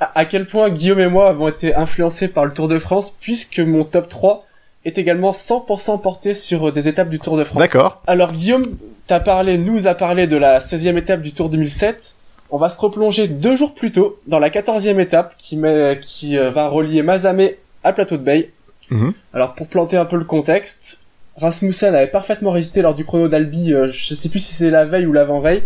À, 0.01 0.21
à 0.21 0.25
quel 0.25 0.47
point 0.47 0.71
Guillaume 0.71 1.01
et 1.01 1.09
moi 1.09 1.29
avons 1.29 1.49
été 1.49 1.75
influencés 1.75 2.29
par 2.29 2.45
le 2.45 2.53
Tour 2.53 2.69
de 2.69 2.79
France, 2.79 3.17
puisque 3.21 3.59
mon 3.59 3.85
top 3.85 4.09
3 4.09 4.45
est 4.85 4.99
également 4.99 5.31
100% 5.31 6.01
porté 6.01 6.35
sur 6.35 6.73
des 6.73 6.89
étapes 6.89 7.09
du 7.09 7.19
Tour 7.19 7.37
de 7.37 7.45
France. 7.45 7.59
D'accord. 7.59 8.01
Alors 8.07 8.33
Guillaume 8.33 8.77
t'as 9.07 9.21
parlé, 9.21 9.59
nous 9.59 9.87
a 9.87 9.95
parlé 9.95 10.27
de 10.27 10.37
la 10.37 10.61
16e 10.61 10.97
étape 10.97 11.23
du 11.23 11.33
Tour 11.33 11.49
2007. 11.49 12.15
on 12.51 12.59
va 12.59 12.69
se 12.69 12.79
replonger 12.79 13.29
deux 13.29 13.57
jours 13.57 13.75
plus 13.75 13.93
tôt 13.93 14.21
dans 14.27 14.39
la 14.39 14.51
quatorzième 14.51 15.01
étape 15.01 15.35
qui, 15.39 15.57
met, 15.57 15.99
qui 16.01 16.39
euh, 16.39 16.51
va 16.51 16.69
relier 16.69 17.03
Mazamé 17.03 17.57
à 17.85 17.93
Plateau 17.93 18.17
de 18.17 18.23
Bay. 18.23 18.51
Mhm. 18.91 19.13
Alors 19.33 19.55
pour 19.55 19.69
planter 19.69 19.97
un 19.97 20.05
peu 20.05 20.17
le 20.17 20.25
contexte, 20.25 20.99
Rasmussen 21.37 21.95
avait 21.95 22.09
parfaitement 22.09 22.51
résisté 22.51 22.83
lors 22.83 22.95
du 22.95 23.05
chrono 23.05 23.29
d'Albi, 23.29 23.73
euh, 23.73 23.87
je 23.87 24.15
sais 24.15 24.29
plus 24.29 24.39
si 24.39 24.55
c'est 24.55 24.71
la 24.71 24.85
veille 24.85 25.07
ou 25.07 25.13
l'avant-veille. 25.13 25.63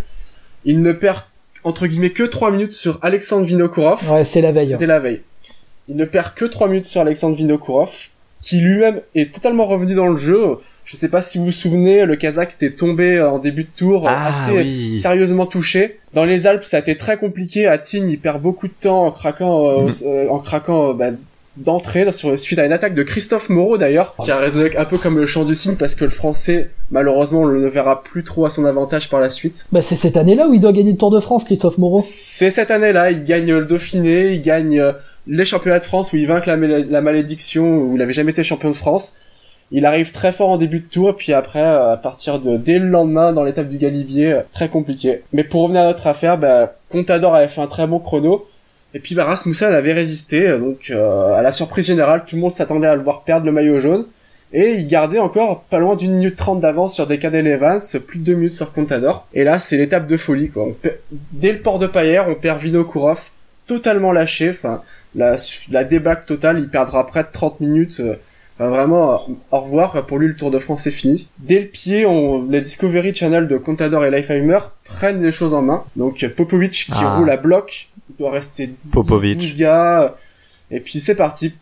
Il 0.64 0.82
ne 0.82 0.93
perd 0.93 1.24
entre 1.64 1.87
guillemets 1.87 2.11
que 2.11 2.22
3 2.22 2.53
minutes 2.53 2.72
sur 2.72 2.99
Alexandre 3.03 3.45
Vinokourov. 3.45 4.09
Ouais, 4.11 4.24
c'est 4.24 4.41
la 4.41 4.53
veille. 4.53 4.70
C'était 4.70 4.87
la 4.87 5.01
veille. 5.01 5.22
Il 5.89 5.97
ne 5.97 6.05
perd 6.05 6.34
que 6.34 6.45
3 6.45 6.68
minutes 6.68 6.87
sur 6.87 7.01
Alexandre 7.01 7.37
Vinokourov, 7.37 8.09
qui 8.41 8.61
lui-même 8.61 9.01
est 9.16 9.34
totalement 9.34 9.66
revenu 9.66 9.95
dans 9.95 10.07
le 10.07 10.16
jeu. 10.16 10.59
Je 10.87 10.95
sais 10.97 11.09
pas 11.09 11.20
si 11.20 11.39
vous 11.39 11.47
vous 11.47 11.53
souvenez, 11.53 12.05
le 12.07 12.14
Kazakh 12.14 12.55
était 12.55 12.70
tombé 12.70 13.20
en 13.20 13.39
début 13.41 13.64
de 13.64 13.68
tour, 13.76 14.05
Ah, 14.09 14.28
assez 14.28 14.53
oui. 14.57 14.95
sérieusement 14.95 15.45
touché. 15.45 15.99
Dans 16.14 16.24
les 16.24 16.47
Alpes, 16.47 16.62
ça 16.62 16.76
a 16.76 16.80
été 16.80 16.97
très 16.97 17.16
compliqué. 17.18 17.70
Tignes, 17.82 18.09
il 18.09 18.20
perd 18.20 18.41
beaucoup 18.41 18.68
de 18.68 18.72
temps 18.80 19.05
en 19.05 19.11
craquant, 19.11 19.66
euh, 19.68 19.80
Mhm. 19.87 19.91
euh, 20.07 20.28
en 20.30 20.39
craquant 20.39 20.91
euh, 20.91 20.93
bah, 20.95 21.07
d'entrée 21.57 22.12
sur 22.12 22.39
suite 22.39 22.59
à 22.61 22.66
une 22.66 22.72
attaque 22.72 22.95
de 22.95 23.03
Christophe 23.03 23.49
Moreau 23.49 23.78
d'ailleurs, 23.78 24.14
qui 24.22 24.30
a 24.30 24.39
résonné 24.39 24.76
un 24.76 24.84
peu 24.84 24.97
comme 24.99 25.18
le 25.18 25.26
chant 25.26 25.45
du 25.45 25.55
cygne 25.57 25.74
parce 25.74 25.95
que 25.97 26.05
le 26.05 26.11
Français, 26.11 26.68
malheureusement, 26.93 27.41
on 27.41 27.47
ne 27.49 27.66
verra 27.66 28.03
plus 28.05 28.22
trop 28.22 28.45
à 28.47 28.51
son 28.51 28.64
avantage 28.64 29.09
par 29.09 29.20
la 29.20 29.30
suite. 29.30 29.66
Bah, 29.72 29.82
c'est 29.82 29.97
cette 29.97 30.16
année-là 30.16 30.47
où 30.47 30.55
il 30.55 30.61
doit 30.61 30.72
gagner 30.72 30.93
le 30.93 30.99
Tour 30.99 31.11
de 31.11 31.18
France, 31.18 31.45
Christophe 31.45 31.78
Moreau. 31.78 32.05
C'est 32.09 32.51
cette 32.53 32.70
année-là, 32.70 33.11
il 33.11 33.24
gagne 33.24 33.51
le 33.53 33.64
Dauphiné, 33.64 34.34
il 34.34 34.43
gagne 34.43 34.78
euh, 34.78 34.93
les 35.26 35.45
championnats 35.47 35.78
de 35.80 35.84
France 35.84 36.12
où 36.12 36.16
il 36.16 36.26
vainque 36.26 36.47
la, 36.47 36.57
la 36.57 37.01
malédiction, 37.01 37.78
où 37.78 37.97
il 37.97 38.03
avait 38.03 38.12
jamais 38.12 38.30
été 38.30 38.45
champion 38.45 38.68
de 38.68 38.76
France. 38.76 39.14
Il 39.73 39.85
arrive 39.85 40.12
très 40.12 40.33
fort 40.33 40.51
en 40.51 40.59
début 40.59 40.79
de 40.79 40.89
tour, 40.89 41.17
puis 41.17 41.33
après, 41.33 41.62
euh, 41.62 41.93
à 41.93 41.97
partir 41.97 42.39
de 42.39 42.57
dès 42.57 42.79
le 42.79 42.89
lendemain, 42.89 43.33
dans 43.33 43.43
l'étape 43.43 43.69
du 43.69 43.79
Galibier, 43.79 44.33
euh, 44.33 44.41
très 44.53 44.69
compliqué. 44.69 45.23
Mais 45.33 45.43
pour 45.43 45.62
revenir 45.62 45.83
à 45.83 45.87
notre 45.87 46.07
affaire, 46.07 46.39
bah, 46.39 46.77
Contador 46.89 47.35
avait 47.35 47.49
fait 47.49 47.61
un 47.61 47.67
très 47.67 47.87
bon 47.87 47.99
chrono, 47.99 48.47
et 48.95 49.01
puis 49.01 49.17
bah, 49.17 49.25
Rasmussen 49.25 49.73
avait 49.73 49.93
résisté, 49.93 50.47
euh, 50.47 50.59
donc 50.59 50.91
à 50.91 51.43
la 51.43 51.51
surprise 51.51 51.87
générale, 51.87 52.25
tout 52.25 52.37
le 52.37 52.43
monde 52.43 52.53
s'attendait 52.53 52.87
à 52.87 52.95
le 52.95 53.03
voir 53.03 53.23
perdre 53.23 53.47
le 53.47 53.53
maillot 53.53 53.81
jaune, 53.81 54.07
et 54.53 54.71
il 54.71 54.87
gardait 54.87 55.19
encore 55.19 55.62
pas 55.62 55.81
loin 55.81 55.97
d'une 55.97 56.12
minute 56.12 56.37
trente 56.37 56.61
d'avance 56.61 56.95
sur 56.95 57.09
Decadel 57.09 57.49
Evans, 57.49 57.81
plus 58.07 58.21
de 58.21 58.25
deux 58.25 58.35
minutes 58.35 58.53
sur 58.53 58.73
Contador. 58.73 59.27
Et 59.35 59.43
là, 59.43 59.59
c'est 59.59 59.77
l'étape 59.77 60.07
de 60.07 60.17
folie, 60.17 60.51
quoi. 60.51 60.69
Dès 61.33 61.51
le 61.51 61.59
port 61.59 61.81
de 61.81 61.89
Paillère, 61.89 62.29
on 62.29 62.37
perd 62.37 62.61
Vinokourov, 62.61 63.31
totalement 63.67 64.12
lâché, 64.12 64.51
enfin, 64.51 64.81
la, 65.17 65.35
la 65.73 65.83
débâcle 65.83 66.25
totale, 66.25 66.61
il 66.61 66.69
perdra 66.69 67.05
près 67.09 67.25
de 67.25 67.29
30 67.33 67.59
minutes, 67.59 68.01
Enfin, 68.59 68.70
vraiment, 68.70 69.20
au 69.50 69.61
revoir, 69.61 70.07
pour 70.07 70.18
lui 70.18 70.28
le 70.28 70.36
Tour 70.36 70.50
de 70.50 70.59
France 70.59 70.86
est 70.86 70.90
fini. 70.90 71.28
Dès 71.38 71.61
le 71.61 71.66
pied, 71.66 72.07
on, 72.07 72.42
les 72.48 72.61
Discovery 72.62 73.14
Channel 73.14 73.46
de 73.48 73.59
Contador 73.59 74.04
et 74.04 74.11
Lifeheimer 74.11 74.59
prennent 74.84 75.22
les 75.22 75.32
choses 75.32 75.52
en 75.54 75.62
main. 75.62 75.84
Donc 75.96 76.26
Popovic 76.36 76.72
qui 76.72 76.92
Ah. 76.94 77.16
roule 77.18 77.28
à 77.30 77.36
bloc, 77.36 77.88
il 78.11 78.16
doit 78.16 78.30
rester 78.30 78.68
10, 78.68 78.74
Popovic. 78.92 79.38
12 79.38 79.54
gars, 79.57 80.14
et 80.70 80.80
puis 80.80 81.00
c'est 81.00 81.14
parti. 81.14 81.54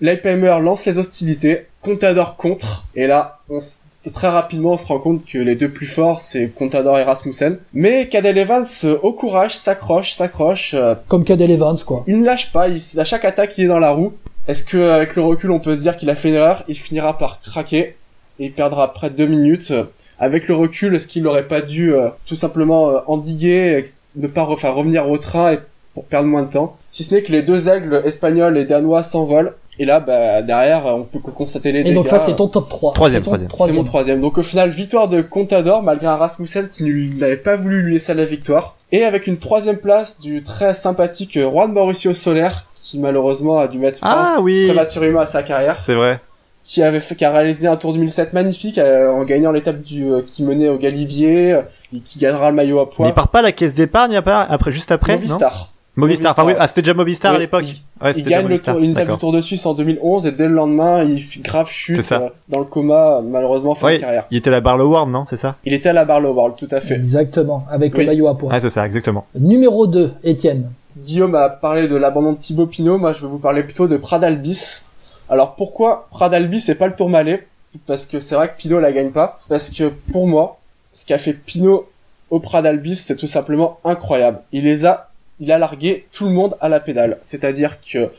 Lifeheimer 0.00 0.58
lance 0.62 0.86
les 0.86 0.98
hostilités, 0.98 1.66
Contador 1.82 2.36
contre, 2.36 2.86
et 2.96 3.06
là, 3.06 3.38
on 3.48 3.58
s- 3.58 3.82
très 4.14 4.28
rapidement 4.28 4.72
on 4.72 4.76
se 4.78 4.86
rend 4.86 4.98
compte 4.98 5.26
que 5.26 5.36
les 5.38 5.54
deux 5.56 5.70
plus 5.70 5.86
forts 5.86 6.20
c'est 6.20 6.48
Contador 6.48 6.98
et 6.98 7.02
Rasmussen. 7.04 7.58
Mais 7.74 8.08
Cadel 8.08 8.38
Evans, 8.38 8.64
euh, 8.84 8.98
au 9.02 9.12
courage, 9.12 9.56
s'accroche, 9.56 10.14
s'accroche, 10.14 10.72
euh, 10.74 10.94
Comme 11.06 11.22
Cadel 11.24 11.50
Evans, 11.50 11.76
quoi. 11.86 12.02
il 12.06 12.18
ne 12.20 12.24
lâche 12.24 12.50
pas, 12.50 12.68
il, 12.68 12.80
à 12.98 13.04
chaque 13.04 13.24
attaque 13.26 13.56
il 13.58 13.64
est 13.64 13.68
dans 13.68 13.78
la 13.78 13.90
roue. 13.90 14.14
Est-ce 14.50 14.64
que 14.64 14.90
avec 14.90 15.14
le 15.16 15.22
recul 15.22 15.50
on 15.52 15.60
peut 15.60 15.74
se 15.74 15.80
dire 15.80 15.96
qu'il 15.96 16.10
a 16.10 16.16
fait 16.16 16.28
une 16.30 16.34
erreur? 16.34 16.64
Il 16.68 16.74
finira 16.76 17.16
par 17.16 17.40
craquer 17.40 17.94
et 18.40 18.46
il 18.46 18.52
perdra 18.52 18.92
près 18.92 19.10
de 19.10 19.16
deux 19.16 19.26
minutes. 19.26 19.72
Avec 20.18 20.48
le 20.48 20.54
recul, 20.54 20.94
est-ce 20.94 21.06
qu'il 21.08 21.22
n'aurait 21.22 21.46
pas 21.46 21.60
dû 21.62 21.94
euh, 21.94 22.08
tout 22.26 22.34
simplement 22.36 22.90
euh, 22.90 22.98
endiguer, 23.06 23.78
et 23.78 23.92
ne 24.16 24.26
pas 24.26 24.42
re- 24.42 24.52
enfin, 24.54 24.70
revenir 24.70 25.08
au 25.08 25.18
train 25.18 25.52
et 25.52 25.58
pour 25.94 26.04
perdre 26.04 26.28
moins 26.28 26.42
de 26.42 26.50
temps? 26.50 26.76
Si 26.90 27.04
ce 27.04 27.14
n'est 27.14 27.22
que 27.22 27.30
les 27.32 27.42
deux 27.42 27.68
aigles 27.68 28.02
espagnols 28.04 28.58
et 28.58 28.64
danois 28.64 29.02
s'envolent. 29.02 29.54
Et 29.78 29.84
là, 29.86 30.00
bah, 30.00 30.42
derrière, 30.42 30.84
on 30.86 31.04
peut 31.04 31.20
que 31.20 31.30
constater 31.30 31.72
les 31.72 31.80
Et 31.80 31.84
dégâts. 31.84 31.94
donc 31.94 32.08
ça, 32.08 32.18
c'est 32.18 32.34
ton 32.36 32.48
top 32.48 32.68
3. 32.68 32.92
Troisième, 32.92 33.22
troisième. 33.22 33.48
C'est 33.50 33.72
mon 33.72 33.84
troisième. 33.84 34.20
Donc 34.20 34.36
au 34.36 34.42
final, 34.42 34.68
victoire 34.68 35.08
de 35.08 35.22
Contador 35.22 35.82
malgré 35.82 36.06
un 36.08 36.16
Rasmussen 36.16 36.68
qui 36.68 36.82
ne 36.82 37.18
n'avait 37.20 37.36
pas 37.36 37.56
voulu 37.56 37.82
lui 37.82 37.92
laisser 37.94 38.12
la 38.12 38.24
victoire. 38.26 38.76
Et 38.92 39.04
avec 39.04 39.26
une 39.26 39.38
troisième 39.38 39.78
place 39.78 40.20
du 40.20 40.42
très 40.42 40.74
sympathique 40.74 41.38
Juan 41.38 41.72
Mauricio 41.72 42.12
Soler 42.12 42.50
qui 42.90 42.98
malheureusement 42.98 43.58
a 43.60 43.68
dû 43.68 43.78
mettre 43.78 43.98
fin 44.00 44.06
Ah, 44.08 44.38
oui. 44.40 44.66
prématurément 44.66 45.20
à 45.20 45.26
sa 45.26 45.42
carrière. 45.42 45.78
C'est 45.82 45.94
vrai. 45.94 46.20
Qui 46.64 46.82
avait 46.82 47.00
fait, 47.00 47.14
qui 47.14 47.24
a 47.24 47.30
réalisé 47.30 47.66
un 47.68 47.76
Tour 47.76 47.92
2007 47.94 48.32
magnifique 48.32 48.78
euh, 48.78 49.10
en 49.10 49.24
gagnant 49.24 49.50
l'étape 49.52 49.80
du 49.80 50.10
euh, 50.12 50.20
qui 50.26 50.42
menait 50.42 50.68
au 50.68 50.76
Galibier 50.76 51.52
euh, 51.54 51.62
et 51.94 52.00
qui 52.00 52.18
gagnera 52.18 52.50
le 52.50 52.56
maillot 52.56 52.80
à 52.80 52.84
Mais 52.84 52.90
poids. 52.94 53.08
il 53.08 53.14
part 53.14 53.28
pas 53.28 53.38
à 53.38 53.42
la 53.42 53.52
caisse 53.52 53.74
d'épargne 53.74 54.14
à 54.16 54.22
part- 54.22 54.46
après, 54.50 54.70
juste 54.70 54.92
après, 54.92 55.14
non 55.14 55.18
Movistar. 55.20 55.72
Movistar. 55.96 56.32
Enfin, 56.32 56.44
oui, 56.44 56.52
ah, 56.58 56.66
c'était 56.66 56.82
déjà 56.82 56.94
Movistar 56.94 57.34
à 57.34 57.38
l'époque. 57.38 57.64
Ouais, 58.02 58.12
Il 58.16 58.24
gagne 58.24 58.42
le 58.42 58.48
Movistar. 58.48 58.74
tour, 58.74 58.84
une 58.84 58.90
étape 58.92 59.08
du. 59.08 59.18
Tour 59.18 59.32
de 59.32 59.40
Suisse 59.40 59.64
en 59.66 59.74
2011 59.74 60.26
et 60.26 60.32
dès 60.32 60.46
le 60.46 60.54
lendemain, 60.54 61.02
il 61.02 61.20
fait 61.20 61.40
grave 61.40 61.68
chute 61.68 61.96
C'est 61.96 62.02
ça. 62.02 62.20
euh, 62.20 62.28
dans 62.48 62.58
le 62.58 62.64
coma, 62.66 63.20
malheureusement 63.24 63.74
fin 63.74 63.86
Ouais, 63.88 63.96
de 63.96 64.02
carrière. 64.02 64.24
il 64.30 64.36
était 64.38 64.48
à 64.50 64.52
la 64.52 64.60
Barlow 64.60 64.88
World, 64.88 65.10
non 65.12 65.24
C'est 65.26 65.36
ça 65.38 65.56
Il 65.64 65.72
était 65.74 65.88
à 65.88 65.92
la 65.94 66.04
Barlow 66.04 66.32
World, 66.32 66.56
tout 66.56 66.68
à 66.70 66.80
fait. 66.80 66.94
Exactement, 66.94 67.64
avec 67.70 67.94
Oui. 67.94 68.00
le 68.00 68.06
maillot 68.06 68.28
à 68.28 68.36
poids. 68.38 68.52
Ouais, 68.52 68.60
c'est 68.60 68.70
ça, 68.70 68.86
exactement. 68.86 69.26
Numéro 69.34 69.86
2, 69.86 70.12
Étienne. 70.24 70.70
Guillaume 70.96 71.34
a 71.34 71.48
parlé 71.48 71.88
de 71.88 71.96
l'abandon 71.96 72.32
de 72.32 72.38
Thibaut 72.38 72.66
Pinot, 72.66 72.98
moi 72.98 73.12
je 73.12 73.22
vais 73.22 73.28
vous 73.28 73.38
parler 73.38 73.62
plutôt 73.62 73.86
de 73.86 73.96
Pradalbis. 73.96 74.82
Alors 75.28 75.54
pourquoi 75.54 76.08
Pradalbis 76.10 76.64
et 76.68 76.74
pas 76.74 76.88
le 76.88 76.96
Tourmalet? 76.96 77.46
Parce 77.86 78.06
que 78.06 78.18
c'est 78.18 78.34
vrai 78.34 78.48
que 78.48 78.56
Pinot 78.56 78.80
la 78.80 78.92
gagne 78.92 79.10
pas. 79.10 79.40
Parce 79.48 79.70
que 79.70 79.88
pour 80.12 80.26
moi, 80.26 80.58
ce 80.92 81.06
qu'a 81.06 81.18
fait 81.18 81.32
Pinot 81.32 81.88
au 82.30 82.40
Pradalbis, 82.40 82.96
c'est 82.96 83.16
tout 83.16 83.28
simplement 83.28 83.78
incroyable. 83.84 84.40
Il 84.52 84.64
les 84.64 84.84
a, 84.84 85.10
il 85.38 85.52
a 85.52 85.58
largué 85.58 86.06
tout 86.12 86.24
le 86.24 86.32
monde 86.32 86.56
à 86.60 86.68
la 86.68 86.80
pédale. 86.80 87.18
C'est-à-dire 87.22 87.78
que 87.80 88.10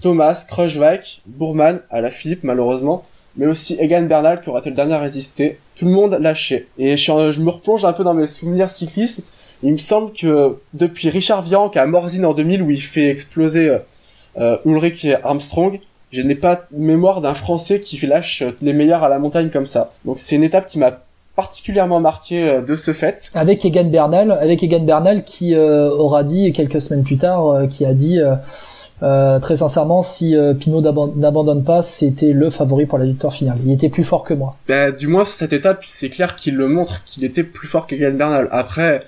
Thomas, 0.00 0.44
Kruijswijk, 0.48 1.22
Bourman, 1.26 1.80
à 1.90 2.00
la 2.00 2.10
Philippe 2.10 2.44
malheureusement, 2.44 3.04
mais 3.36 3.46
aussi 3.46 3.76
Egan 3.80 4.02
Bernal 4.02 4.40
qui 4.40 4.48
aurait 4.48 4.60
été 4.60 4.70
le 4.70 4.76
dernier 4.76 4.94
à 4.94 5.00
résister. 5.00 5.58
Tout 5.76 5.86
le 5.86 5.92
monde 5.92 6.16
lâchait. 6.20 6.68
Et 6.78 6.96
je, 6.96 7.40
me 7.40 7.50
replonge 7.50 7.84
un 7.84 7.92
peu 7.92 8.04
dans 8.04 8.14
mes 8.14 8.26
souvenirs 8.26 8.70
cyclisme. 8.70 9.22
Il 9.62 9.72
me 9.72 9.78
semble 9.78 10.12
que 10.12 10.56
depuis 10.74 11.10
Richard 11.10 11.42
Virenque 11.42 11.76
à 11.76 11.86
Morzine 11.86 12.24
en 12.24 12.32
2000 12.34 12.62
où 12.62 12.70
il 12.70 12.80
fait 12.80 13.08
exploser 13.08 13.68
euh, 13.68 13.78
euh, 14.38 14.56
Ulrich 14.64 15.04
et 15.04 15.16
Armstrong, 15.22 15.80
je 16.12 16.22
n'ai 16.22 16.34
pas 16.34 16.62
mémoire 16.72 17.20
d'un 17.20 17.34
Français 17.34 17.80
qui 17.80 18.04
lâche 18.06 18.42
les 18.62 18.72
meilleurs 18.72 19.02
à 19.04 19.08
la 19.08 19.18
montagne 19.18 19.50
comme 19.50 19.66
ça. 19.66 19.92
Donc 20.04 20.18
c'est 20.18 20.36
une 20.36 20.42
étape 20.44 20.66
qui 20.66 20.78
m'a 20.78 21.00
particulièrement 21.36 22.00
marqué 22.00 22.42
euh, 22.48 22.62
de 22.62 22.74
ce 22.74 22.92
fait. 22.92 23.30
Avec 23.34 23.64
Egan 23.64 23.84
Bernal, 23.90 24.32
avec 24.32 24.62
Egan 24.62 24.84
Bernal 24.84 25.24
qui 25.24 25.54
euh, 25.54 25.90
aura 25.90 26.24
dit 26.24 26.52
quelques 26.52 26.80
semaines 26.80 27.04
plus 27.04 27.16
tard, 27.18 27.46
euh, 27.48 27.66
qui 27.66 27.84
a 27.84 27.92
dit 27.94 28.18
euh, 28.20 28.34
euh, 29.02 29.38
très 29.40 29.56
sincèrement, 29.56 30.02
si 30.02 30.36
euh, 30.36 30.52
Pinot 30.54 30.80
n'aban- 30.82 31.12
n'abandonne 31.16 31.64
pas, 31.64 31.82
c'était 31.82 32.32
le 32.32 32.50
favori 32.50 32.86
pour 32.86 32.98
la 32.98 33.06
victoire 33.06 33.32
finale. 33.32 33.56
Il 33.64 33.72
était 33.72 33.88
plus 33.88 34.04
fort 34.04 34.24
que 34.24 34.34
moi. 34.34 34.56
Bah, 34.68 34.90
du 34.90 35.06
moins 35.06 35.24
sur 35.24 35.34
cette 35.34 35.52
étape, 35.52 35.84
c'est 35.84 36.08
clair 36.10 36.34
qu'il 36.36 36.56
le 36.56 36.68
montre 36.68 37.04
qu'il 37.04 37.24
était 37.24 37.44
plus 37.44 37.68
fort 37.68 37.86
que 37.86 37.94
Egan 37.94 38.12
Bernal. 38.12 38.48
Après, 38.50 39.02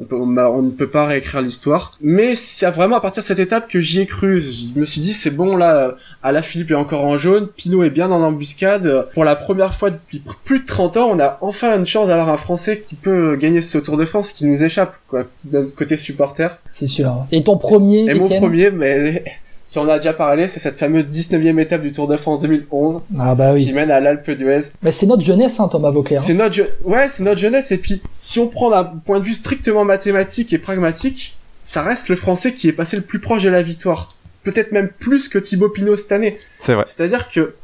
on, 0.00 0.04
peut- 0.04 0.16
on, 0.16 0.36
on 0.36 0.62
ne 0.62 0.70
peut 0.70 0.88
pas 0.88 1.06
réécrire 1.06 1.42
l'histoire. 1.42 1.96
Mais 2.00 2.34
c'est 2.34 2.70
vraiment 2.70 2.96
à 2.96 3.00
partir 3.00 3.22
de 3.22 3.26
cette 3.26 3.38
étape 3.38 3.68
que 3.68 3.80
j'y 3.80 4.00
ai 4.00 4.06
cru. 4.06 4.40
Je 4.40 4.78
me 4.78 4.84
suis 4.84 5.00
dit, 5.00 5.12
c'est 5.12 5.30
bon, 5.30 5.56
là, 5.56 5.94
à 6.22 6.42
Philippe 6.42 6.70
est 6.70 6.74
encore 6.76 7.04
en 7.04 7.16
jaune, 7.16 7.48
Pinot 7.56 7.82
est 7.82 7.90
bien 7.90 8.10
en 8.10 8.22
embuscade. 8.22 9.08
Pour 9.14 9.24
la 9.24 9.34
première 9.36 9.74
fois 9.74 9.90
depuis 9.90 10.22
plus 10.44 10.60
de 10.60 10.66
30 10.66 10.96
ans, 10.98 11.10
on 11.12 11.18
a 11.18 11.38
enfin 11.40 11.76
une 11.76 11.86
chance 11.86 12.06
d'avoir 12.08 12.28
un 12.28 12.36
Français 12.36 12.80
qui 12.80 12.94
peut 12.94 13.36
gagner 13.36 13.60
ce 13.60 13.78
Tour 13.78 13.96
de 13.96 14.04
France 14.04 14.32
qui 14.32 14.44
nous 14.46 14.62
échappe, 14.62 14.94
quoi, 15.08 15.24
d'un 15.44 15.66
côté 15.70 15.96
supporter. 15.96 16.48
C'est 16.72 16.86
sûr. 16.86 17.26
Et 17.32 17.42
ton 17.42 17.56
premier, 17.56 18.08
Et 18.10 18.14
mon 18.14 18.24
Étienne? 18.24 18.40
premier, 18.40 18.70
mais 18.70 19.24
si 19.68 19.78
on 19.78 19.88
a 19.88 19.98
déjà 19.98 20.12
parlé, 20.14 20.48
c'est 20.48 20.60
cette 20.60 20.78
fameuse 20.78 21.04
19e 21.04 21.60
étape 21.60 21.82
du 21.82 21.92
Tour 21.92 22.08
de 22.08 22.16
France 22.16 22.40
2011 22.40 23.02
Ah 23.18 23.34
bah 23.34 23.50
qui 23.56 23.66
oui. 23.66 23.72
mène 23.72 23.90
à 23.90 24.00
l'Alpe 24.00 24.30
d'Huez. 24.30 24.60
Mais 24.82 24.92
c'est 24.92 25.06
notre 25.06 25.22
jeunesse, 25.24 25.60
hein, 25.60 25.68
Thomas 25.68 25.90
Vauclair. 25.90 26.20
C'est 26.20 26.34
notre, 26.34 26.54
je- 26.54 26.62
ouais, 26.84 27.08
c'est 27.08 27.22
notre 27.22 27.38
jeunesse. 27.40 27.70
Et 27.70 27.78
puis, 27.78 28.00
si 28.08 28.38
on 28.38 28.48
prend 28.48 28.70
d'un 28.70 28.84
point 28.84 29.18
de 29.20 29.24
vue 29.24 29.34
strictement 29.34 29.84
mathématique 29.84 30.52
et 30.52 30.58
pragmatique, 30.58 31.36
ça 31.60 31.82
reste 31.82 32.08
le 32.08 32.16
Français 32.16 32.54
qui 32.54 32.66
est 32.68 32.72
passé 32.72 32.96
le 32.96 33.02
plus 33.02 33.18
proche 33.18 33.42
de 33.44 33.50
la 33.50 33.62
victoire. 33.62 34.08
Peut-être 34.42 34.72
même 34.72 34.88
plus 34.88 35.28
que 35.28 35.38
Thibaut 35.38 35.68
Pinot 35.68 35.96
cette 35.96 36.12
année. 36.12 36.38
C'est 36.58 36.72
vrai. 36.74 36.84
C'est-à-dire 36.86 37.28
que 37.28 37.54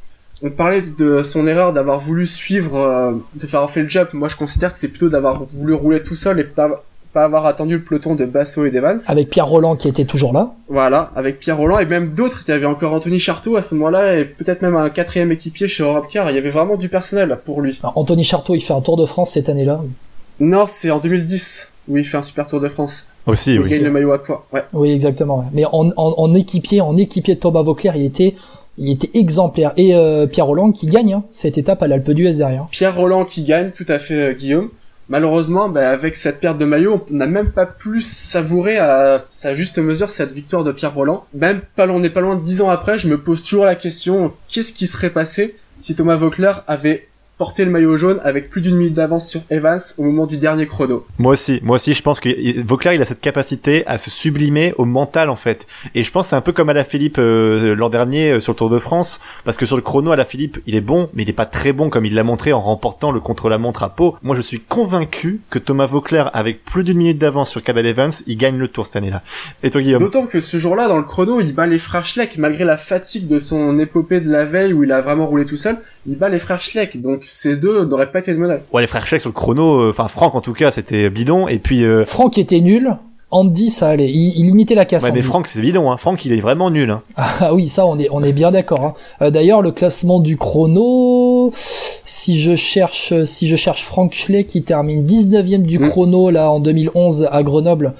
on 0.42 0.50
parlait 0.50 0.82
de 0.82 1.22
son 1.22 1.46
erreur 1.46 1.72
d'avoir 1.72 2.00
voulu 2.00 2.26
suivre, 2.26 2.76
euh, 2.76 3.12
de 3.34 3.46
faire 3.46 3.70
fait 3.70 3.82
le 3.82 3.88
jump. 3.88 4.12
Moi, 4.12 4.28
je 4.28 4.36
considère 4.36 4.72
que 4.72 4.78
c'est 4.78 4.88
plutôt 4.88 5.08
d'avoir 5.08 5.44
voulu 5.44 5.72
rouler 5.72 6.02
tout 6.02 6.16
seul 6.16 6.38
et 6.40 6.44
pas, 6.44 6.84
pas 7.14 7.24
avoir 7.24 7.46
attendu 7.46 7.76
le 7.76 7.82
peloton 7.82 8.14
de 8.14 8.26
Basso 8.26 8.66
et 8.66 8.70
d'Evans. 8.70 8.98
Avec 9.06 9.30
Pierre 9.30 9.46
Roland 9.46 9.76
qui 9.76 9.88
était 9.88 10.04
toujours 10.04 10.32
là. 10.34 10.52
Voilà, 10.68 11.12
avec 11.16 11.38
Pierre 11.38 11.56
Roland 11.56 11.78
et 11.78 11.86
même 11.86 12.12
d'autres. 12.12 12.42
Il 12.46 12.50
y 12.50 12.54
avait 12.54 12.66
encore 12.66 12.92
Anthony 12.92 13.18
Charteau 13.18 13.56
à 13.56 13.62
ce 13.62 13.74
moment-là 13.76 14.18
et 14.18 14.24
peut-être 14.26 14.60
même 14.60 14.76
un 14.76 14.90
quatrième 14.90 15.32
équipier 15.32 15.68
chez 15.68 15.82
Europcar. 15.82 16.30
Il 16.30 16.34
y 16.34 16.38
avait 16.38 16.50
vraiment 16.50 16.76
du 16.76 16.88
personnel 16.90 17.38
pour 17.44 17.62
lui. 17.62 17.78
Alors, 17.82 17.96
Anthony 17.96 18.24
Charteau, 18.24 18.54
il 18.54 18.60
fait 18.60 18.74
un 18.74 18.80
Tour 18.82 18.96
de 18.98 19.06
France 19.06 19.30
cette 19.30 19.48
année-là. 19.48 19.80
Non, 20.40 20.66
c'est 20.68 20.90
en 20.90 20.98
2010 20.98 21.72
où 21.88 21.96
il 21.96 22.04
fait 22.04 22.16
un 22.16 22.22
super 22.22 22.46
Tour 22.46 22.60
de 22.60 22.68
France. 22.68 23.06
Aussi, 23.26 23.54
Il 23.54 23.60
oui. 23.60 23.70
gagne 23.70 23.84
le 23.84 23.90
maillot 23.90 24.12
à 24.12 24.22
poids. 24.22 24.46
Ouais. 24.52 24.64
Oui, 24.74 24.90
exactement. 24.90 25.46
Mais 25.54 25.64
en, 25.64 25.88
en, 25.96 26.14
en 26.18 26.34
équipier, 26.34 26.80
en 26.80 26.96
équipier 26.96 27.36
de 27.36 27.40
Thomas 27.40 27.62
Vauclair, 27.62 27.96
il 27.96 28.04
était, 28.04 28.34
il 28.76 28.90
était 28.90 29.10
exemplaire. 29.18 29.72
Et 29.76 29.94
euh, 29.94 30.26
Pierre 30.26 30.46
Roland 30.46 30.72
qui 30.72 30.86
gagne 30.86 31.14
hein, 31.14 31.22
cette 31.30 31.56
étape 31.56 31.82
à 31.82 31.86
l'Alpe 31.86 32.10
d'Huez 32.10 32.34
derrière. 32.38 32.66
Pierre 32.70 32.96
Roland 32.96 33.24
qui 33.24 33.44
gagne, 33.44 33.70
tout 33.70 33.86
à 33.88 33.98
fait 33.98 34.14
euh, 34.14 34.32
Guillaume. 34.32 34.68
Malheureusement, 35.08 35.68
bah, 35.68 35.90
avec 35.90 36.16
cette 36.16 36.40
perte 36.40 36.58
de 36.58 36.64
maillot, 36.64 37.04
on 37.10 37.14
n'a 37.14 37.26
même 37.26 37.50
pas 37.50 37.66
plus 37.66 38.02
savouré 38.02 38.78
à 38.78 39.24
sa 39.30 39.54
juste 39.54 39.78
mesure 39.78 40.10
cette 40.10 40.32
victoire 40.32 40.64
de 40.64 40.72
Pierre 40.72 40.94
Roland. 40.94 41.26
Même 41.34 41.60
pas, 41.76 41.86
on 41.88 42.00
n'est 42.00 42.10
pas 42.10 42.20
loin 42.20 42.36
de 42.36 42.42
dix 42.42 42.62
ans 42.62 42.70
après, 42.70 42.98
je 42.98 43.08
me 43.08 43.20
pose 43.20 43.42
toujours 43.42 43.66
la 43.66 43.74
question, 43.74 44.32
qu'est-ce 44.48 44.72
qui 44.72 44.86
serait 44.86 45.10
passé 45.10 45.56
si 45.76 45.94
Thomas 45.94 46.16
Vaucler 46.16 46.52
avait 46.66 47.08
porter 47.36 47.64
le 47.64 47.70
maillot 47.70 47.96
jaune 47.96 48.20
avec 48.22 48.50
plus 48.50 48.60
d'une 48.60 48.76
minute 48.76 48.94
d'avance 48.94 49.28
sur 49.28 49.42
Evans 49.50 49.80
au 49.98 50.02
moment 50.02 50.26
du 50.26 50.36
dernier 50.36 50.66
chrono. 50.66 51.06
Moi 51.18 51.32
aussi, 51.32 51.60
moi 51.62 51.76
aussi, 51.76 51.94
je 51.94 52.02
pense 52.02 52.20
que 52.20 52.62
Vauclair, 52.62 52.92
il 52.92 53.02
a 53.02 53.04
cette 53.04 53.20
capacité 53.20 53.84
à 53.86 53.98
se 53.98 54.10
sublimer 54.10 54.72
au 54.78 54.84
mental 54.84 55.30
en 55.30 55.36
fait. 55.36 55.66
Et 55.94 56.02
je 56.02 56.10
pense 56.10 56.28
c'est 56.28 56.36
un 56.36 56.40
peu 56.40 56.52
comme 56.52 56.68
à 56.68 56.74
la 56.74 56.84
Philippe 56.84 57.16
euh, 57.18 57.74
l'an 57.74 57.88
dernier 57.88 58.30
euh, 58.30 58.40
sur 58.40 58.52
le 58.52 58.56
Tour 58.56 58.70
de 58.70 58.78
France, 58.78 59.20
parce 59.44 59.56
que 59.56 59.66
sur 59.66 59.76
le 59.76 59.82
chrono 59.82 60.12
à 60.12 60.16
la 60.16 60.24
Philippe, 60.24 60.60
il 60.66 60.74
est 60.74 60.80
bon, 60.80 61.08
mais 61.14 61.22
il 61.22 61.30
est 61.30 61.34
pas 61.34 61.46
très 61.46 61.72
bon 61.72 61.90
comme 61.90 62.06
il 62.06 62.14
l'a 62.14 62.24
montré 62.24 62.52
en 62.52 62.60
remportant 62.60 63.10
le 63.10 63.20
contre-la-montre 63.20 63.82
à 63.82 63.88
Pau. 63.90 64.16
Moi, 64.22 64.36
je 64.36 64.40
suis 64.40 64.60
convaincu 64.60 65.40
que 65.50 65.58
Thomas 65.58 65.86
Vauclair, 65.86 66.30
avec 66.34 66.64
plus 66.64 66.84
d'une 66.84 66.98
minute 66.98 67.18
d'avance 67.18 67.50
sur 67.50 67.62
Cadel 67.62 67.86
Evans, 67.86 68.12
il 68.26 68.36
gagne 68.36 68.56
le 68.56 68.68
Tour 68.68 68.86
cette 68.86 68.96
année-là. 68.96 69.22
Et 69.62 69.70
toi, 69.70 69.82
Guillaume? 69.82 70.00
D'autant 70.00 70.26
que 70.26 70.40
ce 70.40 70.56
jour-là, 70.56 70.88
dans 70.88 70.98
le 70.98 71.04
chrono, 71.04 71.40
il 71.40 71.54
bat 71.54 71.66
les 71.66 71.78
frères 71.78 72.06
Schleck, 72.06 72.38
malgré 72.38 72.64
la 72.64 72.76
fatigue 72.76 73.26
de 73.26 73.38
son 73.38 73.78
épopée 73.78 74.20
de 74.20 74.30
la 74.30 74.44
veille 74.44 74.72
où 74.72 74.84
il 74.84 74.92
a 74.92 75.00
vraiment 75.00 75.26
roulé 75.26 75.44
tout 75.44 75.56
seul, 75.56 75.78
il 76.06 76.16
bat 76.16 76.28
les 76.28 76.38
frères 76.38 76.60
Schleck. 76.60 77.00
Donc 77.00 77.23
ces 77.24 77.56
deux 77.56 77.84
n'auraient 77.84 78.10
pas 78.10 78.20
été 78.20 78.32
une 78.32 78.38
menace. 78.38 78.66
Ouais, 78.72 78.82
les 78.82 78.86
frères 78.86 79.06
Schleck 79.06 79.20
sur 79.20 79.30
le 79.30 79.34
chrono, 79.34 79.80
euh, 79.80 79.90
enfin 79.90 80.08
Franck 80.08 80.34
en 80.34 80.40
tout 80.40 80.52
cas, 80.52 80.70
c'était 80.70 81.10
bidon. 81.10 81.48
Et 81.48 81.58
puis 81.58 81.84
euh... 81.84 82.04
Franck 82.04 82.38
était 82.38 82.60
nul. 82.60 82.96
Andy, 83.30 83.70
ça 83.70 83.88
allait. 83.88 84.08
Il, 84.08 84.38
il 84.38 84.50
imitait 84.50 84.76
la 84.76 84.84
casse. 84.84 85.02
Ouais, 85.02 85.10
mais 85.12 85.22
Franck, 85.22 85.48
c'est 85.48 85.60
bidon. 85.60 85.90
Hein. 85.90 85.96
Franck, 85.96 86.24
il 86.24 86.32
est 86.32 86.40
vraiment 86.40 86.70
nul. 86.70 86.90
Hein. 86.90 87.02
Ah 87.40 87.52
oui, 87.52 87.68
ça, 87.68 87.84
on 87.84 87.98
est, 87.98 88.08
on 88.12 88.22
est 88.22 88.32
bien 88.32 88.52
d'accord. 88.52 88.84
Hein. 88.84 88.94
Euh, 89.22 89.30
D'ailleurs, 89.30 89.60
le 89.60 89.72
classement 89.72 90.20
du 90.20 90.36
chrono, 90.36 91.50
si 92.04 92.38
je 92.38 92.54
cherche, 92.54 93.24
si 93.24 93.48
je 93.48 93.56
cherche 93.56 93.82
Franck 93.82 94.12
Schleck 94.12 94.46
qui 94.46 94.62
termine 94.62 95.04
19e 95.04 95.62
du 95.62 95.80
mm. 95.80 95.88
chrono 95.88 96.30
là 96.30 96.50
en 96.50 96.60
2011 96.60 97.28
à 97.30 97.42
Grenoble. 97.42 97.94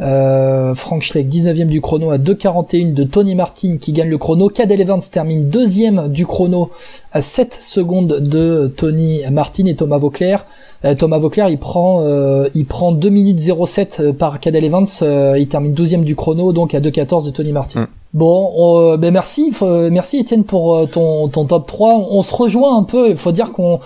Euh, 0.00 0.74
Frank 0.74 1.02
Schleck 1.02 1.28
19e 1.28 1.66
du 1.66 1.80
chrono 1.80 2.10
à 2.10 2.18
2.41 2.18 2.94
de 2.94 3.04
Tony 3.04 3.36
Martin 3.36 3.76
qui 3.80 3.92
gagne 3.92 4.08
le 4.08 4.18
chrono. 4.18 4.48
Cadel 4.48 4.80
Evans 4.80 5.00
termine 5.00 5.48
deuxième 5.48 6.08
du 6.08 6.26
chrono 6.26 6.70
à 7.12 7.22
7 7.22 7.56
secondes 7.60 8.18
de 8.20 8.72
Tony 8.76 9.20
Martin 9.30 9.66
et 9.66 9.76
Thomas 9.76 9.98
Vauclair. 9.98 10.46
Euh, 10.84 10.94
Thomas 10.94 11.18
Vauclair 11.18 11.48
il 11.48 11.58
prend 11.58 12.00
euh, 12.02 12.48
il 12.54 12.66
prend 12.66 12.90
2 12.90 13.08
minutes 13.08 13.38
07 13.38 13.98
euh, 14.00 14.12
par 14.12 14.40
Cadel 14.40 14.64
Evans, 14.64 14.86
euh, 15.02 15.38
il 15.38 15.46
termine 15.46 15.72
12 15.72 15.98
du 15.98 16.16
chrono 16.16 16.52
donc 16.52 16.74
à 16.74 16.80
2.14 16.80 17.26
de 17.26 17.30
Tony 17.30 17.52
Martin. 17.52 17.82
Mm. 17.82 17.86
Bon, 18.14 18.96
ben 18.96 19.12
merci, 19.12 19.52
merci 19.90 20.18
Étienne 20.18 20.44
pour 20.44 20.88
ton, 20.88 21.26
ton 21.26 21.46
top 21.46 21.66
3. 21.66 22.10
On 22.12 22.22
se 22.22 22.32
rejoint 22.32 22.78
un 22.78 22.84
peu, 22.84 23.10
il 23.10 23.16
faut 23.16 23.32
dire 23.32 23.50
qu'on 23.50 23.80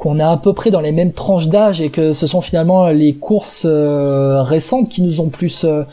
qu'on 0.00 0.18
est 0.18 0.22
à 0.22 0.38
peu 0.38 0.54
près 0.54 0.70
dans 0.70 0.80
les 0.80 0.92
mêmes 0.92 1.12
tranches 1.12 1.48
d'âge 1.48 1.82
et 1.82 1.90
que 1.90 2.14
ce 2.14 2.26
sont 2.26 2.40
finalement 2.40 2.88
les 2.88 3.12
courses 3.12 3.66
euh, 3.66 4.42
récentes 4.42 4.88
qui 4.88 5.02
nous 5.02 5.20
ont 5.20 5.28
plus 5.28 5.64
euh, 5.64 5.84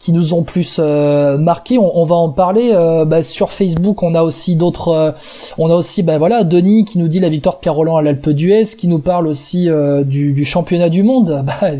qui 0.00 0.12
nous 0.12 0.34
ont 0.34 0.42
plus 0.42 0.78
euh, 0.80 1.38
marqué. 1.38 1.78
On, 1.78 2.04
va 2.04 2.16
en 2.16 2.28
parler 2.28 2.72
bah, 3.06 3.22
sur 3.22 3.50
Facebook. 3.50 4.02
On 4.02 4.14
a 4.14 4.22
aussi 4.22 4.54
d'autres. 4.54 5.14
on 5.56 5.70
a 5.70 5.74
aussi, 5.74 6.02
bah 6.02 6.18
voilà, 6.18 6.44
Denis 6.44 6.84
qui 6.84 6.98
nous 6.98 7.08
dit 7.08 7.20
la 7.20 7.30
victoire 7.30 7.54
de 7.54 7.60
Pierre 7.60 7.74
Roland 7.74 7.96
à 7.96 8.02
l'Alpe 8.02 8.28
d'Huez, 8.28 8.66
qui 8.76 8.86
nous 8.86 8.98
parle 8.98 9.26
aussi 9.26 9.70
du, 10.04 10.32
du, 10.34 10.44
championnat 10.44 10.90
du 10.90 11.04
monde, 11.04 11.42
bah, 11.46 11.70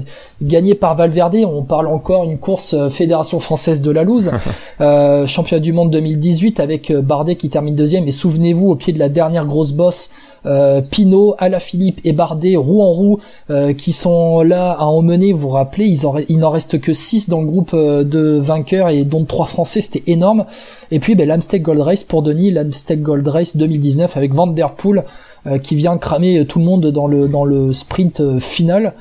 gagné 0.40 0.74
par 0.74 0.96
Valverde. 0.96 1.36
On 1.44 1.64
parle 1.64 1.88
encore 1.88 2.24
une 2.24 2.38
course 2.38 2.74
Fédération 2.88 3.40
française 3.40 3.82
de 3.82 3.90
la 3.90 4.04
loose, 4.04 4.30
championnat 5.26 5.60
du 5.60 5.74
monde 5.74 5.90
2018 5.90 6.60
avec 6.60 6.92
Bardet 6.92 7.36
qui 7.36 7.50
termine 7.50 7.74
deuxième. 7.74 8.08
Et 8.08 8.12
souvenez-vous 8.12 8.70
au 8.70 8.74
pied 8.76 8.94
de 8.94 9.00
la 9.00 9.10
dernière 9.10 9.44
grosse 9.44 9.72
bosse 9.72 10.08
euh, 10.46 10.80
Pinot, 10.80 11.34
Alaphilippe 11.38 12.00
et 12.04 12.12
Bardet, 12.12 12.56
roue 12.56 12.82
en 12.82 12.90
roue, 12.90 13.18
euh, 13.50 13.72
qui 13.72 13.92
sont 13.92 14.42
là 14.42 14.72
à 14.72 14.84
emmener. 14.84 15.32
Vous 15.32 15.40
vous 15.40 15.48
rappelez, 15.50 15.86
ils 15.86 16.02
il 16.28 16.38
n'en 16.38 16.50
reste 16.50 16.80
que 16.80 16.92
6 16.92 17.28
dans 17.28 17.40
le 17.40 17.46
groupe 17.46 17.72
euh, 17.74 18.04
de 18.04 18.38
vainqueurs 18.38 18.88
et 18.88 19.04
dont 19.04 19.24
3 19.24 19.46
Français, 19.46 19.80
c'était 19.82 20.02
énorme. 20.06 20.44
Et 20.90 20.98
puis 20.98 21.14
ben, 21.14 21.40
Gold 21.54 21.80
Race 21.80 22.04
pour 22.04 22.22
Denis, 22.22 22.50
l'Amsteg 22.50 23.02
Gold 23.02 23.26
Race 23.26 23.56
2019 23.56 24.16
avec 24.16 24.34
Van 24.34 24.52
Poel 24.76 25.04
qui 25.62 25.76
vient 25.76 25.98
cramer 25.98 26.46
tout 26.46 26.58
le 26.58 26.64
monde 26.64 26.86
dans 26.86 27.06
le, 27.06 27.28
dans 27.28 27.44
le 27.44 27.74
sprint 27.74 28.38
final. 28.38 28.94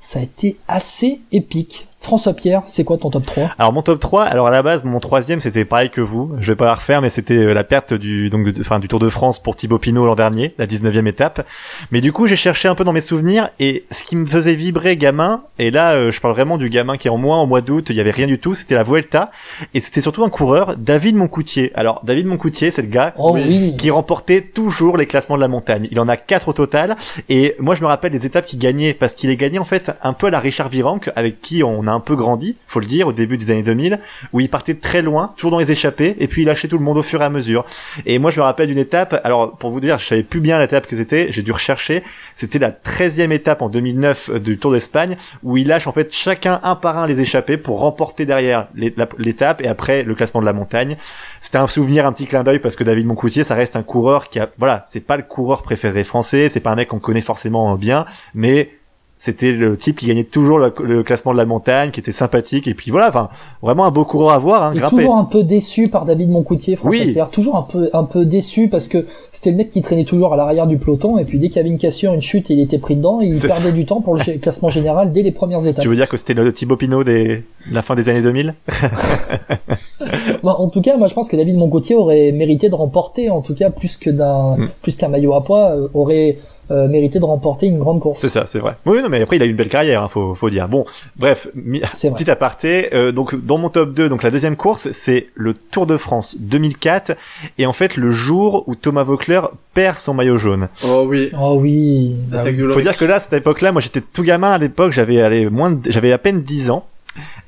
Ça 0.00 0.20
a 0.20 0.22
été 0.22 0.56
assez 0.68 1.20
épique. 1.32 1.87
François 2.00 2.32
Pierre, 2.32 2.62
c'est 2.66 2.84
quoi 2.84 2.96
ton 2.96 3.10
top 3.10 3.26
3 3.26 3.50
Alors 3.58 3.72
mon 3.72 3.82
top 3.82 3.98
3, 3.98 4.24
alors 4.24 4.46
à 4.46 4.50
la 4.50 4.62
base 4.62 4.84
mon 4.84 5.00
troisième 5.00 5.40
c'était 5.40 5.64
pareil 5.64 5.90
que 5.90 6.00
vous, 6.00 6.30
je 6.38 6.52
vais 6.52 6.56
pas 6.56 6.66
la 6.66 6.76
refaire 6.76 7.02
mais 7.02 7.10
c'était 7.10 7.34
euh, 7.34 7.52
la 7.52 7.64
perte 7.64 7.92
du 7.92 8.30
donc 8.30 8.46
de, 8.46 8.60
enfin 8.60 8.78
du 8.78 8.86
Tour 8.86 9.00
de 9.00 9.08
France 9.08 9.42
pour 9.42 9.56
Thibaut 9.56 9.78
Pinot 9.78 10.06
l'an 10.06 10.14
dernier, 10.14 10.54
la 10.58 10.66
19e 10.66 11.06
étape. 11.06 11.44
Mais 11.90 12.00
du 12.00 12.12
coup, 12.12 12.26
j'ai 12.26 12.36
cherché 12.36 12.68
un 12.68 12.74
peu 12.74 12.84
dans 12.84 12.92
mes 12.92 13.00
souvenirs 13.00 13.50
et 13.58 13.84
ce 13.90 14.04
qui 14.04 14.14
me 14.14 14.26
faisait 14.26 14.54
vibrer 14.54 14.96
gamin 14.96 15.42
et 15.58 15.70
là 15.70 15.92
euh, 15.94 16.12
je 16.12 16.20
parle 16.20 16.34
vraiment 16.34 16.56
du 16.56 16.70
gamin 16.70 16.96
qui 16.96 17.08
est 17.08 17.10
en 17.10 17.18
moi 17.18 17.36
en 17.36 17.46
mois 17.46 17.62
d'août, 17.62 17.86
il 17.90 17.96
y 17.96 18.00
avait 18.00 18.12
rien 18.12 18.28
du 18.28 18.38
tout, 18.38 18.54
c'était 18.54 18.76
la 18.76 18.84
Vuelta 18.84 19.32
et 19.74 19.80
c'était 19.80 20.00
surtout 20.00 20.24
un 20.24 20.30
coureur, 20.30 20.76
David 20.76 21.16
Moncoutier. 21.16 21.72
Alors 21.74 22.00
David 22.04 22.26
Moncoutier, 22.26 22.70
c'est 22.70 22.82
le 22.82 22.88
gars 22.88 23.12
oh 23.18 23.36
qui 23.76 23.90
remportait 23.90 24.42
toujours 24.42 24.96
les 24.96 25.06
classements 25.06 25.36
de 25.36 25.40
la 25.40 25.48
montagne. 25.48 25.88
Il 25.90 25.98
en 25.98 26.08
a 26.08 26.16
quatre 26.16 26.48
au 26.48 26.52
total 26.52 26.96
et 27.28 27.56
moi 27.58 27.74
je 27.74 27.82
me 27.82 27.88
rappelle 27.88 28.12
des 28.12 28.24
étapes 28.24 28.46
qu'il 28.46 28.60
gagnait 28.60 28.94
parce 28.94 29.14
qu'il 29.14 29.30
est 29.30 29.36
gagné 29.36 29.58
en 29.58 29.64
fait 29.64 29.90
un 30.02 30.12
peu 30.12 30.28
à 30.28 30.30
la 30.30 30.38
Richard 30.38 30.68
Virenque 30.68 31.10
avec 31.16 31.40
qui 31.40 31.64
on 31.64 31.87
a 31.88 31.92
un 31.92 32.00
peu 32.00 32.14
grandi, 32.14 32.56
faut 32.66 32.80
le 32.80 32.86
dire, 32.86 33.08
au 33.08 33.12
début 33.12 33.36
des 33.36 33.50
années 33.50 33.62
2000, 33.62 33.98
où 34.32 34.40
il 34.40 34.48
partait 34.48 34.74
très 34.74 35.02
loin, 35.02 35.32
toujours 35.36 35.50
dans 35.50 35.58
les 35.58 35.72
échappées, 35.72 36.16
et 36.18 36.28
puis 36.28 36.42
il 36.42 36.44
lâchait 36.44 36.68
tout 36.68 36.78
le 36.78 36.84
monde 36.84 36.98
au 36.98 37.02
fur 37.02 37.20
et 37.20 37.24
à 37.24 37.30
mesure. 37.30 37.64
Et 38.06 38.18
moi, 38.18 38.30
je 38.30 38.38
me 38.38 38.44
rappelle 38.44 38.68
d'une 38.68 38.78
étape, 38.78 39.20
alors 39.24 39.56
pour 39.56 39.70
vous 39.70 39.80
dire, 39.80 39.98
je 39.98 40.06
savais 40.06 40.22
plus 40.22 40.40
bien 40.40 40.58
l'étape 40.58 40.86
que 40.86 40.96
c'était, 40.96 41.32
j'ai 41.32 41.42
dû 41.42 41.52
rechercher, 41.52 42.02
c'était 42.36 42.58
la 42.58 42.70
13e 42.70 43.32
étape 43.32 43.62
en 43.62 43.68
2009 43.68 44.30
euh, 44.30 44.38
du 44.38 44.58
Tour 44.58 44.72
d'Espagne, 44.72 45.16
où 45.42 45.56
il 45.56 45.66
lâche 45.66 45.86
en 45.86 45.92
fait 45.92 46.12
chacun 46.12 46.60
un 46.62 46.74
par 46.76 46.98
un 46.98 47.06
les 47.06 47.20
échappées 47.20 47.56
pour 47.56 47.80
remporter 47.80 48.26
derrière 48.26 48.68
l'étape 48.74 49.60
et 49.62 49.68
après 49.68 50.02
le 50.02 50.14
classement 50.14 50.40
de 50.40 50.46
la 50.46 50.52
montagne. 50.52 50.96
C'était 51.40 51.58
un 51.58 51.66
souvenir, 51.66 52.06
un 52.06 52.12
petit 52.12 52.26
clin 52.26 52.44
d'œil 52.44 52.58
parce 52.58 52.76
que 52.76 52.84
David 52.84 53.06
Moncoutier, 53.06 53.44
ça 53.44 53.54
reste 53.54 53.76
un 53.76 53.82
coureur 53.82 54.28
qui 54.28 54.38
a, 54.38 54.48
voilà, 54.58 54.84
c'est 54.86 55.00
pas 55.00 55.16
le 55.16 55.22
coureur 55.22 55.62
préféré 55.62 56.04
français, 56.04 56.48
c'est 56.48 56.60
pas 56.60 56.70
un 56.70 56.76
mec 56.76 56.88
qu'on 56.88 56.98
connaît 56.98 57.20
forcément 57.20 57.76
bien, 57.76 58.06
mais 58.34 58.70
c'était 59.18 59.50
le 59.50 59.76
type 59.76 59.98
qui 59.98 60.06
gagnait 60.06 60.24
toujours 60.24 60.60
le, 60.60 61.02
classement 61.02 61.32
de 61.32 61.36
la 61.36 61.44
montagne, 61.44 61.90
qui 61.90 61.98
était 61.98 62.12
sympathique 62.12 62.68
et 62.68 62.74
puis 62.74 62.92
voilà, 62.92 63.08
enfin 63.08 63.28
vraiment 63.62 63.84
un 63.84 63.90
beau 63.90 64.04
coureur 64.04 64.32
à 64.32 64.38
voir. 64.38 64.62
Hein, 64.62 64.74
et 64.74 64.80
toujours 64.80 65.16
un 65.16 65.24
peu 65.24 65.42
déçu 65.42 65.88
par 65.88 66.04
David 66.04 66.30
Moncoutier, 66.30 66.76
François 66.76 67.04
oui. 67.04 67.12
Pierre, 67.12 67.30
toujours 67.30 67.56
un 67.56 67.62
peu 67.62 67.90
un 67.92 68.04
peu 68.04 68.24
déçu 68.24 68.68
parce 68.68 68.86
que 68.86 69.06
c'était 69.32 69.50
le 69.50 69.56
mec 69.56 69.70
qui 69.70 69.82
traînait 69.82 70.04
toujours 70.04 70.32
à 70.32 70.36
l'arrière 70.36 70.68
du 70.68 70.78
peloton 70.78 71.18
et 71.18 71.24
puis 71.24 71.40
dès 71.40 71.48
qu'il 71.48 71.56
y 71.56 71.60
avait 71.60 71.68
une 71.68 71.78
cassure, 71.78 72.14
une 72.14 72.22
chute, 72.22 72.48
il 72.50 72.60
était 72.60 72.78
pris 72.78 72.94
dedans, 72.94 73.20
et 73.20 73.26
il 73.26 73.40
perdait 73.40 73.72
du 73.72 73.84
temps 73.86 74.00
pour 74.00 74.14
le 74.14 74.38
classement 74.38 74.70
général 74.70 75.12
dès 75.12 75.22
les 75.22 75.32
premières 75.32 75.66
étapes. 75.66 75.82
Tu 75.82 75.88
veux 75.88 75.96
dire 75.96 76.08
que 76.08 76.16
c'était 76.16 76.34
le 76.34 76.52
Thibaut 76.52 76.76
Pinot 76.76 77.02
des 77.02 77.42
la 77.72 77.82
fin 77.82 77.96
des 77.96 78.08
années 78.08 78.22
2000 78.22 78.54
bon, 80.44 80.50
En 80.50 80.68
tout 80.68 80.80
cas, 80.80 80.96
moi 80.96 81.08
je 81.08 81.14
pense 81.14 81.28
que 81.28 81.36
David 81.36 81.56
Moncoutier 81.56 81.96
aurait 81.96 82.30
mérité 82.30 82.68
de 82.68 82.74
remporter, 82.74 83.30
en 83.30 83.40
tout 83.40 83.54
cas 83.54 83.70
plus 83.70 83.96
que 83.96 84.10
d'un 84.10 84.56
mm. 84.56 84.68
plus 84.80 84.96
qu'un 84.96 85.08
maillot 85.08 85.34
à 85.34 85.44
poids, 85.44 85.72
euh, 85.72 85.88
aurait 85.92 86.38
euh, 86.70 86.86
mérité 86.88 87.18
de 87.18 87.24
remporter 87.24 87.66
une 87.66 87.78
grande 87.78 88.00
course. 88.00 88.20
C'est 88.20 88.28
ça, 88.28 88.44
c'est 88.46 88.58
vrai. 88.58 88.74
Oui, 88.86 89.00
non, 89.02 89.08
mais 89.08 89.22
après 89.22 89.36
il 89.36 89.42
a 89.42 89.46
eu 89.46 89.50
une 89.50 89.56
belle 89.56 89.68
carrière, 89.68 90.02
hein, 90.02 90.08
faut, 90.08 90.34
faut 90.34 90.50
dire. 90.50 90.68
Bon, 90.68 90.84
bref, 91.16 91.48
petit 91.54 92.30
aparté. 92.30 92.94
Euh, 92.94 93.12
donc 93.12 93.34
dans 93.34 93.58
mon 93.58 93.68
top 93.68 93.94
2, 93.94 94.08
donc 94.08 94.22
la 94.22 94.30
deuxième 94.30 94.56
course, 94.56 94.90
c'est 94.92 95.28
le 95.34 95.54
Tour 95.54 95.86
de 95.86 95.96
France 95.96 96.36
2004, 96.38 97.16
et 97.58 97.66
en 97.66 97.72
fait 97.72 97.96
le 97.96 98.10
jour 98.10 98.64
où 98.66 98.74
Thomas 98.74 99.02
Vaucler 99.02 99.40
perd 99.74 99.96
son 99.96 100.14
maillot 100.14 100.36
jaune. 100.36 100.68
Oh 100.84 101.04
oui. 101.06 101.30
Oh 101.40 101.58
oui. 101.60 102.16
Bah 102.28 102.42
Faut 102.44 102.80
dire 102.80 102.96
que 102.96 103.04
là, 103.04 103.16
à 103.16 103.20
cette 103.20 103.32
époque-là, 103.32 103.72
moi 103.72 103.80
j'étais 103.80 104.00
tout 104.00 104.22
gamin 104.22 104.52
à 104.52 104.58
l'époque, 104.58 104.92
j'avais 104.92 105.48
moins, 105.50 105.78
j'avais 105.86 106.12
à 106.12 106.18
peine 106.18 106.42
10 106.42 106.70
ans. 106.70 106.84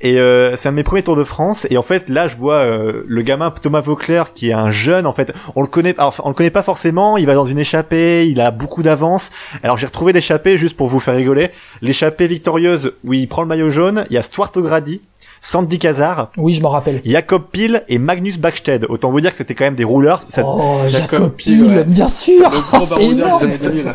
Et 0.00 0.18
euh, 0.18 0.56
c'est 0.56 0.68
un 0.68 0.72
de 0.72 0.76
mes 0.76 0.82
premiers 0.82 1.02
Tours 1.02 1.16
de 1.16 1.24
France. 1.24 1.66
Et 1.70 1.76
en 1.76 1.82
fait, 1.82 2.08
là, 2.08 2.28
je 2.28 2.36
vois 2.36 2.56
euh, 2.56 3.02
le 3.06 3.22
gamin 3.22 3.50
Thomas 3.50 3.80
Vauclair, 3.80 4.32
qui 4.32 4.50
est 4.50 4.52
un 4.52 4.70
jeune. 4.70 5.06
En 5.06 5.12
fait, 5.12 5.32
on 5.56 5.62
le 5.62 5.68
connaît, 5.68 5.94
on 5.98 6.28
le 6.28 6.34
connaît 6.34 6.50
pas 6.50 6.62
forcément. 6.62 7.16
Il 7.16 7.26
va 7.26 7.34
dans 7.34 7.44
une 7.44 7.58
échappée, 7.58 8.28
il 8.28 8.40
a 8.40 8.50
beaucoup 8.50 8.82
d'avance. 8.82 9.30
Alors 9.62 9.76
j'ai 9.76 9.86
retrouvé 9.86 10.12
l'échappée 10.12 10.56
juste 10.56 10.76
pour 10.76 10.88
vous 10.88 11.00
faire 11.00 11.14
rigoler. 11.14 11.50
L'échappée 11.82 12.26
victorieuse 12.26 12.94
où 13.04 13.12
il 13.12 13.28
prend 13.28 13.42
le 13.42 13.48
maillot 13.48 13.70
jaune. 13.70 14.06
Il 14.10 14.14
y 14.14 14.18
a 14.18 14.22
Stuart 14.22 14.52
O'Grady 14.56 15.00
Sandy 15.40 15.78
Kazar. 15.78 16.28
Oui, 16.36 16.52
je 16.52 16.62
m'en 16.62 16.68
rappelle. 16.68 17.00
Jacob 17.04 17.44
Pil 17.50 17.82
et 17.88 17.98
Magnus 17.98 18.38
Backsted. 18.38 18.86
Autant 18.88 19.10
vous 19.10 19.20
dire 19.20 19.30
que 19.30 19.36
c'était 19.36 19.54
quand 19.54 19.64
même 19.64 19.74
des 19.74 19.84
rouleurs. 19.84 20.20
Oh, 20.44 20.80
Jacob 20.86 21.34
Pil, 21.34 21.84
bien 21.86 22.08
sûr. 22.08 22.50
c'est 22.84 23.04
énorme. 23.04 23.50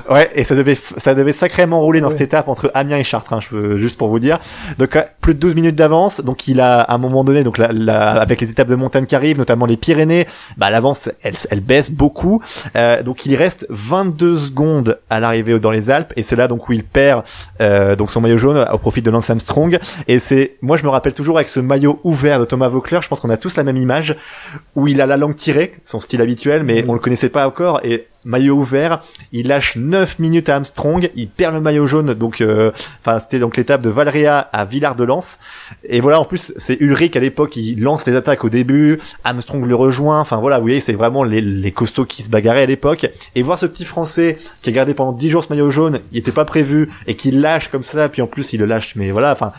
Ouais, 0.10 0.30
et 0.36 0.43
ça 0.43 0.56
devait, 0.56 0.78
ça 0.98 1.14
devait 1.14 1.34
sacrément 1.34 1.82
rouler 1.82 2.02
dans 2.02 2.10
cette 2.10 2.22
étape 2.22 2.48
entre 2.48 2.72
Amiens 2.74 2.98
et 2.98 3.04
Chartres, 3.04 3.34
hein, 3.34 3.39
je 3.39 3.56
veux, 3.56 3.78
juste 3.78 3.98
pour 3.98 4.08
vous 4.08 4.20
dire. 4.20 4.39
Donc, 4.80 4.96
euh, 4.96 5.04
plus 5.22 5.36
de 5.36 5.39
12 5.39 5.56
minutes 5.56 5.76
d'avance. 5.76 6.22
Donc, 6.22 6.48
il 6.48 6.60
a, 6.60 6.82
à 6.82 6.96
un 6.96 6.98
moment 6.98 7.24
donné, 7.24 7.43
donc, 7.43 7.58
la, 7.58 8.12
avec 8.12 8.41
les 8.41 8.50
étapes 8.50 8.68
de 8.68 8.76
montagne 8.76 9.06
qui 9.06 9.16
arrivent, 9.16 9.38
notamment 9.38 9.66
les 9.66 9.78
Pyrénées, 9.78 10.28
bah, 10.58 10.70
l'avance, 10.70 11.10
elle, 11.22 11.36
elle 11.52 11.62
baisse 11.62 11.91
beaucoup. 11.91 12.41
Euh, 12.76 13.04
donc, 13.04 13.26
il 13.26 13.36
reste 13.36 13.68
22 13.70 14.38
secondes 14.38 15.00
à 15.10 15.20
l'arrivée 15.20 15.60
dans 15.60 15.72
les 15.72 15.89
Alpes. 15.89 16.14
Et 16.16 16.24
c'est 16.24 16.36
là, 16.36 16.48
donc, 16.48 16.70
où 16.70 16.74
il 16.74 16.84
perd, 16.84 17.24
euh, 17.62 17.96
donc, 17.96 18.10
son 18.10 18.22
maillot 18.22 18.38
jaune 18.38 18.66
au 18.72 18.78
profit 18.78 19.02
de 19.02 19.12
Lance 19.12 19.30
Armstrong. 19.30 19.78
Et 20.08 20.20
c'est, 20.20 20.56
moi, 20.62 20.78
je 20.78 20.84
me 20.84 20.89
rappelle 20.89 21.14
toujours 21.14 21.35
toujours 21.36 21.40
avec 21.40 21.50
ce 21.50 21.60
maillot 21.60 22.00
ouvert 22.04 22.40
de 22.40 22.46
Thomas 22.46 22.68
Vauclair. 22.68 23.02
Je 23.02 23.10
pense 23.10 23.20
qu'on 23.20 23.30
a 23.30 23.38
tous 23.38 23.58
la 23.58 23.64
même 23.64 23.78
image 23.78 24.16
où 24.76 24.88
il 24.88 25.02
a 25.02 25.06
la 25.06 25.18
langue 25.18 25.36
tirée, 25.36 25.74
son 25.84 26.00
style 26.00 26.22
habituel, 26.22 26.64
mais 26.64 26.86
on 26.88 26.94
le 26.94 27.00
connaissait 27.00 27.30
pas 27.30 27.48
encore. 27.48 27.82
Et 27.84 28.08
maillot 28.26 28.56
ouvert, 28.56 29.04
il 29.32 29.48
lâche 29.48 29.76
9 29.76 30.20
minutes 30.20 30.50
à 30.50 30.56
Armstrong, 30.56 31.10
il 31.16 31.28
perd 31.28 31.54
le 31.54 31.62
maillot 31.62 31.86
jaune. 31.86 32.14
Donc, 32.14 32.42
euh, 32.42 32.72
enfin, 33.02 33.20
c'était 33.20 33.40
donc 33.40 33.58
l'étape 33.58 33.84
de 33.84 33.90
Valréa 33.90 34.40
à 34.40 34.66
Villard 34.66 34.96
de 34.96 35.04
Lans. 35.04 35.38
Et 35.84 36.00
voilà, 36.00 36.20
en 36.20 36.26
plus, 36.26 36.54
c'est 36.58 36.78
Ulrich 36.80 37.16
à 37.16 37.20
l'époque, 37.20 37.56
il 37.56 37.82
lance 37.82 38.06
les 38.06 38.16
attaques 38.16 38.44
au 38.44 38.50
début. 38.50 39.00
Armstrong 39.24 39.66
le 39.66 39.76
rejoint. 39.76 40.20
Enfin 40.20 40.38
voilà, 40.38 40.58
vous 40.58 40.64
voyez, 40.64 40.82
c'est 40.82 40.94
vraiment 40.94 41.24
les, 41.24 41.42
les 41.42 41.72
costauds 41.72 42.06
qui 42.06 42.24
se 42.24 42.30
bagarraient 42.30 42.64
à 42.64 42.68
l'époque. 42.68 43.08
Et 43.36 43.42
voir 43.42 43.60
ce 43.60 43.66
petit 43.66 43.86
Français 43.86 44.40
qui 44.62 44.70
a 44.70 44.74
gardé 44.74 44.94
pendant 44.94 45.12
10 45.12 45.30
jours 45.30 45.44
ce 45.44 45.50
maillot 45.50 45.72
jaune, 45.72 46.00
il 46.12 46.20
était 46.20 46.32
pas 46.32 46.46
prévu 46.46 46.90
et 47.08 47.16
qui 47.16 47.32
lâche 47.32 47.70
comme 47.70 47.84
ça, 47.84 48.10
puis 48.10 48.22
en 48.22 48.28
plus 48.28 48.54
il 48.54 48.60
le 48.60 48.66
lâche. 48.66 48.96
Mais 48.96 49.12
voilà, 49.12 49.32
enfin, 49.32 49.52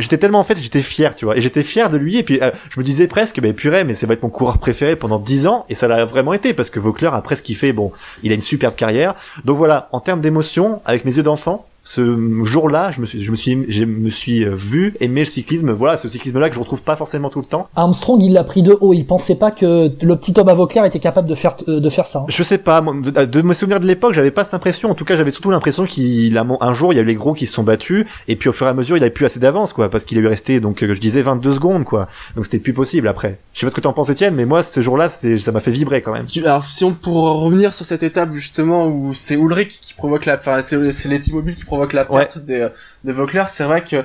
j'étais 0.00 0.18
tellement 0.18 0.40
en 0.40 0.44
fait 0.44 0.58
j'étais 0.58 0.82
fier 0.82 1.14
tu 1.14 1.24
vois. 1.24 1.36
Et 1.36 1.40
j'étais 1.40 1.62
fier 1.62 1.88
de 1.88 1.96
lui 1.96 2.16
et 2.16 2.22
puis 2.22 2.38
euh, 2.42 2.50
je 2.70 2.78
me 2.80 2.84
disais 2.84 3.06
presque 3.06 3.40
bah 3.40 3.52
purée 3.52 3.84
mais 3.84 3.94
ça 3.94 4.06
va 4.06 4.14
être 4.14 4.22
mon 4.22 4.28
coureur 4.28 4.58
préféré 4.58 4.96
pendant 4.96 5.18
10 5.18 5.46
ans 5.46 5.66
et 5.68 5.74
ça 5.74 5.88
l'a 5.88 6.04
vraiment 6.04 6.32
été 6.32 6.54
parce 6.54 6.70
que 6.70 6.80
Vauclair 6.80 7.14
après 7.14 7.36
ce 7.36 7.42
qu'il 7.42 7.56
fait 7.56 7.72
bon 7.72 7.92
il 8.22 8.32
a 8.32 8.34
une 8.34 8.40
superbe 8.40 8.74
carrière. 8.74 9.14
Donc 9.44 9.56
voilà 9.56 9.88
en 9.92 10.00
termes 10.00 10.20
d'émotion 10.20 10.80
avec 10.84 11.04
mes 11.04 11.16
yeux 11.16 11.22
d'enfant 11.22 11.66
ce 11.82 12.44
jour-là, 12.44 12.90
je 12.90 13.00
me 13.00 13.06
suis, 13.06 13.20
je 13.20 13.30
me 13.30 13.36
suis, 13.36 13.64
je 13.68 13.84
me 13.84 14.10
suis 14.10 14.44
euh, 14.44 14.54
vu 14.54 14.94
aimer 15.00 15.20
le 15.20 15.26
cyclisme. 15.26 15.72
Voilà, 15.72 15.96
ce 15.96 16.08
cyclisme-là 16.08 16.48
que 16.48 16.54
je 16.54 16.60
retrouve 16.60 16.82
pas 16.82 16.96
forcément 16.96 17.30
tout 17.30 17.40
le 17.40 17.46
temps. 17.46 17.68
Armstrong, 17.74 18.22
il 18.22 18.32
l'a 18.32 18.44
pris 18.44 18.62
de 18.62 18.76
haut. 18.80 18.92
Il 18.92 19.06
pensait 19.06 19.36
pas 19.36 19.50
que 19.50 19.90
le 20.00 20.16
petit 20.16 20.32
Thomas 20.32 20.54
Vauclair 20.54 20.84
était 20.84 20.98
capable 20.98 21.28
de 21.28 21.34
faire, 21.34 21.56
euh, 21.68 21.80
de 21.80 21.90
faire 21.90 22.06
ça. 22.06 22.20
Hein. 22.20 22.26
Je 22.28 22.42
sais 22.42 22.58
pas. 22.58 22.80
De, 22.80 23.24
de 23.24 23.42
me 23.42 23.54
souvenir 23.54 23.80
de 23.80 23.86
l'époque, 23.86 24.12
j'avais 24.12 24.30
pas 24.30 24.44
cette 24.44 24.54
impression. 24.54 24.90
En 24.90 24.94
tout 24.94 25.04
cas, 25.04 25.16
j'avais 25.16 25.30
surtout 25.30 25.50
l'impression 25.50 25.86
qu'il 25.86 26.36
a 26.36 26.46
un 26.60 26.74
jour, 26.74 26.92
il 26.92 26.96
y 26.96 26.98
a 26.98 27.02
eu 27.02 27.06
les 27.06 27.14
gros 27.14 27.32
qui 27.32 27.46
se 27.46 27.54
sont 27.54 27.62
battus, 27.62 28.06
et 28.28 28.36
puis 28.36 28.48
au 28.48 28.52
fur 28.52 28.66
et 28.66 28.70
à 28.70 28.74
mesure, 28.74 28.96
il 28.96 29.02
avait 29.02 29.10
plus 29.10 29.24
assez 29.24 29.40
d'avance, 29.40 29.72
quoi, 29.72 29.88
parce 29.88 30.04
qu'il 30.04 30.18
a 30.18 30.20
eu 30.20 30.26
resté, 30.26 30.60
donc 30.60 30.84
je 30.84 31.00
disais 31.00 31.22
22 31.22 31.54
secondes, 31.54 31.84
quoi. 31.84 32.08
Donc 32.36 32.44
c'était 32.44 32.58
plus 32.58 32.72
possible 32.72 33.08
après. 33.08 33.38
Je 33.54 33.60
sais 33.60 33.66
pas 33.66 33.70
ce 33.70 33.74
que 33.74 33.80
t'en 33.80 33.92
penses, 33.92 34.10
Étienne, 34.10 34.34
mais 34.34 34.44
moi, 34.44 34.62
ce 34.62 34.82
jour-là, 34.82 35.08
ça 35.08 35.52
m'a 35.52 35.60
fait 35.60 35.70
vibrer 35.70 36.02
quand 36.02 36.12
même. 36.12 36.26
Alors, 36.44 36.64
si 36.64 36.84
on 36.84 36.92
pour 36.92 37.14
revenir 37.40 37.72
sur 37.74 37.84
cette 37.84 38.02
étape 38.02 38.34
justement 38.34 38.86
où 38.88 39.14
c'est 39.14 39.34
Ulrich 39.34 39.80
qui 39.80 39.94
provoque 39.94 40.26
la, 40.26 40.36
enfin, 40.36 40.60
c'est 40.62 41.08
les 41.08 41.20
Mobile 41.32 41.54
qui 41.54 41.64
provoque 41.70 41.92
la 41.92 42.04
perte 42.04 42.38
de 42.38 43.12
Vauclair, 43.12 43.48
c'est 43.48 43.62
vrai 43.62 43.84
que 43.84 44.04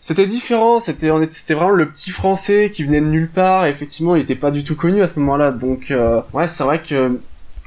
c'était 0.00 0.28
différent, 0.28 0.78
c'était 0.78 1.10
c'était 1.28 1.54
vraiment 1.54 1.70
le 1.70 1.88
petit 1.90 2.12
français 2.12 2.70
qui 2.72 2.84
venait 2.84 3.00
de 3.00 3.06
nulle 3.06 3.28
part, 3.28 3.66
effectivement 3.66 4.14
il 4.14 4.22
était 4.22 4.36
pas 4.36 4.52
du 4.52 4.62
tout 4.62 4.76
connu 4.76 5.02
à 5.02 5.08
ce 5.08 5.18
moment-là, 5.18 5.50
donc 5.50 5.90
euh, 5.90 6.20
ouais 6.32 6.46
c'est 6.46 6.62
vrai 6.62 6.80
que 6.80 7.18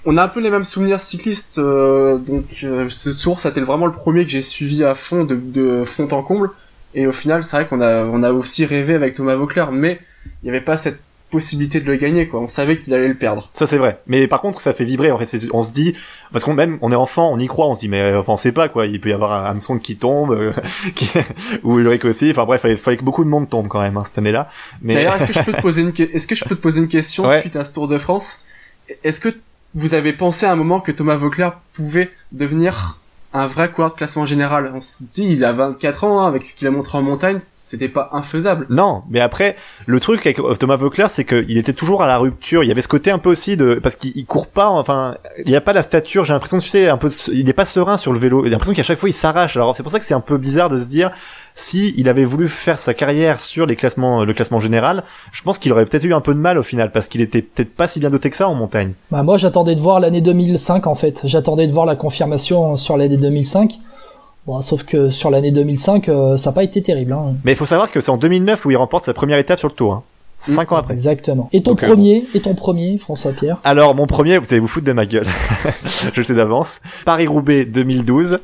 on 0.05 0.15
a 0.17 0.23
un 0.23 0.29
peu 0.29 0.39
les 0.39 0.49
mêmes 0.49 0.63
souvenirs 0.63 1.01
cyclistes, 1.01 1.57
euh, 1.57 2.17
donc 2.17 2.45
euh, 2.63 2.87
ce 2.87 3.09
tour 3.09 3.41
c'était 3.41 3.59
vraiment 3.59 3.85
le 3.85 3.91
premier 3.91 4.23
que 4.23 4.29
j'ai 4.29 4.41
suivi 4.41 4.85
à 4.85 4.95
fond 4.95 5.25
de, 5.25 5.35
de 5.35 5.83
fond 5.83 6.07
en 6.11 6.23
comble, 6.23 6.51
et 6.93 7.05
au 7.05 7.11
final 7.11 7.43
c'est 7.43 7.57
vrai 7.57 7.67
qu'on 7.67 7.81
a 7.81 8.05
on 8.05 8.23
a 8.23 8.31
aussi 8.31 8.65
rêvé 8.65 8.93
avec 8.95 9.13
Thomas 9.13 9.35
Vauclair, 9.35 9.73
mais 9.73 9.99
il 10.25 10.45
n'y 10.45 10.49
avait 10.51 10.61
pas 10.71 10.77
cette 10.77 11.01
possibilité 11.29 11.79
de 11.79 11.85
le 11.85 11.95
gagner 11.95 12.27
quoi. 12.27 12.39
On 12.39 12.47
savait 12.47 12.77
qu'il 12.77 12.93
allait 12.93 13.07
le 13.07 13.17
perdre. 13.17 13.49
Ça 13.53 13.65
c'est 13.65 13.77
vrai. 13.77 13.99
Mais 14.07 14.27
par 14.27 14.41
contre 14.41 14.61
ça 14.61 14.73
fait 14.73 14.85
vibrer 14.85 15.11
en 15.11 15.17
fait. 15.17 15.47
On 15.53 15.63
se 15.63 15.71
dit 15.71 15.95
parce 16.31 16.43
qu'on 16.43 16.53
même 16.53 16.77
on 16.81 16.91
est 16.91 16.95
enfant 16.95 17.31
on 17.31 17.39
y 17.39 17.47
croit 17.47 17.67
on 17.67 17.75
se 17.75 17.81
dit 17.81 17.89
mais 17.89 18.13
enfin 18.15 18.33
on 18.33 18.37
sait 18.37 18.51
pas 18.51 18.69
quoi. 18.69 18.85
Il 18.85 18.99
peut 18.99 19.09
y 19.09 19.13
avoir 19.13 19.33
un 19.33 19.45
Armstrong 19.45 19.79
qui 19.79 19.97
tombe 19.97 20.31
euh, 20.31 20.53
qui... 20.95 21.09
ou 21.63 21.79
Ulrich 21.79 22.05
aussi. 22.05 22.31
Enfin 22.31 22.45
bref 22.45 22.61
il 22.67 22.77
fallait, 22.77 22.97
que 22.97 23.03
beaucoup 23.03 23.23
de 23.23 23.29
monde 23.29 23.49
tombe 23.49 23.67
quand 23.67 23.81
même 23.81 23.97
hein, 23.97 24.03
cette 24.05 24.17
année 24.17 24.31
là 24.31 24.49
mais 24.81 24.93
d'ailleurs 24.93 25.15
est-ce 25.15 25.27
que 25.27 25.33
je 25.33 25.43
peux 25.43 25.53
te 25.53 25.61
poser 25.61 25.81
une 25.81 25.93
est-ce 25.97 26.27
que 26.27 26.35
je 26.35 26.45
peux 26.45 26.55
te 26.55 26.61
poser 26.61 26.79
une 26.79 26.87
question 26.87 27.29
suite 27.41 27.55
à 27.55 27.65
ce 27.65 27.73
Tour 27.73 27.87
de 27.87 27.97
France? 27.97 28.41
Est-ce 29.03 29.19
que 29.19 29.29
vous 29.75 29.93
avez 29.93 30.13
pensé 30.13 30.45
à 30.45 30.51
un 30.51 30.55
moment 30.55 30.79
que 30.79 30.91
Thomas 30.91 31.17
Vauclair 31.17 31.59
pouvait 31.73 32.11
devenir 32.31 32.99
un 33.33 33.45
vrai 33.45 33.69
coureur 33.69 33.91
de 33.91 33.95
classement 33.95 34.25
général. 34.25 34.71
On 34.73 34.81
se 34.81 35.03
dit, 35.03 35.27
il 35.29 35.45
a 35.45 35.51
24 35.51 36.03
ans, 36.03 36.21
hein, 36.21 36.27
avec 36.27 36.45
ce 36.45 36.55
qu'il 36.55 36.67
a 36.67 36.71
montré 36.71 36.97
en 36.97 37.01
montagne, 37.01 37.39
c'était 37.55 37.89
pas 37.89 38.09
infaisable. 38.13 38.65
Non, 38.69 39.03
mais 39.09 39.19
après, 39.19 39.55
le 39.85 39.99
truc 39.99 40.25
avec 40.25 40.39
Thomas 40.59 40.77
Vauclair, 40.77 41.09
c'est 41.09 41.25
qu'il 41.25 41.57
était 41.57 41.73
toujours 41.73 42.01
à 42.01 42.07
la 42.07 42.17
rupture. 42.17 42.63
Il 42.63 42.67
y 42.67 42.71
avait 42.71 42.81
ce 42.81 42.87
côté 42.87 43.11
un 43.11 43.19
peu 43.19 43.29
aussi 43.29 43.57
de, 43.57 43.75
parce 43.75 43.95
qu'il 43.95 44.25
court 44.25 44.47
pas, 44.47 44.69
enfin, 44.69 45.17
il 45.43 45.49
n'y 45.49 45.55
a 45.55 45.61
pas 45.61 45.73
la 45.73 45.83
stature, 45.83 46.23
j'ai 46.23 46.33
l'impression, 46.33 46.59
tu 46.59 46.69
sais, 46.69 46.87
un 46.87 46.97
peu, 46.97 47.09
il 47.31 47.47
est 47.49 47.53
pas 47.53 47.65
serein 47.65 47.97
sur 47.97 48.13
le 48.13 48.19
vélo. 48.19 48.43
J'ai 48.43 48.49
l'impression 48.49 48.73
qu'à 48.73 48.83
chaque 48.83 48.99
fois, 48.99 49.09
il 49.09 49.13
s'arrache. 49.13 49.55
Alors, 49.57 49.75
c'est 49.75 49.83
pour 49.83 49.91
ça 49.91 49.99
que 49.99 50.05
c'est 50.05 50.13
un 50.13 50.21
peu 50.21 50.37
bizarre 50.37 50.69
de 50.69 50.79
se 50.79 50.85
dire, 50.85 51.11
si 51.57 51.93
il 51.97 52.07
avait 52.07 52.23
voulu 52.23 52.47
faire 52.47 52.79
sa 52.79 52.93
carrière 52.93 53.39
sur 53.41 53.65
les 53.65 53.75
classements, 53.75 54.23
le 54.23 54.33
classement 54.33 54.59
général, 54.59 55.03
je 55.31 55.41
pense 55.41 55.57
qu'il 55.57 55.73
aurait 55.73 55.85
peut-être 55.85 56.05
eu 56.05 56.13
un 56.13 56.21
peu 56.21 56.33
de 56.33 56.39
mal 56.39 56.57
au 56.57 56.63
final 56.63 56.91
parce 56.91 57.07
qu'il 57.07 57.19
était 57.19 57.41
peut-être 57.41 57.73
pas 57.73 57.87
si 57.87 57.99
bien 57.99 58.11
doté 58.11 58.29
que 58.29 58.37
ça 58.37 58.47
en 58.47 58.55
montagne. 58.55 58.93
Bah 59.11 59.23
moi 59.23 59.37
j'attendais 59.37 59.75
de 59.75 59.81
voir 59.81 59.99
l'année 59.99 60.21
2005 60.21 60.87
en 60.87 60.95
fait, 60.95 61.21
j'attendais 61.25 61.67
de 61.67 61.73
voir 61.73 61.85
la 61.85 61.95
confirmation 61.95 62.77
sur 62.77 62.95
l'année 62.95 63.17
2005. 63.17 63.79
Bon, 64.45 64.61
sauf 64.61 64.83
que 64.83 65.09
sur 65.09 65.29
l'année 65.29 65.51
2005, 65.51 66.07
euh, 66.07 66.37
ça 66.37 66.51
n'a 66.51 66.53
pas 66.53 66.63
été 66.63 66.81
terrible. 66.81 67.11
Hein. 67.11 67.33
Mais 67.43 67.51
il 67.51 67.57
faut 67.57 67.65
savoir 67.65 67.91
que 67.91 67.99
c'est 67.99 68.11
en 68.11 68.17
2009 68.17 68.63
où 68.63 68.71
il 68.71 68.77
remporte 68.77 69.03
sa 69.03 69.13
première 69.13 69.39
étape 69.39 69.59
sur 69.59 69.67
le 69.67 69.73
tour. 69.73 69.93
Hein. 69.93 70.03
Cinq 70.37 70.71
ans 70.71 70.77
après. 70.77 70.93
Exactement. 70.93 71.49
Et 71.51 71.63
ton 71.63 71.71
euh, 71.71 71.75
premier, 71.75 72.25
et 72.33 72.39
ton 72.41 72.53
premier, 72.53 72.97
François 72.97 73.31
Pierre 73.31 73.59
Alors 73.63 73.95
mon 73.95 74.05
premier, 74.05 74.37
vous 74.37 74.45
allez 74.49 74.59
vous 74.59 74.67
foutre 74.67 74.85
de 74.85 74.93
ma 74.93 75.05
gueule. 75.05 75.27
je 76.13 76.17
le 76.17 76.23
sais 76.23 76.35
d'avance. 76.35 76.81
Paris 77.05 77.27
Roubaix 77.27 77.65
2012. 77.65 78.39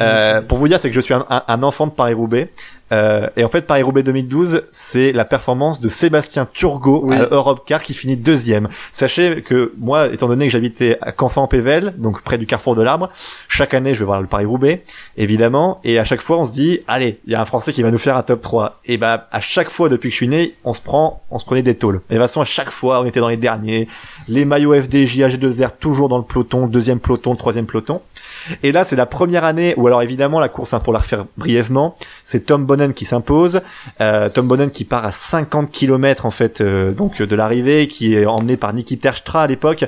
Euh, 0.00 0.42
pour 0.42 0.58
vous 0.58 0.68
dire, 0.68 0.78
c'est 0.78 0.88
que 0.88 0.94
je 0.94 1.00
suis 1.00 1.14
un, 1.14 1.24
un 1.28 1.62
enfant 1.62 1.86
de 1.86 1.92
Paris 1.92 2.14
Roubaix. 2.14 2.50
Euh, 2.92 3.28
et 3.36 3.44
en 3.44 3.48
fait, 3.48 3.66
Paris-Roubaix 3.66 4.02
2012, 4.02 4.62
c'est 4.70 5.12
la 5.12 5.24
performance 5.24 5.80
de 5.80 5.88
Sébastien 5.88 6.48
Turgot 6.52 7.10
à 7.12 7.28
Europe 7.30 7.64
Car 7.66 7.82
qui 7.82 7.94
finit 7.94 8.16
deuxième. 8.16 8.68
Sachez 8.92 9.42
que 9.42 9.72
moi, 9.78 10.08
étant 10.12 10.28
donné 10.28 10.46
que 10.46 10.52
j'habitais 10.52 10.98
à 11.00 11.12
Canfin-Pével, 11.12 11.94
donc 11.98 12.22
près 12.22 12.38
du 12.38 12.46
carrefour 12.46 12.74
de 12.74 12.82
l'Arbre, 12.82 13.10
chaque 13.48 13.74
année, 13.74 13.94
je 13.94 14.00
vais 14.00 14.06
voir 14.06 14.20
le 14.20 14.26
Paris-Roubaix, 14.26 14.84
évidemment, 15.16 15.80
et 15.84 15.98
à 15.98 16.04
chaque 16.04 16.22
fois, 16.22 16.38
on 16.38 16.46
se 16.46 16.52
dit, 16.52 16.80
allez, 16.88 17.18
il 17.26 17.32
y 17.32 17.34
a 17.34 17.40
un 17.40 17.44
Français 17.44 17.72
qui 17.72 17.82
va 17.82 17.90
nous 17.90 17.98
faire 17.98 18.16
un 18.16 18.22
top 18.22 18.40
3. 18.40 18.80
Et 18.86 18.96
bah, 18.96 19.28
à 19.30 19.40
chaque 19.40 19.70
fois, 19.70 19.88
depuis 19.88 20.08
que 20.08 20.12
je 20.12 20.16
suis 20.16 20.28
né, 20.28 20.54
on 20.64 20.74
se 20.74 20.80
prend, 20.80 21.22
on 21.30 21.38
se 21.38 21.44
prenait 21.44 21.62
des 21.62 21.74
tôles. 21.74 22.00
Et 22.10 22.14
de 22.14 22.18
toute 22.18 22.26
façon, 22.26 22.40
à 22.40 22.44
chaque 22.44 22.70
fois, 22.70 23.00
on 23.00 23.04
était 23.04 23.20
dans 23.20 23.28
les 23.28 23.36
derniers. 23.36 23.88
Les 24.28 24.44
maillots 24.44 24.74
FDJ, 24.74 25.20
AG2R, 25.20 25.70
toujours 25.78 26.08
dans 26.08 26.18
le 26.18 26.24
peloton, 26.24 26.66
deuxième 26.66 27.00
peloton, 27.00 27.34
troisième 27.34 27.66
peloton. 27.66 28.00
Et 28.62 28.72
là, 28.72 28.84
c'est 28.84 28.96
la 28.96 29.06
première 29.06 29.44
année 29.44 29.74
où, 29.76 29.86
alors 29.86 30.02
évidemment, 30.02 30.40
la 30.40 30.48
course, 30.48 30.74
hein, 30.74 30.80
pour 30.80 30.92
la 30.92 31.00
refaire 31.00 31.26
brièvement, 31.36 31.94
c'est 32.24 32.46
Tom 32.46 32.64
Bonnen 32.64 32.92
qui 32.92 33.04
s'impose. 33.04 33.60
Euh, 34.00 34.28
Tom 34.28 34.46
Bonnen 34.46 34.70
qui 34.70 34.84
part 34.84 35.04
à 35.04 35.12
50 35.12 35.70
km 35.70 36.26
en 36.26 36.30
fait, 36.30 36.60
euh, 36.60 36.92
donc 36.92 37.20
de 37.22 37.36
l'arrivée, 37.36 37.88
qui 37.88 38.14
est 38.14 38.26
emmené 38.26 38.56
par 38.56 38.72
Niki 38.72 38.98
Terpstra 38.98 39.42
à 39.42 39.46
l'époque. 39.46 39.84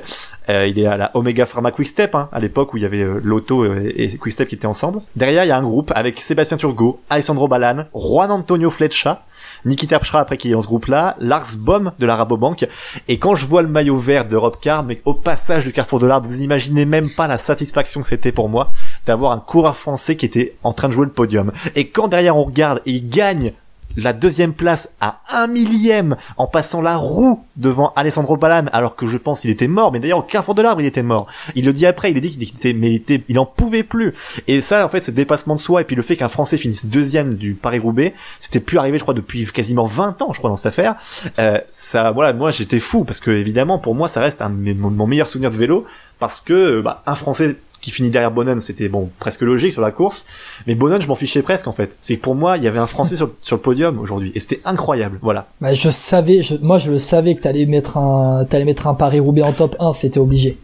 Euh, 0.49 0.67
il 0.67 0.79
est 0.79 0.85
à 0.85 0.97
la 0.97 1.11
Omega 1.13 1.45
Pharma 1.45 1.71
Quickstep, 1.71 2.15
hein, 2.15 2.29
à 2.31 2.39
l'époque 2.39 2.73
où 2.73 2.77
il 2.77 2.83
y 2.83 2.85
avait 2.85 3.05
l'auto 3.23 3.65
et 3.65 4.17
Quickstep 4.17 4.47
qui 4.47 4.55
étaient 4.55 4.65
ensemble. 4.65 5.01
Derrière, 5.15 5.45
il 5.45 5.47
y 5.47 5.51
a 5.51 5.57
un 5.57 5.63
groupe 5.63 5.91
avec 5.95 6.19
Sébastien 6.19 6.57
Turgot, 6.57 6.99
Alessandro 7.09 7.47
Balan, 7.47 7.85
Juan 7.93 8.31
Antonio 8.31 8.69
Fletcha, 8.69 9.23
Nikita 9.65 9.97
Terpstra 9.97 10.19
après 10.19 10.37
qui 10.37 10.49
est 10.49 10.53
dans 10.53 10.61
ce 10.61 10.67
groupe-là, 10.67 11.15
Lars 11.19 11.57
Bohm 11.57 11.91
de 11.99 12.05
la 12.05 12.15
Rabobank. 12.15 12.67
Et 13.07 13.17
quand 13.17 13.35
je 13.35 13.45
vois 13.45 13.61
le 13.61 13.67
maillot 13.67 13.97
vert 13.97 14.25
d'Europe 14.25 14.57
Car, 14.61 14.83
mais 14.83 15.01
au 15.05 15.13
passage 15.13 15.65
du 15.65 15.73
Carrefour 15.73 15.99
de 15.99 16.07
l'Arbre, 16.07 16.27
vous 16.29 16.37
n'imaginez 16.37 16.85
même 16.85 17.09
pas 17.15 17.27
la 17.27 17.37
satisfaction 17.37 18.01
que 18.01 18.07
c'était 18.07 18.31
pour 18.31 18.49
moi 18.49 18.71
d'avoir 19.05 19.31
un 19.31 19.39
coureur 19.39 19.75
français 19.75 20.15
qui 20.15 20.25
était 20.25 20.55
en 20.63 20.73
train 20.73 20.87
de 20.87 20.93
jouer 20.93 21.05
le 21.05 21.11
podium. 21.11 21.51
Et 21.75 21.87
quand 21.87 22.07
derrière 22.07 22.37
on 22.37 22.43
regarde 22.43 22.81
et 22.85 22.91
il 22.91 23.09
gagne 23.09 23.53
la 23.97 24.13
deuxième 24.13 24.53
place 24.53 24.89
à 24.99 25.21
un 25.29 25.47
millième 25.47 26.15
en 26.37 26.47
passant 26.47 26.81
la 26.81 26.97
roue 26.97 27.43
devant 27.55 27.93
Alessandro 27.95 28.37
Balan 28.37 28.65
alors 28.73 28.95
que 28.95 29.07
je 29.07 29.17
pense 29.17 29.41
qu'il 29.41 29.49
était 29.49 29.67
mort. 29.67 29.91
Mais 29.91 29.99
d'ailleurs 29.99 30.19
au 30.19 30.23
carrefour 30.23 30.55
de 30.55 30.61
l'arbre 30.61 30.81
il 30.81 30.87
était 30.87 31.03
mort. 31.03 31.27
Il 31.55 31.65
le 31.65 31.73
dit 31.73 31.85
après 31.85 32.11
il 32.11 32.17
a 32.17 32.19
dit 32.19 32.31
qu'il 32.31 32.43
était 32.43 32.73
mais 32.73 32.91
il 32.91 32.95
était 32.95 33.23
il 33.27 33.39
en 33.39 33.45
pouvait 33.45 33.83
plus. 33.83 34.13
Et 34.47 34.61
ça 34.61 34.85
en 34.85 34.89
fait 34.89 35.01
c'est 35.03 35.13
dépassement 35.13 35.55
de 35.55 35.59
soi. 35.59 35.81
Et 35.81 35.83
puis 35.83 35.95
le 35.95 36.01
fait 36.01 36.15
qu'un 36.15 36.29
français 36.29 36.57
finisse 36.57 36.85
deuxième 36.85 37.35
du 37.35 37.53
Paris-Roubaix 37.53 38.13
c'était 38.39 38.59
plus 38.59 38.77
arrivé 38.77 38.97
je 38.97 39.03
crois 39.03 39.13
depuis 39.13 39.45
quasiment 39.45 39.85
20 39.85 40.21
ans 40.21 40.33
je 40.33 40.39
crois 40.39 40.49
dans 40.49 40.57
cette 40.57 40.67
affaire. 40.67 40.95
Euh, 41.39 41.59
ça 41.69 42.11
voilà 42.11 42.33
moi 42.33 42.51
j'étais 42.51 42.79
fou 42.79 43.03
parce 43.03 43.19
que 43.19 43.31
évidemment 43.31 43.79
pour 43.79 43.95
moi 43.95 44.07
ça 44.07 44.21
reste 44.21 44.41
un 44.41 44.49
mon 44.49 45.07
meilleur 45.07 45.27
souvenir 45.27 45.51
de 45.51 45.57
vélo 45.57 45.85
parce 46.19 46.39
que 46.39 46.81
bah, 46.81 47.01
un 47.07 47.15
français 47.15 47.57
qui 47.81 47.91
finit 47.91 48.09
derrière 48.09 48.31
Bonnen, 48.31 48.61
c'était 48.61 48.89
bon 48.89 49.09
presque 49.19 49.41
logique 49.41 49.73
sur 49.73 49.81
la 49.81 49.91
course. 49.91 50.25
Mais 50.67 50.75
Bonnen, 50.75 51.01
je 51.01 51.07
m'en 51.07 51.15
fichais 51.15 51.41
presque 51.41 51.67
en 51.67 51.71
fait. 51.71 51.95
C'est 51.99 52.17
pour 52.17 52.35
moi, 52.35 52.57
il 52.57 52.63
y 52.63 52.67
avait 52.67 52.79
un 52.79 52.87
Français 52.87 53.15
sur, 53.15 53.31
le 53.51 53.57
podium 53.57 53.99
aujourd'hui 53.99 54.31
et 54.35 54.39
c'était 54.39 54.61
incroyable. 54.65 55.19
Voilà. 55.21 55.47
Bah, 55.59 55.73
je 55.73 55.89
savais, 55.89 56.41
moi 56.61 56.77
je 56.77 56.91
le 56.91 56.99
savais 56.99 57.35
que 57.35 57.41
t'allais 57.41 57.65
mettre 57.65 57.97
un, 57.97 58.45
t'allais 58.45 58.65
mettre 58.65 58.87
un 58.87 58.93
Paris 58.93 59.19
Roubaix 59.19 59.43
en 59.43 59.53
top 59.53 59.75
1, 59.79 59.93
c'était 59.93 60.19
obligé. 60.19 60.57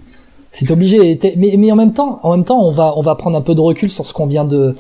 C'était 0.52 0.72
obligé. 0.72 1.20
Mais, 1.36 1.56
mais 1.58 1.72
en 1.72 1.76
même 1.76 1.94
temps, 1.94 2.20
en 2.24 2.36
même 2.36 2.46
temps, 2.46 2.60
on 2.62 2.72
va, 2.72 2.94
on 2.96 3.02
va 3.02 3.16
prendre 3.16 3.38
un 3.38 3.42
peu 3.42 3.56
de 3.56 3.62
recul 3.62 3.90
sur 3.90 4.06
ce 4.06 4.14
qu'on 4.14 4.28
vient 4.28 4.46
de, 4.46 4.76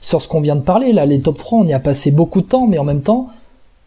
sur 0.00 0.22
ce 0.22 0.28
qu'on 0.28 0.40
vient 0.40 0.56
de 0.56 0.62
parler 0.62 0.92
là. 0.92 1.06
Les 1.06 1.20
top 1.20 1.38
3, 1.38 1.60
on 1.60 1.66
y 1.66 1.72
a 1.72 1.80
passé 1.80 2.10
beaucoup 2.10 2.40
de 2.40 2.46
temps, 2.46 2.66
mais 2.66 2.78
en 2.78 2.84
même 2.84 3.02
temps, 3.02 3.28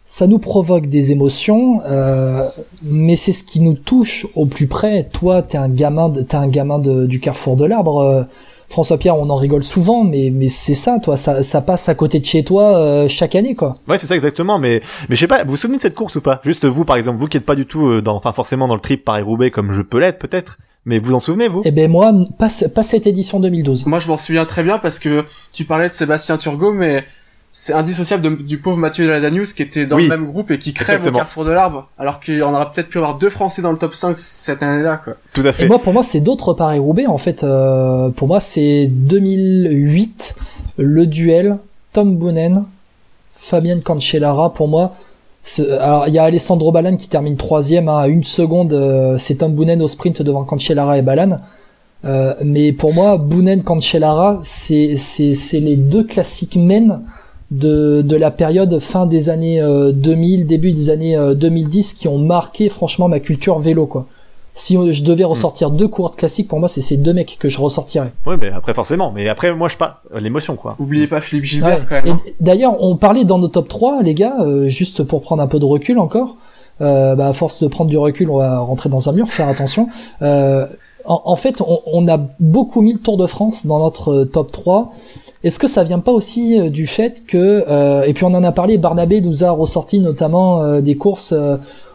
ça 0.04 0.26
nous 0.26 0.38
provoque 0.38 0.86
des 0.86 1.12
émotions, 1.12 1.80
euh, 1.86 2.42
mais 2.82 3.16
c'est 3.16 3.32
ce 3.32 3.44
qui 3.44 3.60
nous 3.60 3.74
touche 3.74 4.26
au 4.34 4.46
plus 4.46 4.66
près. 4.66 5.08
Toi, 5.12 5.42
t'es 5.42 5.58
un 5.58 5.68
gamin, 5.68 6.10
t'es 6.10 6.34
un 6.34 6.48
gamin 6.48 6.78
de, 6.78 7.06
du 7.06 7.20
carrefour 7.20 7.56
de 7.56 7.64
l'arbre. 7.64 8.00
Euh, 8.00 8.22
François 8.68 8.96
Pierre, 8.96 9.18
on 9.18 9.28
en 9.28 9.36
rigole 9.36 9.62
souvent, 9.62 10.02
mais 10.02 10.30
mais 10.34 10.48
c'est 10.48 10.74
ça, 10.74 10.98
toi, 10.98 11.18
ça, 11.18 11.42
ça 11.42 11.60
passe 11.60 11.90
à 11.90 11.94
côté 11.94 12.18
de 12.20 12.24
chez 12.24 12.42
toi 12.42 12.76
euh, 12.78 13.06
chaque 13.06 13.34
année, 13.34 13.54
quoi. 13.54 13.76
Ouais, 13.86 13.98
c'est 13.98 14.06
ça 14.06 14.14
exactement. 14.14 14.58
Mais 14.58 14.80
mais 15.08 15.14
je 15.14 15.20
sais 15.20 15.26
pas, 15.26 15.44
vous 15.44 15.50
vous 15.50 15.56
souvenez 15.56 15.76
de 15.76 15.82
cette 15.82 15.94
course 15.94 16.16
ou 16.16 16.22
pas? 16.22 16.40
Juste 16.42 16.64
vous, 16.64 16.86
par 16.86 16.96
exemple, 16.96 17.18
vous 17.18 17.26
qui 17.26 17.36
êtes 17.36 17.44
pas 17.44 17.54
du 17.54 17.66
tout 17.66 17.86
euh, 17.86 18.00
dans, 18.00 18.16
enfin 18.16 18.32
forcément 18.32 18.66
dans 18.66 18.74
le 18.74 18.80
trip 18.80 19.04
Paris 19.04 19.22
Roubaix 19.22 19.50
comme 19.50 19.72
je 19.72 19.82
peux 19.82 20.00
l'être 20.00 20.18
peut-être. 20.18 20.58
Mais 20.84 20.98
vous 20.98 21.14
en 21.14 21.20
souvenez, 21.20 21.46
vous? 21.46 21.62
Eh 21.64 21.70
ben 21.70 21.88
moi, 21.88 22.12
pas, 22.38 22.48
pas 22.74 22.82
cette 22.82 23.06
édition 23.06 23.38
2012. 23.38 23.86
Moi, 23.86 24.00
je 24.00 24.08
m'en 24.08 24.18
souviens 24.18 24.46
très 24.46 24.64
bien 24.64 24.78
parce 24.78 24.98
que 24.98 25.24
tu 25.52 25.64
parlais 25.64 25.88
de 25.88 25.94
Sébastien 25.94 26.38
Turgot, 26.38 26.72
mais 26.72 27.04
c'est 27.54 27.74
indissociable 27.74 28.22
de- 28.22 28.42
du 28.42 28.56
pauvre 28.58 28.78
Mathieu 28.78 29.08
Ladanius 29.10 29.52
qui 29.52 29.62
était 29.62 29.84
dans 29.84 29.96
Oui. 29.96 30.04
le 30.04 30.08
même 30.08 30.26
groupe 30.26 30.50
et 30.50 30.58
qui 30.58 30.72
crève 30.72 30.96
Exactement. 30.96 31.16
au 31.16 31.18
carrefour 31.20 31.44
de 31.44 31.50
l'arbre, 31.50 31.88
alors 31.98 32.18
qu'on 32.18 32.54
aurait 32.54 32.66
peut-être 32.74 32.88
pu 32.88 32.96
avoir 32.98 33.18
deux 33.18 33.28
Français 33.30 33.60
dans 33.60 33.72
le 33.72 33.78
top 33.78 33.94
5 33.94 34.18
cette 34.18 34.62
année-là, 34.62 34.96
quoi. 34.96 35.14
Tout 35.34 35.42
à 35.42 35.50
Et 35.50 35.52
fait. 35.52 35.66
moi, 35.68 35.78
pour 35.78 35.92
moi, 35.92 36.02
c'est 36.02 36.20
d'autres 36.20 36.54
Paris-Roubaix. 36.54 37.06
En 37.06 37.18
fait, 37.18 37.44
euh, 37.44 38.08
pour 38.08 38.26
moi, 38.26 38.40
c'est 38.40 38.86
2008, 38.86 40.34
le 40.78 41.06
duel, 41.06 41.58
Tom 41.92 42.16
Boonen, 42.16 42.64
Fabien 43.34 43.80
Cancellara. 43.80 44.52
Pour 44.54 44.68
moi, 44.68 44.94
ce- 45.42 45.62
alors 45.78 46.08
il 46.08 46.14
y 46.14 46.18
a 46.18 46.24
Alessandro 46.24 46.72
Balan 46.72 46.96
qui 46.96 47.08
termine 47.08 47.36
troisième 47.36 47.88
hein, 47.88 47.98
à 47.98 48.08
une 48.08 48.24
seconde. 48.24 48.72
euh, 48.72 49.16
c'est 49.18 49.36
Tom 49.36 49.52
Boonen 49.52 49.82
au 49.82 49.88
sprint 49.88 50.22
devant 50.22 50.44
Cancellara 50.44 50.98
et 50.98 51.02
Balan. 51.02 51.40
Euh, 52.04 52.34
mais 52.42 52.72
pour 52.72 52.92
moi, 52.94 53.16
Boonen 53.18 53.62
Cancellara, 53.62 54.40
c'est 54.42 54.96
c'est 54.96 55.34
c'est 55.34 55.60
les 55.60 55.76
deux 55.76 56.04
classiques 56.04 56.56
men 56.56 57.02
de 57.52 58.02
de 58.02 58.16
la 58.16 58.30
période 58.30 58.78
fin 58.78 59.06
des 59.06 59.28
années 59.30 59.60
euh, 59.60 59.92
2000, 59.92 60.46
début 60.46 60.72
des 60.72 60.90
années 60.90 61.16
euh, 61.16 61.34
2010 61.34 61.94
qui 61.94 62.08
ont 62.08 62.18
marqué 62.18 62.68
franchement 62.68 63.08
ma 63.08 63.20
culture 63.20 63.58
vélo 63.58 63.86
quoi. 63.86 64.06
Si 64.54 64.76
euh, 64.76 64.92
je 64.92 65.02
devais 65.02 65.24
ressortir 65.24 65.70
deux 65.70 65.88
coureurs 65.88 66.14
classiques, 66.16 66.46
pour 66.48 66.58
moi, 66.58 66.68
c'est 66.68 66.82
ces 66.82 66.98
deux 66.98 67.14
mecs 67.14 67.38
que 67.38 67.48
je 67.48 67.58
ressortirais. 67.58 68.12
Ouais, 68.26 68.36
mais 68.38 68.50
après 68.50 68.74
forcément. 68.74 69.10
Mais 69.10 69.26
après, 69.28 69.54
moi, 69.54 69.68
je 69.68 69.78
pas 69.78 70.02
l'émotion, 70.18 70.56
quoi. 70.56 70.76
Oubliez 70.78 71.06
pas 71.06 71.22
Philippe 71.22 71.44
Gilbert, 71.46 71.78
Ouais. 71.78 71.84
quand 71.88 72.04
même. 72.04 72.14
hein. 72.16 72.20
D'ailleurs, 72.38 72.76
on 72.82 72.96
parlait 72.96 73.24
dans 73.24 73.38
nos 73.38 73.48
top 73.48 73.68
3, 73.68 74.02
les 74.02 74.12
gars, 74.12 74.36
euh, 74.40 74.68
juste 74.68 75.04
pour 75.04 75.22
prendre 75.22 75.42
un 75.42 75.46
peu 75.46 75.58
de 75.58 75.64
recul 75.64 75.98
encore. 75.98 76.36
Euh, 76.82 77.14
bah, 77.14 77.28
à 77.28 77.32
force 77.32 77.62
de 77.62 77.68
prendre 77.68 77.88
du 77.88 77.96
recul, 77.96 78.28
on 78.28 78.36
va 78.36 78.58
rentrer 78.58 78.90
dans 78.90 79.08
un 79.08 79.12
mur, 79.12 79.30
faire 79.30 79.48
attention. 79.48 79.88
Euh, 80.20 80.66
en, 81.06 81.22
en 81.24 81.36
fait, 81.36 81.62
on, 81.62 81.80
on 81.86 82.06
a 82.08 82.18
beaucoup 82.38 82.82
mis 82.82 82.92
le 82.92 82.98
Tour 82.98 83.16
de 83.16 83.26
France 83.26 83.64
dans 83.64 83.78
notre 83.78 84.12
euh, 84.12 84.24
top 84.26 84.52
3. 84.52 84.92
Est-ce 85.44 85.58
que 85.58 85.66
ça 85.66 85.82
vient 85.82 85.98
pas 85.98 86.12
aussi 86.12 86.58
euh, 86.58 86.70
du 86.70 86.86
fait 86.86 87.24
que, 87.26 87.64
euh, 87.68 88.04
et 88.04 88.12
puis 88.12 88.24
on 88.24 88.34
en 88.34 88.44
a 88.44 88.52
parlé, 88.52 88.78
Barnabé 88.78 89.20
nous 89.20 89.42
a 89.44 89.50
ressorti 89.50 89.98
notamment 89.98 90.62
euh, 90.62 90.80
des 90.80 90.96
courses 90.96 91.34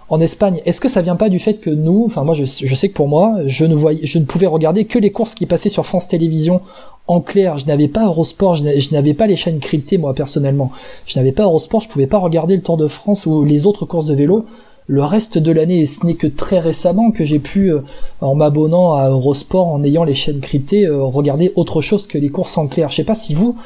en 0.09 0.19
Espagne. 0.19 0.61
Est-ce 0.65 0.81
que 0.81 0.89
ça 0.89 1.01
vient 1.01 1.15
pas 1.15 1.29
du 1.29 1.39
fait 1.39 1.55
que 1.55 1.69
nous, 1.69 2.03
enfin 2.05 2.23
moi 2.23 2.33
je, 2.33 2.45
sais 2.45 2.89
que 2.89 2.93
pour 2.93 3.07
moi, 3.07 3.35
je 3.45 3.65
ne 3.65 3.75
voyais, 3.75 3.99
je 4.03 4.19
ne 4.19 4.25
pouvais 4.25 4.47
regarder 4.47 4.85
que 4.85 4.99
les 4.99 5.11
courses 5.11 5.35
qui 5.35 5.45
passaient 5.45 5.69
sur 5.69 5.85
France 5.85 6.07
Télévisions 6.07 6.61
en 7.07 7.21
clair. 7.21 7.57
Je 7.57 7.65
n'avais 7.65 7.87
pas 7.87 8.05
Eurosport, 8.05 8.55
je 8.55 8.93
n'avais 8.93 9.13
pas 9.13 9.27
les 9.27 9.35
chaînes 9.35 9.59
cryptées 9.59 9.97
moi 9.97 10.13
personnellement. 10.13 10.71
Je 11.05 11.17
n'avais 11.19 11.31
pas 11.31 11.43
Eurosport, 11.43 11.81
je 11.81 11.89
pouvais 11.89 12.07
pas 12.07 12.19
regarder 12.19 12.55
le 12.55 12.61
Tour 12.61 12.77
de 12.77 12.87
France 12.87 13.25
ou 13.25 13.43
les 13.43 13.65
autres 13.65 13.85
courses 13.85 14.07
de 14.07 14.15
vélo 14.15 14.45
le 14.87 15.03
reste 15.03 15.37
de 15.37 15.51
l'année. 15.51 15.81
Et 15.81 15.85
ce 15.85 16.05
n'est 16.05 16.15
que 16.15 16.27
très 16.27 16.59
récemment 16.59 17.11
que 17.11 17.23
j'ai 17.25 17.39
pu, 17.39 17.71
euh, 17.71 17.81
en 18.21 18.35
m'abonnant 18.35 18.95
à 18.95 19.09
Eurosport, 19.09 19.67
en 19.67 19.83
ayant 19.83 20.03
les 20.03 20.15
chaînes 20.15 20.41
cryptées, 20.41 20.85
euh, 20.85 21.03
regarder 21.03 21.51
autre 21.55 21.81
chose 21.81 22.07
que 22.07 22.17
les 22.17 22.29
courses 22.29 22.57
en 22.57 22.67
clair. 22.67 22.89
Je 22.89 22.95
sais 22.95 23.03
pas 23.03 23.15
si 23.15 23.33
vous, 23.33 23.57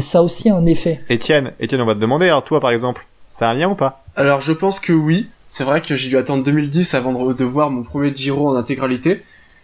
ça 0.00 0.18
a 0.18 0.22
aussi 0.22 0.50
un 0.50 0.66
effet. 0.66 1.00
Étienne, 1.08 1.52
Étienne, 1.60 1.80
on 1.80 1.86
va 1.86 1.94
te 1.94 2.00
demander, 2.00 2.26
alors 2.26 2.44
toi, 2.44 2.60
par 2.60 2.70
exemple, 2.70 3.06
ça 3.30 3.48
a 3.48 3.52
un 3.52 3.54
lien 3.54 3.68
ou 3.68 3.74
pas? 3.74 4.04
Alors 4.16 4.40
je 4.40 4.52
pense 4.52 4.78
que 4.78 4.92
oui. 4.92 5.28
C'est 5.46 5.64
vrai 5.64 5.82
que 5.82 5.96
j'ai 5.96 6.08
dû 6.08 6.16
attendre 6.16 6.44
2010 6.44 6.94
avant 6.94 7.12
de, 7.12 7.32
de 7.32 7.44
voir 7.44 7.70
mon 7.70 7.82
premier 7.82 8.14
Giro 8.14 8.48
en 8.48 8.54
intégralité. 8.54 9.22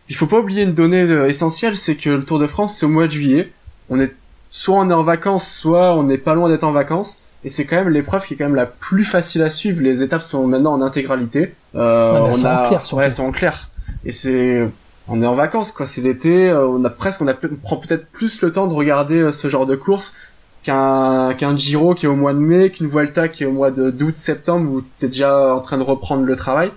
Il 0.09 0.17
faut 0.17 0.27
pas 0.27 0.41
oublier 0.41 0.65
une 0.65 0.75
donnée 0.75 1.03
euh, 1.03 1.29
essentielle, 1.29 1.77
c'est 1.77 1.95
que 1.95 2.11
le 2.11 2.25
Tour 2.25 2.41
de 2.41 2.47
France 2.47 2.75
c'est 2.77 2.87
au 2.87 2.89
mois 2.89 3.07
de 3.07 3.13
juillet. 3.13 3.53
On 3.89 4.01
est 4.01 4.13
soit 4.51 4.77
on 4.77 4.91
est 4.91 4.95
en 4.95 5.05
vacances, 5.05 5.49
soit 5.49 5.95
on 5.95 6.03
n'est 6.03 6.19
pas 6.19 6.35
loin 6.35 6.49
d'être 6.49 6.65
en 6.65 6.73
vacances. 6.73 7.19
Et 7.45 7.51
c'est 7.51 7.65
quand 7.65 7.77
même 7.77 7.89
l'épreuve 7.89 8.25
qui 8.27 8.35
est 8.35 8.37
quand 8.37 8.45
même 8.45 8.55
la 8.55 8.67
plus 8.67 9.05
facile 9.05 9.43
à 9.43 9.51
suivre. 9.51 9.81
Les 9.83 10.03
étapes 10.03 10.23
sont 10.23 10.47
maintenant 10.47 10.73
en 10.75 10.83
intégralité. 10.83 11.55
Euh, 11.75 12.17
elles 12.17 12.23
on 12.23 12.35
sont 12.35 12.47
en 12.47 12.51
a, 12.51 12.67
clair, 12.69 12.81
surtout. 12.87 12.97
ouais, 12.97 13.05
elles 13.07 13.13
sont 13.13 13.25
en 13.25 13.31
clair. 13.33 13.71
Et 14.05 14.13
c'est, 14.13 14.69
on 15.09 15.23
est 15.23 15.27
en 15.27 15.35
vacances 15.35 15.73
quoi. 15.73 15.87
C'est 15.87 16.03
l'été. 16.03 16.51
euh, 16.51 16.67
On 16.69 16.85
a 16.85 16.91
presque, 16.91 17.23
on, 17.23 17.29
a, 17.29 17.33
on 17.33 17.57
prend 17.57 17.77
peut-être 17.77 18.07
plus 18.11 18.43
le 18.43 18.53
temps 18.53 18.67
de 18.67 18.75
regarder 18.75 19.21
euh, 19.21 19.33
ce 19.33 19.49
genre 19.49 19.67
de 19.67 19.75
course 19.77 20.15
qu'un 20.63 21.33
qu'un 21.35 21.57
Giro 21.57 21.95
qui 21.95 22.05
est 22.05 22.09
au 22.09 22.17
mois 22.17 22.35
de 22.35 22.39
mai, 22.39 22.71
qu'une 22.71 22.87
Vuelta 22.89 23.29
qui 23.29 23.45
est 23.45 23.47
au 23.47 23.53
mois 23.53 23.71
de 23.71 23.91
d'août 23.91 24.17
septembre 24.19 24.71
où 24.71 24.83
t'es 24.99 25.09
déjà 25.09 25.55
en 25.55 25.61
train 25.61 25.79
de 25.79 25.83
reprendre 25.83 26.25
le 26.25 26.37
travail. 26.37 26.71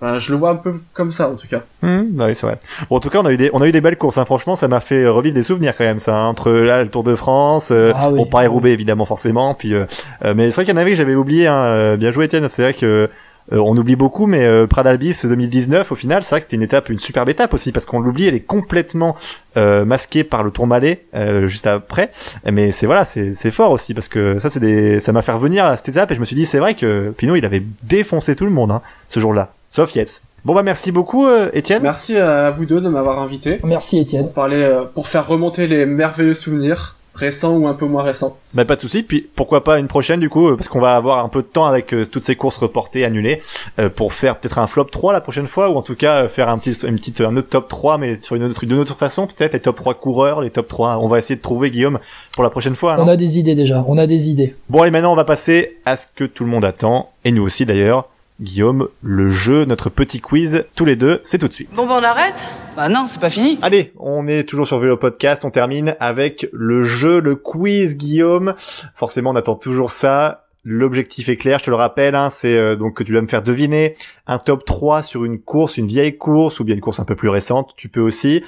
Enfin, 0.00 0.18
je 0.18 0.30
le 0.32 0.38
vois 0.38 0.50
un 0.50 0.56
peu 0.56 0.74
comme 0.92 1.10
ça 1.10 1.30
en 1.30 1.36
tout 1.36 1.46
cas. 1.48 1.62
Hum, 1.82 2.08
bah 2.10 2.26
oui, 2.26 2.34
c'est 2.34 2.46
vrai. 2.46 2.58
Bon, 2.90 2.96
en 2.96 3.00
tout 3.00 3.08
cas, 3.08 3.18
on 3.20 3.24
a 3.24 3.32
eu 3.32 3.36
des, 3.38 3.50
on 3.54 3.62
a 3.62 3.66
eu 3.68 3.72
des 3.72 3.80
belles 3.80 3.96
courses. 3.96 4.18
Hein. 4.18 4.24
Franchement, 4.26 4.54
ça 4.54 4.68
m'a 4.68 4.80
fait 4.80 5.06
revivre 5.06 5.34
des 5.34 5.42
souvenirs 5.42 5.74
quand 5.76 5.84
même. 5.84 5.98
Ça, 5.98 6.14
hein. 6.16 6.26
entre 6.28 6.50
là 6.52 6.82
le 6.82 6.90
Tour 6.90 7.02
de 7.02 7.14
France, 7.14 7.70
euh, 7.72 7.92
Ah 7.96 8.10
oui. 8.10 8.18
bon, 8.18 8.26
Paris 8.26 8.46
Roubaix 8.46 8.72
évidemment 8.72 9.06
forcément. 9.06 9.54
Puis, 9.54 9.72
euh, 9.74 9.86
euh, 10.24 10.34
mais 10.36 10.50
c'est 10.50 10.56
vrai 10.56 10.64
qu'il 10.66 10.74
y 10.74 10.76
en 10.76 10.80
avait 10.80 10.90
que 10.90 10.96
j'avais 10.96 11.14
oublié. 11.14 11.46
Hein. 11.46 11.56
Euh, 11.64 11.96
Bien 11.96 12.10
joué, 12.10 12.26
Étienne. 12.26 12.48
C'est 12.50 12.62
vrai 12.62 12.74
que 12.74 13.08
euh, 13.52 13.58
on 13.58 13.76
oublie 13.76 13.94
beaucoup, 13.94 14.26
mais 14.26 14.44
euh, 14.44 14.66
Pradalbis 14.66 15.20
2019, 15.22 15.92
au 15.92 15.94
final, 15.94 16.24
c'est 16.24 16.30
vrai 16.30 16.40
que 16.40 16.46
c'était 16.46 16.56
une 16.56 16.64
étape, 16.64 16.88
une 16.90 16.98
superbe 16.98 17.28
étape 17.28 17.54
aussi, 17.54 17.70
parce 17.70 17.86
qu'on 17.86 18.00
l'oublie. 18.00 18.26
Elle 18.26 18.34
est 18.34 18.40
complètement 18.40 19.14
euh, 19.56 19.84
masquée 19.84 20.24
par 20.24 20.42
le 20.42 20.50
Tourmalet 20.50 21.04
euh, 21.14 21.46
juste 21.46 21.68
après. 21.68 22.10
Mais 22.50 22.72
c'est 22.72 22.86
voilà, 22.86 23.04
c'est 23.04 23.34
c'est 23.34 23.52
fort 23.52 23.70
aussi 23.70 23.94
parce 23.94 24.08
que 24.08 24.40
ça, 24.40 24.50
c'est 24.50 24.58
des, 24.58 24.98
ça 24.98 25.12
m'a 25.12 25.22
fait 25.22 25.30
revenir 25.32 25.64
à 25.64 25.76
cette 25.76 25.88
étape 25.90 26.10
et 26.10 26.16
je 26.16 26.20
me 26.20 26.24
suis 26.24 26.34
dit, 26.34 26.44
c'est 26.44 26.58
vrai 26.58 26.74
que 26.74 27.14
Pinot, 27.16 27.36
il 27.36 27.44
avait 27.44 27.62
défoncé 27.84 28.34
tout 28.34 28.44
le 28.46 28.50
monde 28.50 28.72
hein, 28.72 28.82
ce 29.08 29.20
jour-là, 29.20 29.52
sauf 29.76 29.94
Yates. 29.94 30.22
Bon 30.46 30.54
bah 30.54 30.62
merci 30.62 30.90
beaucoup, 30.90 31.26
euh, 31.26 31.50
Étienne. 31.52 31.82
Merci 31.82 32.16
à 32.16 32.50
vous 32.50 32.64
deux 32.64 32.80
de 32.80 32.88
m'avoir 32.88 33.18
invité 33.18 33.60
Merci 33.62 33.98
Étienne. 33.98 34.24
pour 34.24 34.32
parler, 34.32 34.62
euh, 34.62 34.84
pour 34.84 35.06
faire 35.06 35.26
remonter 35.26 35.66
les 35.66 35.84
merveilleux 35.84 36.34
souvenirs 36.34 36.96
récents 37.16 37.56
ou 37.56 37.66
un 37.66 37.74
peu 37.74 37.86
moins 37.86 38.02
récents. 38.02 38.36
Bah 38.54 38.64
pas 38.64 38.76
de 38.76 38.80
souci. 38.80 39.02
Puis 39.02 39.28
pourquoi 39.34 39.64
pas 39.64 39.78
une 39.78 39.88
prochaine 39.88 40.20
du 40.20 40.28
coup, 40.28 40.48
euh, 40.48 40.56
parce 40.56 40.68
qu'on 40.68 40.80
va 40.80 40.96
avoir 40.96 41.24
un 41.24 41.28
peu 41.28 41.42
de 41.42 41.46
temps 41.46 41.66
avec 41.66 41.92
euh, 41.92 42.06
toutes 42.06 42.24
ces 42.24 42.36
courses 42.36 42.58
reportées, 42.58 43.04
annulées, 43.04 43.42
euh, 43.78 43.88
pour 43.88 44.12
faire 44.12 44.38
peut-être 44.38 44.58
un 44.58 44.66
flop 44.66 44.84
3 44.84 45.12
la 45.12 45.20
prochaine 45.20 45.46
fois, 45.46 45.70
ou 45.70 45.76
en 45.76 45.82
tout 45.82 45.96
cas 45.96 46.24
euh, 46.24 46.28
faire 46.28 46.48
un 46.48 46.58
petit, 46.58 46.72
une 46.86 46.96
petite, 46.96 47.20
un 47.20 47.36
autre 47.36 47.48
top 47.48 47.68
3, 47.68 47.98
mais 47.98 48.16
sur 48.16 48.36
une 48.36 48.44
autre, 48.44 48.64
d'une 48.64 48.78
autre 48.78 48.96
façon, 48.96 49.26
peut-être 49.26 49.54
les 49.54 49.60
top 49.60 49.76
3 49.76 49.94
coureurs, 49.94 50.40
les 50.40 50.50
top 50.50 50.68
3. 50.68 50.98
On 50.98 51.08
va 51.08 51.18
essayer 51.18 51.36
de 51.36 51.42
trouver 51.42 51.70
Guillaume 51.70 51.98
pour 52.34 52.44
la 52.44 52.50
prochaine 52.50 52.76
fois. 52.76 52.96
On 52.98 53.08
a 53.08 53.16
des 53.16 53.38
idées 53.38 53.54
déjà, 53.54 53.84
on 53.88 53.98
a 53.98 54.06
des 54.06 54.30
idées. 54.30 54.54
Bon 54.68 54.84
et 54.84 54.90
maintenant 54.90 55.12
on 55.12 55.16
va 55.16 55.24
passer 55.24 55.78
à 55.84 55.96
ce 55.96 56.06
que 56.14 56.24
tout 56.24 56.44
le 56.44 56.50
monde 56.50 56.64
attend, 56.64 57.10
et 57.24 57.32
nous 57.32 57.42
aussi 57.42 57.66
d'ailleurs. 57.66 58.08
Guillaume, 58.40 58.88
le 59.02 59.30
jeu, 59.30 59.64
notre 59.64 59.88
petit 59.88 60.20
quiz, 60.20 60.66
tous 60.74 60.84
les 60.84 60.96
deux, 60.96 61.22
c'est 61.24 61.38
tout 61.38 61.48
de 61.48 61.52
suite. 61.54 61.70
Bon, 61.74 61.86
ben 61.86 61.94
on 62.00 62.02
arrête? 62.02 62.44
Bah 62.76 62.90
non, 62.90 63.06
c'est 63.06 63.20
pas 63.20 63.30
fini. 63.30 63.58
Allez, 63.62 63.94
on 63.98 64.26
est 64.26 64.44
toujours 64.44 64.66
sur 64.66 64.78
Vélo 64.78 64.98
Podcast, 64.98 65.44
on 65.46 65.50
termine 65.50 65.96
avec 66.00 66.46
le 66.52 66.82
jeu, 66.82 67.20
le 67.20 67.34
quiz 67.34 67.96
Guillaume. 67.96 68.54
Forcément, 68.94 69.30
on 69.30 69.36
attend 69.36 69.54
toujours 69.54 69.90
ça. 69.90 70.42
L'objectif 70.68 71.28
est 71.28 71.36
clair, 71.36 71.60
je 71.60 71.66
te 71.66 71.70
le 71.70 71.76
rappelle, 71.76 72.16
hein, 72.16 72.28
c'est 72.28 72.58
euh, 72.58 72.74
donc 72.74 72.94
que 72.94 73.04
tu 73.04 73.12
dois 73.12 73.22
me 73.22 73.28
faire 73.28 73.42
deviner 73.42 73.94
un 74.26 74.38
top 74.38 74.64
3 74.64 75.04
sur 75.04 75.24
une 75.24 75.38
course, 75.38 75.76
une 75.76 75.86
vieille 75.86 76.18
course 76.18 76.58
ou 76.58 76.64
bien 76.64 76.74
une 76.74 76.80
course 76.80 76.98
un 76.98 77.04
peu 77.04 77.14
plus 77.14 77.28
récente, 77.28 77.74
tu 77.76 77.88
peux 77.88 78.00
aussi. 78.00 78.42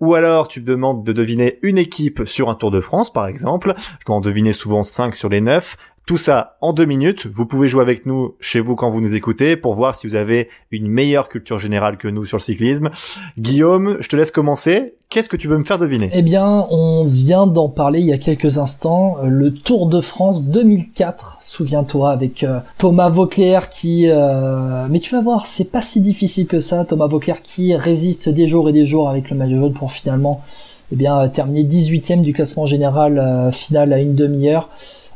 Ou 0.00 0.16
alors 0.16 0.48
tu 0.48 0.60
me 0.60 0.66
demandes 0.66 1.04
de 1.04 1.12
deviner 1.12 1.60
une 1.62 1.78
équipe 1.78 2.22
sur 2.26 2.50
un 2.50 2.56
Tour 2.56 2.72
de 2.72 2.80
France 2.80 3.12
par 3.12 3.28
exemple. 3.28 3.74
Je 4.00 4.04
dois 4.04 4.16
en 4.16 4.20
deviner 4.20 4.52
souvent 4.52 4.82
5 4.82 5.14
sur 5.14 5.28
les 5.28 5.40
9. 5.40 5.76
Tout 6.10 6.16
ça 6.16 6.56
en 6.60 6.72
deux 6.72 6.86
minutes. 6.86 7.28
Vous 7.32 7.46
pouvez 7.46 7.68
jouer 7.68 7.82
avec 7.82 8.04
nous 8.04 8.34
chez 8.40 8.58
vous 8.58 8.74
quand 8.74 8.90
vous 8.90 9.00
nous 9.00 9.14
écoutez 9.14 9.54
pour 9.54 9.74
voir 9.74 9.94
si 9.94 10.08
vous 10.08 10.16
avez 10.16 10.48
une 10.72 10.88
meilleure 10.88 11.28
culture 11.28 11.60
générale 11.60 11.98
que 11.98 12.08
nous 12.08 12.24
sur 12.24 12.38
le 12.38 12.42
cyclisme. 12.42 12.90
Guillaume, 13.38 13.96
je 14.00 14.08
te 14.08 14.16
laisse 14.16 14.32
commencer. 14.32 14.94
Qu'est-ce 15.08 15.28
que 15.28 15.36
tu 15.36 15.46
veux 15.46 15.56
me 15.56 15.62
faire 15.62 15.78
deviner? 15.78 16.10
Eh 16.12 16.22
bien, 16.22 16.66
on 16.70 17.04
vient 17.06 17.46
d'en 17.46 17.68
parler 17.68 18.00
il 18.00 18.06
y 18.06 18.12
a 18.12 18.18
quelques 18.18 18.58
instants, 18.58 19.18
euh, 19.22 19.28
le 19.28 19.54
Tour 19.54 19.86
de 19.86 20.00
France 20.00 20.46
2004, 20.46 21.38
souviens-toi, 21.40 22.10
avec 22.10 22.42
euh, 22.42 22.58
Thomas 22.78 23.08
Vauclair 23.08 23.70
qui... 23.70 24.08
euh, 24.08 24.88
Mais 24.90 24.98
tu 24.98 25.14
vas 25.14 25.22
voir, 25.22 25.46
c'est 25.46 25.70
pas 25.70 25.80
si 25.80 26.00
difficile 26.00 26.48
que 26.48 26.58
ça, 26.58 26.84
Thomas 26.84 27.06
Vauclair 27.06 27.40
qui 27.40 27.76
résiste 27.76 28.28
des 28.28 28.48
jours 28.48 28.68
et 28.68 28.72
des 28.72 28.84
jours 28.84 29.08
avec 29.08 29.30
le 29.30 29.36
maillot 29.36 29.60
jaune 29.60 29.74
pour 29.74 29.92
finalement 29.92 30.42
eh 30.90 30.96
bien, 30.96 31.28
terminer 31.28 31.62
18ème 31.62 32.22
du 32.22 32.32
classement 32.32 32.66
général 32.66 33.52
final 33.52 33.92
à 33.92 34.00
une 34.00 34.16
demi-heure 34.16 34.70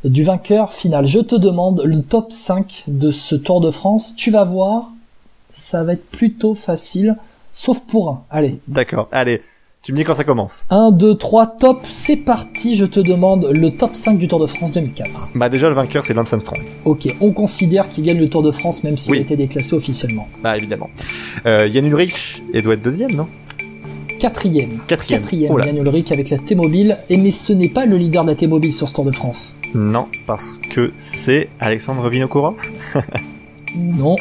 du 0.05 0.23
vainqueur 0.23 0.73
final. 0.73 1.07
Je 1.07 1.19
te 1.21 1.35
demande 1.35 1.83
le 1.85 2.03
top 2.03 2.33
5 2.33 2.85
de 2.89 3.11
ce 3.11 3.35
Tour 3.35 3.61
de 3.61 3.71
France. 3.71 4.15
Tu 4.17 4.31
vas 4.31 4.45
voir, 4.45 4.93
ça 5.51 5.83
va 5.83 5.95
être 5.95 6.09
plutôt 6.11 6.55
facile, 6.55 7.17
sauf 7.53 7.81
pour 7.81 8.09
un. 8.11 8.23
Allez, 8.31 8.59
D'accord. 8.69 9.09
Allez, 9.13 9.43
tu 9.83 9.93
me 9.93 9.99
dis 9.99 10.05
quand 10.05 10.15
ça 10.15 10.25
commence. 10.25 10.65
1, 10.71 10.93
2, 10.93 11.15
3, 11.15 11.47
top, 11.59 11.87
c'est 11.91 12.17
parti, 12.17 12.75
je 12.75 12.85
te 12.87 13.01
demande 13.01 13.51
le 13.53 13.71
top 13.77 13.95
5 13.95 14.19
du 14.19 14.29
Tour 14.29 14.41
de 14.41 14.47
France 14.47 14.73
2004. 14.73 15.31
Bah 15.35 15.49
déjà 15.49 15.69
le 15.69 15.75
vainqueur 15.75 16.03
c'est 16.05 16.15
Lance 16.15 16.33
Armstrong. 16.33 16.61
Ok, 16.85 17.15
on 17.21 17.33
considère 17.33 17.89
qu'il 17.89 18.05
gagne 18.05 18.19
le 18.19 18.29
Tour 18.31 18.43
de 18.43 18.51
France 18.51 18.83
même 18.85 18.97
s'il 18.97 19.13
Oui. 19.13 19.19
a 19.19 19.21
été 19.23 19.37
déclassé 19.37 19.75
officiellement. 19.75 20.27
Bah 20.43 20.57
évidemment. 20.57 20.89
Euh, 21.47 21.67
Yann 21.67 21.87
Ulrich, 21.87 22.43
il 22.53 22.63
doit 22.63 22.75
être 22.75 22.83
deuxième, 22.83 23.13
non? 23.13 23.29
Quatrième. 24.21 24.79
Quatrième. 24.87 25.21
Quatrième, 25.21 25.53
Oh. 25.53 25.59
Yann 25.61 25.77
Ulrich 25.77 26.11
avec 26.13 26.31
la 26.31 26.39
T-Mobile. 26.39 26.97
Et 27.11 27.17
mais 27.19 27.31
ce 27.31 27.53
n'est 27.53 27.69
pas 27.69 27.85
le 27.85 27.97
leader 27.99 28.25
de 28.25 28.31
la 28.31 28.37
T-Mobile 28.37 28.73
sur 28.73 28.89
ce 28.89 28.95
Tour 28.95 29.05
de 29.05 29.13
France. 29.13 29.55
Non, 29.75 30.07
parce 30.27 30.59
que 30.71 30.93
c'est 30.97 31.49
Alexandre 31.61 32.09
Vinokourov. 32.09 32.55
Non, 33.77 34.17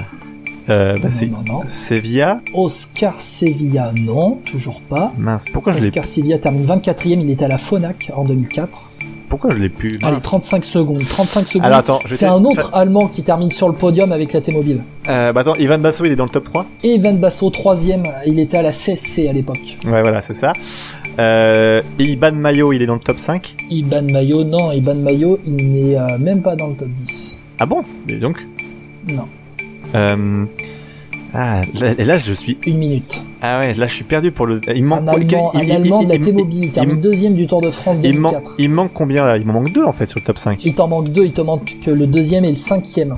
Euh, 0.69 0.97
bah 1.01 1.09
c'est. 1.11 1.29
Sevilla. 1.67 2.39
Oscar 2.53 3.19
Sevilla, 3.19 3.91
non, 4.01 4.39
toujours 4.45 4.81
pas. 4.81 5.11
Mince, 5.17 5.45
pourquoi 5.51 5.73
je 5.73 5.79
l'ai 5.79 5.87
Oscar 5.87 6.05
Sevilla 6.05 6.37
termine 6.39 6.65
24ème, 6.65 7.19
il 7.21 7.29
était 7.29 7.45
à 7.45 7.49
la 7.49 7.57
Phonak 7.57 8.11
en 8.15 8.23
2004. 8.23 8.79
pourquoi 9.29 9.51
je 9.51 9.57
l'ai 9.57 9.69
plus 9.69 9.99
Allez, 10.01 10.13
mince. 10.13 10.23
35 10.23 10.63
secondes, 10.65 11.03
35 11.07 11.47
secondes. 11.47 11.65
Alors 11.65 11.79
attends, 11.79 11.99
c'est 12.07 12.25
un 12.25 12.43
autre 12.45 12.71
Allemand 12.73 13.07
qui 13.09 13.23
termine 13.23 13.51
sur 13.51 13.67
le 13.67 13.73
podium 13.75 14.11
avec 14.11 14.31
la 14.33 14.41
T-Mobile. 14.41 14.81
Euh, 15.09 15.33
bah 15.33 15.41
attends, 15.41 15.55
Ivan 15.55 15.79
Basso, 15.79 16.05
il 16.05 16.13
est 16.13 16.15
dans 16.15 16.23
le 16.25 16.29
top 16.29 16.45
3 16.45 16.65
Et 16.83 16.97
Van 16.97 17.13
Basso, 17.13 17.49
troisième, 17.49 18.03
il 18.25 18.39
était 18.39 18.57
à 18.57 18.61
la 18.61 18.71
CSC 18.71 19.27
à 19.27 19.33
l'époque. 19.33 19.77
Ouais, 19.85 20.01
voilà, 20.01 20.21
c'est 20.21 20.33
ça. 20.35 20.53
Euh, 21.19 21.81
Iban 21.99 22.31
Mayo, 22.31 22.73
il 22.73 22.81
est 22.81 22.85
dans 22.87 22.95
le 22.95 22.99
top 22.99 23.19
5 23.19 23.55
Iban 23.69 24.01
Mayo, 24.11 24.43
non, 24.43 24.71
Iban 24.71 24.95
Mayo, 24.95 25.39
il 25.45 25.55
n'est 25.55 25.97
euh, 25.97 26.17
même 26.17 26.41
pas 26.41 26.55
dans 26.55 26.67
le 26.69 26.73
top 26.75 26.87
10. 27.05 27.39
Ah 27.59 27.65
bon? 27.67 27.83
Mais 28.07 28.15
donc? 28.15 28.43
Non. 29.09 29.27
Euh... 29.95 30.45
Ah, 31.35 31.61
là, 31.79 31.93
et 31.97 32.03
là 32.03 32.19
je 32.19 32.31
suis. 32.31 32.57
Une 32.67 32.77
minute. 32.77 33.19
Ah 33.41 33.59
ouais, 33.61 33.73
là 33.73 33.87
je 33.87 33.93
suis 33.95 34.03
perdu 34.03 34.31
pour 34.31 34.45
le. 34.45 34.61
Il 34.75 34.83
manque 34.83 35.01
Un 35.01 35.07
Allemand, 35.07 35.51
il- 35.55 35.59
un 35.59 35.63
il- 35.63 35.71
Allemand 35.71 36.01
il- 36.01 36.05
de 36.05 36.09
la 36.09 36.15
il- 36.17 36.21
T-Mobile, 36.25 36.63
il 36.65 36.71
termine 36.71 36.97
il- 36.97 37.01
deuxième 37.01 37.33
du 37.33 37.47
Tour 37.47 37.61
de 37.61 37.71
France 37.71 37.97
il, 38.03 38.19
manque, 38.19 38.33
2004. 38.33 38.55
il 38.59 38.69
manque 38.69 38.91
combien 38.93 39.25
là? 39.25 39.37
Il 39.37 39.45
m'en 39.47 39.53
manque 39.53 39.71
deux 39.73 39.83
en 39.83 39.93
fait 39.93 40.05
sur 40.05 40.19
le 40.19 40.25
top 40.25 40.37
5. 40.37 40.63
Il 40.63 40.75
t'en 40.75 40.87
manque 40.87 41.09
deux, 41.11 41.25
il 41.25 41.31
te 41.31 41.41
manque 41.41 41.73
que 41.83 41.89
le 41.89 42.05
deuxième 42.05 42.45
et 42.45 42.51
le 42.51 42.55
cinquième. 42.55 43.15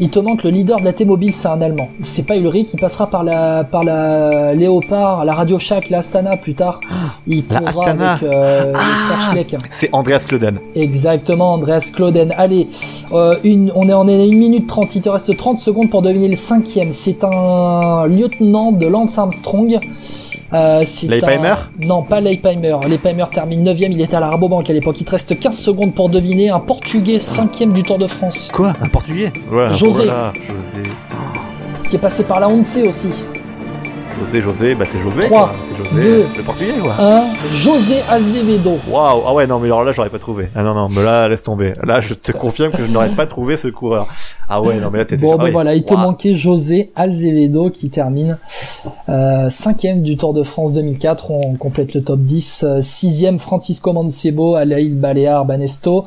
Il 0.00 0.10
te 0.10 0.18
manque 0.18 0.42
le 0.42 0.50
leader 0.50 0.80
de 0.80 0.84
la 0.84 0.92
T-Mobile, 0.92 1.32
c'est 1.34 1.46
un 1.48 1.60
Allemand. 1.60 1.88
C'est 2.02 2.26
pas 2.26 2.36
Ulrich, 2.36 2.68
il 2.74 2.80
passera 2.80 3.08
par 3.08 3.22
la, 3.22 3.62
par 3.64 3.84
la 3.84 4.52
Léopard, 4.52 5.24
la 5.24 5.32
Radio 5.34 5.58
Shack, 5.60 5.88
la 5.90 5.98
Astana 5.98 6.36
plus 6.36 6.54
tard. 6.54 6.80
Il 7.28 7.44
La 7.48 7.60
courra 7.60 7.84
Astana. 7.86 8.12
avec 8.14 8.22
euh, 8.24 8.72
Ah. 8.74 9.34
C'est 9.70 9.88
Andreas 9.92 10.24
Kloden. 10.26 10.58
Exactement, 10.74 11.52
Andreas 11.54 11.92
Clauden. 11.94 12.32
Allez, 12.36 12.68
euh, 13.12 13.36
une, 13.44 13.70
on 13.76 13.88
est 13.88 13.92
en 13.92 14.08
1 14.08 14.26
minute 14.32 14.66
30, 14.66 14.96
il 14.96 15.00
te 15.02 15.08
reste 15.08 15.36
30 15.36 15.60
secondes 15.60 15.90
pour 15.90 16.02
deviner 16.02 16.28
le 16.28 16.36
cinquième. 16.36 16.90
C'est 16.90 17.22
un 17.22 18.06
lieutenant 18.06 18.72
de 18.72 18.86
Lance 18.86 19.16
Armstrong. 19.18 19.78
Euh, 20.54 20.82
c'est 20.84 21.08
Leipheimer 21.08 21.48
un- 21.48 21.86
Non, 21.86 22.02
pas 22.02 22.20
Leipheimer. 22.20 22.76
Leipheimer 22.88 23.24
termine 23.32 23.64
9ème, 23.64 23.90
il 23.92 24.00
était 24.00 24.14
à 24.16 24.20
la 24.20 24.28
Rabobank 24.30 24.68
à 24.70 24.72
l'époque. 24.72 24.96
Il 25.00 25.04
te 25.04 25.10
reste 25.10 25.38
15 25.38 25.58
secondes 25.58 25.94
pour 25.94 26.08
deviner 26.08 26.50
un 26.50 26.60
Portugais 26.60 27.18
5ème 27.18 27.72
du 27.72 27.82
Tour 27.82 27.98
de 27.98 28.06
France. 28.06 28.50
Quoi 28.52 28.72
Un 28.80 28.88
portugais? 28.88 29.32
José. 29.72 30.04
Voilà, 30.04 30.32
José. 30.48 30.82
Qui 31.90 31.96
est 31.96 31.98
passé 31.98 32.24
par 32.24 32.40
la 32.40 32.48
Once 32.48 32.76
aussi. 32.86 33.08
José, 34.20 34.42
José, 34.42 34.74
bah 34.74 34.84
c'est 34.86 34.98
José. 35.00 35.22
Trois, 35.26 35.48
quoi. 35.48 35.54
C'est 35.68 35.76
José. 35.76 36.02
deux. 36.02 36.26
Le 36.36 36.42
portugais 36.42 36.72
quoi. 36.82 36.94
Un 36.98 37.24
José 37.52 37.96
Azevedo. 38.08 38.78
Waouh, 38.88 39.22
ah 39.26 39.34
ouais, 39.34 39.46
non, 39.46 39.58
mais 39.58 39.66
alors 39.66 39.84
là, 39.84 39.92
j'aurais 39.92 40.10
pas 40.10 40.18
trouvé. 40.18 40.48
Ah 40.54 40.62
non, 40.62 40.74
non, 40.74 40.88
mais 40.88 41.02
là, 41.02 41.28
laisse 41.28 41.42
tomber. 41.42 41.72
Là, 41.82 42.00
je 42.00 42.14
te 42.14 42.32
confirme 42.32 42.72
que 42.72 42.86
je 42.86 42.90
n'aurais 42.90 43.10
pas 43.10 43.26
trouvé 43.26 43.56
ce 43.56 43.68
coureur. 43.68 44.06
Ah 44.48 44.62
ouais, 44.62 44.76
non, 44.76 44.90
mais 44.90 44.98
là, 44.98 45.04
t'étais 45.04 45.20
Bon, 45.22 45.36
ben 45.36 45.44
oui. 45.44 45.50
voilà, 45.50 45.74
il 45.74 45.84
te 45.84 45.94
manquait 45.94 46.34
José 46.34 46.92
Azevedo 46.96 47.70
qui 47.70 47.90
termine 47.90 48.38
euh, 49.08 49.50
cinquième 49.50 50.02
du 50.02 50.16
Tour 50.16 50.32
de 50.32 50.42
France 50.42 50.72
2004. 50.74 51.30
On 51.30 51.54
complète 51.54 51.94
le 51.94 52.02
top 52.02 52.20
10. 52.20 52.64
Euh, 52.66 52.80
Sixième, 52.80 53.38
Francisco 53.38 53.92
Mancebo 53.92 54.54
à 54.54 54.64
la 54.64 54.80
île 54.80 54.96
Baléares 54.98 55.44
Banesto. 55.44 56.06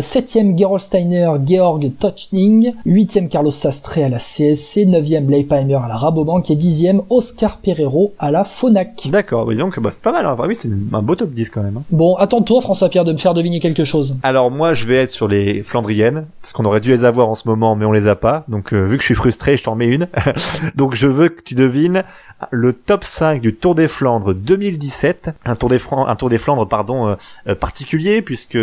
Septième, 0.00 0.58
Gerold 0.58 0.80
Steiner, 0.80 1.30
Georg 1.46 1.92
Tochning. 1.98 2.72
Huitième, 2.84 3.28
Carlos 3.28 3.50
Sastre 3.52 3.98
à 3.98 4.08
la 4.08 4.18
CSC. 4.18 4.86
Neuvième, 4.86 5.30
Leipheimer 5.30 5.74
à 5.76 5.86
la 5.88 5.96
Rabobank. 5.96 6.50
Et 6.50 6.56
dixième, 6.56 7.02
Oscar 7.10 7.58
Pereiro 7.58 8.12
à 8.18 8.30
la 8.30 8.42
Fonac. 8.44 9.08
D'accord, 9.10 9.46
oui, 9.46 9.56
donc, 9.56 9.78
bah, 9.78 9.90
c'est 9.92 10.02
pas 10.02 10.12
mal. 10.12 10.26
Hein. 10.26 10.36
Ah 10.38 10.46
oui, 10.48 10.54
c'est 10.56 10.68
un 10.92 11.02
beau 11.02 11.14
top 11.14 11.30
10 11.30 11.50
quand 11.50 11.62
même. 11.62 11.76
hein. 11.76 11.82
Bon, 11.90 12.16
attends-toi, 12.16 12.60
François-Pierre, 12.60 13.04
de 13.04 13.12
me 13.12 13.16
faire 13.18 13.34
deviner 13.34 13.60
quelque 13.60 13.84
chose. 13.84 14.16
Alors 14.22 14.50
moi 14.50 14.74
je 14.74 14.86
vais 14.86 14.96
être 14.96 15.08
sur 15.10 15.28
les 15.28 15.62
Flandriennes 15.62 16.26
parce 16.42 16.52
qu'on 16.52 16.64
aurait 16.64 16.80
dû 16.80 16.90
les 16.90 17.04
avoir 17.04 17.28
en 17.28 17.34
ce 17.34 17.46
moment 17.48 17.76
mais 17.76 17.84
on 17.84 17.92
les 17.92 18.08
a 18.08 18.16
pas. 18.16 18.44
Donc 18.48 18.72
euh, 18.72 18.84
vu 18.84 18.96
que 18.96 19.02
je 19.02 19.06
suis 19.06 19.14
frustré, 19.14 19.56
je 19.56 19.62
t'en 19.64 19.74
mets 19.74 19.86
une. 19.86 20.08
Donc 20.74 20.94
je 20.94 21.06
veux 21.06 21.28
que 21.28 21.42
tu 21.42 21.54
devines 21.54 22.04
le 22.50 22.72
top 22.74 23.04
5 23.04 23.40
du 23.40 23.54
Tour 23.54 23.74
des 23.74 23.88
Flandres 23.88 24.34
2017, 24.34 25.30
un 25.46 25.54
Tour 25.56 25.68
des 25.70 25.78
Fran- 25.78 26.06
un 26.06 26.16
Tour 26.16 26.28
des 26.28 26.38
Flandres 26.38 26.68
pardon 26.68 27.08
euh, 27.08 27.14
euh, 27.48 27.54
particulier 27.54 28.20
puisque 28.22 28.58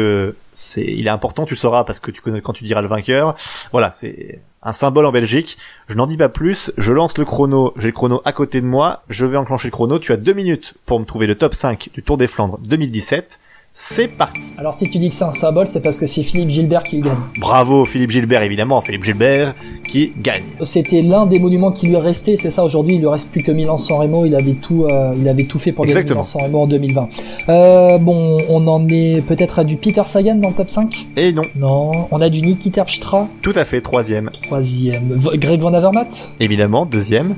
c'est 0.53 0.83
il 0.83 1.07
est 1.07 1.11
important, 1.11 1.45
tu 1.45 1.55
sauras 1.55 1.83
parce 1.83 1.99
que 1.99 2.11
tu 2.11 2.21
connais 2.21 2.41
quand 2.41 2.53
tu 2.53 2.63
diras 2.63 2.81
le 2.81 2.87
vainqueur. 2.87 3.35
Voilà, 3.71 3.91
c'est 3.91 4.39
un 4.63 4.73
symbole 4.73 5.05
en 5.05 5.11
Belgique. 5.11 5.57
Je 5.87 5.95
n'en 5.95 6.07
dis 6.07 6.17
pas 6.17 6.29
plus, 6.29 6.71
je 6.77 6.93
lance 6.93 7.17
le 7.17 7.25
chrono, 7.25 7.73
j'ai 7.77 7.87
le 7.87 7.93
chrono 7.93 8.21
à 8.25 8.31
côté 8.31 8.61
de 8.61 8.65
moi, 8.65 9.03
je 9.09 9.25
vais 9.25 9.37
enclencher 9.37 9.67
le 9.67 9.71
chrono, 9.71 9.99
tu 9.99 10.11
as 10.11 10.17
deux 10.17 10.33
minutes 10.33 10.75
pour 10.85 10.99
me 10.99 11.05
trouver 11.05 11.27
le 11.27 11.35
top 11.35 11.53
5 11.53 11.89
du 11.93 12.03
Tour 12.03 12.17
des 12.17 12.27
Flandres 12.27 12.59
2017. 12.59 13.39
C'est 13.73 14.09
parti. 14.09 14.41
Alors 14.57 14.73
si 14.73 14.89
tu 14.89 14.99
dis 14.99 15.09
que 15.09 15.15
c'est 15.15 15.23
un 15.23 15.31
symbole, 15.31 15.65
c'est 15.65 15.81
parce 15.81 15.97
que 15.97 16.05
c'est 16.05 16.23
Philippe 16.23 16.49
Gilbert 16.49 16.83
qui 16.83 16.97
le 16.97 17.03
gagne. 17.03 17.17
Bravo 17.39 17.85
Philippe 17.85 18.11
Gilbert, 18.11 18.43
évidemment, 18.43 18.79
Philippe 18.81 19.03
Gilbert 19.03 19.55
qui 19.89 20.11
gagne. 20.21 20.43
C'était 20.63 21.01
l'un 21.01 21.25
des 21.25 21.39
monuments 21.39 21.71
qui 21.71 21.87
lui 21.87 21.95
restait, 21.95 22.37
c'est 22.37 22.51
ça. 22.51 22.63
Aujourd'hui, 22.63 22.95
il 22.95 22.99
lui 22.99 23.07
reste 23.07 23.31
plus 23.31 23.41
que 23.43 23.51
Milan-San 23.51 23.97
Remo. 23.97 24.25
Il 24.25 24.35
avait 24.35 24.53
tout, 24.53 24.85
euh, 24.85 25.13
il 25.19 25.27
avait 25.27 25.45
tout 25.45 25.57
fait 25.57 25.71
pour 25.71 25.85
gagner. 25.85 26.03
Milan-San 26.03 26.43
Remo 26.43 26.59
en 26.59 26.67
2020. 26.67 27.09
Euh, 27.49 27.97
bon, 27.97 28.37
on 28.49 28.67
en 28.67 28.87
est 28.89 29.21
peut-être 29.25 29.59
à 29.59 29.63
du 29.63 29.77
Peter 29.77 30.03
Sagan 30.05 30.35
dans 30.35 30.49
le 30.49 30.55
top 30.55 30.69
5 30.69 31.07
Et 31.15 31.31
non, 31.31 31.41
Non. 31.55 31.91
On 32.11 32.21
a 32.21 32.29
du 32.29 32.41
Niki 32.41 32.71
Terpstra, 32.71 33.27
tout 33.41 33.53
à 33.55 33.65
fait, 33.65 33.81
troisième. 33.81 34.29
troisième. 34.43 35.13
V- 35.13 35.37
Greg 35.37 35.59
Van 35.61 35.73
Avermaet? 35.73 36.09
Évidemment, 36.39 36.85
deuxième. 36.85 37.35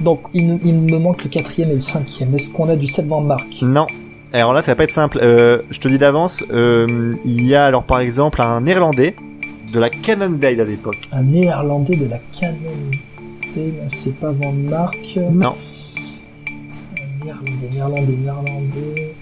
Donc, 0.00 0.20
il, 0.34 0.44
me 0.74 0.98
manque 0.98 1.22
le 1.22 1.30
quatrième 1.30 1.70
et 1.70 1.74
le 1.76 1.80
cinquième. 1.80 2.34
Est-ce 2.34 2.50
qu'on 2.50 2.68
a 2.68 2.74
du 2.76 2.88
Seb 2.88 3.06
Van 3.06 3.20
Mark 3.20 3.46
Non. 3.62 3.86
Alors 4.32 4.52
là, 4.54 4.62
ça 4.62 4.72
va 4.72 4.76
pas 4.76 4.84
être 4.84 4.90
simple. 4.90 5.18
Euh, 5.22 5.60
je 5.70 5.78
te 5.78 5.88
dis 5.88 5.98
d'avance, 5.98 6.42
euh, 6.52 7.12
il 7.24 7.46
y 7.46 7.54
a 7.54 7.64
alors 7.66 7.82
par 7.84 8.00
exemple 8.00 8.40
un 8.40 8.62
néerlandais 8.62 9.14
de 9.72 9.78
la 9.78 9.90
Cannondale 9.90 10.60
à 10.60 10.64
l'époque. 10.64 10.96
Un 11.12 11.22
néerlandais 11.22 11.96
de 11.96 12.08
la 12.08 12.18
Cannondale, 12.38 13.88
c'est 13.88 14.16
pas 14.16 14.30
Van 14.30 14.52
Mark. 14.52 15.18
Non. 15.30 15.54
Néerlandais, 17.22 17.68
néerlandais, 17.72 18.12
néerlandais. 18.22 19.14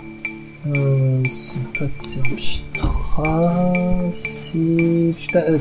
Euh, 0.77 1.23
c'est 1.27 1.59
pas 1.78 1.87
Terpstra, 2.07 3.73
c'est. 4.11 4.59
Putain. 5.19 5.41
euh, 5.49 5.59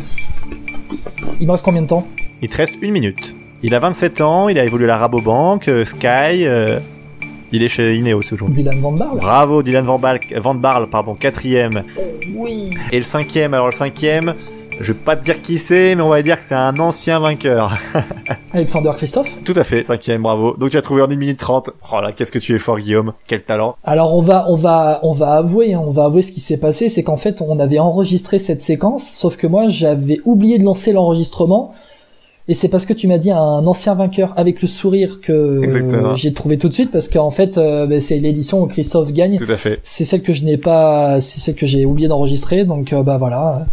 Il 1.40 1.48
me 1.48 1.52
reste 1.52 1.66
combien 1.66 1.82
de 1.82 1.88
temps? 1.88 2.08
Il 2.42 2.50
te 2.50 2.58
reste 2.58 2.76
une 2.82 2.92
minute. 2.92 3.36
Il 3.64 3.74
a 3.74 3.80
27 3.80 4.22
ans, 4.22 4.48
il 4.48 4.60
a 4.60 4.64
évolué 4.64 4.86
à 4.86 4.90
la 4.90 4.98
Rabobank, 4.98 5.68
euh, 5.68 5.84
Sky, 5.86 6.46
il 7.52 7.64
est 7.64 7.68
chez 7.68 7.96
Ineos 7.96 8.22
aujourd'hui. 8.32 8.56
Dylan 8.56 8.80
Van 8.80 8.92
Barle 8.92 9.20
Bravo 9.20 9.64
Dylan 9.64 9.86
Van 9.86 10.00
Barle, 10.00 10.20
Van 10.38 10.56
Barle, 10.56 10.88
pardon, 10.90 11.16
quatrième. 11.16 11.84
Oui 12.36 12.72
Et 12.92 12.98
le 12.98 13.04
cinquième, 13.04 13.54
alors 13.54 13.68
le 13.68 13.74
cinquième, 13.74 14.36
je 14.80 14.94
vais 14.94 15.00
pas 15.00 15.18
te 15.18 15.26
dire 15.26 15.42
qui 15.42 15.58
c'est, 15.58 15.96
mais 15.96 16.02
on 16.02 16.10
va 16.10 16.22
dire 16.22 16.38
que 16.40 16.46
c'est 16.48 16.56
un 16.56 16.78
ancien 16.80 17.20
vainqueur. 17.20 17.76
Alexander 18.54 18.92
Christophe 18.96 19.36
Tout 19.44 19.54
à 19.56 19.64
fait, 19.64 19.84
cinquième, 19.84 20.22
bravo. 20.22 20.56
Donc 20.58 20.70
tu 20.70 20.78
as 20.78 20.82
trouvé 20.82 21.02
en 21.02 21.10
1 21.10 21.16
minute 21.16 21.38
30. 21.38 21.72
Oh 21.92 22.02
là, 22.02 22.14
qu'est-ce 22.14 22.32
que 22.32 22.40
tu 22.40 22.56
es 22.56 22.60
fort 22.60 22.80
Guillaume, 22.80 23.14
quel 23.28 23.44
talent. 23.44 23.76
Alors 23.84 24.16
on 24.16 24.22
va 24.22 24.46
on 24.48 24.56
va 24.56 25.00
on 25.04 25.12
va 25.12 25.34
avouer 25.34 25.74
hein, 25.74 25.82
on 25.86 25.92
va 25.92 26.06
avouer 26.06 26.22
ce 26.22 26.32
qui 26.32 26.40
s'est 26.40 26.60
passé 26.60 26.88
c'est 26.88 27.04
qu'en 27.04 27.18
fait 27.18 27.42
on 27.42 27.60
avait 27.60 27.80
enregistré 27.80 28.40
cette 28.40 28.62
séquence 28.62 29.08
sauf 29.10 29.36
que 29.36 29.48
moi 29.48 29.68
j'avais 29.68 30.20
oublié 30.24 30.60
de 30.60 30.64
lancer 30.64 30.94
l'enregistrement 30.94 31.72
et 32.50 32.56
c'est 32.56 32.68
parce 32.68 32.88
que 32.88 32.94
tu 32.94 33.08
m'as 33.08 33.20
dit 33.20 33.30
un 33.30 33.68
ancien 33.68 33.94
vainqueur 33.94 34.34
avec 34.36 34.64
le 34.64 34.68
sourire 34.68 35.22
que 35.22 35.32
euh, 35.32 36.16
j'ai 36.16 36.34
trouvé 36.34 36.58
tout 36.58 36.68
de 36.68 36.74
suite 36.74 36.92
parce 36.92 37.08
qu'en 37.08 37.30
fait 37.30 37.60
euh, 37.60 37.86
ben, 37.86 38.02
c'est 38.02 38.18
l'édition 38.18 38.64
où 38.64 38.66
Christophe 38.66 39.14
gagne. 39.14 39.38
Tout 39.38 39.52
à 39.52 39.56
fait. 39.56 39.80
c'est 39.84 40.04
celle 40.04 40.24
que 40.24 40.34
je 40.34 40.44
n'ai 40.44 40.58
pas 40.58 41.22
c'est 41.22 41.40
celle 41.40 41.54
que 41.54 41.68
j'ai 41.68 41.86
oublié 41.86 42.08
d'enregistrer. 42.08 42.66
Donc 42.66 42.92
euh, 42.92 43.04
bah 43.04 43.18
voilà 43.18 43.66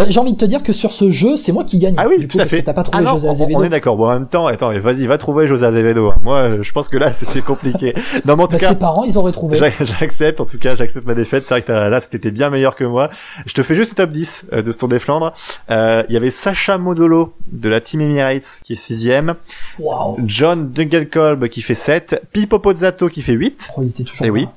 Euh, 0.00 0.04
j'ai 0.08 0.18
envie 0.20 0.32
de 0.32 0.38
te 0.38 0.44
dire 0.44 0.62
que 0.62 0.72
sur 0.72 0.92
ce 0.92 1.10
jeu 1.10 1.36
c'est 1.36 1.52
moi 1.52 1.64
qui 1.64 1.78
gagne 1.78 1.94
Ah 1.98 2.06
oui, 2.08 2.18
du 2.18 2.26
tout 2.28 2.32
coup, 2.36 2.38
à 2.40 2.42
parce 2.42 2.50
fait. 2.50 2.60
que 2.60 2.66
t'as 2.66 2.72
pas 2.72 2.82
trouvé 2.82 2.98
Ah 3.00 3.04
non, 3.04 3.12
José 3.12 3.28
on- 3.28 3.32
Azevedo 3.32 3.58
On 3.58 3.64
est 3.64 3.68
d'accord. 3.68 3.96
Bon, 3.96 4.06
en 4.08 4.12
même 4.12 4.26
temps, 4.26 4.46
attends, 4.46 4.70
mais 4.70 4.78
vas-y, 4.80 5.06
va 5.06 5.18
trouver 5.18 5.46
José 5.46 5.66
Azevedo. 5.66 6.12
Moi, 6.22 6.38
euh, 6.38 6.62
je 6.62 6.72
pense 6.72 6.88
que 6.88 6.96
là, 6.96 7.12
c'était 7.12 7.40
compliqué. 7.42 7.94
non, 8.24 8.36
mais 8.36 8.42
en 8.44 8.46
tout 8.46 8.52
Bah, 8.52 8.58
cas, 8.58 8.68
ses 8.68 8.78
parents 8.78 9.04
ils 9.04 9.18
auraient 9.18 9.32
trouvé 9.32 9.56
J'a- 9.56 9.70
J'accepte, 9.80 10.40
en 10.40 10.46
tout 10.46 10.58
cas, 10.58 10.74
j'accepte 10.76 11.06
ma 11.06 11.14
défaite. 11.14 11.44
C'est 11.46 11.54
vrai 11.54 11.62
que 11.62 11.72
là, 11.72 12.00
c'était 12.00 12.30
bien 12.30 12.50
meilleur 12.50 12.74
que 12.76 12.84
moi. 12.84 13.10
Je 13.46 13.52
te 13.54 13.62
fais 13.62 13.74
juste 13.74 13.92
le 13.92 13.96
top 13.96 14.10
10 14.10 14.46
euh, 14.52 14.62
de 14.62 14.72
ce 14.72 14.78
Tour 14.78 14.88
des 14.88 14.98
Flandres. 14.98 15.32
Euh, 15.70 16.02
Il 16.08 16.14
y 16.14 16.16
avait 16.16 16.30
Sacha 16.30 16.78
Modolo 16.78 17.34
de 17.50 17.68
la 17.68 17.80
Team 17.80 18.00
Emirates 18.00 18.60
qui 18.64 18.72
est 18.74 18.76
sixième, 18.76 19.34
waouh 19.78 20.16
John 20.26 20.70
Dungelkolb 20.70 21.48
qui 21.48 21.60
fait 21.62 21.74
7, 21.74 22.22
Pipo 22.32 22.58
Pozzato 22.58 23.08
qui 23.08 23.22
fait 23.22 23.32
8. 23.32 23.68
oh, 23.76 23.82
il 23.82 23.88
était 23.88 24.04
toujours 24.04 24.22
Eh 24.24 24.26
là. 24.28 24.32
oui, 24.32 24.48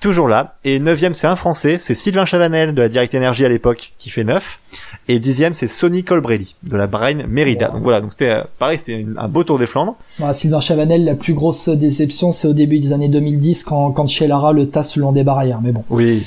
toujours 0.00 0.28
là. 0.28 0.54
Et 0.64 0.78
neuvième, 0.78 1.14
c'est 1.14 1.26
un 1.26 1.36
Français, 1.36 1.78
c'est 1.78 1.94
Sylvain 1.94 2.24
Chavanel 2.24 2.74
de 2.74 2.82
la 2.82 2.88
Direct 2.88 3.14
Energy 3.14 3.44
à 3.44 3.48
l'époque 3.48 3.92
qui 3.98 4.10
fait 4.10 4.24
9. 4.24 4.60
Et 5.08 5.18
dixième, 5.18 5.52
c'est 5.54 5.66
Sonny 5.66 6.02
Colbrelli 6.02 6.54
de 6.62 6.76
la 6.76 6.86
Bahrain 6.86 7.26
Merida. 7.28 7.68
Donc 7.68 7.82
voilà, 7.82 8.00
donc 8.00 8.12
c'était 8.12 8.30
euh, 8.30 8.42
pareil, 8.58 8.78
c'était 8.78 9.04
un 9.16 9.28
beau 9.28 9.44
Tour 9.44 9.58
des 9.58 9.66
Flandres. 9.66 9.96
Voilà, 10.18 10.32
Sylvain 10.32 10.60
Chavanel, 10.60 11.04
la 11.04 11.14
plus 11.14 11.34
grosse 11.34 11.68
déception, 11.68 12.32
c'est 12.32 12.48
au 12.48 12.54
début 12.54 12.78
des 12.78 12.92
années 12.92 13.08
2010 13.08 13.64
quand, 13.64 13.92
quand 13.92 14.06
Shelara 14.06 14.52
le 14.52 14.68
tasse 14.68 14.96
le 14.96 15.02
long 15.02 15.12
des 15.12 15.24
barrières. 15.24 15.60
Mais 15.62 15.72
bon, 15.72 15.84
Oui, 15.90 16.22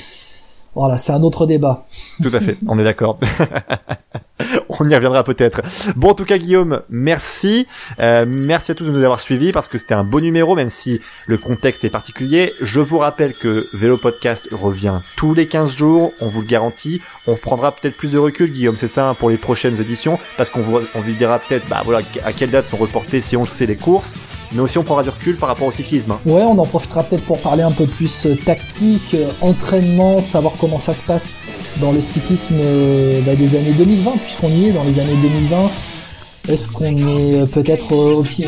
voilà, 0.78 0.98
c'est 0.98 1.12
un 1.12 1.22
autre 1.22 1.46
débat. 1.46 1.86
Tout 2.22 2.30
à 2.32 2.40
fait, 2.40 2.56
on 2.66 2.78
est 2.78 2.84
d'accord. 2.84 3.18
on 4.68 4.88
y 4.88 4.94
reviendra 4.94 5.24
peut-être. 5.24 5.62
Bon, 5.96 6.10
en 6.10 6.14
tout 6.14 6.24
cas, 6.24 6.38
Guillaume, 6.38 6.82
merci. 6.88 7.66
Euh, 8.00 8.24
merci 8.28 8.70
à 8.70 8.74
tous 8.74 8.84
de 8.84 8.90
nous 8.90 9.02
avoir 9.02 9.20
suivis 9.20 9.52
parce 9.52 9.68
que 9.68 9.78
c'était 9.78 9.94
un 9.94 10.04
beau 10.04 10.20
numéro, 10.20 10.54
même 10.54 10.70
si 10.70 11.00
le 11.26 11.36
contexte 11.36 11.84
est 11.84 11.90
particulier. 11.90 12.54
Je 12.60 12.80
vous 12.80 12.98
rappelle 12.98 13.34
que 13.34 13.66
Vélo 13.74 13.98
Podcast 13.98 14.48
revient 14.52 15.00
tous 15.16 15.34
les 15.34 15.46
15 15.46 15.76
jours, 15.76 16.12
on 16.20 16.28
vous 16.28 16.42
le 16.42 16.46
garantit. 16.46 17.02
On 17.26 17.34
prendra 17.34 17.72
peut-être 17.72 17.96
plus 17.96 18.12
de 18.12 18.18
recul, 18.18 18.52
Guillaume, 18.52 18.76
c'est 18.76 18.88
ça, 18.88 19.08
hein, 19.08 19.14
pour 19.14 19.30
les 19.30 19.36
prochaines 19.36 19.80
éditions, 19.80 20.18
parce 20.36 20.50
qu'on 20.50 20.60
vous, 20.60 20.78
vous 20.94 21.12
dira 21.12 21.38
peut-être, 21.40 21.68
bah 21.68 21.82
voilà, 21.84 22.06
à 22.24 22.32
quelle 22.32 22.50
date 22.50 22.66
sont 22.66 22.76
reportées 22.76 23.20
si 23.20 23.36
on 23.36 23.46
sait 23.46 23.66
les 23.66 23.76
courses, 23.76 24.14
mais 24.52 24.60
aussi 24.60 24.78
on 24.78 24.82
prendra 24.82 25.02
du 25.02 25.10
recul 25.10 25.36
par 25.36 25.48
rapport 25.48 25.66
au 25.66 25.72
cyclisme. 25.72 26.12
hein. 26.12 26.18
Ouais, 26.26 26.42
on 26.42 26.58
en 26.58 26.66
profitera 26.66 27.02
peut-être 27.02 27.24
pour 27.24 27.38
parler 27.40 27.62
un 27.62 27.72
peu 27.72 27.86
plus 27.86 28.26
euh, 28.26 28.34
tactique, 28.36 29.14
euh, 29.14 29.30
entraînement, 29.40 30.20
savoir 30.20 30.54
comment 30.60 30.78
ça 30.78 30.94
se 30.94 31.02
passe 31.02 31.32
dans 31.80 31.92
le 31.92 32.00
cyclisme 32.00 32.56
euh, 32.58 33.20
bah, 33.26 33.34
des 33.36 33.56
années 33.56 33.72
2020, 33.72 34.18
puisqu'on 34.18 34.48
y 34.48 34.66
est 34.68 34.72
dans 34.72 34.84
les 34.84 34.98
années 34.98 35.16
2020. 35.20 35.56
Est-ce 36.48 36.68
qu'on 36.68 36.84
est 36.96 37.34
euh, 37.42 37.46
peut-être 37.46 37.92
euh, 37.92 38.22
opti- 38.22 38.46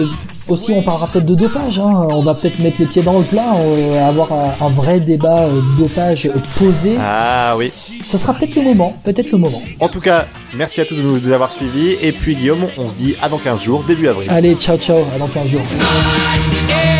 Aussi, 0.48 0.72
on 0.72 0.82
parlera 0.82 1.06
peut-être 1.06 1.26
de 1.26 1.34
dopage. 1.34 1.78
Hein. 1.78 2.08
On 2.10 2.20
va 2.22 2.34
peut-être 2.34 2.58
mettre 2.60 2.80
les 2.80 2.86
pieds 2.86 3.02
dans 3.02 3.18
le 3.18 3.24
plat, 3.24 3.54
euh, 3.56 4.08
avoir 4.08 4.32
un, 4.32 4.54
un 4.64 4.68
vrai 4.70 5.00
débat 5.00 5.40
euh, 5.44 5.60
dopage 5.78 6.30
posé. 6.58 6.96
Ah 6.98 7.54
oui. 7.58 7.70
Ça 8.02 8.16
sera 8.18 8.32
peut-être 8.34 8.56
le 8.56 8.62
moment. 8.62 8.94
Peut-être 9.04 9.30
le 9.30 9.38
moment. 9.38 9.60
En 9.80 9.88
tout 9.88 10.00
cas, 10.00 10.26
merci 10.56 10.80
à 10.80 10.84
tous 10.86 10.94
de 10.96 11.02
nous 11.02 11.30
avoir 11.32 11.50
suivis. 11.50 11.96
Et 12.02 12.12
puis 12.12 12.34
Guillaume, 12.36 12.66
on 12.78 12.88
se 12.88 12.94
dit 12.94 13.14
à 13.22 13.28
dans 13.28 13.38
15 13.38 13.60
jours, 13.60 13.84
début 13.86 14.08
avril. 14.08 14.28
Allez, 14.30 14.54
ciao 14.54 14.76
ciao, 14.78 15.04
à 15.14 15.18
dans 15.18 15.28
15 15.28 15.46
jours. 15.48 15.60
Yeah. 16.68 16.99